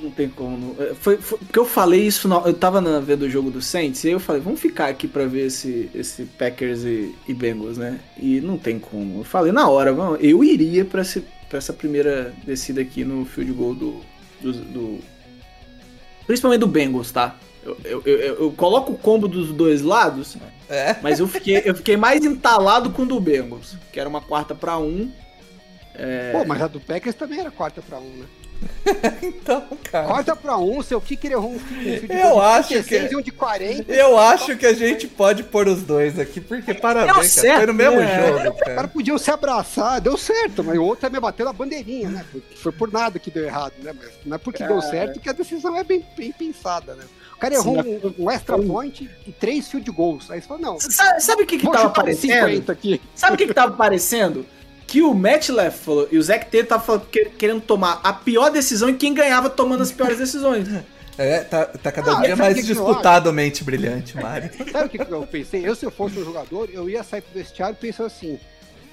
Não 0.00 0.10
tem 0.10 0.28
como. 0.28 0.56
não- 0.76 0.94
Foi, 0.96 1.16
foi 1.16 1.38
porque 1.38 1.58
eu 1.58 1.64
falei 1.64 2.06
isso, 2.06 2.26
na- 2.28 2.42
eu 2.46 2.54
tava 2.54 2.80
na, 2.80 3.00
vendo 3.00 3.22
o 3.22 3.30
jogo 3.30 3.50
do 3.50 3.60
Saints 3.62 4.02
e 4.04 4.08
aí 4.08 4.12
eu 4.12 4.20
falei, 4.20 4.40
vamos 4.42 4.60
ficar 4.60 4.88
aqui 4.88 5.06
pra 5.08 5.26
ver 5.26 5.46
esse, 5.46 5.88
esse 5.94 6.24
Packers 6.24 6.84
e, 6.84 7.14
e 7.28 7.34
Bengals, 7.34 7.78
né? 7.78 8.00
E 8.18 8.40
não 8.40 8.56
tem 8.58 8.78
como. 8.78 9.20
Eu 9.20 9.24
falei 9.24 9.52
na 9.52 9.68
hora, 9.68 9.92
vamos, 9.92 10.18
eu 10.22 10.42
iria 10.44 10.84
pra, 10.84 11.02
esse, 11.02 11.22
pra 11.48 11.58
essa 11.58 11.72
primeira 11.72 12.32
descida 12.44 12.80
aqui 12.80 13.04
no 13.04 13.24
field 13.24 13.52
goal 13.52 13.74
do. 13.74 14.00
do, 14.40 14.52
do- 14.52 14.98
principalmente 16.26 16.60
do 16.60 16.66
Bengals, 16.66 17.10
tá? 17.12 17.36
Eu, 17.62 17.78
eu, 17.84 18.02
eu, 18.04 18.34
eu 18.42 18.52
coloco 18.52 18.92
o 18.92 18.98
combo 18.98 19.26
dos 19.26 19.50
dois 19.52 19.80
lados, 19.82 20.36
É, 20.68 20.96
mas 21.02 21.18
eu 21.20 21.26
fiquei, 21.28 21.62
eu 21.64 21.74
fiquei 21.74 21.96
mais 21.96 22.24
entalado 22.24 22.90
com 22.90 23.02
o 23.02 23.06
do 23.06 23.18
Bengals, 23.20 23.76
que 23.92 23.98
era 24.00 24.08
uma 24.08 24.20
quarta 24.20 24.54
pra 24.54 24.78
um. 24.78 25.10
Pô, 26.32 26.44
mas 26.44 26.60
a 26.60 26.66
do 26.66 26.80
Packers 26.80 27.14
também 27.14 27.38
era 27.40 27.50
quarta 27.50 27.80
pra 27.80 27.98
um, 27.98 28.08
né? 28.18 28.26
então, 29.22 29.64
cara. 29.90 30.06
Quarta 30.06 30.36
pra 30.36 30.56
um, 30.58 30.82
seu 30.82 31.00
kicker 31.00 31.32
errou 31.32 31.52
um 31.54 31.58
field 31.58 32.06
goal 32.06 32.18
Eu 32.18 32.34
de 32.34 32.40
acho 32.40 32.68
36 32.68 33.08
que- 33.08 33.14
e 33.14 33.16
um 33.16 33.20
de 33.20 33.30
40. 33.32 33.92
Eu 33.92 34.18
acho 34.18 34.56
que 34.56 34.66
a 34.66 34.72
gente 34.72 35.06
pode 35.06 35.42
pôr 35.42 35.68
os 35.68 35.82
dois 35.82 36.18
aqui, 36.18 36.40
porque 36.40 36.70
É 36.72 36.74
parabéns, 36.74 37.14
cara. 37.14 37.28
certo, 37.28 37.56
Foi 37.58 37.66
no 37.66 37.74
mesmo 37.74 38.00
né? 38.00 38.26
jogo, 38.26 38.38
Os 38.38 38.42
caras 38.60 38.74
cara. 38.76 38.88
podiam 38.88 39.18
se 39.18 39.30
abraçar, 39.30 40.00
deu 40.00 40.16
certo, 40.16 40.62
mas 40.64 40.78
o 40.78 40.82
outro 40.84 41.00
também 41.02 41.20
bateu 41.20 41.44
na 41.46 41.52
bandeirinha, 41.52 42.08
né? 42.10 42.24
Foi- 42.30 42.42
Foi 42.56 42.72
por 42.72 42.92
nada 42.92 43.18
que 43.18 43.30
deu 43.30 43.44
errado, 43.44 43.74
né? 43.82 43.92
Mas 43.98 44.10
não 44.24 44.34
é 44.36 44.38
porque 44.38 44.64
deu 44.64 44.80
certo 44.80 45.20
que 45.20 45.28
a 45.28 45.32
decisão 45.32 45.76
é 45.76 45.84
bem, 45.84 46.04
bem 46.16 46.32
pensada, 46.32 46.94
né? 46.94 47.04
O 47.34 47.38
cara 47.38 47.54
errou 47.54 47.82
Sim, 47.82 48.00
um, 48.18 48.24
um 48.24 48.30
extra 48.30 48.56
point 48.58 49.10
e 49.26 49.32
três 49.32 49.68
field 49.68 49.90
goals. 49.90 50.30
Aí 50.30 50.40
você 50.40 50.46
falou, 50.48 50.62
não, 50.62 50.78
Sabe, 50.80 51.42
o 51.42 51.46
que, 51.46 51.58
que 51.58 51.66
tava 51.68 51.84
um 51.84 51.86
aparecendo? 51.88 52.32
50 52.48 52.72
aqui. 52.72 53.00
Sabe 53.14 53.34
o 53.34 53.36
que, 53.36 53.46
que 53.48 53.52
tava 53.54 53.72
parecendo? 53.76 54.46
Que 54.86 55.02
o 55.02 55.12
Matt 55.14 55.48
Leffler 55.48 56.08
e 56.12 56.18
o 56.18 56.22
Zac 56.22 56.46
Taylor 56.50 56.64
estavam 56.64 56.84
falando- 56.86 57.06
que- 57.06 57.24
querendo 57.30 57.60
tomar 57.62 58.00
a 58.04 58.12
pior 58.12 58.50
decisão 58.50 58.88
e 58.88 58.94
quem 58.94 59.12
ganhava 59.14 59.48
tomando 59.50 59.82
as 59.82 59.90
piores 59.90 60.18
decisões. 60.18 60.68
É, 61.16 61.40
tá, 61.40 61.64
tá 61.66 61.92
cada 61.92 62.18
Ah, 62.18 62.22
dia 62.22 62.34
mais 62.36 62.54
que 62.54 62.60
que 62.62 62.66
disputado 62.66 63.32
mente 63.32 63.62
brilhante, 63.64 64.16
Mário. 64.16 64.50
Sabe 64.72 64.86
o 64.86 64.88
que, 64.88 65.04
que 65.04 65.10
eu 65.12 65.26
pensei? 65.26 65.66
Eu, 65.66 65.74
se 65.74 65.84
eu 65.86 65.90
fosse 65.90 66.18
um 66.18 66.24
jogador, 66.24 66.68
eu 66.72 66.88
ia 66.90 67.02
sair 67.04 67.20
pro 67.22 67.32
vestiário 67.40 67.76
pensando 67.80 68.06
assim: 68.06 68.38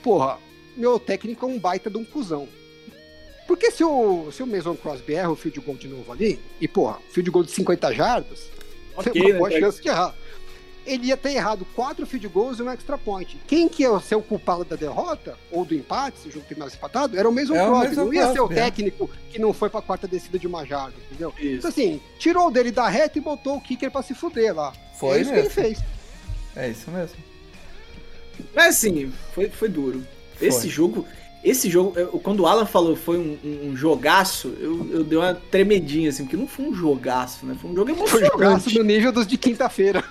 porra, 0.04 0.38
meu 0.78 1.00
técnico 1.00 1.46
é 1.46 1.50
um 1.50 1.58
baita 1.60 1.90
de 1.90 1.98
um 1.98 2.06
cuzão. 2.06 2.48
Porque 3.48 3.72
se 3.72 3.84
o, 3.84 4.32
se 4.32 4.42
o 4.44 4.48
Mason 4.48 4.76
Crosby 4.76 5.16
erra 5.16 5.32
o 5.32 5.36
field 5.36 5.60
goal 5.62 5.76
de 5.78 5.88
novo 5.88 6.12
ali, 6.12 6.40
e 6.62 6.68
porra, 6.68 7.00
field 7.12 7.30
goal 7.32 7.44
de 7.44 7.52
50 7.52 7.92
jardas, 7.94 8.50
Ok, 8.96 9.12
tem 9.12 9.24
uma 9.24 9.32
né, 9.32 9.38
boa 9.40 9.50
cara? 9.50 9.62
chance 9.62 9.82
de 9.82 9.90
errar. 9.90 10.16
Ele 10.86 11.08
ia 11.08 11.18
ter 11.18 11.34
errado 11.34 11.66
quatro 11.76 12.06
field 12.08 12.28
goals 12.28 12.58
e 12.60 12.64
um 12.64 12.70
extra 12.72 12.98
point. 12.98 13.38
Quem 13.48 13.70
que 13.70 13.84
ia 13.84 14.00
ser 14.00 14.16
o 14.16 14.22
culpado 14.22 14.64
da 14.66 14.76
derrota, 14.76 15.38
ou 15.52 15.64
do 15.64 15.76
empate, 15.76 16.18
se 16.20 16.28
o 16.28 16.32
jogo 16.32 16.46
terminasse 16.48 16.76
empatado, 16.76 17.18
era 17.18 17.30
o 17.30 17.32
Mason 17.32 17.56
É 17.56 17.64
o 17.64 17.68
Crosby. 17.68 17.88
Mason 17.90 18.06
Não 18.06 18.14
ia 18.14 18.32
ser 18.34 18.40
o 18.42 18.52
é. 18.52 18.56
técnico 18.56 19.10
que 19.30 19.38
não 19.40 19.54
foi 19.54 19.70
pra 19.70 19.82
quarta 19.82 20.08
descida 20.08 20.40
de 20.40 20.48
uma 20.48 20.66
jarda, 20.66 20.96
entendeu? 21.10 21.32
Isso. 21.40 21.58
Então 21.60 21.70
assim, 21.70 22.02
tirou 22.18 22.50
dele 22.50 22.72
da 22.72 22.88
reta 22.90 23.18
e 23.20 23.22
botou 23.22 23.58
o 23.58 23.62
kicker 23.62 23.92
pra 23.92 24.02
se 24.02 24.14
fuder 24.16 24.56
lá. 24.56 24.74
Foi 25.00 25.18
é 25.18 25.22
isso 25.22 25.32
mesmo. 25.32 25.50
que 25.50 25.60
ele 25.60 25.68
fez. 25.68 25.84
É 26.56 26.70
isso 26.70 26.90
mesmo. 26.90 27.16
Mas 28.56 28.76
assim, 28.78 29.12
foi, 29.34 29.50
foi 29.50 29.70
duro. 29.70 30.04
Esse 30.42 30.62
Foi. 30.62 30.70
jogo. 30.70 31.06
Esse 31.44 31.70
jogo, 31.70 31.98
eu- 31.98 32.20
quando 32.20 32.42
o 32.42 32.48
Alan 32.48 32.66
falou 32.68 32.96
foi 32.96 33.18
um, 33.18 33.38
um- 33.44 33.70
um 33.70 33.76
jogaço, 33.76 34.54
eu, 34.60 34.88
eu 34.92 35.04
dei 35.04 35.18
uma 35.18 35.34
tremedinha, 35.34 36.10
assim, 36.10 36.24
porque 36.24 36.38
não 36.38 36.48
foi 36.48 36.66
um 36.66 36.74
jogaço, 36.74 37.46
né? 37.48 37.56
Foi 37.60 37.70
um 37.72 37.76
jogo 37.76 37.96
Foi 37.96 38.20
jogaço 38.22 38.42
emocionante. 38.44 38.78
no 38.78 38.84
nível 38.84 39.12
dos 39.12 39.26
de 39.28 39.38
quinta-feira. 39.38 40.04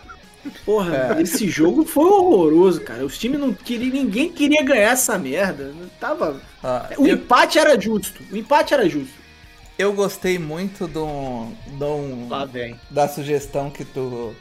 Porra, 0.65 1.17
É. 1.19 1.23
esse 1.23 1.49
jogo 1.49 1.85
foi 1.85 2.05
horroroso, 2.05 2.81
cara. 2.81 3.05
Os 3.05 3.19
times 3.19 3.39
não 3.41 3.53
queriam, 3.53 3.93
ninguém 3.93 4.33
queria 4.33 4.63
ganhar 4.63 4.91
essa 4.93 5.19
merda. 5.19 5.73
Tava. 5.99 6.41
Ah, 6.63 6.89
O 6.99 7.07
eu, 7.07 7.15
empate 7.17 7.59
era 7.59 7.79
justo. 7.81 8.23
O 8.33 8.37
empate 8.37 8.73
era 8.75 8.89
justo. 8.89 9.15
eu 9.79 9.93
gostei 9.93 10.39
muito 10.39 10.87
do, 10.87 11.47
do, 11.79 12.29
Lá 12.29 12.45
vem. 12.45 12.79
da 12.91 13.07
sugestão 13.09 13.71
que 13.71 13.85
tu. 13.85 14.35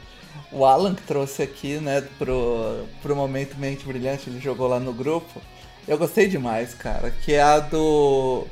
O 0.52 0.64
Alan 0.64 0.94
que 0.94 1.02
trouxe 1.02 1.42
aqui, 1.42 1.78
né, 1.78 2.02
pro, 2.18 2.84
pro 3.02 3.14
momento 3.14 3.56
mente 3.58 3.84
brilhante, 3.84 4.28
ele 4.28 4.40
jogou 4.40 4.66
lá 4.68 4.80
no 4.80 4.92
grupo. 4.92 5.40
Eu 5.86 5.96
gostei 5.98 6.28
demais, 6.28 6.74
cara. 6.74 7.10
Que 7.10 7.34
é 7.34 7.42
a 7.42 7.58
do. 7.60 8.46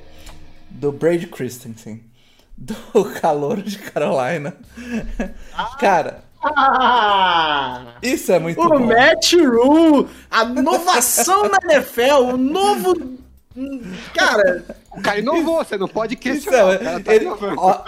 Do 0.70 0.92
Brady 0.92 1.26
Christensen. 1.26 2.02
Do 2.58 2.74
calor 3.20 3.62
de 3.62 3.78
Carolina. 3.78 4.56
Cara, 5.78 6.24
Ah! 6.42 7.94
isso 8.02 8.30
é 8.32 8.38
muito 8.38 8.60
O 8.60 8.68
bom. 8.68 8.78
Matt 8.86 9.32
Rule, 9.34 10.08
a 10.30 10.44
inovação 10.44 11.48
na 11.48 11.58
NFL, 11.74 12.32
o 12.32 12.36
novo. 12.36 13.18
Cara, 14.14 14.64
O 14.96 15.00
cara 15.02 15.18
inovou, 15.18 15.64
você 15.64 15.76
não 15.76 15.88
pode 15.88 16.14
questionar. 16.14 16.58
é, 16.58 16.76
o 16.76 16.78
cara 16.78 17.00
tá 17.00 17.14
ele- 17.14 17.26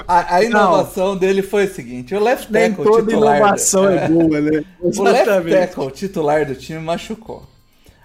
a, 0.09 0.35
a 0.36 0.44
inovação 0.44 1.16
dele 1.16 1.43
foi 1.43 1.66
o 1.66 1.72
seguinte: 1.74 2.12
o 2.14 2.20
left 2.20 2.51
nem 2.52 2.70
tackle 2.70 2.85
toda 2.85 3.02
titular. 3.12 3.36
inovação 3.39 3.89
é 3.89 4.09
boa, 4.09 4.40
né? 4.40 4.64
O 4.82 5.02
left 5.02 5.51
tackle 5.51 5.90
titular 5.93 6.44
do 6.44 6.55
time 6.56 6.81
machucou. 6.81 7.44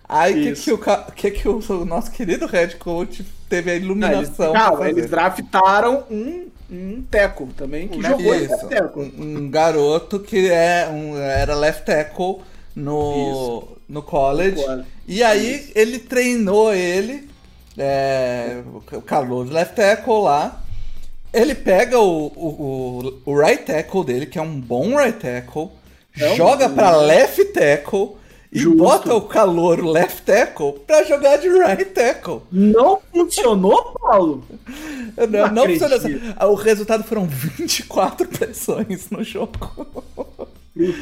Aí 0.07 0.51
o 0.51 0.55
que, 0.55 0.61
que, 0.61 0.71
o, 0.71 0.77
que, 1.15 1.31
que 1.31 1.47
o 1.49 1.85
nosso 1.85 2.11
querido 2.11 2.45
head 2.45 2.75
coach 2.75 3.25
teve 3.49 3.71
a 3.71 3.73
Não, 3.73 3.77
eles, 3.77 3.85
iluminação 3.87 4.53
calma, 4.53 4.77
fazer? 4.77 4.89
eles 4.91 5.09
draftaram 5.09 6.03
um, 6.11 6.45
um 6.69 7.03
teco 7.03 7.47
também 7.55 7.87
que 7.87 8.01
jogou 8.01 8.35
Isso, 8.35 8.51
left 8.51 8.69
tackle. 8.69 9.13
um, 9.17 9.37
um 9.37 9.49
garoto 9.49 10.19
que 10.19 10.49
é 10.49 10.87
um, 10.89 11.17
era 11.17 11.55
left 11.55 11.85
tackle 11.85 12.41
no, 12.75 13.67
no 13.87 14.01
college. 14.01 14.57
No 14.57 14.63
college. 14.63 14.87
E 15.07 15.23
aí 15.23 15.71
ele 15.75 15.99
treinou 15.99 16.73
ele, 16.73 17.29
é, 17.77 18.61
o 18.91 19.01
calor 19.01 19.47
left 19.49 19.75
tackle 19.75 20.23
lá. 20.23 20.61
Ele 21.31 21.53
pega 21.53 21.99
o, 21.99 22.27
o, 22.27 23.21
o, 23.25 23.37
right 23.37 23.63
tackle 23.65 24.05
dele, 24.05 24.25
que 24.25 24.39
é 24.39 24.41
um 24.41 24.59
bom 24.59 24.97
right 24.97 25.19
tackle, 25.19 25.69
É 26.17 26.31
um 26.31 26.35
joga 26.35 26.69
pra 26.69 26.95
left 26.95 27.43
tackle 27.51 28.15
e 28.55 28.59
Justo. 28.59 28.77
bota 28.77 29.13
o 29.13 29.21
calor 29.21 29.83
left 29.83 30.21
tackle 30.21 30.79
pra 30.87 31.03
jogar 31.03 31.35
de 31.35 31.49
right 31.49 31.83
tackle. 31.85 32.41
Não 32.49 33.01
funcionou, 33.11 33.93
Paulo? 33.99 34.45
Não, 35.17 35.51
Não 35.51 35.65
não 35.67 35.95
assim. 35.95 36.21
O 36.41 36.53
resultado 36.55 37.03
foram 37.03 37.27
24 37.27 38.25
pressões 38.29 39.09
no 39.09 39.21
jogo. 39.25 39.75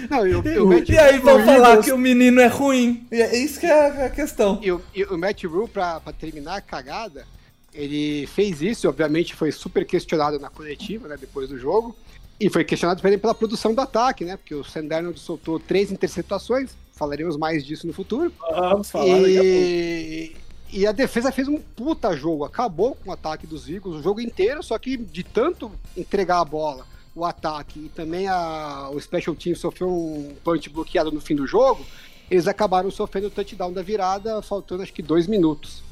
Não, 0.10 0.26
e 0.26 0.34
o, 0.34 0.74
e 0.74 0.92
E 0.92 0.98
aí 0.98 1.20
vão 1.20 1.46
falar 1.46 1.78
que 1.84 1.92
o 1.92 1.98
menino 1.98 2.42
é 2.42 2.48
ruim. 2.48 3.06
E 3.12 3.22
é 3.22 3.38
isso 3.38 3.60
que 3.60 3.68
é 3.68 4.06
a 4.06 4.10
questão. 4.10 4.60
E 4.60 4.72
o, 4.72 4.82
e 4.96 5.04
o 5.04 5.16
Matt 5.16 5.44
Rule, 5.44 5.68
pra, 5.68 6.00
pra 6.00 6.12
terminar 6.12 6.56
a 6.56 6.62
cagada, 6.62 7.24
ele 7.72 8.26
fez 8.34 8.64
isso, 8.64 8.90
obviamente 8.90 9.36
foi 9.36 9.52
super 9.52 9.86
questionado 9.86 10.40
na 10.40 10.50
coletiva, 10.50 11.08
né, 11.08 11.18
depois 11.20 11.50
do 11.50 11.60
jogo, 11.60 11.96
e 12.40 12.50
foi 12.50 12.64
questionado 12.64 13.00
também 13.00 13.20
pela 13.20 13.36
produção 13.36 13.76
do 13.76 13.82
ataque, 13.82 14.26
né, 14.26 14.38
porque 14.38 14.56
o 14.56 14.64
Sam 14.64 14.86
Darnold 14.86 15.20
soltou 15.20 15.60
três 15.60 15.92
interceptações, 15.92 16.72
falaremos 16.94 17.36
mais 17.38 17.66
disso 17.66 17.86
no 17.88 17.94
futuro, 17.94 18.32
Vamos 18.52 18.90
falar 18.90 19.06
e, 19.06 20.36
e 20.72 20.88
a 20.88 20.92
defesa 20.92 21.32
fez 21.32 21.48
um 21.48 21.58
puta 21.58 22.16
jogo, 22.16 22.46
acabou 22.46 22.96
com 22.96 23.10
o 23.10 23.14
ataque 23.14 23.46
dos 23.46 23.68
Eagles 23.68 23.98
o 23.98 24.02
jogo 24.02 24.22
inteiro, 24.22 24.64
só 24.64 24.78
que 24.78 24.98
de 24.98 25.24
tanto 25.24 25.72
entregar 25.98 26.40
a 26.40 26.46
bola, 26.46 26.86
o 27.16 27.26
ataque 27.26 27.86
e 27.86 27.90
também 27.90 28.28
a, 28.28 28.90
o 28.92 29.00
Special 29.00 29.36
Team 29.36 29.56
sofreu 29.56 29.90
um 29.90 30.36
punch 30.44 30.70
bloqueado 30.70 31.12
no 31.12 31.22
fim 31.22 31.36
do 31.36 31.46
jogo, 31.46 31.86
eles 32.30 32.48
acabaram 32.48 32.90
sofrendo 32.90 33.28
o 33.28 33.32
touchdown 33.32 33.72
da 33.72 33.82
virada, 33.82 34.42
faltando 34.42 34.82
acho 34.84 34.94
que 34.94 35.02
dois 35.02 35.28
minutos. 35.28 35.84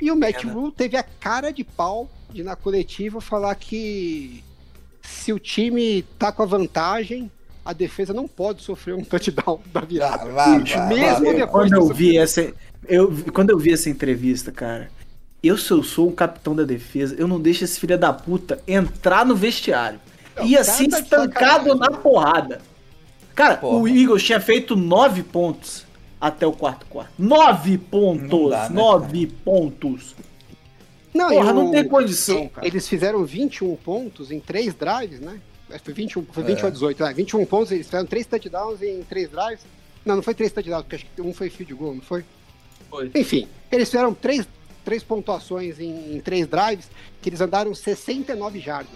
E 0.00 0.10
o 0.10 0.16
Matt 0.16 0.44
Rule 0.44 0.72
teve 0.72 0.96
a 0.96 1.02
cara 1.02 1.52
de 1.52 1.62
pau 1.62 2.10
de 2.30 2.42
na 2.42 2.56
coletiva 2.56 3.20
falar 3.20 3.54
que 3.54 4.42
se 5.02 5.32
o 5.32 5.38
time 5.38 6.02
tá 6.18 6.32
com 6.32 6.42
a 6.42 6.46
vantagem, 6.46 7.30
a 7.64 7.72
defesa 7.72 8.12
não 8.12 8.26
pode 8.26 8.62
sofrer 8.62 8.94
um 8.94 9.04
touchdown 9.04 9.60
da 9.72 9.80
virada. 9.80 10.24
Vá, 10.30 10.46
vá, 10.46 10.58
Bicho, 10.58 10.76
vá, 10.78 10.86
mesmo 10.86 11.26
vá. 11.26 11.32
depois 11.32 11.70
Quando 11.70 11.74
eu 11.74 11.86
vi 11.94 12.18
essa. 12.18 12.52
Eu, 12.88 13.12
quando 13.32 13.50
eu 13.50 13.58
vi 13.58 13.72
essa 13.72 13.88
entrevista, 13.88 14.50
cara, 14.50 14.90
eu 15.42 15.56
se 15.56 15.70
eu 15.70 15.82
sou 15.82 16.08
o 16.08 16.12
capitão 16.12 16.54
da 16.54 16.64
defesa, 16.64 17.14
eu 17.16 17.28
não 17.28 17.40
deixo 17.40 17.62
esse 17.64 17.78
filho 17.78 17.96
da 17.96 18.12
puta 18.12 18.60
entrar 18.66 19.24
no 19.24 19.36
vestiário. 19.36 20.00
Não, 20.36 20.44
Ia 20.46 20.64
cara 20.64 20.76
ser 20.76 20.88
tá 20.88 20.96
de 20.96 21.02
estancado 21.04 21.74
na 21.74 21.90
porrada. 21.90 22.60
Cara, 23.34 23.56
Porra. 23.56 23.78
o 23.78 23.88
Eagles 23.88 24.22
tinha 24.22 24.40
feito 24.40 24.74
nove 24.76 25.22
pontos 25.22 25.86
até 26.20 26.46
o 26.46 26.52
quarto 26.52 26.86
quarto. 26.86 27.12
Nove 27.18 27.78
pontos! 27.78 28.28
Não 28.30 28.48
dá, 28.48 28.68
né, 28.68 28.74
nove 28.74 29.26
pontos! 29.26 30.14
Não, 31.14 31.28
Porra, 31.28 31.50
e 31.50 31.54
não 31.54 31.70
tem 31.70 31.86
condição, 31.88 32.44
e- 32.44 32.48
cara. 32.48 32.66
Eles 32.66 32.88
fizeram 32.88 33.24
21 33.24 33.76
pontos 33.76 34.30
em 34.30 34.40
três 34.40 34.74
drives, 34.74 35.20
né? 35.20 35.38
Acho 35.74 35.78
que 35.84 35.84
Foi 35.86 35.94
21, 35.94 36.24
foi 36.26 36.42
21 36.44 36.64
É. 36.66 36.68
a 36.68 36.70
18, 36.70 37.04
né? 37.04 37.12
21 37.14 37.46
pontos, 37.46 37.72
eles 37.72 37.86
fizeram 37.86 38.06
três 38.06 38.26
touchdowns 38.26 38.82
em 38.82 39.02
três 39.02 39.28
drives. 39.30 39.64
Não, 40.04 40.16
não 40.16 40.22
foi 40.22 40.34
três 40.34 40.52
touchdowns, 40.52 40.82
porque 40.82 40.96
acho 40.96 41.06
que 41.14 41.22
um 41.22 41.32
foi 41.32 41.48
field 41.50 41.74
goal, 41.74 41.94
não 41.94 42.02
foi? 42.02 42.24
Foi. 42.90 43.10
Enfim, 43.14 43.48
eles 43.70 43.88
fizeram 43.88 44.12
três, 44.12 44.46
três 44.84 45.02
pontuações 45.02 45.78
em, 45.80 46.16
em 46.16 46.20
três 46.20 46.46
drives, 46.46 46.88
que 47.20 47.28
eles 47.28 47.40
andaram 47.40 47.74
69 47.74 48.60
jardas. 48.60 48.90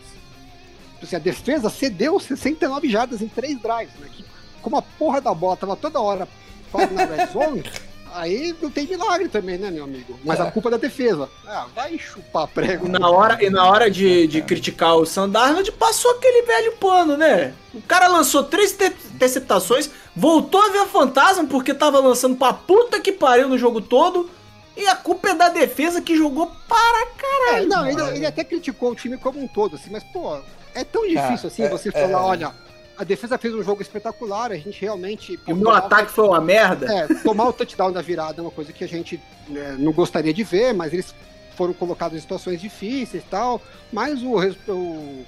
Tipo 0.95 1.05
Assim, 1.05 1.17
a 1.17 1.21
defesa 1.21 1.71
cedeu 1.71 2.19
69 2.19 2.89
jardas 2.89 3.21
em 3.23 3.29
três 3.29 3.61
drives, 3.61 3.95
né? 4.01 4.09
Que, 4.15 4.25
como 4.63 4.77
a 4.77 4.83
porra 4.83 5.21
da 5.21 5.33
bola 5.33 5.57
tava 5.57 5.77
toda 5.77 6.01
hora 6.01 6.27
quase 6.73 6.93
na 6.95 7.05
red 7.05 7.27
zone, 7.33 7.63
aí 8.17 8.55
não 8.61 8.71
tem 8.71 8.87
milagre 8.87 9.29
também, 9.29 9.59
né, 9.59 9.71
meu 9.71 9.85
amigo? 9.85 10.19
Mas 10.25 10.41
a 10.41 10.51
culpa 10.51 10.69
é 10.69 10.73
da 10.73 10.77
defesa. 10.77 11.29
Ah, 11.47 11.67
vai 11.75 11.99
chupar 11.99 12.47
prego. 12.49 12.89
Na 12.89 13.09
hora, 13.11 13.43
e 13.45 13.51
na 13.51 13.65
hora 13.67 13.91
de, 13.91 14.27
de 14.27 14.43
criticar 14.43 14.97
o 14.97 15.07
Sandarnold, 15.07 15.71
passou 15.73 16.11
aquele 16.13 16.43
velho 16.43 16.73
pano, 16.77 17.17
né? 17.17 17.53
O 17.75 17.83
cara 17.83 18.09
lançou 18.09 18.43
três 18.45 18.73
te- 18.73 18.93
interceptações, 19.15 19.91
voltou 20.15 20.61
a 20.63 20.69
ver 20.71 20.87
fantasma 20.87 21.45
porque 21.47 21.75
tava 21.75 21.99
lançando 22.01 22.37
pra 22.37 22.53
puta 22.53 23.01
que 23.01 23.13
pariu 23.13 23.49
no 23.49 23.59
jogo 23.59 23.81
todo. 23.81 24.29
E 24.77 24.87
a 24.87 24.95
culpa 24.95 25.31
é 25.31 25.35
da 25.35 25.49
defesa 25.49 26.03
que 26.03 26.15
jogou 26.17 26.51
para 26.69 27.01
É, 27.03 27.07
caralho. 27.17 27.69
não, 27.69 27.87
ele, 27.89 28.17
ele 28.19 28.27
até 28.27 28.45
criticou 28.45 28.91
o 28.91 28.95
time 28.95 29.17
como 29.17 29.43
um 29.43 29.49
todo, 29.49 29.77
assim, 29.77 29.89
mas, 29.91 30.05
pô, 30.05 30.39
é 30.75 30.85
tão 30.85 31.07
difícil 31.09 31.49
assim 31.49 31.63
é- 31.63 31.69
você 31.71 31.89
é- 31.89 31.93
falar, 31.93 32.23
olha, 32.27 32.53
a 32.99 33.05
defesa 33.05 33.37
fez 33.39 33.55
um 33.55 33.63
jogo 33.63 33.83
espetacular, 33.83 34.53
a 34.53 34.57
gente 34.57 34.81
realmente. 34.81 35.39
O 35.47 35.55
meu 35.55 35.71
ataque 35.71 36.11
foi 36.11 36.27
uma 36.27 36.41
merda. 36.41 36.87
É, 36.93 37.07
tomar 37.23 37.49
o 37.49 37.53
touchdown 37.53 37.93
da 37.93 38.01
virada 38.03 38.41
é 38.41 38.43
uma 38.43 38.51
coisa 38.51 38.73
que 38.73 38.83
a 38.85 38.89
gente 38.89 39.21
né, 39.49 39.77
não 39.79 39.93
gostaria 39.93 40.33
de 40.33 40.43
ver, 40.43 40.73
mas 40.73 40.93
eles 40.93 41.15
foram 41.57 41.73
colocados 41.73 42.17
em 42.17 42.21
situações 42.21 42.61
difíceis 42.61 43.23
e 43.23 43.27
tal. 43.27 43.61
Mas 43.93 44.23
o, 44.23 44.35
o 44.73 45.25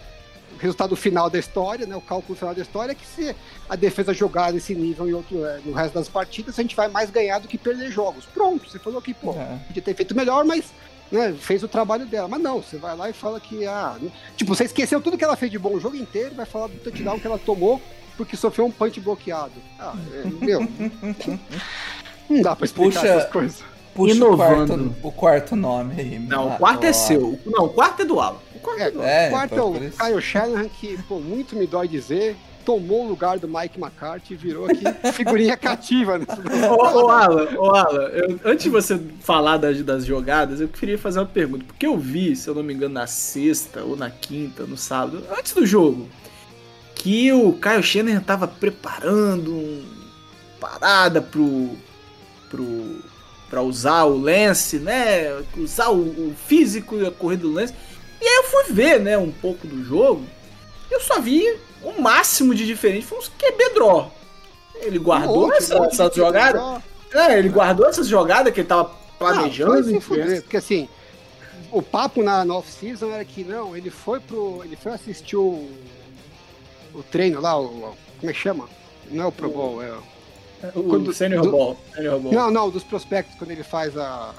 resultado 0.58 0.96
final 0.96 1.28
da 1.30 1.38
história, 1.38 1.86
né, 1.86 1.94
o 1.96 2.00
cálculo 2.00 2.36
final 2.36 2.54
da 2.54 2.62
história 2.62 2.92
é 2.92 2.94
que 2.94 3.06
se 3.06 3.34
a 3.68 3.76
defesa 3.76 4.12
jogar 4.12 4.52
nesse 4.52 4.74
nível 4.74 5.08
em 5.08 5.12
outro, 5.12 5.44
é, 5.44 5.60
no 5.64 5.72
resto 5.72 5.94
das 5.94 6.08
partidas, 6.08 6.58
a 6.58 6.62
gente 6.62 6.74
vai 6.74 6.88
mais 6.88 7.10
ganhar 7.10 7.38
do 7.38 7.48
que 7.48 7.56
perder 7.58 7.90
jogos. 7.90 8.24
Pronto, 8.26 8.68
você 8.68 8.78
falou 8.78 9.00
que, 9.00 9.14
pô, 9.14 9.32
É. 9.32 9.58
podia 9.66 9.82
ter 9.82 9.94
feito 9.94 10.14
melhor, 10.16 10.44
mas 10.44 10.72
né, 11.10 11.34
fez 11.38 11.62
o 11.62 11.68
trabalho 11.68 12.06
dela. 12.06 12.28
Mas 12.28 12.40
não, 12.40 12.62
você 12.62 12.76
vai 12.76 12.96
lá 12.96 13.08
e 13.10 13.12
fala 13.12 13.40
que, 13.40 13.66
ah, 13.66 13.96
tipo, 14.36 14.54
você 14.54 14.64
esqueceu 14.64 15.00
tudo 15.00 15.16
que 15.18 15.24
ela 15.24 15.36
fez 15.36 15.50
de 15.50 15.58
bom 15.58 15.74
o 15.74 15.80
jogo 15.80 15.96
inteiro, 15.96 16.34
vai 16.34 16.46
falar 16.46 16.66
do 16.68 16.78
touchdown 16.78 17.18
que 17.18 17.26
ela 17.26 17.38
tomou 17.38 17.80
porque 18.16 18.36
sofreu 18.36 18.66
um 18.66 18.70
punch 18.70 18.98
bloqueado. 19.00 19.52
Ah, 19.78 19.94
é, 20.12 20.44
meu. 20.44 20.60
não 22.28 22.42
dá 22.42 22.54
pra 22.56 22.64
explicar 22.64 23.00
Puxa- 23.00 23.08
essas 23.14 23.30
coisas. 23.30 23.62
Puxa 23.94 24.12
o 24.12 24.16
Inovando. 24.16 24.90
quarto, 24.90 25.06
o 25.08 25.12
quarto 25.12 25.56
nome 25.56 25.94
aí. 26.00 26.18
Não, 26.18 26.48
o 26.48 26.56
quarto 26.58 26.84
é 26.84 26.92
seu. 26.92 27.38
Não, 27.46 27.64
o 27.64 27.68
quarto 27.68 28.02
é 28.02 28.04
do 28.04 28.20
Alan. 28.20 28.38
O 28.54 28.58
quarto 28.60 28.80
é, 28.80 28.86
É, 28.86 28.90
do 28.90 28.98
Alan. 29.00 29.08
É, 29.08 29.30
quarto 29.30 29.54
é 29.54 29.62
o 29.62 29.84
isso. 29.84 29.98
Kyle 29.98 30.20
Shanahan, 30.22 30.68
que, 30.68 31.02
pô, 31.04 31.18
muito 31.20 31.56
me 31.56 31.66
dói 31.66 31.88
dizer. 31.88 32.36
Tomou 32.68 33.06
o 33.06 33.08
lugar 33.08 33.38
do 33.38 33.48
Mike 33.48 33.80
McCarthy 33.80 34.34
e 34.34 34.36
virou 34.36 34.66
aqui 34.66 34.84
figurinha 35.14 35.56
cativa. 35.56 36.18
Né? 36.18 36.26
Ô, 36.70 37.08
Alan, 37.08 37.48
ô 37.56 37.74
Alan, 37.74 38.02
eu- 38.10 38.38
antes 38.44 38.64
de 38.64 38.68
você 38.68 39.00
falar 39.22 39.56
das, 39.56 39.82
das 39.82 40.04
jogadas, 40.04 40.60
eu 40.60 40.68
queria 40.68 40.98
fazer 40.98 41.18
uma 41.20 41.24
pergunta. 41.24 41.64
Porque 41.64 41.86
eu 41.86 41.96
vi, 41.96 42.36
se 42.36 42.46
eu 42.46 42.54
não 42.54 42.62
me 42.62 42.74
engano, 42.74 42.92
na 42.92 43.06
sexta 43.06 43.82
ou 43.82 43.96
na 43.96 44.10
quinta, 44.10 44.64
no 44.64 44.76
sábado, 44.76 45.24
antes 45.38 45.54
do 45.54 45.64
jogo, 45.64 46.10
que 46.94 47.32
o 47.32 47.54
Kyle 47.54 47.82
Shannon 47.82 48.20
tava 48.20 48.46
preparando 48.46 49.50
um 49.50 49.82
parada 50.60 51.22
pro. 51.22 51.70
pro. 52.50 52.96
pra 53.48 53.62
usar 53.62 54.04
o 54.04 54.14
lance, 54.18 54.78
né? 54.78 55.42
Usar 55.56 55.88
o, 55.88 56.00
o 56.00 56.34
físico 56.46 56.96
e 56.96 57.06
a 57.06 57.10
corrida 57.10 57.44
do 57.44 57.50
lance. 57.54 57.72
E 58.20 58.26
aí 58.26 58.36
eu 58.36 58.44
fui 58.44 58.74
ver, 58.74 59.00
né, 59.00 59.16
um 59.16 59.32
pouco 59.32 59.66
do 59.66 59.82
jogo. 59.82 60.22
Eu 60.90 61.00
só 61.00 61.18
vi 61.18 61.46
o 61.82 62.00
máximo 62.00 62.54
de 62.54 62.66
diferente 62.66 63.06
foi 63.06 63.18
uns 63.18 63.28
QB 63.28 63.74
draw. 63.74 64.12
Ele 64.76 64.98
guardou 64.98 65.48
Um 65.48 65.52
essa, 65.54 65.76
essas 65.84 66.14
jogadas? 66.14 66.82
É, 67.12 67.38
ele 67.38 67.48
guardou 67.48 67.86
essas 67.86 68.06
jogadas 68.06 68.52
que 68.52 68.60
ele 68.60 68.68
tava 68.68 68.90
planejando. 69.18 69.90
Não, 69.90 70.00
fuder, 70.00 70.42
porque 70.42 70.56
assim, 70.56 70.88
o 71.72 71.82
papo 71.82 72.22
na, 72.22 72.44
na 72.44 72.54
off-season 72.56 73.10
era 73.10 73.24
que 73.24 73.42
não, 73.44 73.76
ele 73.76 73.90
foi 73.90 74.20
pro. 74.20 74.62
Ele 74.64 74.76
foi 74.76 74.92
assistir 74.92 75.36
o. 75.36 75.68
O 76.94 77.02
treino 77.02 77.40
lá, 77.40 77.58
o. 77.60 77.94
Como 78.20 78.30
é 78.30 78.32
que 78.32 78.38
chama? 78.38 78.68
Não 79.10 79.24
é 79.24 79.26
o 79.26 79.32
Pro 79.32 79.48
Bowl, 79.50 79.82
é. 79.82 79.90
o- 80.74 80.80
o 80.80 80.84
quando- 80.84 81.12
Senior 81.12 81.42
do-. 81.42 81.76
Senior 81.94 82.18
Ball. 82.20 82.32
Não, 82.32 82.50
não, 82.50 82.70
dos 82.70 82.82
prospectos, 82.84 83.36
quando 83.38 83.50
ele 83.50 83.62
faz 83.64 83.96
a. 83.96 84.34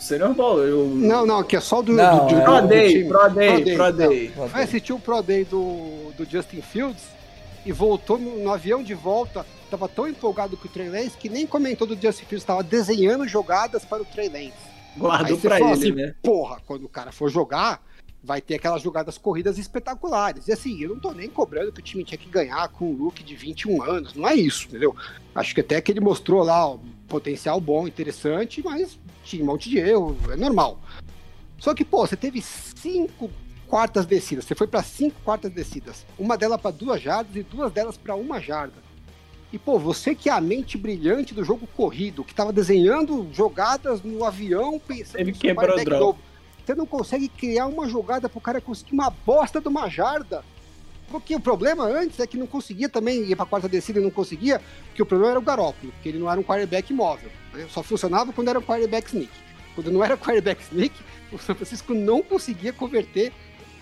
Senior 0.00 0.34
Ball. 0.34 0.60
Eu... 0.60 0.86
Não, 0.86 1.26
não, 1.26 1.42
que 1.42 1.56
é 1.56 1.60
só 1.60 1.82
do. 1.82 1.92
Não, 1.92 2.26
do, 2.26 2.34
do, 2.34 2.40
é 2.40 2.44
Pro 2.44 2.60
do 2.62 2.68
Day, 2.68 2.88
time. 2.88 3.08
Pro 3.08 3.28
Day, 3.30 3.48
Pro 3.48 3.64
Day, 3.64 3.76
Pro. 3.76 3.92
Day. 3.92 4.32
Vai 4.48 4.62
assistir 4.64 4.92
o 4.92 4.98
Pro 4.98 5.22
Day 5.22 5.44
do, 5.44 6.12
do 6.16 6.24
Justin 6.24 6.62
Fields 6.62 7.02
e 7.64 7.72
voltou 7.72 8.18
no, 8.18 8.38
no 8.38 8.52
avião 8.52 8.82
de 8.82 8.94
volta. 8.94 9.44
Tava 9.70 9.88
tão 9.88 10.06
empolgado 10.06 10.56
com 10.56 10.68
o 10.68 10.70
Trey 10.70 10.88
Lance 10.88 11.16
que 11.16 11.28
nem 11.28 11.46
comentou 11.46 11.86
do 11.86 12.00
Justin 12.00 12.24
Fields, 12.24 12.44
tava 12.44 12.62
desenhando 12.62 13.26
jogadas 13.26 13.84
para 13.84 14.02
o 14.02 14.06
Trey 14.06 14.28
Lance. 14.28 14.76
Guardou 14.96 15.36
pra 15.38 15.60
ele, 15.60 15.70
assim, 15.70 15.92
né? 15.92 16.14
porra, 16.22 16.58
quando 16.64 16.84
o 16.84 16.88
cara 16.88 17.12
for 17.12 17.28
jogar, 17.28 17.82
vai 18.26 18.40
ter 18.40 18.56
aquelas 18.56 18.82
jogadas 18.82 19.16
corridas 19.16 19.56
espetaculares. 19.56 20.48
E 20.48 20.52
assim, 20.52 20.82
eu 20.82 20.90
não 20.90 20.98
tô 20.98 21.12
nem 21.12 21.30
cobrando 21.30 21.70
que 21.70 21.78
o 21.78 21.82
time 21.82 22.02
tinha 22.02 22.18
que 22.18 22.28
ganhar 22.28 22.68
com 22.70 22.90
um 22.90 22.96
look 22.96 23.22
de 23.22 23.36
21 23.36 23.82
anos, 23.82 24.14
não 24.14 24.28
é 24.28 24.34
isso, 24.34 24.66
entendeu? 24.66 24.96
Acho 25.32 25.54
que 25.54 25.60
até 25.60 25.80
que 25.80 25.92
ele 25.92 26.00
mostrou 26.00 26.42
lá 26.42 26.68
um 26.74 26.80
potencial 27.06 27.60
bom, 27.60 27.86
interessante, 27.86 28.60
mas 28.64 28.98
tinha 29.22 29.44
um 29.44 29.46
monte 29.46 29.70
de 29.70 29.78
erro, 29.78 30.16
é 30.28 30.36
normal. 30.36 30.80
Só 31.56 31.72
que, 31.72 31.84
pô, 31.84 32.04
você 32.04 32.16
teve 32.16 32.42
cinco 32.42 33.30
quartas 33.68 34.04
descidas, 34.04 34.44
você 34.44 34.56
foi 34.56 34.66
para 34.66 34.82
cinco 34.82 35.20
quartas 35.24 35.52
descidas, 35.52 36.04
uma 36.18 36.36
delas 36.36 36.60
para 36.60 36.72
duas 36.72 37.00
jardas 37.00 37.34
e 37.36 37.44
duas 37.44 37.72
delas 37.72 37.96
para 37.96 38.16
uma 38.16 38.40
jarda. 38.40 38.84
E, 39.52 39.58
pô, 39.58 39.78
você 39.78 40.16
que 40.16 40.28
é 40.28 40.32
a 40.32 40.40
mente 40.40 40.76
brilhante 40.76 41.32
do 41.32 41.44
jogo 41.44 41.68
corrido, 41.76 42.24
que 42.24 42.34
tava 42.34 42.52
desenhando 42.52 43.28
jogadas 43.32 44.02
no 44.02 44.24
avião, 44.24 44.80
pensando 44.80 45.20
Ele 45.20 45.32
quebrou 45.32 45.78
o 45.78 45.84
drone. 45.84 46.18
Você 46.66 46.74
não 46.74 46.84
consegue 46.84 47.28
criar 47.28 47.66
uma 47.66 47.88
jogada 47.88 48.28
pro 48.28 48.40
cara 48.40 48.60
conseguir 48.60 48.92
uma 48.92 49.08
bosta 49.08 49.60
de 49.60 49.68
uma 49.68 49.88
jarda. 49.88 50.44
Porque 51.08 51.36
o 51.36 51.38
problema 51.38 51.84
antes 51.84 52.18
é 52.18 52.26
que 52.26 52.36
não 52.36 52.48
conseguia 52.48 52.88
também 52.88 53.22
ir 53.22 53.36
pra 53.36 53.46
quarta 53.46 53.68
descida 53.68 54.00
e 54.00 54.02
não 54.02 54.10
conseguia, 54.10 54.60
porque 54.86 55.00
o 55.00 55.06
problema 55.06 55.30
era 55.30 55.38
o 55.38 55.42
Garópolo, 55.42 55.92
porque 55.92 56.08
ele 56.08 56.18
não 56.18 56.28
era 56.28 56.40
um 56.40 56.42
quarterback 56.42 56.92
móvel. 56.92 57.30
Só 57.70 57.84
funcionava 57.84 58.32
quando 58.32 58.48
era 58.48 58.58
um 58.58 58.62
quarterback 58.62 59.06
sneak. 59.06 59.30
Quando 59.76 59.92
não 59.92 60.02
era 60.02 60.16
quarterback 60.16 60.60
sneak, 60.64 60.92
o 61.30 61.38
São 61.38 61.54
Francisco 61.54 61.94
não 61.94 62.20
conseguia 62.20 62.72
converter 62.72 63.32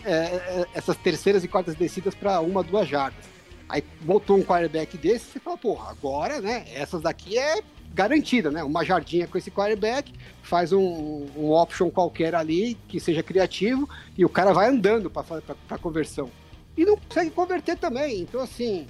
é, 0.04 0.12
é, 0.12 0.66
essas 0.74 0.98
terceiras 0.98 1.42
e 1.42 1.48
quartas 1.48 1.74
descidas 1.74 2.14
para 2.14 2.38
uma, 2.40 2.62
duas 2.62 2.86
jardas. 2.86 3.24
Aí 3.66 3.82
botou 4.02 4.36
um 4.36 4.42
quarterback 4.42 4.98
desse, 4.98 5.24
você 5.24 5.40
fala, 5.40 5.56
porra, 5.56 5.90
agora, 5.90 6.42
né, 6.42 6.66
essas 6.74 7.00
daqui 7.00 7.38
é 7.38 7.62
garantida, 7.94 8.50
né? 8.50 8.62
Uma 8.64 8.84
jardinha 8.84 9.26
com 9.26 9.38
esse 9.38 9.50
quarterback, 9.50 10.12
faz 10.42 10.72
um, 10.72 11.26
um 11.36 11.52
option 11.52 11.90
qualquer 11.90 12.34
ali 12.34 12.76
que 12.88 12.98
seja 12.98 13.22
criativo 13.22 13.88
e 14.18 14.24
o 14.24 14.28
cara 14.28 14.52
vai 14.52 14.68
andando 14.68 15.08
para 15.10 15.78
conversão. 15.78 16.28
E 16.76 16.84
não 16.84 16.96
consegue 16.96 17.30
converter 17.30 17.78
também. 17.78 18.20
Então, 18.20 18.40
assim, 18.40 18.86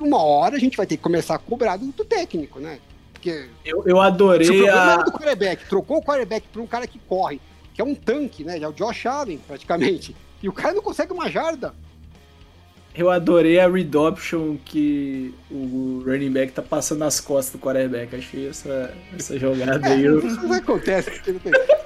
uma 0.00 0.22
hora 0.22 0.56
a 0.56 0.60
gente 0.60 0.76
vai 0.76 0.86
ter 0.86 0.96
que 0.96 1.02
começar 1.02 1.34
a 1.34 1.38
cobrar 1.38 1.76
do, 1.76 1.86
do 1.86 2.04
técnico, 2.04 2.60
né? 2.60 2.78
Porque 3.12 3.48
Eu, 3.64 3.78
eu 3.78 3.84
se 3.84 3.92
o 3.92 4.00
adorei 4.00 4.46
problema 4.46 4.94
a. 4.94 5.02
do 5.02 5.12
quarterback, 5.12 5.68
trocou 5.68 5.98
o 5.98 6.02
quarterback 6.02 6.46
por 6.48 6.62
um 6.62 6.66
cara 6.66 6.86
que 6.86 6.98
corre, 7.00 7.40
que 7.74 7.80
é 7.80 7.84
um 7.84 7.94
tanque, 7.94 8.44
né? 8.44 8.58
É 8.58 8.68
o 8.68 8.72
Josh 8.72 9.06
Allen, 9.06 9.38
praticamente. 9.38 10.14
E 10.42 10.48
o 10.48 10.52
cara 10.52 10.74
não 10.74 10.82
consegue 10.82 11.12
uma 11.12 11.30
jarda. 11.30 11.74
Eu 12.94 13.08
adorei 13.10 13.58
a 13.58 13.66
read 13.68 13.96
option 13.96 14.56
que 14.64 15.34
o 15.50 16.02
running 16.04 16.30
back 16.30 16.52
tá 16.52 16.60
passando 16.60 16.98
nas 16.98 17.20
costas 17.20 17.52
do 17.52 17.58
quarterback. 17.58 18.14
Achei 18.14 18.48
essa, 18.48 18.94
essa 19.16 19.38
jogada 19.38 19.86
aí. 19.88 20.04
eu- 20.04 20.24
Isso 20.26 20.52
acontece. 20.52 21.10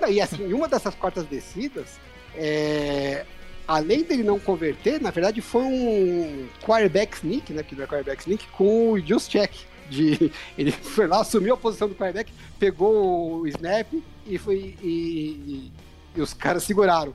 E 0.08 0.20
assim, 0.20 0.44
em 0.48 0.52
uma 0.52 0.66
dessas 0.68 0.94
quartas 0.96 1.24
descidas, 1.26 2.00
é, 2.34 3.24
além 3.68 4.02
dele 4.02 4.24
não 4.24 4.38
converter, 4.40 5.00
na 5.00 5.10
verdade 5.12 5.40
foi 5.40 5.62
um 5.62 6.48
quarterback 6.64 7.16
sneak, 7.16 7.52
né? 7.52 7.62
Que 7.62 7.76
não 7.76 7.84
é 7.84 7.86
quarterback 7.86 8.22
sneak, 8.22 8.46
com 8.48 8.92
o 8.92 9.00
just 9.00 9.30
check. 9.30 9.52
De, 9.88 10.32
ele 10.58 10.72
foi 10.72 11.06
lá, 11.06 11.20
assumiu 11.20 11.54
a 11.54 11.56
posição 11.56 11.88
do 11.88 11.94
quarterback, 11.94 12.32
pegou 12.58 13.42
o 13.42 13.46
snap 13.46 13.86
e 14.26 14.38
foi. 14.38 14.74
E, 14.82 14.88
e- 14.88 15.72
e 16.16 16.20
os 16.22 16.32
caras 16.32 16.62
seguraram. 16.62 17.14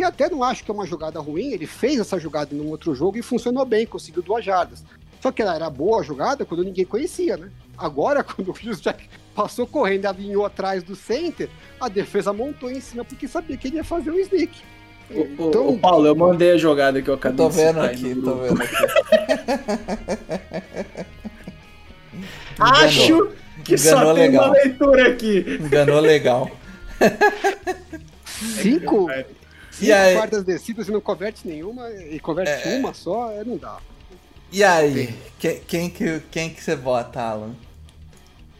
Que 0.00 0.04
até 0.04 0.30
não 0.30 0.42
acho 0.42 0.64
que 0.64 0.70
é 0.70 0.74
uma 0.74 0.86
jogada 0.86 1.20
ruim, 1.20 1.52
ele 1.52 1.66
fez 1.66 2.00
essa 2.00 2.18
jogada 2.18 2.56
num 2.56 2.70
outro 2.70 2.94
jogo 2.94 3.18
e 3.18 3.22
funcionou 3.22 3.66
bem, 3.66 3.84
conseguiu 3.84 4.22
duas 4.22 4.42
jardas. 4.42 4.82
Só 5.20 5.30
que 5.30 5.42
ela 5.42 5.54
era 5.54 5.68
boa 5.68 6.00
a 6.00 6.02
jogada 6.02 6.42
quando 6.46 6.64
ninguém 6.64 6.86
conhecia, 6.86 7.36
né? 7.36 7.50
Agora, 7.76 8.24
quando 8.24 8.50
o 8.50 8.54
Just 8.54 8.82
Jack 8.82 9.06
passou 9.34 9.66
correndo 9.66 10.04
e 10.04 10.06
alinhou 10.06 10.46
atrás 10.46 10.82
do 10.82 10.96
center, 10.96 11.50
a 11.78 11.86
defesa 11.90 12.32
montou 12.32 12.70
em 12.70 12.80
cima 12.80 13.04
porque 13.04 13.28
sabia 13.28 13.58
que 13.58 13.68
ele 13.68 13.76
ia 13.76 13.84
fazer 13.84 14.10
um 14.10 14.18
sneak. 14.18 14.62
Ô, 15.10 15.26
Então, 15.48 15.68
ô, 15.68 15.78
Paulo, 15.78 16.06
eu 16.06 16.16
mandei 16.16 16.52
a 16.52 16.56
jogada 16.56 17.02
que 17.02 17.10
eu 17.10 17.12
Eu 17.12 17.18
acabei 17.18 17.36
tô 17.36 17.50
de 17.50 17.56
vendo 17.56 17.80
aqui, 17.80 18.14
no 18.14 18.22
tô 18.22 18.36
vendo 18.36 18.62
aqui. 18.62 18.76
Acho 22.58 23.32
que 23.64 23.76
só 23.76 23.96
Enganou 23.96 24.14
tem 24.14 24.22
legal. 24.22 24.44
uma 24.46 24.52
leitura 24.54 25.08
aqui. 25.10 25.44
Enganou 25.60 26.00
legal. 26.00 26.50
cinco, 28.62 29.10
E 29.10 29.39
cinco 29.86 29.92
aí? 29.98 30.14
quartas 30.14 30.44
descidas 30.44 30.88
e 30.88 30.92
não 30.92 31.00
converte 31.00 31.46
nenhuma, 31.46 31.90
e 31.90 32.18
converte 32.20 32.68
É. 32.68 32.78
uma 32.78 32.94
só, 32.94 33.30
é, 33.32 33.44
não 33.44 33.56
dá. 33.56 33.78
E 34.52 34.64
aí? 34.64 35.14
Quem, 35.38 35.60
quem 35.60 35.90
que, 35.90 36.20
quem 36.30 36.50
que 36.50 36.62
você 36.62 36.74
vota, 36.74 37.20
Alan? 37.20 37.54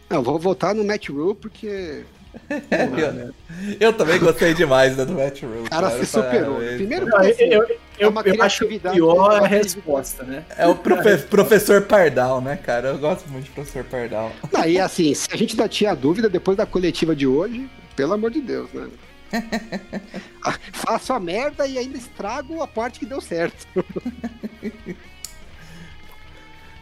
Não, 0.09 0.21
vou 0.21 0.37
votar 0.39 0.73
no 0.75 0.83
Matt 0.83 1.09
Rule 1.09 1.35
porque 1.35 2.03
Eu, 2.49 3.33
eu 3.79 3.93
também 3.93 4.17
gostei 4.19 4.53
demais 4.53 4.95
da 4.95 5.03
do 5.03 5.13
Matt 5.13 5.41
Rule. 5.43 5.65
o 5.65 5.69
cara 5.69 5.89
se 5.91 6.05
superou. 6.05 6.55
Primeiro 6.57 7.05
Não, 7.05 7.17
assim, 7.17 7.43
eu, 7.43 7.65
eu, 7.99 8.09
uma 8.09 8.21
eu 8.21 8.41
acho 8.41 8.65
pior 8.67 9.43
a 9.43 9.47
resposta, 9.47 10.23
né? 10.23 10.45
É 10.57 10.65
o 10.65 10.75
profe- 10.75 11.17
professor 11.17 11.81
Pardal, 11.81 12.39
né, 12.39 12.55
cara? 12.55 12.89
Eu 12.89 12.97
gosto 12.97 13.27
muito 13.29 13.45
de 13.45 13.51
professor 13.51 13.83
Pardal. 13.83 14.31
Não, 14.51 14.65
e 14.65 14.79
assim, 14.79 15.13
se 15.13 15.27
a 15.31 15.35
gente 15.35 15.51
ainda 15.51 15.67
tinha 15.67 15.93
dúvida 15.93 16.29
depois 16.29 16.55
da 16.55 16.65
coletiva 16.65 17.13
de 17.15 17.27
hoje, 17.27 17.69
pelo 17.95 18.13
amor 18.13 18.31
de 18.31 18.39
Deus, 18.41 18.71
né? 18.73 18.87
Ah, 20.43 20.55
Faço 20.73 21.13
a 21.13 21.19
merda 21.19 21.67
e 21.67 21.77
ainda 21.77 21.97
estrago 21.97 22.61
a 22.61 22.67
parte 22.67 22.99
que 22.99 23.05
deu 23.05 23.21
certo. 23.21 23.67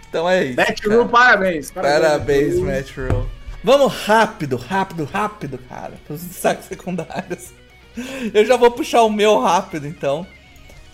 Então 0.09 0.27
é 0.27 0.45
isso. 0.45 0.89
Rule, 0.89 1.07
parabéns. 1.09 1.69
Parabéns. 1.71 2.59
Matt 2.59 2.91
Rule. 2.97 3.27
Vamos 3.63 3.93
rápido, 3.93 4.55
rápido, 4.57 5.03
rápido, 5.05 5.57
cara, 5.69 5.93
pros 6.07 6.23
destaques 6.23 6.65
secundários. 6.65 7.51
Eu 8.33 8.45
já 8.45 8.55
vou 8.57 8.71
puxar 8.71 9.03
o 9.03 9.09
meu 9.09 9.39
rápido, 9.39 9.85
então. 9.87 10.25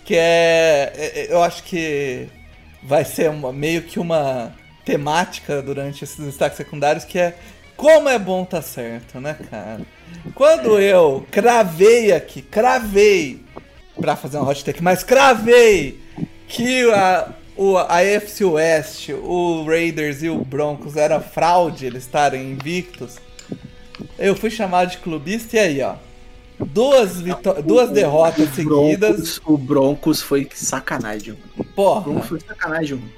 Que 0.04 0.16
é. 0.16 0.92
é- 0.94 1.20
é- 1.20 1.32
Eu 1.32 1.42
acho 1.42 1.62
que 1.62 2.28
vai 2.82 3.04
ser 3.04 3.30
uma- 3.30 3.52
meio 3.52 3.82
que 3.82 3.98
uma 3.98 4.52
temática 4.84 5.62
durante 5.62 6.04
esses 6.04 6.18
destaques 6.24 6.56
secundários, 6.56 7.04
que 7.04 7.18
é 7.18 7.36
como 7.76 8.08
é 8.08 8.18
bom 8.18 8.44
tá 8.44 8.62
certo, 8.62 9.20
né, 9.20 9.36
cara? 9.50 9.80
Quando 10.34 10.78
eu 10.80 11.26
cravei 11.30 12.12
aqui, 12.12 12.42
cravei 12.42 13.40
pra 14.00 14.16
fazer 14.16 14.38
uma 14.38 14.48
hot 14.50 14.64
take, 14.64 14.82
mas 14.82 15.02
cravei 15.02 16.00
que 16.48 16.90
a, 16.92 17.28
o, 17.56 17.76
a 17.76 17.98
AFC 17.98 18.44
West, 18.44 19.08
o 19.10 19.64
Raiders 19.64 20.22
e 20.22 20.28
o 20.28 20.44
Broncos 20.44 20.96
era 20.96 21.20
fraude 21.20 21.86
eles 21.86 22.04
estarem 22.04 22.52
invictos. 22.52 23.16
Eu 24.18 24.34
fui 24.36 24.50
chamado 24.50 24.90
de 24.90 24.98
clubista 24.98 25.56
e 25.56 25.58
aí, 25.58 25.82
ó. 25.82 25.94
Duas, 26.58 27.20
vitó- 27.20 27.60
duas 27.60 27.90
derrotas 27.90 28.48
seguidas. 28.54 29.10
Broncos, 29.16 29.40
o 29.44 29.58
Broncos 29.58 30.22
foi 30.22 30.48
sacanagem. 30.54 31.34
mano. 31.34 31.44
O 31.58 31.64
Porra. 31.64 32.00
Broncos 32.00 32.28
foi 32.28 32.40
sacanagem. 32.40 32.96
mano. 32.96 33.10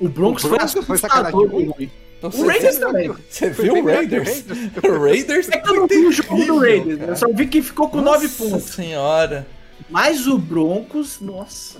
O 0.00 0.08
Broncos, 0.08 0.44
O 0.44 0.48
Broncos 0.48 0.72
foi 0.72 0.82
foi 0.82 0.98
sacanagem. 0.98 1.90
Ruim. 2.28 2.32
Você- 2.32 2.42
O 2.42 2.46
Raiders 2.46 2.74
você- 2.74 2.80
também. 2.80 3.10
Você 3.28 3.50
viu 3.50 3.74
o 3.74 3.84
Raiders? 3.86 4.44
O 4.84 4.98
Raiders 5.04 5.48
É 5.48 5.58
que 5.58 5.68
eu 5.70 5.74
não 5.74 5.86
vi 5.86 5.96
o 6.06 6.12
jogo 6.12 6.44
do 6.44 6.58
Raiders. 6.58 7.00
Eu 7.08 7.16
só 7.16 7.28
vi 7.32 7.46
que 7.46 7.62
ficou 7.62 7.88
com 7.88 8.00
nove 8.00 8.26
Nossa 8.26 8.44
pontos. 8.44 8.70
senhora. 8.70 9.46
Mas 9.88 10.26
o 10.26 10.38
Broncos, 10.38 11.20
nossa. 11.20 11.78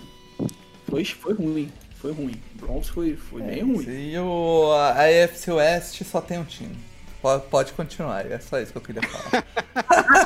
foi, 0.89 1.05
foi 1.05 1.35
ruim. 1.35 1.71
Foi 2.01 2.13
ruim. 2.13 2.35
O 2.57 2.67
Broncos 2.67 2.89
foi, 2.89 3.15
foi 3.17 3.43
bem 3.43 3.63
ruim. 3.63 3.85
E 3.89 4.19
o, 4.19 4.73
a 4.73 5.05
AFC 5.05 5.53
West 5.53 6.03
só 6.05 6.21
tem 6.21 6.39
um 6.39 6.45
time. 6.45 6.75
Pode, 7.23 7.43
pode 7.51 7.73
continuar, 7.75 8.25
é 8.31 8.39
só 8.39 8.59
isso 8.59 8.73
que 8.73 8.79
eu 8.79 8.83
queria 8.83 9.03
falar. 9.03 9.45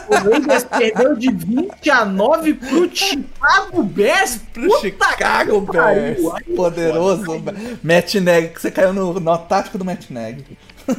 O 0.07 0.15
Raiders 0.31 0.65
perdeu 0.65 1.16
de 1.16 1.31
20 1.33 1.91
a 1.91 2.05
9 2.05 2.55
pro 2.55 2.95
Chicago 2.95 3.83
Bears. 3.83 4.37
Pro 4.53 4.69
Puta 4.69 4.81
Chicago 4.81 5.66
pariu. 5.66 6.31
Bears. 6.31 6.45
Poderoso. 6.55 7.25
foda. 7.25 7.55
Matt 7.83 8.15
Neg, 8.16 8.53
que 8.55 8.61
você 8.61 8.71
caiu 8.71 8.93
no, 8.93 9.19
no 9.19 9.39
tático 9.39 9.79
do 9.79 9.85
Matt 9.85 10.11
Neg. 10.11 10.45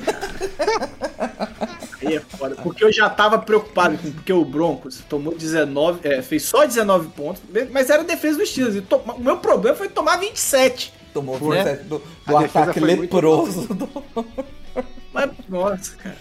Aí 2.02 2.16
é 2.16 2.20
foda. 2.20 2.56
Porque 2.56 2.84
eu 2.84 2.92
já 2.92 3.10
tava 3.10 3.38
preocupado 3.40 3.98
com 3.98 4.12
porque 4.12 4.34
o 4.34 4.44
Broncos 4.44 5.02
tomou 5.08 5.36
19, 5.36 6.00
é, 6.08 6.22
fez 6.22 6.44
só 6.44 6.66
19 6.66 7.10
pontos, 7.10 7.42
mas 7.72 7.90
era 7.90 8.02
a 8.02 8.06
defesa 8.06 8.40
dos 8.40 8.50
Steelers. 8.50 8.84
To- 8.88 8.98
O 8.98 9.20
meu 9.22 9.38
problema 9.38 9.76
foi 9.78 9.90
tomar 9.90 10.18
27. 10.18 10.94
Tomou 11.14 11.38
Foi. 11.38 11.58
27 11.58 11.84
do, 11.84 12.02
A 12.26 12.32
do 12.32 12.40
defesa 12.40 12.60
ataque 12.64 12.80
foi 12.80 12.96
muito 12.96 13.14
leproso. 13.16 13.74
do- 13.74 14.06
Mas, 15.16 15.32
nossa, 15.50 15.96
cara. 15.96 16.18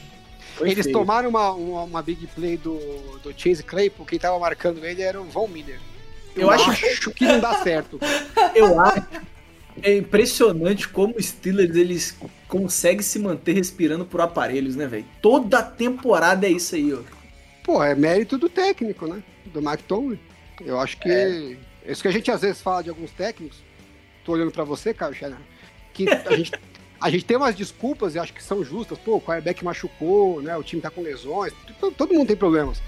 Foi 0.55 0.71
Eles 0.71 0.85
feio. 0.87 0.97
tomaram 0.97 1.29
uma, 1.29 1.51
uma, 1.53 1.83
uma 1.83 2.03
big 2.03 2.27
play 2.29 2.57
do, 2.57 2.79
do 3.23 3.35
Chase 3.37 3.63
Claypool, 3.63 4.07
quem 4.07 4.19
tava 4.19 4.39
marcando 4.39 4.85
ele 4.85 5.03
era 5.03 5.21
o 5.21 5.25
Von 5.25 5.49
Miller. 5.49 5.81
Eu 6.37 6.49
acho- 6.51 7.11
que 7.13 7.27
não 7.27 7.41
dá 7.41 7.63
certo. 7.63 7.99
Eu 8.55 8.81
acho. 8.81 9.05
É 9.83 9.97
impressionante 9.97 10.89
como 10.89 11.17
os 11.17 11.27
Steelers 11.27 11.75
eles 11.75 12.17
conseguem 12.47 13.03
se 13.03 13.19
manter 13.19 13.53
respirando 13.55 14.05
por 14.05 14.21
aparelhos, 14.21 14.77
né, 14.77 14.87
velho? 14.87 15.05
Toda 15.21 15.61
temporada 15.63 16.47
é 16.47 16.51
isso 16.51 16.77
aí, 16.77 16.93
ó. 16.95 17.01
Pô, 17.65 17.83
é 17.83 17.95
mérito 17.95 18.39
do 18.39 18.49
técnico, 18.49 19.07
né? 19.09 19.23
Do 19.47 19.61
Mike 19.61 19.83
Tomlin. 19.85 20.19
Eu 20.61 20.79
acho 20.81 20.97
que. 20.99 21.11
É. 21.11 21.57
Isso 21.87 22.01
que 22.03 22.09
a 22.09 22.13
gente 22.13 22.31
às 22.31 22.41
vezes 22.43 22.61
fala 22.63 22.83
de 22.83 22.91
alguns 22.91 23.11
técnicos. 23.11 23.59
Tô 24.25 24.33
olhando 24.33 24.53
pra 24.53 24.63
você, 24.65 24.95
cara, 24.95 25.13
Xana, 25.13 25.37
que 25.93 26.09
a 26.09 26.37
gente, 26.37 26.53
a 27.01 27.11
gente 27.11 27.25
tem 27.25 27.37
umas 27.37 27.55
desculpas 27.55 28.15
e 28.15 28.19
acho 28.19 28.33
que 28.33 28.43
são 28.43 28.65
justas. 28.65 28.99
Pô, 28.99 29.17
o 29.17 29.21
quarterback 29.21 29.65
machucou, 29.65 30.41
né? 30.41 30.57
O 30.57 30.63
time 30.63 30.81
tá 30.81 30.91
com 30.91 31.03
lesões. 31.03 31.53
Todo, 31.97 32.15
mundo 32.15 32.29
tem 32.29 32.37
problemas. 32.37 32.81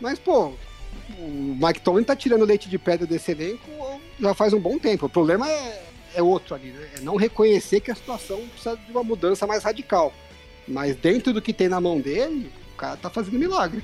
Mas, 0.00 0.18
pô, 0.18 0.52
o 1.18 1.56
Mike 1.60 1.80
Tomlin 1.80 2.04
tá 2.04 2.14
tirando 2.14 2.44
leite 2.44 2.68
de 2.68 2.78
pedra 2.78 3.06
desse 3.06 3.30
elenco 3.30 3.70
já 4.20 4.34
faz 4.34 4.52
um 4.52 4.60
bom 4.60 4.78
tempo. 4.78 5.06
O 5.06 5.10
problema 5.10 5.50
é, 5.50 5.82
é 6.14 6.22
outro 6.22 6.54
ali, 6.54 6.70
né? 6.70 6.88
É 6.96 7.00
não 7.00 7.16
reconhecer 7.16 7.80
que 7.80 7.90
a 7.90 7.94
situação 7.94 8.46
precisa 8.48 8.76
de 8.76 8.90
uma 8.90 9.02
mudança 9.02 9.46
mais 9.46 9.62
radical. 9.62 10.12
Mas 10.66 10.96
dentro 10.96 11.32
do 11.32 11.40
que 11.40 11.52
tem 11.52 11.68
na 11.68 11.80
mão 11.80 12.00
dele, 12.00 12.50
o 12.74 12.76
cara 12.76 12.96
tá 12.96 13.08
fazendo 13.08 13.38
milagre. 13.38 13.82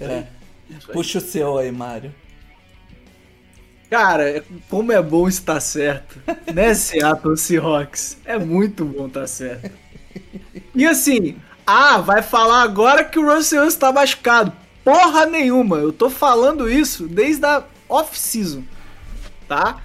É. 0.00 0.26
Puxa 0.92 1.18
o 1.18 1.20
seu 1.20 1.58
aí, 1.58 1.70
Mário. 1.70 2.14
Cara, 3.90 4.44
como 4.68 4.92
é 4.92 5.02
bom 5.02 5.26
estar 5.26 5.58
certo. 5.58 6.22
Né, 6.54 6.72
Seattle 6.74 7.36
Seahawks? 7.36 8.18
É 8.24 8.38
muito 8.38 8.84
bom 8.84 9.08
estar 9.08 9.26
certo. 9.26 9.72
E 10.72 10.86
assim, 10.86 11.36
ah, 11.66 11.98
vai 11.98 12.22
falar 12.22 12.62
agora 12.62 13.02
que 13.02 13.18
o 13.18 13.34
Russell 13.34 13.64
Wilson 13.64 13.78
tá 13.78 13.92
machucado. 13.92 14.52
Porra 14.84 15.26
nenhuma, 15.26 15.78
eu 15.78 15.92
tô 15.92 16.08
falando 16.08 16.70
isso 16.70 17.08
desde 17.08 17.44
a 17.44 17.64
off-season, 17.88 18.62
tá? 19.48 19.82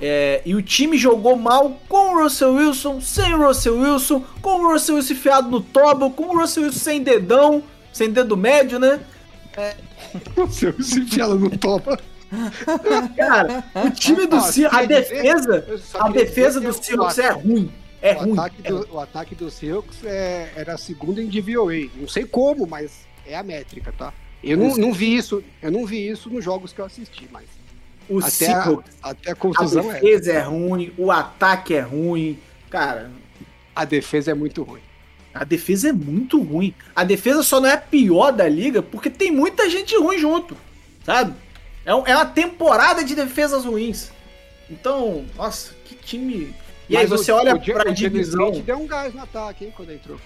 É, 0.00 0.40
e 0.46 0.54
o 0.54 0.62
time 0.62 0.96
jogou 0.96 1.36
mal 1.36 1.78
com 1.88 2.14
o 2.14 2.22
Russell 2.22 2.54
Wilson, 2.54 3.00
sem 3.00 3.34
o 3.34 3.46
Russell 3.46 3.78
Wilson, 3.78 4.24
com 4.40 4.60
o 4.60 4.72
Russell 4.72 4.94
Wilson 4.94 5.12
enfiado 5.12 5.50
no 5.50 5.60
tobo, 5.60 6.10
com 6.12 6.34
o 6.34 6.38
Russell 6.38 6.62
Wilson 6.62 6.78
sem 6.78 7.02
dedão, 7.02 7.62
sem 7.92 8.10
dedo 8.10 8.36
médio, 8.36 8.78
né? 8.78 9.00
Você 10.36 10.72
se 10.80 11.00
enfiado 11.00 11.38
no 11.38 11.50
topa. 11.50 11.98
Cara, 13.16 13.64
o 13.84 13.90
time 13.90 14.26
do 14.26 14.36
Ah, 14.36 14.40
Seahawks, 14.40 14.78
a 14.78 14.86
defesa, 14.86 15.66
a 15.94 16.08
defesa 16.10 16.60
do 16.60 16.72
Seahawks 16.72 17.18
é 17.18 17.30
ruim. 17.30 17.72
É 18.02 18.14
o 18.14 18.20
ruim. 18.20 18.32
Ataque 18.38 18.62
do, 18.62 18.88
o 18.92 19.00
ataque 19.00 19.34
do 19.34 19.50
Seahawks 19.50 20.04
é, 20.04 20.50
era 20.56 20.76
segundo 20.78 21.20
em 21.20 21.28
DVOA. 21.28 21.90
Não 21.96 22.08
sei 22.08 22.24
como, 22.24 22.66
mas 22.66 23.06
é 23.26 23.36
a 23.36 23.42
métrica, 23.42 23.92
tá? 23.92 24.12
Eu 24.42 24.56
não, 24.56 24.74
não 24.76 24.92
vi 24.92 25.14
isso, 25.16 25.42
eu 25.60 25.70
não 25.70 25.84
vi 25.84 26.08
isso 26.08 26.30
nos 26.30 26.42
jogos 26.42 26.72
que 26.72 26.80
eu 26.80 26.84
assisti, 26.86 27.28
mas 27.30 27.44
O 28.08 28.20
até 28.24 28.50
a, 28.52 28.78
até 29.02 29.30
a 29.30 29.32
a 29.32 29.36
confusão 29.36 29.90
é. 29.92 30.00
defesa 30.00 30.32
é 30.32 30.40
ruim, 30.40 30.92
o 30.96 31.10
ataque 31.10 31.74
é 31.74 31.80
ruim. 31.80 32.38
Cara, 32.70 33.10
A 33.76 33.84
defesa 33.84 34.30
é 34.30 34.34
muito 34.34 34.62
ruim. 34.62 34.80
a 35.34 35.44
defesa 35.44 35.90
é 35.90 35.92
muito 35.92 36.40
ruim. 36.40 36.74
A 36.96 37.04
defesa 37.04 37.42
só 37.42 37.60
não 37.60 37.68
é 37.68 37.74
a 37.74 37.78
pior 37.78 38.30
da 38.30 38.48
liga 38.48 38.82
porque 38.82 39.10
tem 39.10 39.30
muita 39.30 39.68
gente 39.68 39.94
ruim 39.98 40.18
junto, 40.18 40.56
sabe? 41.04 41.34
É, 41.90 41.94
um- 41.94 42.06
é 42.06 42.14
uma 42.14 42.26
temporada 42.26 43.02
de 43.02 43.16
defesas 43.16 43.64
ruins. 43.64 44.10
Então, 44.70 45.24
nossa, 45.36 45.72
que 45.84 45.96
time. 45.96 46.54
E 46.88 46.96
aí 46.96 47.08
Mas 47.08 47.10
você 47.10 47.32
o- 47.32 47.36
olha 47.36 47.56
o 47.56 47.60
pra 47.60 47.82
o 47.82 47.86
James 47.86 47.98
divisão. 47.98 48.50
Smith 48.50 48.64
deu 48.64 48.76
um 48.78 48.86
gás 48.86 49.12
no 49.12 49.22
ataque, 49.22 49.64
hein, 49.64 49.72
quando 49.76 49.92
entrou. 49.92 50.16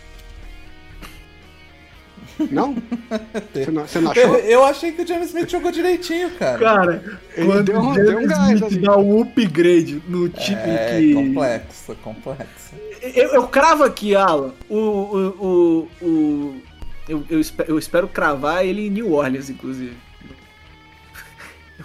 Não? 2.50 2.74
Você 3.54 3.70
não, 3.70 3.86
você 3.86 4.00
não 4.00 4.12
Eu, 4.14 4.24
achou? 4.34 4.36
eu 4.40 4.64
achei 4.64 4.92
que 4.92 5.02
o 5.02 5.06
James 5.06 5.28
Smith 5.28 5.48
jogou 5.50 5.70
direitinho, 5.70 6.30
cara. 6.32 6.58
Cara, 6.58 7.20
Ele 7.36 7.46
quando 7.46 7.64
deu 7.64 7.80
um- 7.80 7.90
o 7.90 7.94
deu 7.94 8.04
um 8.04 8.08
James 8.12 8.28
gás 8.28 8.48
Smith 8.50 8.64
ali. 8.64 8.78
dá 8.78 8.96
um 8.98 9.20
upgrade 9.22 10.02
no 10.08 10.28
time 10.28 10.60
é 10.70 10.98
que. 11.00 11.14
complexo, 11.14 11.96
complexo. 12.02 12.74
Eu, 13.02 13.34
eu 13.34 13.46
cravo 13.48 13.84
aqui, 13.84 14.14
Alan. 14.16 14.52
O. 14.68 14.76
o, 14.76 15.88
o, 16.00 16.04
o- 16.04 16.62
eu, 17.08 17.24
eu, 17.30 17.40
espe- 17.40 17.64
eu 17.68 17.78
espero 17.78 18.08
cravar 18.08 18.64
ele 18.64 18.86
em 18.86 18.90
New 18.90 19.12
Orleans, 19.12 19.48
inclusive. 19.50 19.96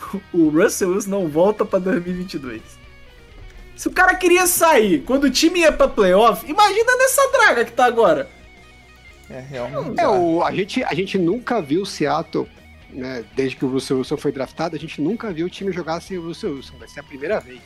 O 0.33 0.49
Russell 0.49 0.91
Wilson 0.91 1.09
não 1.09 1.27
volta 1.27 1.65
pra 1.65 1.79
2022. 1.79 2.61
Se 3.75 3.87
o 3.87 3.91
cara 3.91 4.13
queria 4.15 4.45
sair 4.45 5.03
quando 5.03 5.23
o 5.23 5.29
time 5.29 5.61
ia 5.61 5.71
pra 5.71 5.87
playoff, 5.87 6.45
imagina 6.49 6.97
nessa 6.97 7.31
draga 7.31 7.63
que 7.63 7.71
tá 7.71 7.85
agora. 7.85 8.29
É 9.29 9.39
realmente. 9.39 10.01
É, 10.01 10.07
o, 10.07 10.43
a, 10.43 10.51
gente, 10.51 10.83
a 10.83 10.93
gente 10.93 11.17
nunca 11.17 11.61
viu 11.61 11.83
o 11.83 11.85
Seattle, 11.85 12.47
né, 12.89 13.23
desde 13.35 13.55
que 13.55 13.63
o 13.63 13.69
Russell 13.69 13.99
Wilson 13.99 14.17
foi 14.17 14.31
draftado, 14.31 14.75
a 14.75 14.79
gente 14.79 15.01
nunca 15.01 15.31
viu 15.31 15.45
o 15.45 15.49
time 15.49 15.71
jogar 15.71 16.01
sem 16.01 16.17
o 16.17 16.25
Russell 16.27 16.55
Wilson. 16.55 16.77
Vai 16.77 16.87
ser 16.87 16.99
a 16.99 17.03
primeira 17.03 17.39
vez. 17.39 17.61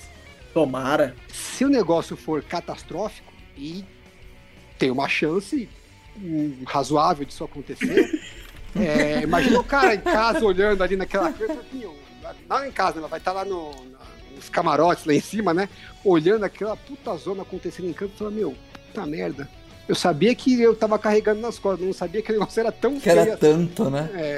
Tomara. 0.54 1.16
Se 1.30 1.66
o 1.66 1.70
negócio 1.70 2.16
for 2.16 2.44
catastrófico 2.44 3.34
e 3.58 3.84
tem 4.78 4.92
uma 4.92 5.10
chance 5.10 5.68
hum, 6.16 6.58
razoável 6.68 7.26
disso 7.26 7.44
acontecer, 7.44 8.22
é, 8.76 9.22
imagina 9.22 9.60
o 9.60 9.64
cara 9.64 9.96
em 9.96 10.02
casa 10.02 10.46
olhando 10.46 10.84
ali 10.84 10.96
naquela 10.96 11.34
coisa, 11.34 11.54
assim, 11.54 11.86
não 12.50 12.66
em 12.66 12.72
casa, 12.72 13.00
ela 13.00 13.08
vai 13.08 13.20
estar 13.20 13.32
lá 13.32 13.46
no, 13.46 13.72
nos 14.36 14.50
camarotes 14.50 15.06
lá 15.06 15.14
em 15.14 15.22
cima, 15.22 15.54
né? 15.54 15.70
Olhando 16.04 16.44
aquela 16.44 16.76
puta 16.76 17.16
zona 17.18 17.44
acontecendo 17.44 17.88
em 17.90 17.94
campo 17.94 18.14
e 18.16 18.18
falando, 18.18 18.36
meu, 18.36 18.56
puta 18.88 19.06
merda. 19.06 19.50
Eu 19.88 19.96
sabia 19.96 20.34
que 20.34 20.62
eu 20.62 20.74
tava 20.76 20.98
carregando 20.98 21.42
nas 21.42 21.60
costas, 21.60 21.86
não 21.86 21.94
sabia 21.94 22.22
que 22.22 22.32
o 22.32 22.34
negócio 22.40 22.60
era 22.60 22.72
tão 22.72 23.00
Que 23.00 23.10
era 23.10 23.24
feio. 23.26 23.38
tanto, 23.38 23.90
né? 23.90 24.10
É, 24.14 24.36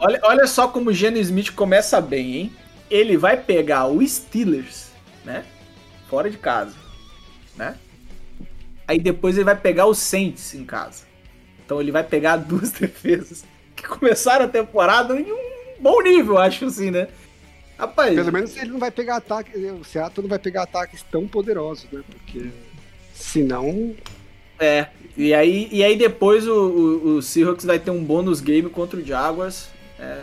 Olha, 0.00 0.20
olha 0.22 0.46
só 0.46 0.68
como 0.68 0.88
o 0.90 0.92
Geno 0.94 1.18
Smith 1.18 1.52
começa 1.54 2.00
bem, 2.00 2.36
hein? 2.36 2.52
Ele 2.90 3.16
vai 3.18 3.36
pegar 3.36 3.86
o 3.86 4.06
Steelers, 4.06 4.86
né? 5.24 5.44
Fora 6.08 6.30
de 6.30 6.38
casa, 6.38 6.74
né? 7.54 7.76
Aí 8.86 8.98
depois 8.98 9.36
ele 9.36 9.44
vai 9.44 9.56
pegar 9.56 9.84
o 9.84 9.94
Saints 9.94 10.54
em 10.54 10.64
casa. 10.64 11.04
Então 11.62 11.78
ele 11.82 11.92
vai 11.92 12.02
pegar 12.02 12.36
duas 12.40 12.70
defesas 12.70 13.44
que 13.76 13.86
começaram 13.86 14.46
a 14.46 14.48
temporada 14.48 15.20
em 15.20 15.30
um 15.30 15.38
bom 15.78 16.00
nível, 16.00 16.38
acho 16.38 16.64
assim, 16.64 16.90
né? 16.90 17.08
Rapaz, 17.78 18.14
Pelo 18.14 18.32
menos 18.32 18.56
ele 18.56 18.72
não 18.72 18.78
vai 18.78 18.90
pegar 18.90 19.16
ataque, 19.16 19.56
o 19.56 19.84
Seattle 19.84 20.22
não 20.22 20.28
vai 20.28 20.38
pegar 20.38 20.64
ataques 20.64 21.02
tão 21.02 21.28
poderosos, 21.28 21.86
né? 21.92 22.02
Porque 22.10 22.50
senão 23.14 23.94
é. 24.58 24.88
E 25.16 25.32
aí, 25.32 25.68
e 25.70 25.84
aí 25.84 25.96
depois 25.96 26.46
o, 26.46 26.52
o, 26.52 27.16
o 27.16 27.22
Seahawks 27.22 27.64
vai 27.64 27.78
ter 27.78 27.90
um 27.90 28.02
bônus 28.02 28.40
game 28.40 28.68
contra 28.68 28.98
o 28.98 29.04
Jaguars 29.04 29.68
é, 29.98 30.22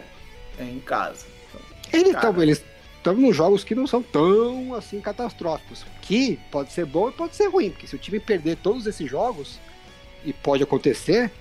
é 0.60 0.64
em 0.64 0.80
casa. 0.80 1.26
Cara. 1.52 2.10
estão 2.10 2.42
eles 2.42 2.64
estão 2.98 3.14
nos 3.14 3.36
jogos 3.36 3.64
que 3.64 3.76
não 3.76 3.86
são 3.86 4.02
tão 4.02 4.74
assim 4.74 5.00
catastróficos. 5.00 5.86
Que 6.02 6.40
pode 6.52 6.74
ser 6.74 6.86
bom 6.86 7.10
e 7.10 7.12
pode 7.12 7.36
ser 7.36 7.48
ruim, 7.48 7.70
porque 7.70 7.88
se 7.88 7.96
o 7.96 8.00
time 8.00 8.20
perder 8.20 8.58
todos 8.58 8.86
esses 8.86 9.10
jogos, 9.10 9.60
e 10.26 10.34
pode 10.34 10.64
acontecer, 10.64 11.32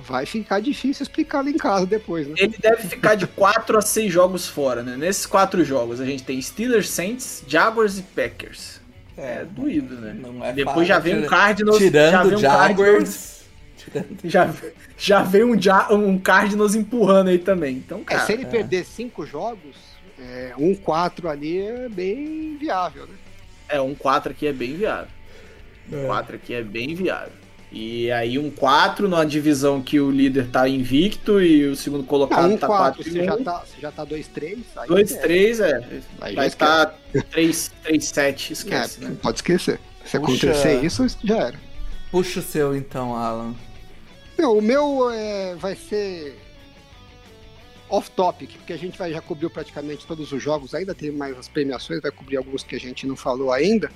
vai 0.00 0.26
ficar 0.26 0.60
difícil 0.60 1.02
explicar 1.02 1.42
lá 1.44 1.50
em 1.50 1.56
casa 1.56 1.86
depois, 1.86 2.26
né? 2.26 2.34
Ele 2.38 2.56
deve 2.60 2.82
ficar 2.88 3.14
de 3.14 3.26
4 3.26 3.78
a 3.78 3.82
6 3.82 4.12
jogos 4.12 4.46
fora, 4.48 4.82
né? 4.82 4.96
Nesses 4.96 5.26
quatro 5.26 5.64
jogos 5.64 6.00
a 6.00 6.04
gente 6.06 6.22
tem 6.22 6.40
Steelers, 6.40 6.88
Saints, 6.88 7.44
Jaguars 7.46 7.98
e 7.98 8.02
Packers. 8.02 8.80
É 9.16 9.44
doído, 9.44 9.96
né? 9.96 10.14
Não 10.18 10.44
é 10.44 10.52
Depois 10.52 10.88
já 10.88 10.96
fácil. 10.96 11.12
vem 11.14 11.24
um 11.24 11.26
Cardinals. 11.28 11.78
já 11.78 11.84
Tirando 11.84 12.24
vem 12.24 12.34
o 12.34 12.38
um 12.38 12.40
Jaguars. 12.40 12.66
Cardinals- 12.76 13.40
já, 14.24 14.54
já 14.96 15.22
vem 15.22 15.44
um, 15.44 15.58
ja, 15.60 15.92
um 15.92 16.18
Cardinals 16.18 16.74
empurrando 16.74 17.28
aí 17.28 17.38
também. 17.38 17.76
Então, 17.76 18.00
É, 18.00 18.04
cara. 18.04 18.26
se 18.26 18.32
ele 18.32 18.44
perder 18.46 18.84
cinco 18.84 19.24
jogos, 19.26 19.76
é, 20.18 20.52
um 20.58 20.74
4 20.74 21.28
ali 21.28 21.58
é 21.60 21.88
bem 21.88 22.56
viável, 22.58 23.06
né? 23.06 23.14
É, 23.68 23.80
um 23.80 23.94
4 23.94 24.32
aqui 24.32 24.46
é 24.46 24.52
bem 24.52 24.74
viável. 24.76 25.08
Um 25.92 26.06
4 26.06 26.36
aqui 26.36 26.54
é 26.54 26.62
bem 26.62 26.94
viável. 26.94 27.32
E 27.72 28.10
aí 28.10 28.36
um 28.36 28.50
4 28.50 29.08
numa 29.08 29.24
divisão 29.24 29.80
que 29.80 30.00
o 30.00 30.10
líder 30.10 30.48
tá 30.48 30.68
invicto 30.68 31.40
e 31.40 31.66
o 31.68 31.76
segundo 31.76 32.00
Não, 32.00 32.06
colocado 32.06 32.50
um 32.52 32.56
tá 32.56 32.66
4, 32.66 33.04
4 33.04 33.08
e 33.08 33.12
você 33.12 33.24
já 33.24 33.34
1. 33.36 33.44
tá, 33.44 33.58
você 33.64 33.80
já 33.80 33.92
tá 33.92 34.04
2-3. 34.06 34.58
aí 34.76 34.88
2, 34.88 35.12
é. 35.12 35.18
3, 35.20 35.60
é. 35.60 36.00
Aí 36.20 36.34
Vai 36.34 36.46
esquece. 36.48 36.48
estar 36.48 36.98
3, 37.30 37.72
3, 37.84 38.04
7, 38.04 38.52
esquece, 38.52 39.04
É, 39.04 39.08
né? 39.08 39.16
Pode 39.22 39.38
esquecer. 39.38 39.78
Se 40.04 40.18
Puxa. 40.18 40.50
acontecer 40.50 40.84
isso, 40.84 41.06
já 41.22 41.36
era. 41.36 41.60
Puxa 42.10 42.40
o 42.40 42.42
seu 42.42 42.74
então, 42.74 43.14
Alan. 43.14 43.54
Não, 44.36 44.58
o 44.58 44.62
meu 44.62 45.08
é, 45.12 45.54
vai 45.54 45.76
ser 45.76 46.36
off-topic, 47.88 48.50
porque 48.56 48.72
a 48.72 48.78
gente 48.78 48.98
vai, 48.98 49.12
já 49.12 49.20
cobriu 49.20 49.50
praticamente 49.50 50.06
todos 50.06 50.32
os 50.32 50.42
jogos, 50.42 50.74
ainda 50.74 50.94
tem 50.94 51.10
mais 51.12 51.36
as 51.38 51.48
premiações, 51.48 52.00
vai 52.00 52.10
cobrir 52.10 52.36
alguns 52.36 52.62
que 52.64 52.74
a 52.74 52.80
gente 52.80 53.06
não 53.06 53.14
falou 53.16 53.52
ainda. 53.52 53.90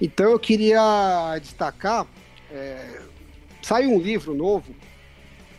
Então 0.00 0.30
eu 0.30 0.38
queria 0.38 1.36
destacar, 1.42 2.06
é, 2.50 3.00
saiu 3.68 3.90
um 3.90 4.00
livro 4.00 4.34
novo 4.34 4.74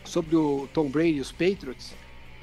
sobre 0.04 0.36
o 0.36 0.68
Tom 0.74 0.90
Brady 0.90 1.18
e 1.18 1.22
os 1.22 1.32
Patriots, 1.32 1.94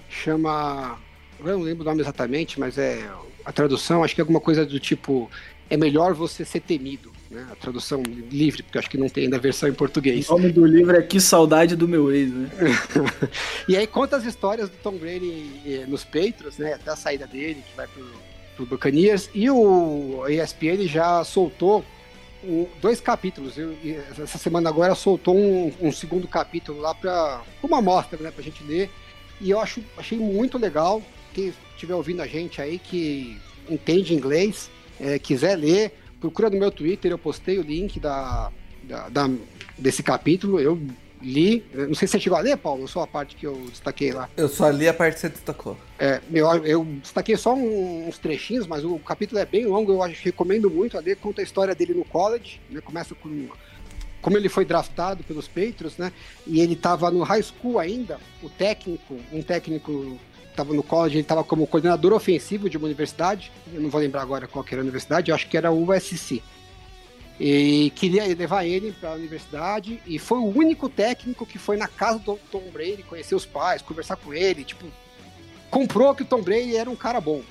chama, 0.09 0.97
eu 1.41 1.59
não 1.59 1.61
lembro 1.61 1.83
o 1.83 1.85
nome 1.85 2.03
exatamente, 2.03 2.61
mas 2.61 2.79
é 2.79 3.11
a 3.45 3.51
tradução, 3.51 4.05
acho 4.05 4.15
que 4.15 4.21
é 4.21 4.23
alguma 4.23 4.39
coisa 4.39 4.65
do 4.65 4.79
tipo, 4.79 5.29
é 5.69 5.77
melhor 5.77 6.15
você 6.15 6.45
ser 6.45 6.61
temido, 6.61 7.11
né? 7.29 7.45
A 7.51 7.57
tradução 7.57 8.01
livre, 8.31 8.63
porque 8.63 8.79
acho 8.79 8.89
que 8.89 8.97
não 8.97 9.09
tem 9.09 9.25
ainda 9.25 9.39
a 9.39 9.41
versão 9.41 9.69
em 9.69 9.75
português. 9.75 10.29
O 10.29 10.35
nome 10.35 10.53
do 10.53 10.65
livro 10.65 10.97
é 10.97 11.03
Que 11.03 11.21
Saudade 11.21 11.75
do 11.75 11.89
Meu 11.89 12.13
Ex, 12.13 12.31
né? 12.31 12.49
E 13.67 13.77
aí 13.77 13.89
conta 13.89 14.17
as 14.17 14.25
histórias 14.25 14.69
do 14.69 14.77
Tom 14.77 14.97
Brady 14.97 15.63
eh, 15.67 15.85
nos 15.89 16.05
Patriots, 16.05 16.59
né? 16.59 16.75
Até 16.75 16.93
a 16.93 16.97
saída 16.97 17.27
dele, 17.27 17.61
que 17.69 17.77
vai 17.77 17.89
pro, 17.89 18.07
pro 18.55 18.67
Buccaneers. 18.67 19.29
E 19.35 19.51
o 19.51 20.25
ESPN 20.29 20.87
já 20.87 21.25
soltou 21.25 21.85
um- 22.49 22.67
dois 22.81 23.01
capítulos. 23.01 23.57
Eu- 23.59 23.77
essa 24.23 24.39
semana 24.39 24.69
agora 24.69 24.95
soltou 24.95 25.37
um, 25.37 25.73
um 25.81 25.93
segundo 25.93 26.27
capítulo 26.29 26.81
lá 26.81 26.95
para 26.95 27.43
uma 27.63 27.79
amostra, 27.79 28.19
né? 28.23 28.31
Pra 28.31 28.43
gente 28.43 28.63
ler. 28.65 28.91
E 29.41 29.51
eu 29.51 29.61
acho, 29.61 29.83
achei 29.97 30.19
muito 30.19 30.57
legal. 30.59 31.03
Quem 31.35 31.53
estiver 31.75 31.95
ouvindo 31.95 32.23
a 32.23 32.27
gente 32.27 32.61
aí 32.63 32.79
que 32.79 33.37
entende 33.69 34.15
inglês, 34.15 34.71
eh, 35.01 35.19
quiser 35.19 35.57
ler, 35.57 35.93
procura 36.21 36.49
no 36.49 36.57
meu 36.59 36.71
Twitter, 36.71 37.11
eu 37.11 37.19
postei 37.19 37.59
o 37.59 37.63
link 37.63 38.01
da, 38.01 38.51
da- 38.85 39.09
da- 39.09 39.31
desse 39.77 40.03
capítulo. 40.03 40.59
Eu 40.59 40.81
li. 41.23 41.65
Não 41.73 41.95
sei 41.95 42.07
se 42.09 42.13
você 42.13 42.21
chegou 42.21 42.39
a 42.39 42.43
ler, 42.43 42.57
Paulo, 42.57 42.87
só 42.87 43.03
a 43.03 43.07
parte 43.07 43.37
que 43.37 43.47
eu 43.47 43.55
destaquei 43.71 44.13
lá. 44.13 44.29
Eu 44.37 44.49
só 44.49 44.69
li 44.71 44.87
a 44.89 44.95
parte 44.95 45.15
que 45.15 45.21
você 45.21 45.29
destacou. 45.29 45.77
É, 45.99 46.21
eu, 46.33 46.47
eu 46.65 46.85
destaquei 47.03 47.37
só 47.37 47.55
um- 47.55 48.07
uns 48.09 48.19
trechinhos, 48.19 48.67
mas 48.67 48.85
o 48.85 48.99
capítulo 48.99 49.41
é 49.41 49.47
bem 49.47 49.67
longo, 49.67 49.93
eu 49.93 50.03
acho, 50.03 50.23
recomendo 50.25 50.71
muito 50.71 50.97
a 50.97 51.01
ler. 51.01 51.17
Conta 51.17 51.41
a 51.41 51.45
história 51.45 51.75
dele 51.75 51.95
no 51.95 52.05
college, 52.05 52.61
né? 52.71 52.81
Começa 52.81 53.15
com 53.15 53.49
como 54.23 54.37
ele 54.37 54.49
foi 54.49 54.65
draftado 54.65 55.23
pelos 55.23 55.47
Patriots, 55.47 55.97
né? 55.99 56.13
E 56.47 56.61
ele 56.61 56.73
estava 56.73 57.11
no 57.13 57.23
high 57.23 57.43
school 57.43 57.79
ainda. 57.79 58.19
O 58.43 58.49
técnico, 58.51 59.17
um 59.33 59.41
técnico 59.41 60.19
estava 60.51 60.75
no 60.75 60.83
college, 60.83 61.15
ele 61.17 61.23
estava 61.23 61.45
como 61.45 61.67
coordenador 61.67 62.13
ofensivo 62.13 62.69
de 62.69 62.77
uma 62.77 62.87
universidade. 62.87 63.53
Eu 63.73 63.81
não 63.81 63.89
vou 63.89 64.01
lembrar 64.01 64.23
agora 64.23 64.49
qual 64.49 64.65
que 64.65 64.75
era 64.75 64.83
a 64.83 64.85
universidade, 64.85 65.31
eu 65.31 65.35
acho 65.35 65.49
que 65.49 65.57
era 65.57 65.71
o 65.71 65.89
USC. 65.91 66.43
E 67.39 67.91
queria 67.95 68.25
levar 68.35 68.65
ele 68.65 68.93
para 68.93 69.11
a 69.11 69.15
universidade 69.15 70.01
e 70.07 70.19
foi 70.19 70.39
o 70.39 70.47
único 70.47 70.89
técnico 70.89 71.45
que 71.45 71.59
foi 71.59 71.77
na 71.77 71.87
casa 71.87 72.19
do 72.19 72.39
Tom 72.51 72.63
Brady, 72.73 73.03
conhecer 73.03 73.35
os 73.35 73.45
pais, 73.45 73.83
conversar 73.83 74.17
com 74.17 74.33
ele, 74.33 74.65
tipo, 74.65 74.87
comprou 75.71 76.15
que 76.15 76.23
o 76.23 76.27
Tom 76.27 76.41
Brady 76.41 76.77
era 76.77 76.89
um 76.89 76.97
cara 76.97 77.21
bom. 77.21 77.43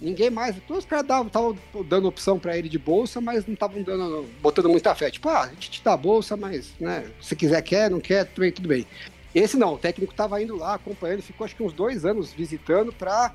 Ninguém 0.00 0.30
mais, 0.30 0.56
todos 0.66 0.84
os 0.84 0.88
caras 0.88 1.04
estavam 1.04 1.56
dando 1.86 2.08
opção 2.08 2.38
para 2.38 2.56
ele 2.56 2.68
de 2.68 2.78
bolsa, 2.78 3.20
mas 3.20 3.46
não 3.46 3.54
estavam 3.54 3.82
dando, 3.82 4.28
botando 4.40 4.68
muita 4.68 4.94
fé. 4.94 5.10
Tipo, 5.10 5.28
ah, 5.28 5.42
a 5.42 5.48
gente 5.48 5.70
te 5.70 5.84
dá 5.84 5.96
bolsa, 5.96 6.36
mas, 6.36 6.72
né, 6.78 7.04
se 7.20 7.34
quiser 7.34 7.62
quer, 7.62 7.90
não 7.90 8.00
quer, 8.00 8.24
tudo 8.26 8.40
bem, 8.40 8.52
tudo 8.52 8.68
bem. 8.68 8.86
Esse 9.34 9.56
não, 9.56 9.74
o 9.74 9.78
técnico 9.78 10.12
estava 10.12 10.40
indo 10.42 10.56
lá 10.56 10.74
acompanhando, 10.74 11.22
ficou 11.22 11.44
acho 11.44 11.54
que 11.54 11.62
uns 11.62 11.72
dois 11.72 12.04
anos 12.04 12.32
visitando 12.32 12.92
para 12.92 13.32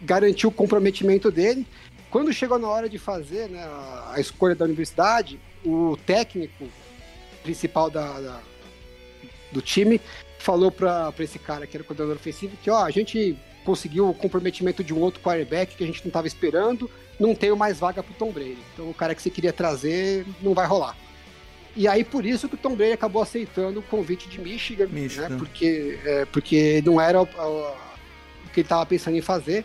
garantir 0.00 0.46
o 0.46 0.50
comprometimento 0.50 1.30
dele. 1.30 1.66
Quando 2.12 2.32
chegou 2.32 2.58
na 2.58 2.68
hora 2.68 2.88
de 2.88 2.98
fazer 2.98 3.48
né, 3.48 3.60
a, 4.12 4.14
escolha 4.20 4.54
da 4.54 4.64
universidade, 4.66 5.40
o 5.64 5.96
técnico 6.06 6.68
principal 7.42 7.88
da, 7.90 8.20
da- 8.20 8.40
do 9.50 9.60
time 9.62 10.00
falou 10.38 10.70
para 10.70 11.12
esse 11.20 11.38
cara 11.38 11.66
que 11.66 11.76
era 11.76 11.82
o 11.82 11.86
coordenador 11.86 12.16
ofensivo 12.16 12.56
que 12.62 12.70
ó, 12.70 12.84
a 12.84 12.90
gente 12.90 13.36
conseguiu 13.64 14.08
o 14.10 14.14
comprometimento 14.14 14.84
de 14.84 14.92
um 14.92 14.98
outro 15.00 15.20
quarterback 15.20 15.74
que 15.76 15.84
a 15.84 15.86
gente 15.86 16.00
não 16.00 16.08
estava 16.08 16.26
esperando, 16.26 16.90
não 17.18 17.34
tenho 17.34 17.56
mais 17.56 17.78
vaga 17.78 18.02
para 18.02 18.12
o 18.12 18.16
Tom 18.16 18.30
Brady. 18.30 18.58
Então 18.74 18.90
o 18.90 18.94
cara 18.94 19.14
que 19.14 19.22
você 19.22 19.30
queria 19.30 19.52
trazer 19.52 20.26
não 20.42 20.52
vai 20.52 20.66
rolar. 20.66 20.96
E 21.74 21.88
aí 21.88 22.04
por 22.04 22.26
isso 22.26 22.48
que 22.48 22.56
o 22.56 22.58
Tom 22.58 22.74
Brady 22.74 22.92
acabou 22.92 23.22
aceitando 23.22 23.80
o 23.80 23.82
convite 23.82 24.28
de 24.28 24.38
Michigan, 24.40 24.86
Michigan. 24.88 25.28
Né, 25.30 25.36
porque, 25.38 25.98
é, 26.04 26.24
porque 26.26 26.82
não 26.84 27.00
era 27.00 27.22
o, 27.22 27.24
o- 27.24 27.70
o 28.46 28.48
que 28.52 28.60
ele 28.60 28.66
estava 28.66 28.84
pensando 28.84 29.16
em 29.16 29.22
fazer. 29.22 29.64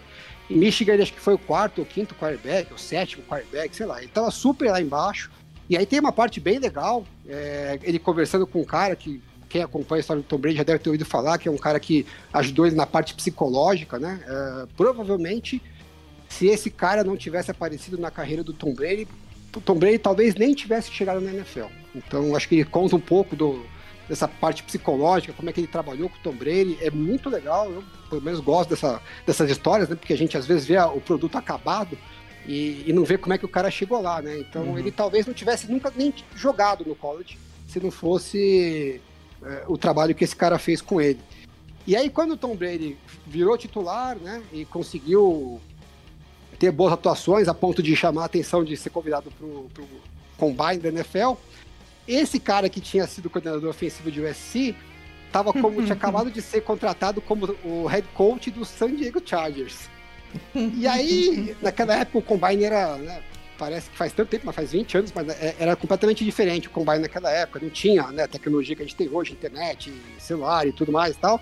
Michigan, 0.50 0.94
ele 0.94 1.04
acho 1.04 1.14
que 1.14 1.20
foi 1.20 1.34
o 1.34 1.38
quarto 1.38 1.80
ou 1.80 1.86
quinto 1.86 2.16
quarterback, 2.16 2.74
o 2.74 2.78
sétimo 2.78 3.24
quarterback, 3.24 3.76
sei 3.76 3.86
lá. 3.86 4.00
Ele 4.00 4.12
tava 4.12 4.32
super 4.32 4.72
lá 4.72 4.82
embaixo. 4.82 5.30
E 5.70 5.78
aí 5.78 5.86
tem 5.86 6.00
uma 6.00 6.14
parte 6.14 6.40
bem 6.40 6.60
legal, 6.60 7.04
é, 7.28 7.78
ele 7.84 8.00
conversando 8.00 8.48
com 8.48 8.62
um 8.62 8.66
cara 8.66 8.96
que 8.96 9.22
quem 9.50 9.62
acompanha 9.62 10.00
a 10.00 10.02
história 10.02 10.22
do 10.22 10.28
Tom 10.28 10.38
Brady 10.38 10.58
já 10.58 10.64
deve 10.64 10.80
ter 10.80 10.90
ouvido 10.90 11.06
falar, 11.06 11.38
que 11.38 11.48
é 11.48 11.52
um 11.52 11.58
cara 11.58 11.80
que 11.80 12.06
ajudou 12.34 12.68
ele 12.68 12.76
na 12.76 12.86
parte 12.86 13.14
psicológica, 13.14 14.00
né? 14.00 14.22
É, 14.26 14.68
provavelmente, 14.78 15.62
se 16.30 16.48
esse 16.48 16.70
cara 16.70 17.04
não 17.04 17.18
tivesse 17.18 17.52
aparecido 17.52 17.98
na 17.98 18.12
carreira 18.12 18.44
do 18.44 18.54
Tom 18.54 18.74
Brady, 18.74 19.08
o 19.56 19.62
Tom 19.62 19.76
Brady 19.76 19.98
talvez 19.98 20.36
nem 20.36 20.54
tivesse 20.54 20.92
chegado 20.92 21.20
na 21.20 21.34
NFL. 21.34 21.68
Então, 21.96 22.36
acho 22.36 22.48
que 22.48 22.56
ele 22.56 22.66
conta 22.66 22.96
um 22.96 23.00
pouco 23.00 23.36
do, 23.36 23.66
dessa 24.08 24.28
parte 24.28 24.64
psicológica, 24.64 25.34
como 25.34 25.50
é 25.50 25.54
que 25.54 25.60
ele 25.60 25.68
trabalhou 25.68 26.10
com 26.10 26.16
o 26.16 26.22
Tom 26.22 26.34
Brady. 26.34 26.78
É 26.82 26.90
muito 26.90 27.30
legal, 27.30 27.70
eu 27.70 27.84
pelo 28.10 28.22
menos 28.22 28.40
gosto 28.40 28.70
dessa, 28.70 29.02
dessas 29.26 29.50
histórias, 29.50 29.90
né? 29.90 29.96
Porque 29.96 30.14
a 30.14 30.18
gente 30.18 30.38
às 30.38 30.46
vezes 30.46 30.66
vê 30.66 30.78
o 30.80 31.02
produto 31.02 31.38
acabado 31.38 31.98
e, 32.48 32.84
e 32.88 32.94
não 32.94 33.04
vê 33.04 33.18
como 33.18 33.34
é 33.34 33.38
que 33.38 33.46
o 33.46 33.50
cara 33.50 33.70
chegou 33.70 34.02
lá, 34.02 34.22
né? 34.22 34.40
Então 34.40 34.80
ele 34.80 34.92
talvez 34.92 35.26
não 35.26 35.34
tivesse 35.34 35.70
nunca 35.70 35.92
nem 35.96 36.14
jogado 36.36 36.86
no 36.86 36.96
college 36.96 37.38
se 37.68 37.80
não 37.80 37.92
fosse 37.92 39.02
é, 39.44 39.64
o 39.68 39.78
trabalho 39.78 40.16
que 40.16 40.24
esse 40.24 40.36
cara 40.36 40.58
fez 40.58 40.82
com 40.82 41.02
ele. 41.02 41.20
E 41.86 41.96
aí 41.96 42.10
quando 42.10 42.32
o 42.32 42.38
Tom 42.38 42.56
Brady 42.56 42.98
virou 43.26 43.58
titular, 43.58 44.16
né? 44.16 44.42
E 44.54 44.64
conseguiu 44.66 45.60
ter 46.58 46.72
boas 46.72 46.94
atuações 46.94 47.48
a 47.48 47.54
ponto 47.54 47.84
de 47.84 47.96
chamar 47.96 48.24
a 48.24 48.26
atenção 48.26 48.64
de 48.64 48.76
ser 48.78 48.90
convidado 48.90 49.30
pro, 49.32 49.68
pro 49.74 49.86
combine 50.38 50.78
da 50.78 50.90
NFL, 50.90 51.34
esse 52.08 52.40
cara 52.40 52.70
que 52.70 52.80
tinha 52.80 53.06
sido 53.08 53.30
coordenador 53.30 53.70
ofensivo 53.70 54.12
de 54.12 54.22
USC 54.22 54.76
tava 55.32 55.52
como 55.52 55.82
tinha 55.82 55.94
acabado 55.96 56.32
de 56.32 56.42
ser 56.42 56.62
contratado 56.62 57.22
como 57.22 57.56
o 57.64 57.86
head 57.86 58.08
coach 58.14 58.50
do 58.50 58.64
San 58.64 58.96
Diego 58.96 59.22
Chargers. 59.24 59.90
E 60.56 60.88
aí, 60.88 61.56
naquela 61.62 61.96
época 61.96 62.18
o 62.20 62.22
combine 62.22 62.64
era, 62.64 62.96
né, 62.98 63.22
parece 63.58 63.90
que 63.90 63.98
faz 63.98 64.14
tanto 64.14 64.30
tempo, 64.30 64.46
mas 64.46 64.56
faz 64.56 64.72
20 64.72 64.98
anos, 64.98 65.12
mas 65.14 65.28
é- 65.30 65.56
era 65.60 65.76
completamente 65.76 66.24
diferente 66.24 66.68
o 66.68 66.72
combine 66.72 67.00
naquela 67.00 67.30
época, 67.32 67.60
não 67.62 67.70
tinha, 67.70 68.08
né, 68.08 68.24
a 68.24 68.28
tecnologia 68.28 68.76
que 68.76 68.84
a 68.84 68.86
gente 68.86 68.96
tem 68.96 69.10
hoje, 69.10 69.34
internet, 69.34 69.92
celular 70.20 70.68
e 70.68 70.72
tudo 70.72 70.92
mais 70.92 71.16
e 71.16 71.20
tal. 71.20 71.42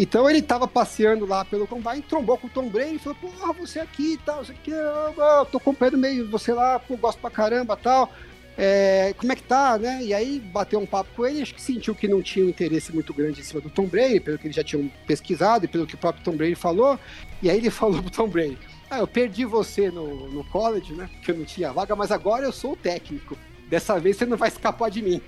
Então 0.00 0.30
ele 0.30 0.40
tava 0.40 0.68
passeando 0.68 1.26
lá 1.26 1.44
pelo 1.44 1.66
combine, 1.66 2.00
trombou 2.02 2.38
com 2.38 2.46
o 2.46 2.50
Tom 2.50 2.68
Brady 2.68 2.94
e 2.94 2.98
falou: 3.00 3.18
Porra, 3.20 3.52
você 3.52 3.80
aqui 3.80 4.12
e 4.12 4.18
tal, 4.18 4.42
isso 4.42 4.52
aqui, 4.52 4.70
eu, 4.70 4.76
eu 5.16 5.44
tô 5.46 5.58
acompanhando 5.58 5.98
meio 5.98 6.30
você 6.30 6.52
lá, 6.52 6.78
pô, 6.78 6.96
gosto 6.96 7.18
pra 7.18 7.30
caramba 7.30 7.76
e 7.78 7.82
tal. 7.82 8.12
É, 8.60 9.14
como 9.16 9.30
é 9.30 9.36
que 9.36 9.42
tá, 9.44 9.78
né? 9.78 10.02
E 10.02 10.12
aí 10.12 10.40
bateu 10.40 10.80
um 10.80 10.86
papo 10.86 11.08
com 11.14 11.24
ele, 11.24 11.40
acho 11.40 11.54
que 11.54 11.62
sentiu 11.62 11.94
que 11.94 12.08
não 12.08 12.20
tinha 12.20 12.44
um 12.44 12.48
interesse 12.48 12.92
muito 12.92 13.14
grande 13.14 13.40
em 13.40 13.44
cima 13.44 13.60
do 13.60 13.70
Tom 13.70 13.86
Brady, 13.86 14.18
pelo 14.18 14.36
que 14.36 14.48
eles 14.48 14.56
já 14.56 14.64
tinham 14.64 14.90
pesquisado 15.06 15.64
e 15.64 15.68
pelo 15.68 15.86
que 15.86 15.94
o 15.94 15.98
próprio 15.98 16.24
Tom 16.24 16.36
Brady 16.36 16.56
falou. 16.56 16.98
E 17.40 17.48
aí 17.48 17.56
ele 17.56 17.70
falou 17.70 18.02
pro 18.02 18.10
Tom 18.10 18.26
Brady: 18.26 18.58
Ah, 18.90 18.98
eu 18.98 19.06
perdi 19.06 19.44
você 19.44 19.92
no, 19.92 20.28
no 20.28 20.42
college, 20.42 20.92
né? 20.92 21.08
Porque 21.12 21.30
eu 21.30 21.36
não 21.36 21.44
tinha 21.44 21.72
vaga, 21.72 21.94
mas 21.94 22.10
agora 22.10 22.44
eu 22.44 22.50
sou 22.50 22.72
o 22.72 22.76
técnico. 22.76 23.38
Dessa 23.68 24.00
vez 24.00 24.16
você 24.16 24.26
não 24.26 24.36
vai 24.36 24.48
escapar 24.48 24.90
de 24.90 25.02
mim. 25.02 25.22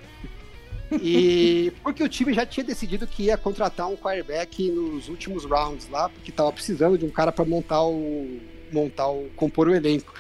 E 1.01 1.73
porque 1.85 2.03
o 2.03 2.09
time 2.09 2.33
já 2.33 2.45
tinha 2.45 2.65
decidido 2.65 3.07
que 3.07 3.25
ia 3.25 3.37
contratar 3.37 3.87
um 3.87 3.97
quarterback 3.97 4.69
nos 4.73 5.09
últimos 5.09 5.45
rounds 5.45 5.89
lá, 5.89 6.09
porque 6.09 6.33
tava 6.33 6.53
precisando 6.53 6.99
de 6.99 7.05
um 7.05 7.11
cara 7.11 7.31
para 7.31 7.45
montar 7.45 7.85
o 7.85 8.41
montar 8.73 9.09
o 9.09 9.31
compor 9.37 9.69
o 9.69 9.75
elenco. 9.75 10.13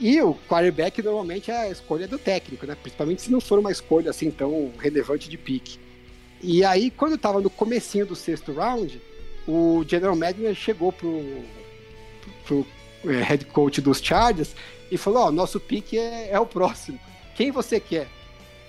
E 0.00 0.20
o 0.20 0.34
quarterback 0.48 1.02
normalmente 1.02 1.50
é 1.50 1.56
a 1.56 1.70
escolha 1.70 2.08
do 2.08 2.18
técnico, 2.18 2.66
né? 2.66 2.76
Principalmente 2.80 3.22
se 3.22 3.30
não 3.30 3.40
for 3.40 3.58
uma 3.58 3.70
escolha 3.70 4.10
assim 4.10 4.30
tão 4.30 4.72
relevante 4.78 5.28
de 5.28 5.38
pique. 5.38 5.78
E 6.42 6.64
aí 6.64 6.90
quando 6.90 7.16
tava 7.16 7.40
no 7.40 7.50
comecinho 7.50 8.06
do 8.06 8.16
sexto 8.16 8.52
round, 8.52 9.00
o 9.46 9.84
general 9.86 10.16
manager 10.16 10.54
chegou 10.54 10.92
pro, 10.92 11.22
pro 12.44 12.66
eh, 13.04 13.22
head 13.22 13.44
coach 13.46 13.80
dos 13.80 14.00
Chargers 14.00 14.54
e 14.90 14.96
falou: 14.96 15.24
Ó, 15.24 15.30
nosso 15.30 15.60
pique 15.60 15.98
é, 15.98 16.30
é 16.30 16.40
o 16.40 16.46
próximo. 16.46 16.98
Quem 17.34 17.50
você 17.50 17.78
quer? 17.78 18.08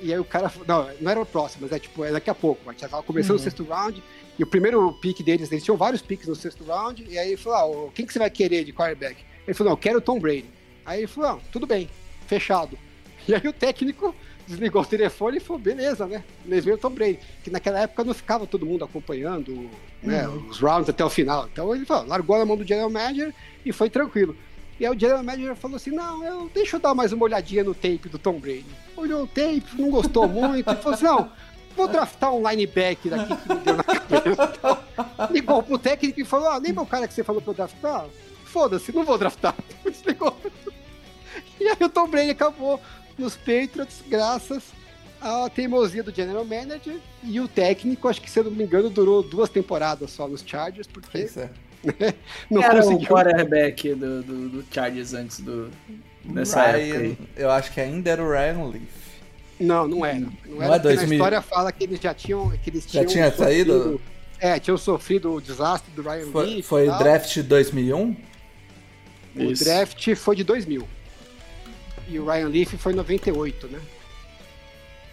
E 0.03 0.11
aí 0.11 0.19
o 0.19 0.25
cara 0.25 0.49
falou, 0.49 0.67
não, 0.67 0.93
não 0.99 1.11
era 1.11 1.21
o 1.21 1.25
próximo, 1.25 1.61
mas 1.61 1.71
é 1.71 1.79
tipo, 1.79 2.03
é 2.03 2.11
daqui 2.11 2.29
a 2.29 2.35
pouco. 2.35 2.69
A 2.69 2.73
gente 2.73 2.81
já 2.81 2.89
tava 2.89 3.03
começando 3.03 3.37
o 3.37 3.39
sexto 3.39 3.63
round, 3.63 4.03
e 4.37 4.43
o 4.43 4.47
primeiro 4.47 4.91
pick 4.93 5.23
deles, 5.23 5.49
eles 5.49 5.63
tinham 5.63 5.77
vários 5.77 6.01
picks 6.01 6.27
no 6.27 6.35
sexto 6.35 6.63
round, 6.65 7.05
e 7.09 7.17
aí 7.17 7.29
ele 7.29 7.37
falou, 7.37 7.57
ah, 7.57 7.65
ô, 7.65 7.91
quem 7.91 8.05
que 8.05 8.11
você 8.11 8.19
vai 8.19 8.29
querer 8.29 8.65
de 8.65 8.73
quarterback? 8.73 9.23
Ele 9.47 9.53
falou, 9.53 9.71
não, 9.71 9.77
eu 9.77 9.81
quero 9.81 9.99
o 9.99 10.01
Tom 10.01 10.19
Brady. 10.19 10.49
Aí 10.85 10.99
ele 10.99 11.07
falou, 11.07 11.41
tudo 11.51 11.65
bem, 11.65 11.89
fechado. 12.27 12.77
E 13.25 13.33
aí 13.33 13.47
o 13.47 13.53
técnico 13.53 14.13
desligou 14.45 14.81
o 14.81 14.85
telefone 14.85 15.37
e 15.37 15.39
falou, 15.39 15.61
beleza, 15.61 16.05
né? 16.05 16.25
Levei 16.45 16.73
o 16.73 16.77
Tom 16.77 16.89
Brady. 16.89 17.19
Que 17.41 17.49
naquela 17.49 17.79
época 17.79 18.03
não 18.03 18.13
ficava 18.13 18.45
todo 18.45 18.65
mundo 18.65 18.83
acompanhando 18.83 19.69
né, 20.01 20.27
os 20.27 20.59
rounds 20.59 20.89
até 20.89 21.05
o 21.05 21.09
final. 21.09 21.47
Então 21.51 21.73
ele 21.73 21.85
falou, 21.85 22.05
largou 22.05 22.37
na 22.37 22.45
mão 22.45 22.57
do 22.57 22.67
General 22.67 22.89
Manager 22.89 23.33
e 23.65 23.71
foi 23.71 23.89
tranquilo. 23.89 24.35
E 24.79 24.85
aí 24.85 24.93
o 24.93 24.99
General 24.99 25.23
Manager 25.23 25.55
falou 25.55 25.77
assim, 25.77 25.91
não, 25.91 26.23
eu, 26.23 26.51
deixa 26.53 26.75
eu 26.75 26.79
dar 26.81 26.93
mais 26.93 27.13
uma 27.13 27.23
olhadinha 27.23 27.63
no 27.63 27.73
tape 27.73 28.09
do 28.09 28.17
Tom 28.17 28.39
Brady. 28.39 28.65
Olhou 28.97 29.23
o 29.23 29.27
tape, 29.27 29.63
não 29.77 29.89
gostou 29.89 30.27
muito, 30.27 30.69
e 30.69 30.75
falou 30.75 30.93
assim, 30.93 31.05
não, 31.05 31.31
vou 31.75 31.87
draftar 31.87 32.33
um 32.33 32.49
linebacker 32.49 33.11
daqui 33.11 33.37
que 33.37 33.53
me 33.53 33.59
deu 33.59 33.77
na 33.77 33.83
cabeça. 33.83 34.53
Então, 34.57 34.77
ligou 35.31 35.63
pro 35.63 35.77
técnico 35.77 36.19
e 36.19 36.25
falou, 36.25 36.49
ah, 36.49 36.57
lembra 36.57 36.83
o 36.83 36.87
cara 36.87 37.07
que 37.07 37.13
você 37.13 37.23
falou 37.23 37.41
pra 37.41 37.51
eu 37.51 37.55
draftar? 37.55 38.05
Foda-se, 38.45 38.91
não 38.91 39.03
vou 39.03 39.17
draftar. 39.17 39.55
Desligou. 39.85 40.35
E 41.63 41.67
aí 41.69 41.77
o 41.81 41.89
Tom 41.89 42.07
Brady 42.07 42.31
acabou 42.31 42.79
nos 43.17 43.35
Patriots 43.35 44.01
graças 44.09 44.63
à 45.21 45.49
teimosia 45.49 46.03
do 46.03 46.13
General 46.13 46.43
Manager 46.43 46.95
e 47.23 47.39
o 47.39 47.47
técnico, 47.47 48.07
acho 48.09 48.21
que 48.21 48.29
se 48.29 48.39
eu 48.39 48.43
não 48.45 48.51
me 48.51 48.63
engano, 48.63 48.89
durou 48.89 49.23
duas 49.23 49.49
temporadas 49.49 50.11
só 50.11 50.27
nos 50.27 50.43
Chargers, 50.45 50.87
porque 50.87 51.19
Isso 51.19 51.39
é. 51.39 51.49
não 52.49 52.61
Era 52.63 52.79
o 52.79 52.83
conseguiu. 52.83 53.07
quarterback 53.07 53.93
do, 53.95 54.23
do, 54.23 54.49
do 54.49 54.65
Chargers 54.73 55.13
antes 55.13 55.39
do, 55.39 55.69
dessa 56.25 56.61
época 56.61 56.77
Ryan, 56.97 56.99
aí. 57.01 57.17
eu 57.37 57.49
acho 57.51 57.71
que 57.71 57.79
ainda 57.79 58.09
era 58.09 58.23
o 58.23 58.29
Ryan 58.29 58.65
Leaf. 58.67 59.03
Não, 59.59 59.87
não 59.87 60.05
era. 60.05 60.19
Não, 60.19 60.33
Não 60.47 60.63
era 60.63 60.75
é 60.75 60.79
porque 60.79 60.95
2000. 60.95 61.07
na 61.07 61.13
história 61.15 61.41
fala 61.41 61.71
que 61.71 61.83
eles 61.85 61.99
já 62.01 62.13
tinham. 62.13 62.49
Que 62.61 62.69
eles 62.69 62.83
Já 62.83 62.89
tinham 63.05 63.05
tinha 63.05 63.31
saído? 63.31 63.73
sofrido- 63.73 64.01
É, 64.39 64.59
tinham 64.59 64.77
sofrido 64.77 65.31
o 65.33 65.39
desastre 65.39 65.91
do 65.93 66.01
Ryan 66.01 66.25
Foi, 66.31 66.45
Leaf. 66.45 66.67
foi 66.67 66.85
tal. 66.87 66.99
draft 66.99 67.37
2001? 67.43 68.15
O 69.35 69.41
Isso. 69.43 69.63
draft 69.63 70.15
foi 70.15 70.35
de 70.35 70.43
2000. 70.43 70.85
E 72.07 72.19
o 72.19 72.25
Ryan 72.25 72.47
Leaf 72.49 72.73
foi 72.77 72.93
em 72.93 72.95
98, 72.95 73.67
né? 73.67 73.79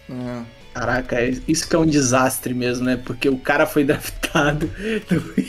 É. 0.09 0.61
Caraca, 0.73 1.19
é- 1.21 1.33
isso 1.47 1.67
que 1.67 1.75
é 1.75 1.79
um 1.79 1.85
desastre 1.85 2.53
mesmo, 2.53 2.85
né? 2.85 2.95
Porque 2.97 3.27
o 3.27 3.37
cara 3.37 3.65
foi 3.65 3.83
draftado 3.85 4.69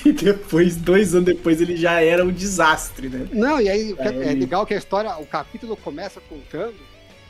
e 0.04 0.12
depois, 0.12 0.76
dois 0.76 1.14
anos 1.14 1.26
depois, 1.26 1.60
ele 1.60 1.76
já 1.76 2.00
era 2.02 2.24
um 2.24 2.32
desastre, 2.32 3.08
né? 3.08 3.28
Não, 3.32 3.60
e 3.60 3.68
aí 3.68 3.94
é, 3.98 4.08
Ryan 4.10 4.24
é 4.24 4.34
legal 4.34 4.66
que 4.66 4.74
a 4.74 4.78
história, 4.78 5.16
o 5.18 5.26
capítulo 5.26 5.76
começa 5.76 6.20
contando 6.28 6.74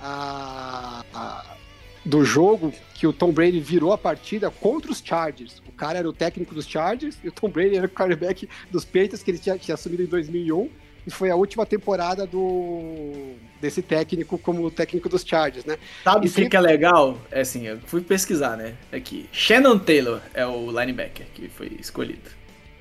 a, 0.01 1.05
a- 1.15 1.57
do 2.05 2.25
jogo 2.25 2.73
que 2.95 3.07
o 3.07 3.13
Tom 3.13 3.31
Brady 3.31 3.61
virou 3.61 3.93
a 3.93 3.99
partida 3.99 4.51
contra 4.51 4.91
os 4.91 5.01
Chargers. 5.05 5.63
O 5.69 5.73
cara 5.73 5.99
era 5.99 6.09
o 6.09 6.13
técnico 6.13 6.55
dos 6.55 6.67
Chargers 6.67 7.17
e 7.23 7.29
o 7.29 7.33
Tom 7.33 7.49
Brady 7.49 7.77
era 7.77 7.87
o 7.87 7.91
quarterback 7.91 8.49
dos 8.71 8.85
Patriots 8.85 9.23
que 9.23 9.31
ele 9.31 9.39
tinha, 9.39 9.57
tinha 9.59 9.75
assumido 9.75 10.03
em 10.03 10.07
2001 10.07 10.69
e 11.07 11.11
foi 11.11 11.31
a 11.31 11.37
última 11.37 11.65
temporada 11.67 12.27
do 12.27 13.35
desse 13.61 13.81
técnico 13.83 14.37
como 14.39 14.71
técnico 14.71 15.09
dos 15.09 15.23
Chargers, 15.25 15.65
né? 15.65 15.77
Sabe 16.03 16.19
o 16.19 16.23
que, 16.23 16.29
se- 16.29 16.49
que 16.49 16.57
é 16.57 16.61
legal? 16.61 17.19
É 17.31 17.41
assim, 17.43 17.67
eu 17.67 17.79
fui 17.87 18.01
pesquisar, 18.01 18.57
né? 18.57 18.75
Aqui. 18.93 19.29
Shannon 19.33 19.79
Taylor 19.79 20.21
é 20.35 20.45
o 20.47 20.67
linebacker 20.71 21.27
que 21.35 21.49
foi 21.49 21.71
escolhido. 21.81 22.31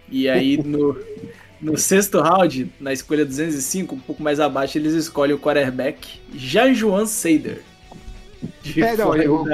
E 0.10 0.28
aí 0.28 0.58
no, 0.64 0.98
no 1.62 1.78
sexto 1.78 2.20
round, 2.20 2.72
na 2.80 2.92
escolha 2.94 3.24
205, 3.26 3.94
um 3.96 4.00
pouco 4.00 4.24
mais 4.24 4.40
abaixo, 4.40 4.78
eles 4.78 4.94
escolhem 4.94 5.36
o 5.36 5.40
quarterback 5.40 6.20
Jean-Juan 6.34 7.06
Seider. 7.06 7.62
De 8.64 8.82
É, 8.82 8.98
não, 8.98 9.12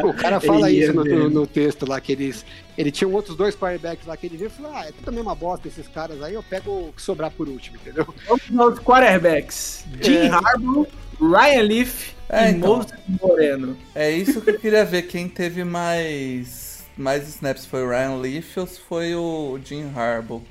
o, 0.09 0.13
cara 0.13 0.39
fala 0.39 0.71
isso 0.71 0.93
no, 0.93 1.03
no- 1.03 1.29
no 1.29 1.45
texto 1.47 1.85
lá, 1.85 1.99
que 1.99 2.13
eles. 2.13 2.45
Ele 2.77 2.91
tinha 2.91 3.07
outros 3.07 3.35
dois 3.35 3.55
quarterbacks 3.55 4.05
lá 4.05 4.15
que 4.15 4.27
ele 4.27 4.37
viu 4.37 4.47
e 4.47 4.49
falou: 4.51 4.71
Ah, 4.73 4.85
é 4.85 4.91
tudo 4.91 5.09
a 5.09 5.11
mesma 5.11 5.33
bosta 5.33 5.67
esses 5.67 5.87
caras 5.87 6.21
aí, 6.21 6.35
eu 6.35 6.43
pego 6.43 6.71
o 6.89 6.93
que 6.93 7.01
sobrar 7.01 7.31
por 7.31 7.47
último, 7.49 7.77
entendeu? 7.77 8.07
Vamos 8.27 8.59
aos 8.59 8.79
quarterbacks. 8.79 9.83
Jim 10.01 10.27
Harbaugh, 10.27 10.85
Ryan 11.19 11.61
Leaf 11.63 12.11
É, 12.29 12.49
e 12.49 12.53
então. 12.53 12.85
Moreno. 13.21 13.75
É 13.95 14.11
isso 14.11 14.41
que 14.41 14.51
eu 14.51 14.59
queria 14.59 14.85
ver. 14.85 15.03
Quem 15.03 15.27
teve 15.27 15.63
mais, 15.63 16.85
mais 16.95 17.27
snaps 17.27 17.65
foi 17.65 17.83
o 17.83 17.89
Ryan 17.89 18.17
Leaf 18.17 18.57
ou 18.57 18.67
se 18.67 18.79
foi 18.79 19.15
o 19.15 19.59
Jim 19.65 19.91
Harbaugh? 19.95 20.43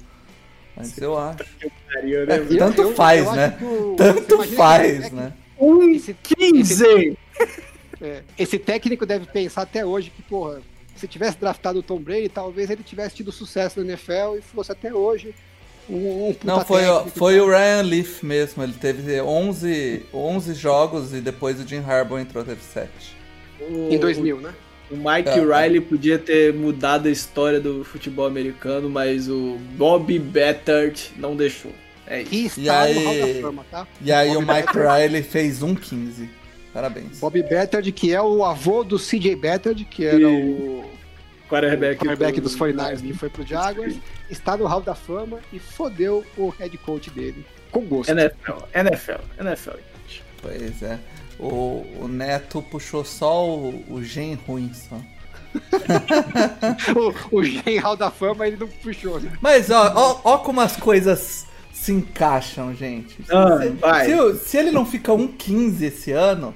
Mas 0.76 0.98
eu 0.98 1.16
acho. 1.16 1.38
né? 1.62 2.46
E 2.50 2.56
Tanto 2.58 2.92
faz, 2.94 3.26
acho 3.26 3.36
né? 3.36 3.58
o- 3.62 3.94
Tanto 3.96 4.42
faz, 4.54 5.04
esse- 5.06 5.14
né? 5.14 5.32
Um 5.58 5.88
Esse, 5.90 6.12
15! 6.22 7.16
é, 8.00 8.22
esse 8.38 8.58
técnico 8.58 9.06
deve 9.06 9.24
pensar 9.26 9.62
até 9.62 9.86
hoje 9.86 10.10
que, 10.10 10.20
porra, 10.22 10.60
se 10.96 11.06
tivesse 11.08 11.38
draftado 11.38 11.78
o 11.78 11.82
Tom 11.82 11.98
Brady, 12.00 12.28
talvez 12.28 12.70
ele 12.70 12.82
tivesse 12.82 13.16
tido 13.16 13.30
sucesso 13.32 13.80
na 13.80 13.86
NFL 13.92 14.36
e 14.38 14.42
fosse 14.42 14.72
até 14.72 14.92
hoje 14.92 15.34
um, 15.88 16.28
um 16.28 16.32
puta 16.34 16.46
Não, 16.46 16.64
foi, 16.64 16.86
o- 16.86 16.94
técnico. 16.96 17.18
foi 17.18 17.40
o 17.40 17.46
Ryan 17.48 17.82
Leaf 17.82 18.22
mesmo. 18.24 18.62
Ele 18.62 18.72
teve 18.72 19.20
11, 19.20 20.02
11 20.12 20.54
jogos 20.54 21.12
e 21.14 21.20
depois 21.20 21.60
o 21.60 21.66
Jim 21.66 21.78
Harbaugh 21.86 22.18
entrou, 22.18 22.42
teve 22.44 22.60
7. 22.62 22.88
em 23.90 23.98
2000, 23.98 24.40
né? 24.40 24.52
O 24.90 24.94
Mike 24.96 25.28
É. 25.30 25.40
Riley 25.40 25.80
podia 25.80 26.16
ter 26.18 26.52
mudado 26.54 27.08
a 27.08 27.10
história 27.10 27.58
do 27.60 27.82
futebol 27.84 28.24
americano, 28.26 28.88
mas 28.88 29.28
o 29.28 29.56
Bobby 29.76 30.16
Bettard 30.18 31.10
não 31.16 31.34
deixou. 31.34 31.72
É 32.06 32.22
isso. 32.22 32.60
E 32.60 32.70
aí- 32.70 33.40
Fama, 33.42 33.64
tá? 33.68 33.84
E 34.00 34.12
aí 34.12 34.36
o 34.36 34.40
Mike. 34.40 34.72
Riley 34.78 35.24
fez 35.24 35.60
um 35.60 35.74
15. 35.74 36.30
Parabéns. 36.76 37.18
Bob 37.20 37.42
Bettard, 37.42 37.90
que 37.92 38.12
é 38.12 38.20
o 38.20 38.44
avô 38.44 38.84
do 38.84 38.98
CJ 38.98 39.34
Bettard, 39.34 39.82
que 39.86 40.04
era 40.04 40.28
o 40.28 40.84
Quarterback, 41.48 41.98
quarterback 42.00 42.38
dos 42.40 42.52
do- 42.54 42.58
49ers 42.58 43.00
que 43.00 43.14
foi 43.14 43.30
pro 43.30 43.46
Jaguars, 43.46 43.94
está 44.30 44.58
no 44.58 44.66
Hall 44.66 44.82
da 44.82 44.94
Fama 44.94 45.38
e 45.50 45.58
fodeu 45.58 46.22
o 46.36 46.48
head 46.50 46.76
coach 46.78 47.08
dele. 47.08 47.46
Com 47.70 47.80
gosto. 47.86 48.10
NFL, 48.10 48.52
NFL, 48.74 49.20
NFL. 49.40 49.76
Pois 50.42 50.82
é. 50.82 50.98
O, 51.38 51.86
o 52.00 52.08
Neto 52.08 52.60
puxou 52.62 53.04
só 53.04 53.46
o, 53.48 53.82
o 53.90 54.02
gen 54.04 54.34
ruim 54.34 54.70
só. 54.74 54.96
o, 57.30 57.36
o 57.38 57.44
Gen 57.44 57.78
Hall 57.78 57.96
da 57.96 58.10
Fama 58.10 58.46
ele 58.46 58.56
não 58.58 58.68
puxou. 58.68 59.18
né? 59.20 59.32
Mas 59.40 59.70
ó, 59.70 59.92
ó, 59.94 60.20
ó 60.34 60.38
como 60.38 60.60
as 60.60 60.76
coisas 60.76 61.46
se 61.72 61.92
encaixam, 61.92 62.74
gente. 62.74 63.22
Se, 63.24 63.32
Ah, 63.34 63.58
se- 64.00 64.06
se 64.06 64.14
o- 64.20 64.34
se 64.34 64.56
ele 64.56 64.70
não 64.70 64.84
fica 64.84 65.12
um 65.12 65.28
15 65.28 65.84
esse 65.86 66.10
ano, 66.12 66.54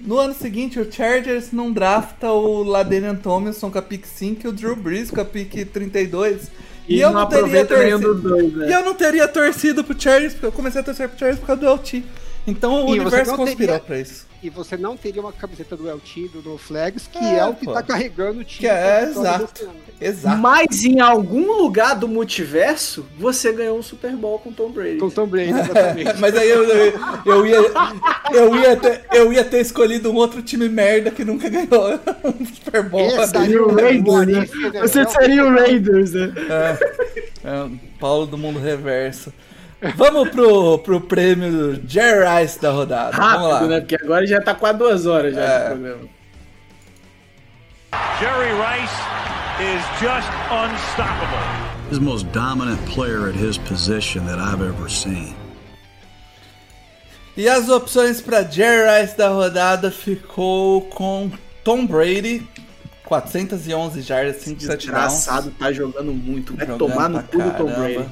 no 0.00 0.18
ano 0.18 0.34
seguinte 0.34 0.80
o 0.80 0.90
Chargers 0.90 1.52
não 1.52 1.72
drafta 1.72 2.30
o 2.30 2.62
Ladanian 2.62 3.14
Tomlinson 3.14 3.70
com 3.70 3.78
a 3.78 3.82
pick 3.82 4.06
5 4.06 4.46
e 4.46 4.48
o 4.48 4.52
Drew 4.52 4.76
Brees 4.76 5.10
com 5.10 5.20
a 5.20 5.24
pick 5.24 5.66
32. 5.66 6.50
E, 6.88 7.00
eu 7.00 7.12
não, 7.12 7.26
teria 7.26 7.62
aproveita 7.62 7.78
nenhum 7.78 8.00
torcido. 8.00 8.28
dois, 8.28 8.52
né? 8.52 8.68
E 8.68 8.72
eu 8.72 8.84
não 8.84 8.94
teria 8.94 9.28
torcido 9.28 9.84
pro 9.84 10.00
Chargers, 10.00 10.32
porque 10.32 10.46
eu 10.46 10.52
comecei 10.52 10.80
a 10.80 10.84
torcer 10.84 11.08
pro 11.08 11.18
Chargers 11.18 11.38
por 11.38 11.46
causa 11.46 11.60
do 11.62 11.72
LT. 11.72 12.04
Então 12.46 12.86
o 12.86 12.94
E 12.94 12.98
você 12.98 13.00
universo 13.00 13.30
não 13.32 13.36
conspirou 13.38 13.74
teria- 13.74 13.80
pra 13.80 13.98
isso. 14.00 14.28
E 14.42 14.48
você 14.48 14.74
não 14.74 14.96
teria 14.96 15.20
uma 15.20 15.32
camiseta 15.32 15.76
do 15.76 15.86
El 15.86 16.00
Tido 16.00 16.40
no 16.42 16.56
Flags, 16.56 17.06
que 17.06 17.18
É, 17.18 17.40
é, 17.40 17.44
o 17.44 17.52
que 17.54 17.66
pô. 17.66 17.72
tá 17.74 17.82
carregando 17.82 18.40
o 18.40 18.44
time. 18.44 18.60
Que 18.60 18.66
é, 18.66 19.02
exato. 19.02 19.68
Exato. 20.00 20.38
Mas 20.38 20.82
em 20.82 20.98
algum 20.98 21.58
lugar 21.60 21.94
do 21.94 22.08
multiverso, 22.08 23.04
você 23.18 23.52
ganhou 23.52 23.78
um 23.78 23.82
Super 23.82 24.12
Bowl 24.16 24.38
com 24.38 24.50
Tom 24.50 24.70
Brady. 24.70 24.96
Com 24.96 25.06
o 25.08 25.10
Tom 25.10 25.26
Brady, 25.26 25.50
exatamente. 25.60 26.18
Mas 26.18 26.34
aí 26.34 26.48
eu, 26.48 26.64
eu, 26.64 26.92
eu 27.26 27.46
ia, 27.46 27.56
eu, 28.32 28.56
ia 28.56 28.76
ter, 28.78 29.04
eu 29.12 29.30
ia 29.30 29.44
ter 29.44 29.60
escolhido 29.60 30.10
um 30.10 30.14
outro 30.16 30.40
time 30.40 30.70
merda 30.70 31.10
que 31.10 31.22
nunca 31.22 31.46
ganhou 31.50 32.00
um 32.24 32.46
Super 32.46 32.82
Bowl. 32.84 33.10
Seria 33.26 33.62
o 33.62 33.74
Raiders, 33.74 34.26
né? 34.26 34.48
Né? 34.72 34.80
Você 34.80 35.04
seria 35.06 35.44
o 35.44 35.50
Raiders, 35.52 36.12
né? 36.14 36.32
É, 37.44 37.68
Paulo 38.00 38.24
do 38.26 38.38
Mundo 38.38 38.58
Reverso. 38.58 39.30
Vamos 39.96 40.28
pro, 40.30 40.78
pro 40.80 41.00
prêmio 41.00 41.80
Jerry 41.86 42.42
Rice 42.42 42.60
da 42.60 42.70
rodada. 42.70 43.16
Vamos 43.16 43.48
lá. 43.48 43.54
Rápido, 43.54 43.70
né? 43.70 43.80
Porque 43.80 43.96
agora 43.96 44.26
já 44.26 44.40
tá 44.40 44.54
quase 44.54 44.78
duas 44.78 45.06
horas 45.06 45.34
já 45.34 45.40
É. 45.42 45.66
programa. 45.70 46.00
Jerry 48.20 48.52
Rice 48.52 48.94
is 49.60 49.82
just 50.00 50.28
unstoppable. 50.50 51.38
He's 51.90 51.98
the 51.98 52.04
most 52.04 52.26
dominant 52.32 52.78
player 52.86 53.28
at 53.28 53.34
his 53.34 53.58
position 53.58 54.24
that 54.26 54.38
I've 54.38 54.62
ever 54.62 54.88
seen. 54.90 55.34
E 57.36 57.48
as 57.48 57.68
opções 57.68 58.20
para 58.20 58.42
Jerry 58.42 59.00
Rice 59.00 59.16
da 59.16 59.28
rodada 59.30 59.90
ficou 59.90 60.82
com 60.82 61.30
Tom 61.64 61.86
Brady, 61.86 62.46
411 63.04 64.02
jardas, 64.02 64.36
5 64.36 64.60
touchdowns. 64.60 64.78
Desgraçado, 64.78 65.50
tá 65.58 65.72
jogando 65.72 66.12
muito. 66.12 66.54
Vai 66.54 66.66
Jogando 66.66 66.78
tomar 66.78 67.08
no 67.08 67.22
cu 67.22 67.38
do 67.38 67.50
Tom. 67.52 67.64
Brady. 67.72 68.06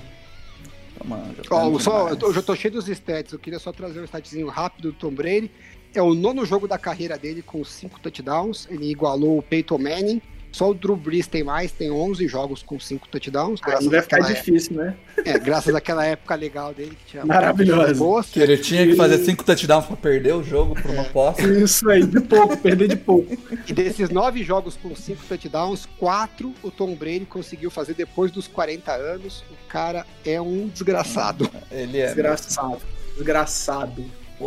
Ó, 1.50 1.64
jogando 1.64 1.80
só, 1.80 2.08
eu 2.10 2.32
já 2.32 2.42
tô 2.42 2.54
cheio 2.54 2.74
dos 2.74 2.88
stats, 2.88 3.32
eu 3.32 3.38
queria 3.38 3.58
só 3.58 3.72
trazer 3.72 4.00
um 4.00 4.04
statzinho 4.04 4.48
rápido 4.48 4.92
do 4.92 4.98
Tom 4.98 5.10
Brady. 5.10 5.50
É 5.94 6.02
o 6.02 6.14
nono 6.14 6.44
jogo 6.44 6.68
da 6.68 6.78
carreira 6.78 7.16
dele 7.16 7.42
com 7.42 7.64
cinco 7.64 7.98
touchdowns, 7.98 8.66
ele 8.70 8.90
igualou 8.90 9.38
o 9.38 9.42
Peyton 9.42 9.78
Manning. 9.78 10.20
Só 10.50 10.70
o 10.70 10.74
Drew 10.74 10.96
Brees 10.96 11.26
tem 11.26 11.44
mais, 11.44 11.70
tem 11.70 11.90
11 11.90 12.26
jogos 12.26 12.62
com 12.62 12.80
cinco 12.80 13.06
touchdowns. 13.08 13.60
Aí 13.62 13.88
vai 13.88 14.02
ficar 14.02 14.16
àquela, 14.16 14.32
difícil, 14.32 14.76
né? 14.76 14.96
é, 15.24 15.38
graças 15.38 15.74
àquela 15.74 16.04
época 16.04 16.34
legal 16.34 16.72
dele 16.72 16.96
que 16.96 17.12
tinha 17.12 17.24
Maravilhosa. 17.24 18.32
Que 18.32 18.40
ele 18.40 18.56
tinha 18.56 18.86
que 18.86 18.96
fazer 18.96 19.18
5 19.18 19.44
touchdowns 19.44 19.86
pra 19.86 19.96
perder 19.96 20.34
o 20.34 20.42
jogo 20.42 20.74
por 20.80 20.90
uma 20.90 21.04
posse. 21.04 21.42
Isso 21.62 21.88
aí, 21.88 22.04
de 22.04 22.20
pouco, 22.20 22.56
perder 22.56 22.88
de 22.88 22.96
pouco. 22.96 23.36
E 23.66 23.72
desses 23.72 24.10
nove 24.10 24.42
jogos 24.42 24.76
com 24.76 24.94
cinco 24.96 25.22
touchdowns, 25.28 25.86
quatro 25.98 26.54
o 26.62 26.70
Tom 26.70 26.94
Brady 26.94 27.26
conseguiu 27.26 27.70
fazer 27.70 27.94
depois 27.94 28.30
dos 28.30 28.48
40 28.48 28.92
anos. 28.92 29.44
O 29.50 29.68
cara 29.68 30.06
é 30.24 30.40
um 30.40 30.68
desgraçado. 30.68 31.50
Ele 31.70 31.98
é. 31.98 32.06
Desgraçado. 32.06 32.78
Desgraçado. 33.14 34.04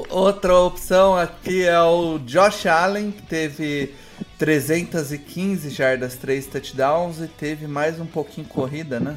Outra 0.09 0.57
opção 0.57 1.17
aqui 1.17 1.63
é 1.63 1.81
o 1.81 2.17
Josh 2.19 2.65
Allen, 2.65 3.11
que 3.11 3.21
teve 3.23 3.93
315 4.37 5.69
jardas, 5.69 6.15
3 6.15 6.45
touchdowns 6.47 7.19
e 7.19 7.27
teve 7.27 7.67
mais 7.67 7.99
um 7.99 8.05
pouquinho 8.05 8.47
corrida, 8.47 8.99
né? 8.99 9.15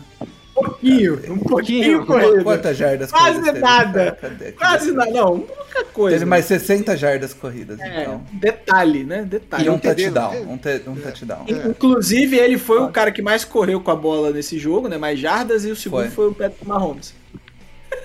Um 0.56 0.62
pouquinho, 0.62 1.32
um 1.32 1.38
pouquinho 1.38 2.06
corrido. 2.06 2.44
Quantas 2.44 2.76
jardas 2.76 3.10
Quase 3.10 3.40
corridas 3.40 3.60
nada. 3.60 4.12
Cadê? 4.20 4.52
Quase 4.52 4.92
nada, 4.92 5.10
não, 5.10 5.40
pouca 5.40 5.84
coisa. 5.86 6.16
Teve 6.16 6.24
mais 6.26 6.44
60 6.44 6.96
jardas 6.96 7.34
corridas, 7.34 7.80
É, 7.80 8.02
então. 8.02 8.22
detalhe, 8.32 9.02
né? 9.02 9.22
Detalhe. 9.22 9.66
E 9.66 9.70
um 9.70 9.78
touchdown, 9.78 10.42
um, 10.52 10.56
te- 10.56 10.82
um 10.86 10.94
touchdown. 10.94 11.44
Inclusive, 11.68 12.36
ele 12.36 12.56
foi 12.56 12.78
o 12.80 12.88
cara 12.88 13.10
que 13.10 13.20
mais 13.20 13.44
correu 13.44 13.80
com 13.80 13.90
a 13.90 13.96
bola 13.96 14.30
nesse 14.30 14.56
jogo, 14.58 14.86
né? 14.86 14.96
Mais 14.96 15.18
jardas, 15.18 15.64
e 15.64 15.70
o 15.70 15.76
segundo 15.76 16.02
Foi. 16.02 16.10
foi, 16.10 16.28
o 16.28 16.34
Patrick 16.34 16.68
Mahomes. 16.68 17.14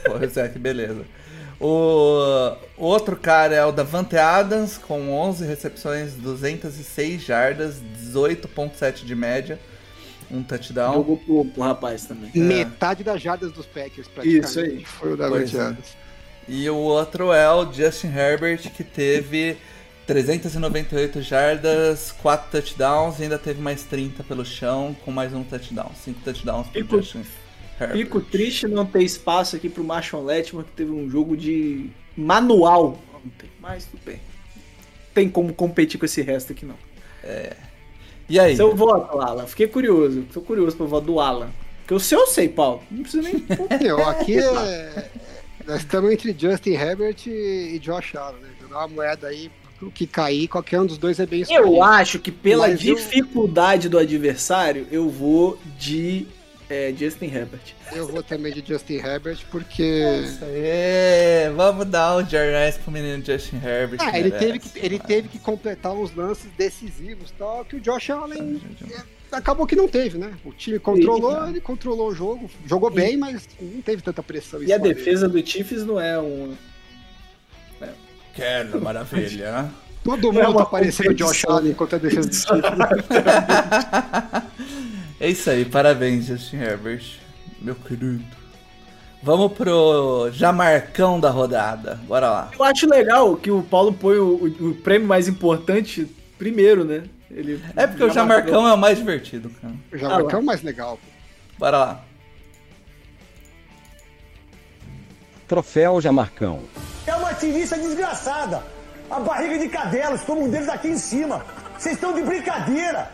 Pois 0.06 0.36
é, 0.38 0.48
que 0.48 0.58
beleza. 0.58 1.04
O, 1.60 2.56
o 2.77 2.86
outro 2.86 3.18
cara 3.18 3.53
é 3.53 3.65
o 3.65 3.72
Davante 3.72 4.15
Adams, 4.15 4.77
com 4.77 5.11
11 5.11 5.45
recepções, 5.45 6.14
206 6.14 7.22
jardas, 7.22 7.81
18.7 8.02 9.03
de 9.03 9.14
média, 9.14 9.60
um 10.31 10.41
touchdown. 10.41 10.94
Jogou 10.94 11.18
pro, 11.18 11.45
pro 11.45 11.64
rapaz 11.64 12.06
também. 12.06 12.31
Metade 12.34 13.03
das 13.03 13.22
jardas 13.22 13.52
dos 13.52 13.65
Packers, 13.65 14.07
praticamente. 14.07 14.45
Isso 14.45 14.60
aí. 14.60 14.86
Foi 14.86 15.14
o 15.14 15.18
da 15.18 15.27
Pois 15.27 15.53
é. 15.53 15.60
Adams. 15.60 15.98
E 16.48 16.69
o 16.69 16.77
outro 16.77 17.34
é 17.34 17.52
o 17.52 17.72
Justin 17.72 18.07
Herbert, 18.07 18.72
que 18.72 18.84
teve 18.84 19.57
398 20.07 21.22
jardas, 21.22 22.11
4 22.22 22.49
touchdowns 22.49 23.19
e 23.19 23.23
ainda 23.23 23.38
teve 23.38 23.61
mais 23.61 23.84
30 23.84 24.23
pelo 24.23 24.44
chão, 24.44 24.95
com 25.06 25.11
mais 25.11 25.34
um 25.34 25.44
touchdown. 25.44 25.91
5 25.94 26.22
touchdowns 26.22 26.68
pro 26.69 27.02
Justin. 27.02 27.23
Fico 27.94 28.20
triste 28.22 28.68
não 28.68 28.86
ter 28.86 29.04
espaço 29.04 29.56
aqui 29.56 29.70
pro 29.70 29.84
Marshall 29.84 30.24
Letman, 30.24 30.64
que 30.64 30.72
teve 30.72 30.92
um 30.92 31.10
jogo 31.10 31.36
de 31.38 31.90
manual 32.16 33.00
ontem. 33.16 33.50
Mas 33.60 33.86
tudo 33.86 34.02
bem. 34.06 34.20
Tem 35.14 35.30
como 35.30 35.54
competir 35.54 36.00
com 36.00 36.06
esse 36.06 36.22
resto 36.22 36.52
aqui, 36.54 36.66
não. 36.66 36.76
E 38.28 38.40
aí? 38.40 38.56
Seu 38.56 38.76
voto, 38.76 39.20
Alan. 39.20 39.46
Fiquei 39.48 39.68
curioso. 39.68 40.24
Tô 40.34 40.42
curioso 40.42 40.76
pro 40.78 40.88
voto 40.88 41.06
do 41.06 41.20
Alan. 41.20 41.50
Porque 41.80 41.94
o 41.94 42.00
seu 42.00 42.20
eu 42.20 42.28
sei, 42.28 42.48
Paulo. 42.48 42.84
Não 42.92 43.02
precisa 43.02 43.24
nem. 43.24 43.44
Meu, 43.82 44.08
aqui 44.08 44.38
é. 44.40 45.10
Nós 45.66 45.78
estamos 45.82 46.12
entre 46.12 46.36
Justin 46.38 46.72
Herbert 46.72 47.18
e 47.28 47.80
Josh 47.82 48.16
Allen, 48.16 48.42
né? 48.42 48.50
Jogar 48.62 48.80
uma 48.80 48.88
moeda 48.88 49.28
aí, 49.28 49.52
o 49.82 49.90
que 49.92 50.06
cair, 50.06 50.48
qualquer 50.48 50.80
um 50.82 50.86
dos 50.86 50.98
dois 50.98 51.20
é 51.20 51.26
bem 51.26 51.44
Eu 51.50 51.82
acho 51.84 52.20
que 52.20 52.32
pela 52.32 52.68
Mas 52.68 52.84
eu- 52.86 52.96
dificuldade 52.96 53.88
do 53.90 53.98
adversário, 53.98 54.88
eu 54.92 55.10
vou 55.10 55.60
de 55.78 56.28
é, 56.70 56.94
Justin 56.96 57.26
Herbert. 57.26 57.74
Eu 57.91 58.08
vou 58.08 58.22
também 58.22 58.54
de 58.54 58.64
Justin 58.66 58.98
Herbert, 58.98 59.40
porque. 59.50 60.04
Isso 60.24 60.46
aí, 60.46 61.52
vamos 61.56 61.88
dar 61.88 62.18
o 62.18 62.24
Jarnais 62.24 62.78
pro 62.78 62.91
menino 62.91 63.26
Justin 63.26 63.56
Herbert. 63.58 64.00
Ah, 64.00 64.20
ele 64.20 64.30
merece. 64.30 64.46
teve, 64.46 64.60
que, 64.60 64.86
ele 64.86 65.00
teve 65.00 65.28
que 65.30 65.40
completar 65.40 65.94
uns 65.94 66.16
lances 66.16 66.52
decisivos 66.56 67.32
tal, 67.32 67.66
que 67.66 67.78
o 67.78 67.80
Josh 67.80 68.12
Allen 68.12 68.62
é, 68.91 69.36
acabou 69.36 69.66
que 69.66 69.76
não 69.76 69.88
teve, 69.88 70.20
né? 70.20 70.32
O 70.46 70.54
time 70.54 70.78
controlou, 70.78 71.44
Sim. 71.44 71.50
ele 71.50 71.62
controlou 71.62 72.10
o 72.10 72.16
jogo, 72.16 72.50
jogou 72.68 72.91
bem, 72.91 73.18
mas 73.18 73.50
não 73.60 73.82
teve 73.82 74.04
tanta 74.04 74.22
pressão. 74.22 74.62
E 74.62 74.66
a 74.66 74.76
cima 74.76 74.80
dele. 74.80 74.94
defesa 74.94 75.28
do 75.28 75.46
Chiefs 75.46 75.84
não 75.84 76.00
é 76.00 76.20
um. 76.20 76.56
Quero, 78.36 78.80
maravilha, 78.80 79.52
né? 79.52 79.72
Todo 80.04 80.32
Não 80.32 80.41
é 80.41 80.46
mundo 80.46 80.56
uma 80.56 80.64
tá 80.64 80.70
parecendo 80.70 81.12
o 81.12 81.14
Josh. 81.14 81.44
Allen 81.46 81.74
contra 81.74 81.98
a 81.98 82.00
defesa 82.00 82.30
do 82.30 82.34
Chiefs. 82.34 82.62
É 85.20 85.28
isso 85.30 85.50
aí, 85.50 85.66
parabéns, 85.66 86.26
Justin 86.26 86.58
Herbert, 86.58 87.04
meu 87.62 87.76
querido. 87.76 88.24
Vamos 89.22 89.52
pro 89.52 90.30
Jamarcão 90.32 91.20
da 91.20 91.30
rodada, 91.30 92.00
bora 92.08 92.30
lá. 92.30 92.52
Eu 92.58 92.64
acho 92.64 92.88
legal 92.90 93.36
que 93.36 93.52
o 93.52 93.62
Paulo 93.62 93.91
põe 93.91 94.18
o, 94.18 94.36
o- 94.36 94.70
o 94.70 94.76
prêmio 94.76 95.08
mais 95.08 95.28
importante 95.28 96.06
primeiro, 96.38 96.86
né? 96.86 97.04
Ele 97.30 97.62
É 97.76 97.86
porque 97.86 98.04
o 98.06 98.10
Jamarcão 98.10 98.66
é 98.68 98.74
o 98.74 98.78
mais 98.78 98.98
divertido, 98.98 99.50
cara. 99.62 99.74
O 99.91 99.98
Jamarcão 99.98 100.40
é 100.40 100.41
o 100.41 100.46
mais 100.46 100.62
legal. 100.64 100.98
pô. 100.98 101.10
Bora 101.60 101.78
lá. 101.78 102.04
Troféu 105.48 106.00
Jamarcão. 106.00 106.62
É 107.06 107.14
uma 107.16 107.34
tirista 107.34 107.78
desgraçada. 107.78 108.64
A 109.10 109.20
barriga 109.20 109.58
de 109.60 109.68
cadela, 109.68 110.16
estômago 110.16 110.48
deles 110.50 110.70
aqui 110.70 110.88
em 110.90 110.98
cima. 110.98 111.44
Vocês 111.78 111.96
estão 111.96 112.14
de 112.14 112.22
brincadeira. 112.22 113.12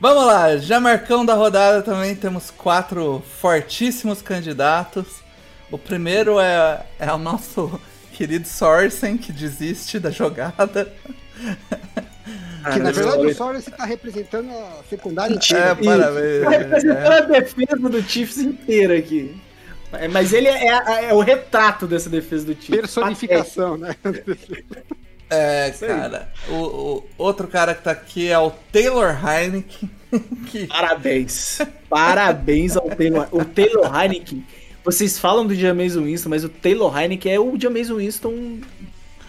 Vamos 0.00 0.26
lá, 0.26 0.56
Jamarcão 0.56 1.24
da 1.24 1.34
rodada 1.34 1.82
também 1.82 2.14
temos 2.14 2.50
quatro 2.50 3.22
fortíssimos 3.40 4.22
candidatos. 4.22 5.06
O 5.70 5.78
primeiro 5.78 6.38
é, 6.40 6.84
é 6.98 7.12
o 7.12 7.18
nosso 7.18 7.80
querido 8.12 8.46
Sorsen, 8.46 9.16
que 9.16 9.32
desiste 9.32 9.98
da 9.98 10.10
jogada. 10.10 10.92
Que 12.72 12.78
na 12.78 12.92
verdade 12.92 13.26
o 13.26 13.34
Sorensen 13.34 13.74
tá 13.74 13.84
representando 13.84 14.48
a 14.52 14.84
secundária 14.88 15.34
É, 15.34 15.36
inteira. 15.36 15.74
parabéns. 15.74 16.44
Tá 16.44 16.50
representando 16.50 17.12
a 17.12 17.20
defesa 17.40 17.88
do 17.88 18.02
Chiefs 18.04 18.38
inteira 18.38 18.96
aqui. 18.96 19.36
É, 19.94 20.06
Mas 20.06 20.32
ele 20.32 20.46
é, 20.46 20.68
é- 20.68 21.04
é 21.06 21.12
o 21.12 21.18
retrato 21.18 21.88
dessa 21.88 22.08
defesa 22.08 22.46
do 22.46 22.52
Chiefs. 22.54 22.68
Personificação, 22.82 23.76
né? 23.76 23.96
É, 25.32 25.70
cara. 25.70 26.28
O, 26.48 26.54
o 26.54 27.04
outro 27.18 27.48
cara 27.48 27.74
que 27.74 27.82
tá 27.82 27.90
aqui 27.90 28.28
é 28.28 28.38
o 28.38 28.50
Taylor 28.72 29.16
Heineken. 29.24 29.90
Que 30.50 30.66
Parabéns. 30.66 31.60
Parabéns 31.88 32.76
ao 32.76 32.90
Taylor. 32.90 33.26
O 33.32 33.42
Taylor 33.46 33.90
Heineken. 33.96 34.44
Vocês 34.84 35.18
falam 35.18 35.46
do 35.46 35.54
Jameis 35.54 35.96
Winston, 35.96 36.28
mas 36.28 36.44
o 36.44 36.50
Taylor 36.50 36.94
Heineken 36.94 37.32
é 37.32 37.40
o 37.40 37.58
Jameis 37.58 37.88
Winston. 37.88 38.58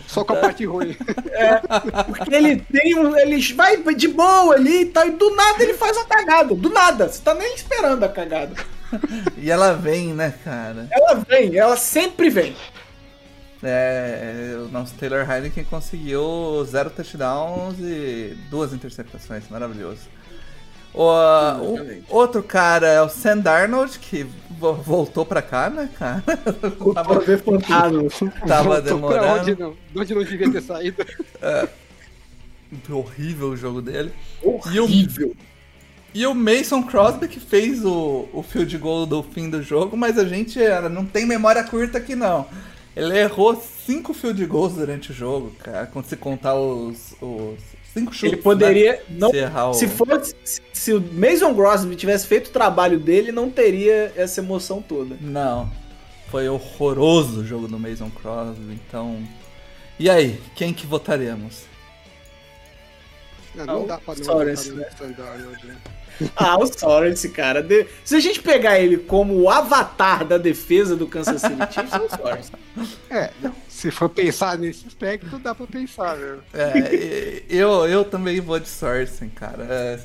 Só 0.07 0.25
com 0.25 0.33
a 0.33 0.35
parte 0.35 0.65
ruim. 0.65 0.95
Porque 2.05 2.35
ele 2.35 2.57
tem 2.57 2.99
um. 2.99 3.15
Ele 3.17 3.41
vai 3.53 3.95
de 3.95 4.09
boa 4.09 4.55
ali 4.55 4.81
e 4.81 4.85
tal, 4.85 5.07
e 5.07 5.11
do 5.11 5.33
nada 5.35 5.63
ele 5.63 5.73
faz 5.73 5.95
uma 5.95 6.05
cagada. 6.05 6.53
Do 6.53 6.69
nada. 6.69 7.07
Você 7.07 7.21
tá 7.21 7.33
nem 7.33 7.55
esperando 7.55 8.03
a 8.03 8.09
cagada. 8.09 8.53
E 9.37 9.49
ela 9.49 9.73
vem, 9.73 10.13
né, 10.13 10.35
cara? 10.43 10.87
Ela 10.91 11.15
vem, 11.27 11.57
ela 11.57 11.75
sempre 11.75 12.29
vem. 12.29 12.55
É, 13.63 14.55
o 14.57 14.67
nosso 14.69 14.93
Taylor 14.95 15.29
Heineken 15.29 15.63
conseguiu 15.63 16.65
zero 16.65 16.89
touchdowns 16.89 17.77
e 17.79 18.35
duas 18.49 18.73
interceptações, 18.73 19.43
maravilhoso. 19.49 20.01
O, 20.93 21.01
o- 21.07 22.03
outro 22.09 22.43
cara 22.43 22.87
é 22.87 23.01
o 23.01 23.09
Sam 23.09 23.37
Darnold, 23.39 23.97
que 23.97 24.27
vo- 24.59 24.73
voltou 24.75 25.25
pra 25.25 25.41
cá, 25.41 25.69
né, 25.69 25.89
cara? 25.97 26.21
Fantasma. 27.43 28.03
Tava 28.47 28.81
Voltou 28.81 28.81
pra 28.81 28.81
demorando. 28.81 29.41
onde 29.41 29.55
não, 29.59 29.71
de 29.91 29.99
onde 29.99 30.13
não 30.15 30.23
devia 30.23 30.51
ter 30.51 30.61
saído. 30.61 30.97
Horrível 32.89 33.49
o 33.49 33.57
jogo 33.57 33.81
dele. 33.81 34.11
Horrível. 34.41 35.35
E 36.13 36.25
o 36.27 36.33
Mason 36.35 36.83
Crosby 36.83 37.27
que 37.27 37.39
fez 37.39 37.83
o, 37.83 38.27
o 38.33 38.43
field 38.43 38.77
goal 38.77 39.05
do 39.05 39.23
fim 39.23 39.49
do 39.49 39.63
jogo, 39.63 39.97
mas 39.97 40.17
a 40.19 40.25
gente 40.25 40.59
não 40.91 41.05
tem 41.05 41.25
memória 41.25 41.63
curta 41.63 41.97
aqui 41.97 42.15
não. 42.15 42.45
Ele 42.95 43.17
errou 43.17 43.55
cinco 43.85 44.13
field 44.13 44.45
goals 44.45 44.73
durante 44.73 45.11
o 45.11 45.13
jogo, 45.13 45.51
cara, 45.59 45.87
quando 45.87 46.05
se 46.05 46.15
contar 46.15 46.55
os, 46.55 47.13
os 47.21 47.59
cinco 47.91 48.13
chutes. 48.13 48.33
Ele 48.33 48.37
poderia. 48.41 48.93
né? 48.93 48.99
Não, 49.09 49.29
Se 49.31 49.37
errar 49.37 49.69
o- 49.69 49.73
se, 49.73 49.87
fosse, 49.87 50.35
se, 50.43 50.61
se 50.71 50.93
o 50.93 51.01
Mason 51.01 51.53
Crosby 51.55 51.95
tivesse 51.95 52.27
feito 52.27 52.47
o 52.47 52.51
trabalho 52.51 52.99
dele, 52.99 53.31
não 53.31 53.49
teria 53.49 54.13
essa 54.15 54.41
emoção 54.41 54.81
toda. 54.81 55.17
Não. 55.19 55.71
Foi 56.29 56.47
horroroso 56.49 57.41
o 57.41 57.45
jogo 57.45 57.67
do 57.67 57.79
Mason 57.79 58.09
Crosby, 58.11 58.73
então. 58.87 59.21
E 59.99 60.09
aí, 60.09 60.39
quem 60.55 60.73
que 60.73 60.85
votaremos? 60.85 61.63
Não, 63.55 63.65
não 63.65 63.83
Ah, 63.83 63.87
dá 63.87 63.97
pra 63.99 64.15
não 64.15 64.43
no 64.43 64.49
standard 64.51 65.43
hoje, 65.47 65.65
né? 65.67 65.77
Ah, 66.35 66.57
o 66.57 66.65
Sorensen, 66.67 67.31
cara. 67.31 67.61
De- 67.61 67.85
Se 68.03 68.15
a 68.15 68.19
gente 68.19 68.41
pegar 68.41 68.79
ele 68.79 68.97
como 68.97 69.33
o 69.39 69.49
avatar 69.49 70.25
da 70.25 70.37
defesa 70.37 70.95
do 70.95 71.07
Kansas 71.07 71.41
City 71.41 71.55
Chiefs, 71.73 71.93
é 71.93 71.99
o 71.99 72.09
Sorensen. 72.09 72.55
É, 73.09 73.29
se 73.67 73.91
for 73.91 74.09
pensar 74.09 74.57
nesse 74.57 74.85
aspecto, 74.87 75.37
dá 75.39 75.53
pra 75.53 75.65
pensar, 75.67 76.15
né? 76.17 76.37
É, 76.53 77.43
eu, 77.49 77.85
eu 77.87 78.03
também 78.05 78.39
vou 78.39 78.59
de 78.59 78.67
Sorsen, 78.69 79.29
cara. 79.29 79.63
é, 79.69 79.99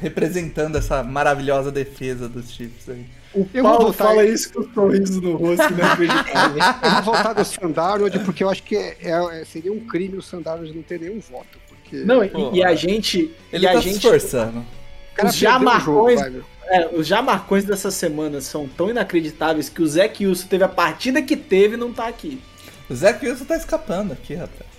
representando 0.00 0.76
essa 0.76 1.02
maravilhosa 1.02 1.70
defesa 1.72 2.28
dos 2.28 2.50
Chiefs 2.52 2.88
aí. 2.88 3.04
O 3.34 3.48
Eu 3.52 3.64
Paulo 3.64 3.86
votar 3.86 4.06
fala 4.08 4.24
isso 4.24 4.52
com 4.52 4.60
o 4.60 4.72
sorriso 4.72 5.20
no 5.20 5.34
rosto, 5.36 5.72
né? 5.74 5.82
Eu 6.84 7.02
vou 7.02 7.14
voltar 7.14 7.32
do 7.32 7.44
Sandarnold 7.44 8.20
porque 8.20 8.44
eu 8.44 8.48
acho 8.48 8.62
que 8.62 8.76
é- 8.76 8.96
é- 9.00 9.44
seria 9.44 9.72
um 9.72 9.80
crime 9.80 10.16
o 10.16 10.22
Sandarnold 10.22 10.72
não 10.72 10.82
ter 10.84 11.00
nenhum 11.00 11.18
voto. 11.18 11.58
Porque 11.68 11.96
Não, 12.04 12.22
e, 12.22 12.28
Pô, 12.28 12.52
e 12.54 12.62
a 12.62 12.76
gente. 12.76 13.32
Ele 13.52 13.64
e 13.64 13.68
a 13.68 13.72
tá 13.72 13.80
gente 13.80 13.94
se 13.94 14.06
esforçando. 14.06 14.64
Cara 15.14 15.28
os 15.28 15.36
jogo, 15.36 15.52
jamarcões-. 15.52 16.44
É, 16.66 16.88
os 16.94 17.06
jamarcões 17.06 17.64
dessa 17.64 17.90
semana 17.90 18.40
são 18.40 18.66
tão 18.66 18.88
inacreditáveis 18.88 19.68
que 19.68 19.82
o 19.82 19.86
Zé 19.86 20.10
Wilson 20.18 20.46
teve 20.48 20.64
a 20.64 20.68
partida 20.68 21.20
que 21.20 21.36
teve 21.36 21.74
e 21.74 21.76
não 21.76 21.92
tá 21.92 22.08
aqui. 22.08 22.40
O 22.88 22.94
Zach 22.94 23.24
Wilson 23.24 23.44
tá 23.44 23.56
escapando 23.56 24.12
aqui, 24.12 24.34
rapaz. 24.34 24.74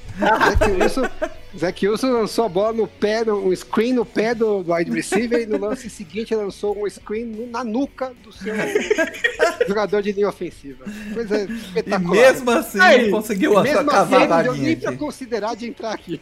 Zac 1.57 1.88
Wilson 1.88 2.07
lançou 2.07 2.45
a 2.45 2.49
bola 2.49 2.74
no 2.74 2.88
pé, 2.88 3.24
um 3.32 3.53
screen 3.53 3.94
no 3.94 4.06
pé 4.06 4.34
do, 4.34 4.64
do 4.64 4.74
wide 4.74 4.91
receiver 4.91 5.41
e 5.41 5.45
no 5.45 5.57
lance 5.57 5.90
seguinte 5.90 6.34
lançou 6.34 6.78
um 6.82 6.90
screen 6.90 7.49
na 7.52 7.64
nuca 7.64 8.14
do 8.24 8.32
seu 8.32 8.53
jogador 9.68 10.02
de 10.02 10.12
linha 10.14 10.30
ofensiva. 10.30 10.86
Coisa 11.14 11.41
E 11.41 11.53
espetacular. 11.53 12.16
mesmo 12.16 12.52
assim 12.52 12.80
Aí, 12.80 13.12
conseguiu 13.12 13.60
E 13.60 13.64
mesmo 13.64 13.91
assim, 13.91 14.16
a 14.16 14.28
não 14.28 14.44
deu 14.44 14.53
nem 14.53 14.76
pra 14.78 14.95
considerar 14.95 15.56
de 15.56 15.68
entrar 15.68 15.91
aqui. 15.91 16.22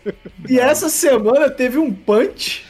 E 0.50 0.60
essa 0.60 0.90
semana 0.90 1.50
teve 1.50 1.78
um 1.78 1.94
punch 1.94 2.66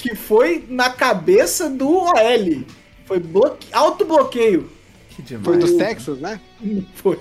que 0.00 0.14
foi 0.14 0.64
na 0.68 0.90
cabeça 0.90 1.68
do 1.68 1.88
OL. 1.90 2.64
Foi 3.04 3.18
bloque... 3.20 3.66
autobloqueio. 3.72 4.70
Que 5.10 5.22
demais. 5.22 5.44
Foi 5.44 5.58
dos 5.58 5.72
Texans, 5.72 6.18
né? 6.20 6.40
Foi. 6.94 7.18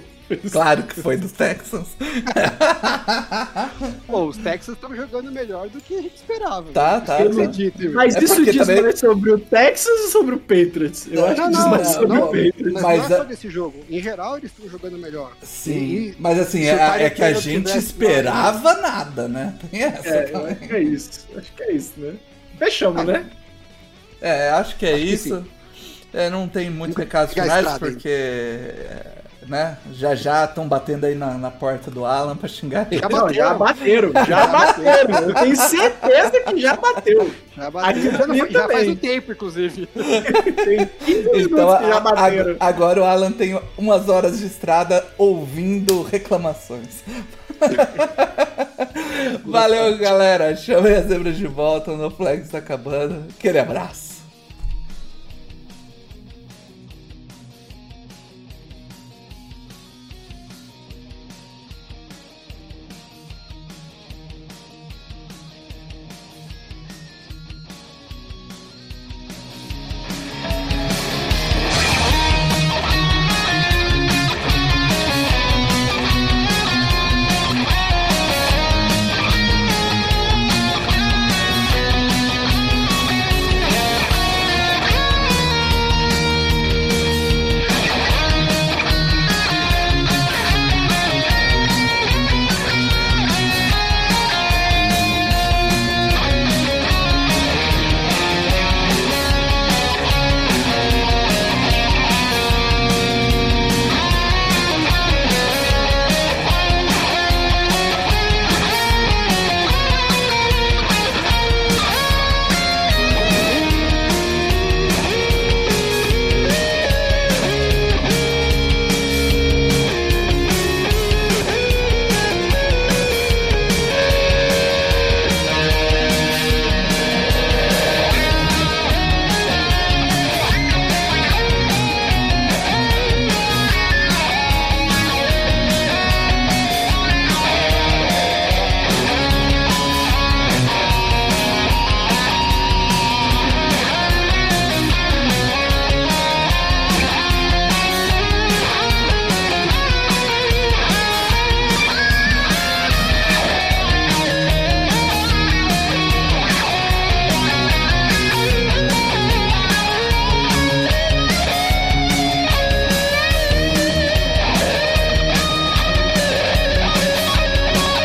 Claro 0.51 0.83
que 0.83 1.01
foi 1.01 1.17
dos 1.17 1.31
Texans. 1.31 1.87
Pô, 4.05 4.25
os 4.25 4.37
Texans 4.37 4.77
estão 4.77 4.95
jogando 4.95 5.31
melhor 5.31 5.67
do 5.69 5.81
que 5.81 5.97
a 5.97 6.01
gente 6.03 6.15
esperava. 6.15 6.71
Tá, 6.71 7.01
tá. 7.01 7.19
Eu 7.21 7.35
tá. 7.35 7.41
Acredito. 7.43 7.91
Mas 7.93 8.15
É 8.15 8.23
isso 8.23 8.45
diz 8.45 8.55
também- 8.57 8.81
mais 8.83 8.99
sobre 8.99 9.31
o 9.31 9.39
Texas 9.39 10.01
ou 10.01 10.07
sobre 10.09 10.35
o 10.35 10.39
Patriots? 10.39 11.07
Eu 11.11 11.25
acho 11.25 11.41
Não, 11.41 11.49
que 11.49 11.55
diz 11.57 11.65
mais 11.65 11.87
não, 11.87 11.93
sobre 11.93 12.07
não, 12.17 12.23
o 12.23 12.27
Patriots. 12.27 12.73
mas 12.73 12.83
Mas 12.83 12.83
não 12.83 12.91
é 12.91 13.05
a- 13.05 13.17
só 13.17 13.23
desse 13.23 13.49
jogo. 13.49 13.79
Em 13.89 13.99
geral, 14.01 14.37
eles 14.37 14.51
estão 14.51 14.69
jogando 14.69 14.97
melhor. 14.99 15.31
Sim, 15.41 15.79
E- 15.79 16.15
mas 16.19 16.37
assim, 16.39 16.63
é, 16.65 17.03
é 17.05 17.09
que 17.09 17.23
a 17.23 17.33
gente 17.33 17.65
tivesse 17.65 17.87
esperava 17.87 18.73
nada, 18.75 19.27
né? 19.27 19.55
Tem 19.71 19.81
essa 19.83 20.07
É, 20.09 20.23
eu 20.25 20.31
também. 20.33 20.51
acho 20.51 20.59
que 20.67 20.73
é 20.75 20.83
isso. 20.83 21.27
Acho 21.35 21.53
que 21.53 21.63
é 21.63 21.71
isso, 21.73 21.93
né? 21.97 22.13
Fechamos, 22.59 23.03
né? 23.05 23.25
É, 24.21 24.49
acho 24.51 24.75
que 24.77 24.85
é 24.85 24.93
Acho 24.93 25.01
que 25.01 25.09
isso. 25.09 25.45
É, 26.13 26.29
não 26.29 26.47
tem 26.47 26.69
muitos 26.69 26.97
recados 26.97 27.29
Fica 27.29 27.41
a 27.41 27.45
finais, 27.45 27.65
estrada 27.65 27.79
porque 27.85 28.09
é, 28.09 29.05
né, 29.47 29.77
já 29.93 30.15
já 30.15 30.43
estão 30.45 30.67
batendo 30.67 31.05
aí 31.05 31.13
na, 31.15 31.35
na 31.37 31.51
porta 31.51 31.89
do 31.91 32.03
Alan 32.03 32.35
pra 32.35 32.49
xingar 32.49 32.87
ele. 32.91 32.99
Já 32.99 33.07
Não, 33.07 33.31
já 33.31 33.53
bateram. 33.53 34.11
bateram, 34.11 34.25
já 34.25 34.47
bateram. 34.47 35.19
Eu 35.29 35.33
tenho 35.35 35.55
certeza 35.55 36.31
que 36.47 36.59
já 36.59 36.75
bateu. 36.75 37.31
Já, 37.55 37.69
bateu. 37.71 38.11
Já, 38.11 38.27
não- 38.27 38.49
já 38.49 38.67
faz 38.67 38.87
um 38.89 38.95
tempo, 38.95 39.31
inclusive. 39.31 39.85
Tem 40.65 40.89
15 41.05 41.19
Então 41.21 41.33
minutos 41.35 41.77
que 41.79 41.87
já 41.87 41.97
a- 41.97 41.99
bateram. 41.99 42.55
a- 42.59 42.65
agora 42.67 43.01
o 43.01 43.05
Alan 43.05 43.31
tem 43.31 43.59
umas 43.77 44.09
horas 44.09 44.39
de 44.39 44.47
estrada 44.47 45.05
ouvindo 45.17 46.01
reclamações. 46.01 47.03
Valeu, 49.45 49.97
galera. 49.97 50.55
Chamei 50.55 50.95
as 50.95 51.05
zebras 51.05 51.37
de 51.37 51.47
volta. 51.47 51.95
No 51.95 52.11
Flags 52.11 52.49
tá 52.49 52.59
acabando. 52.59 53.25
Aquele 53.37 53.59
abraço. 53.59 54.08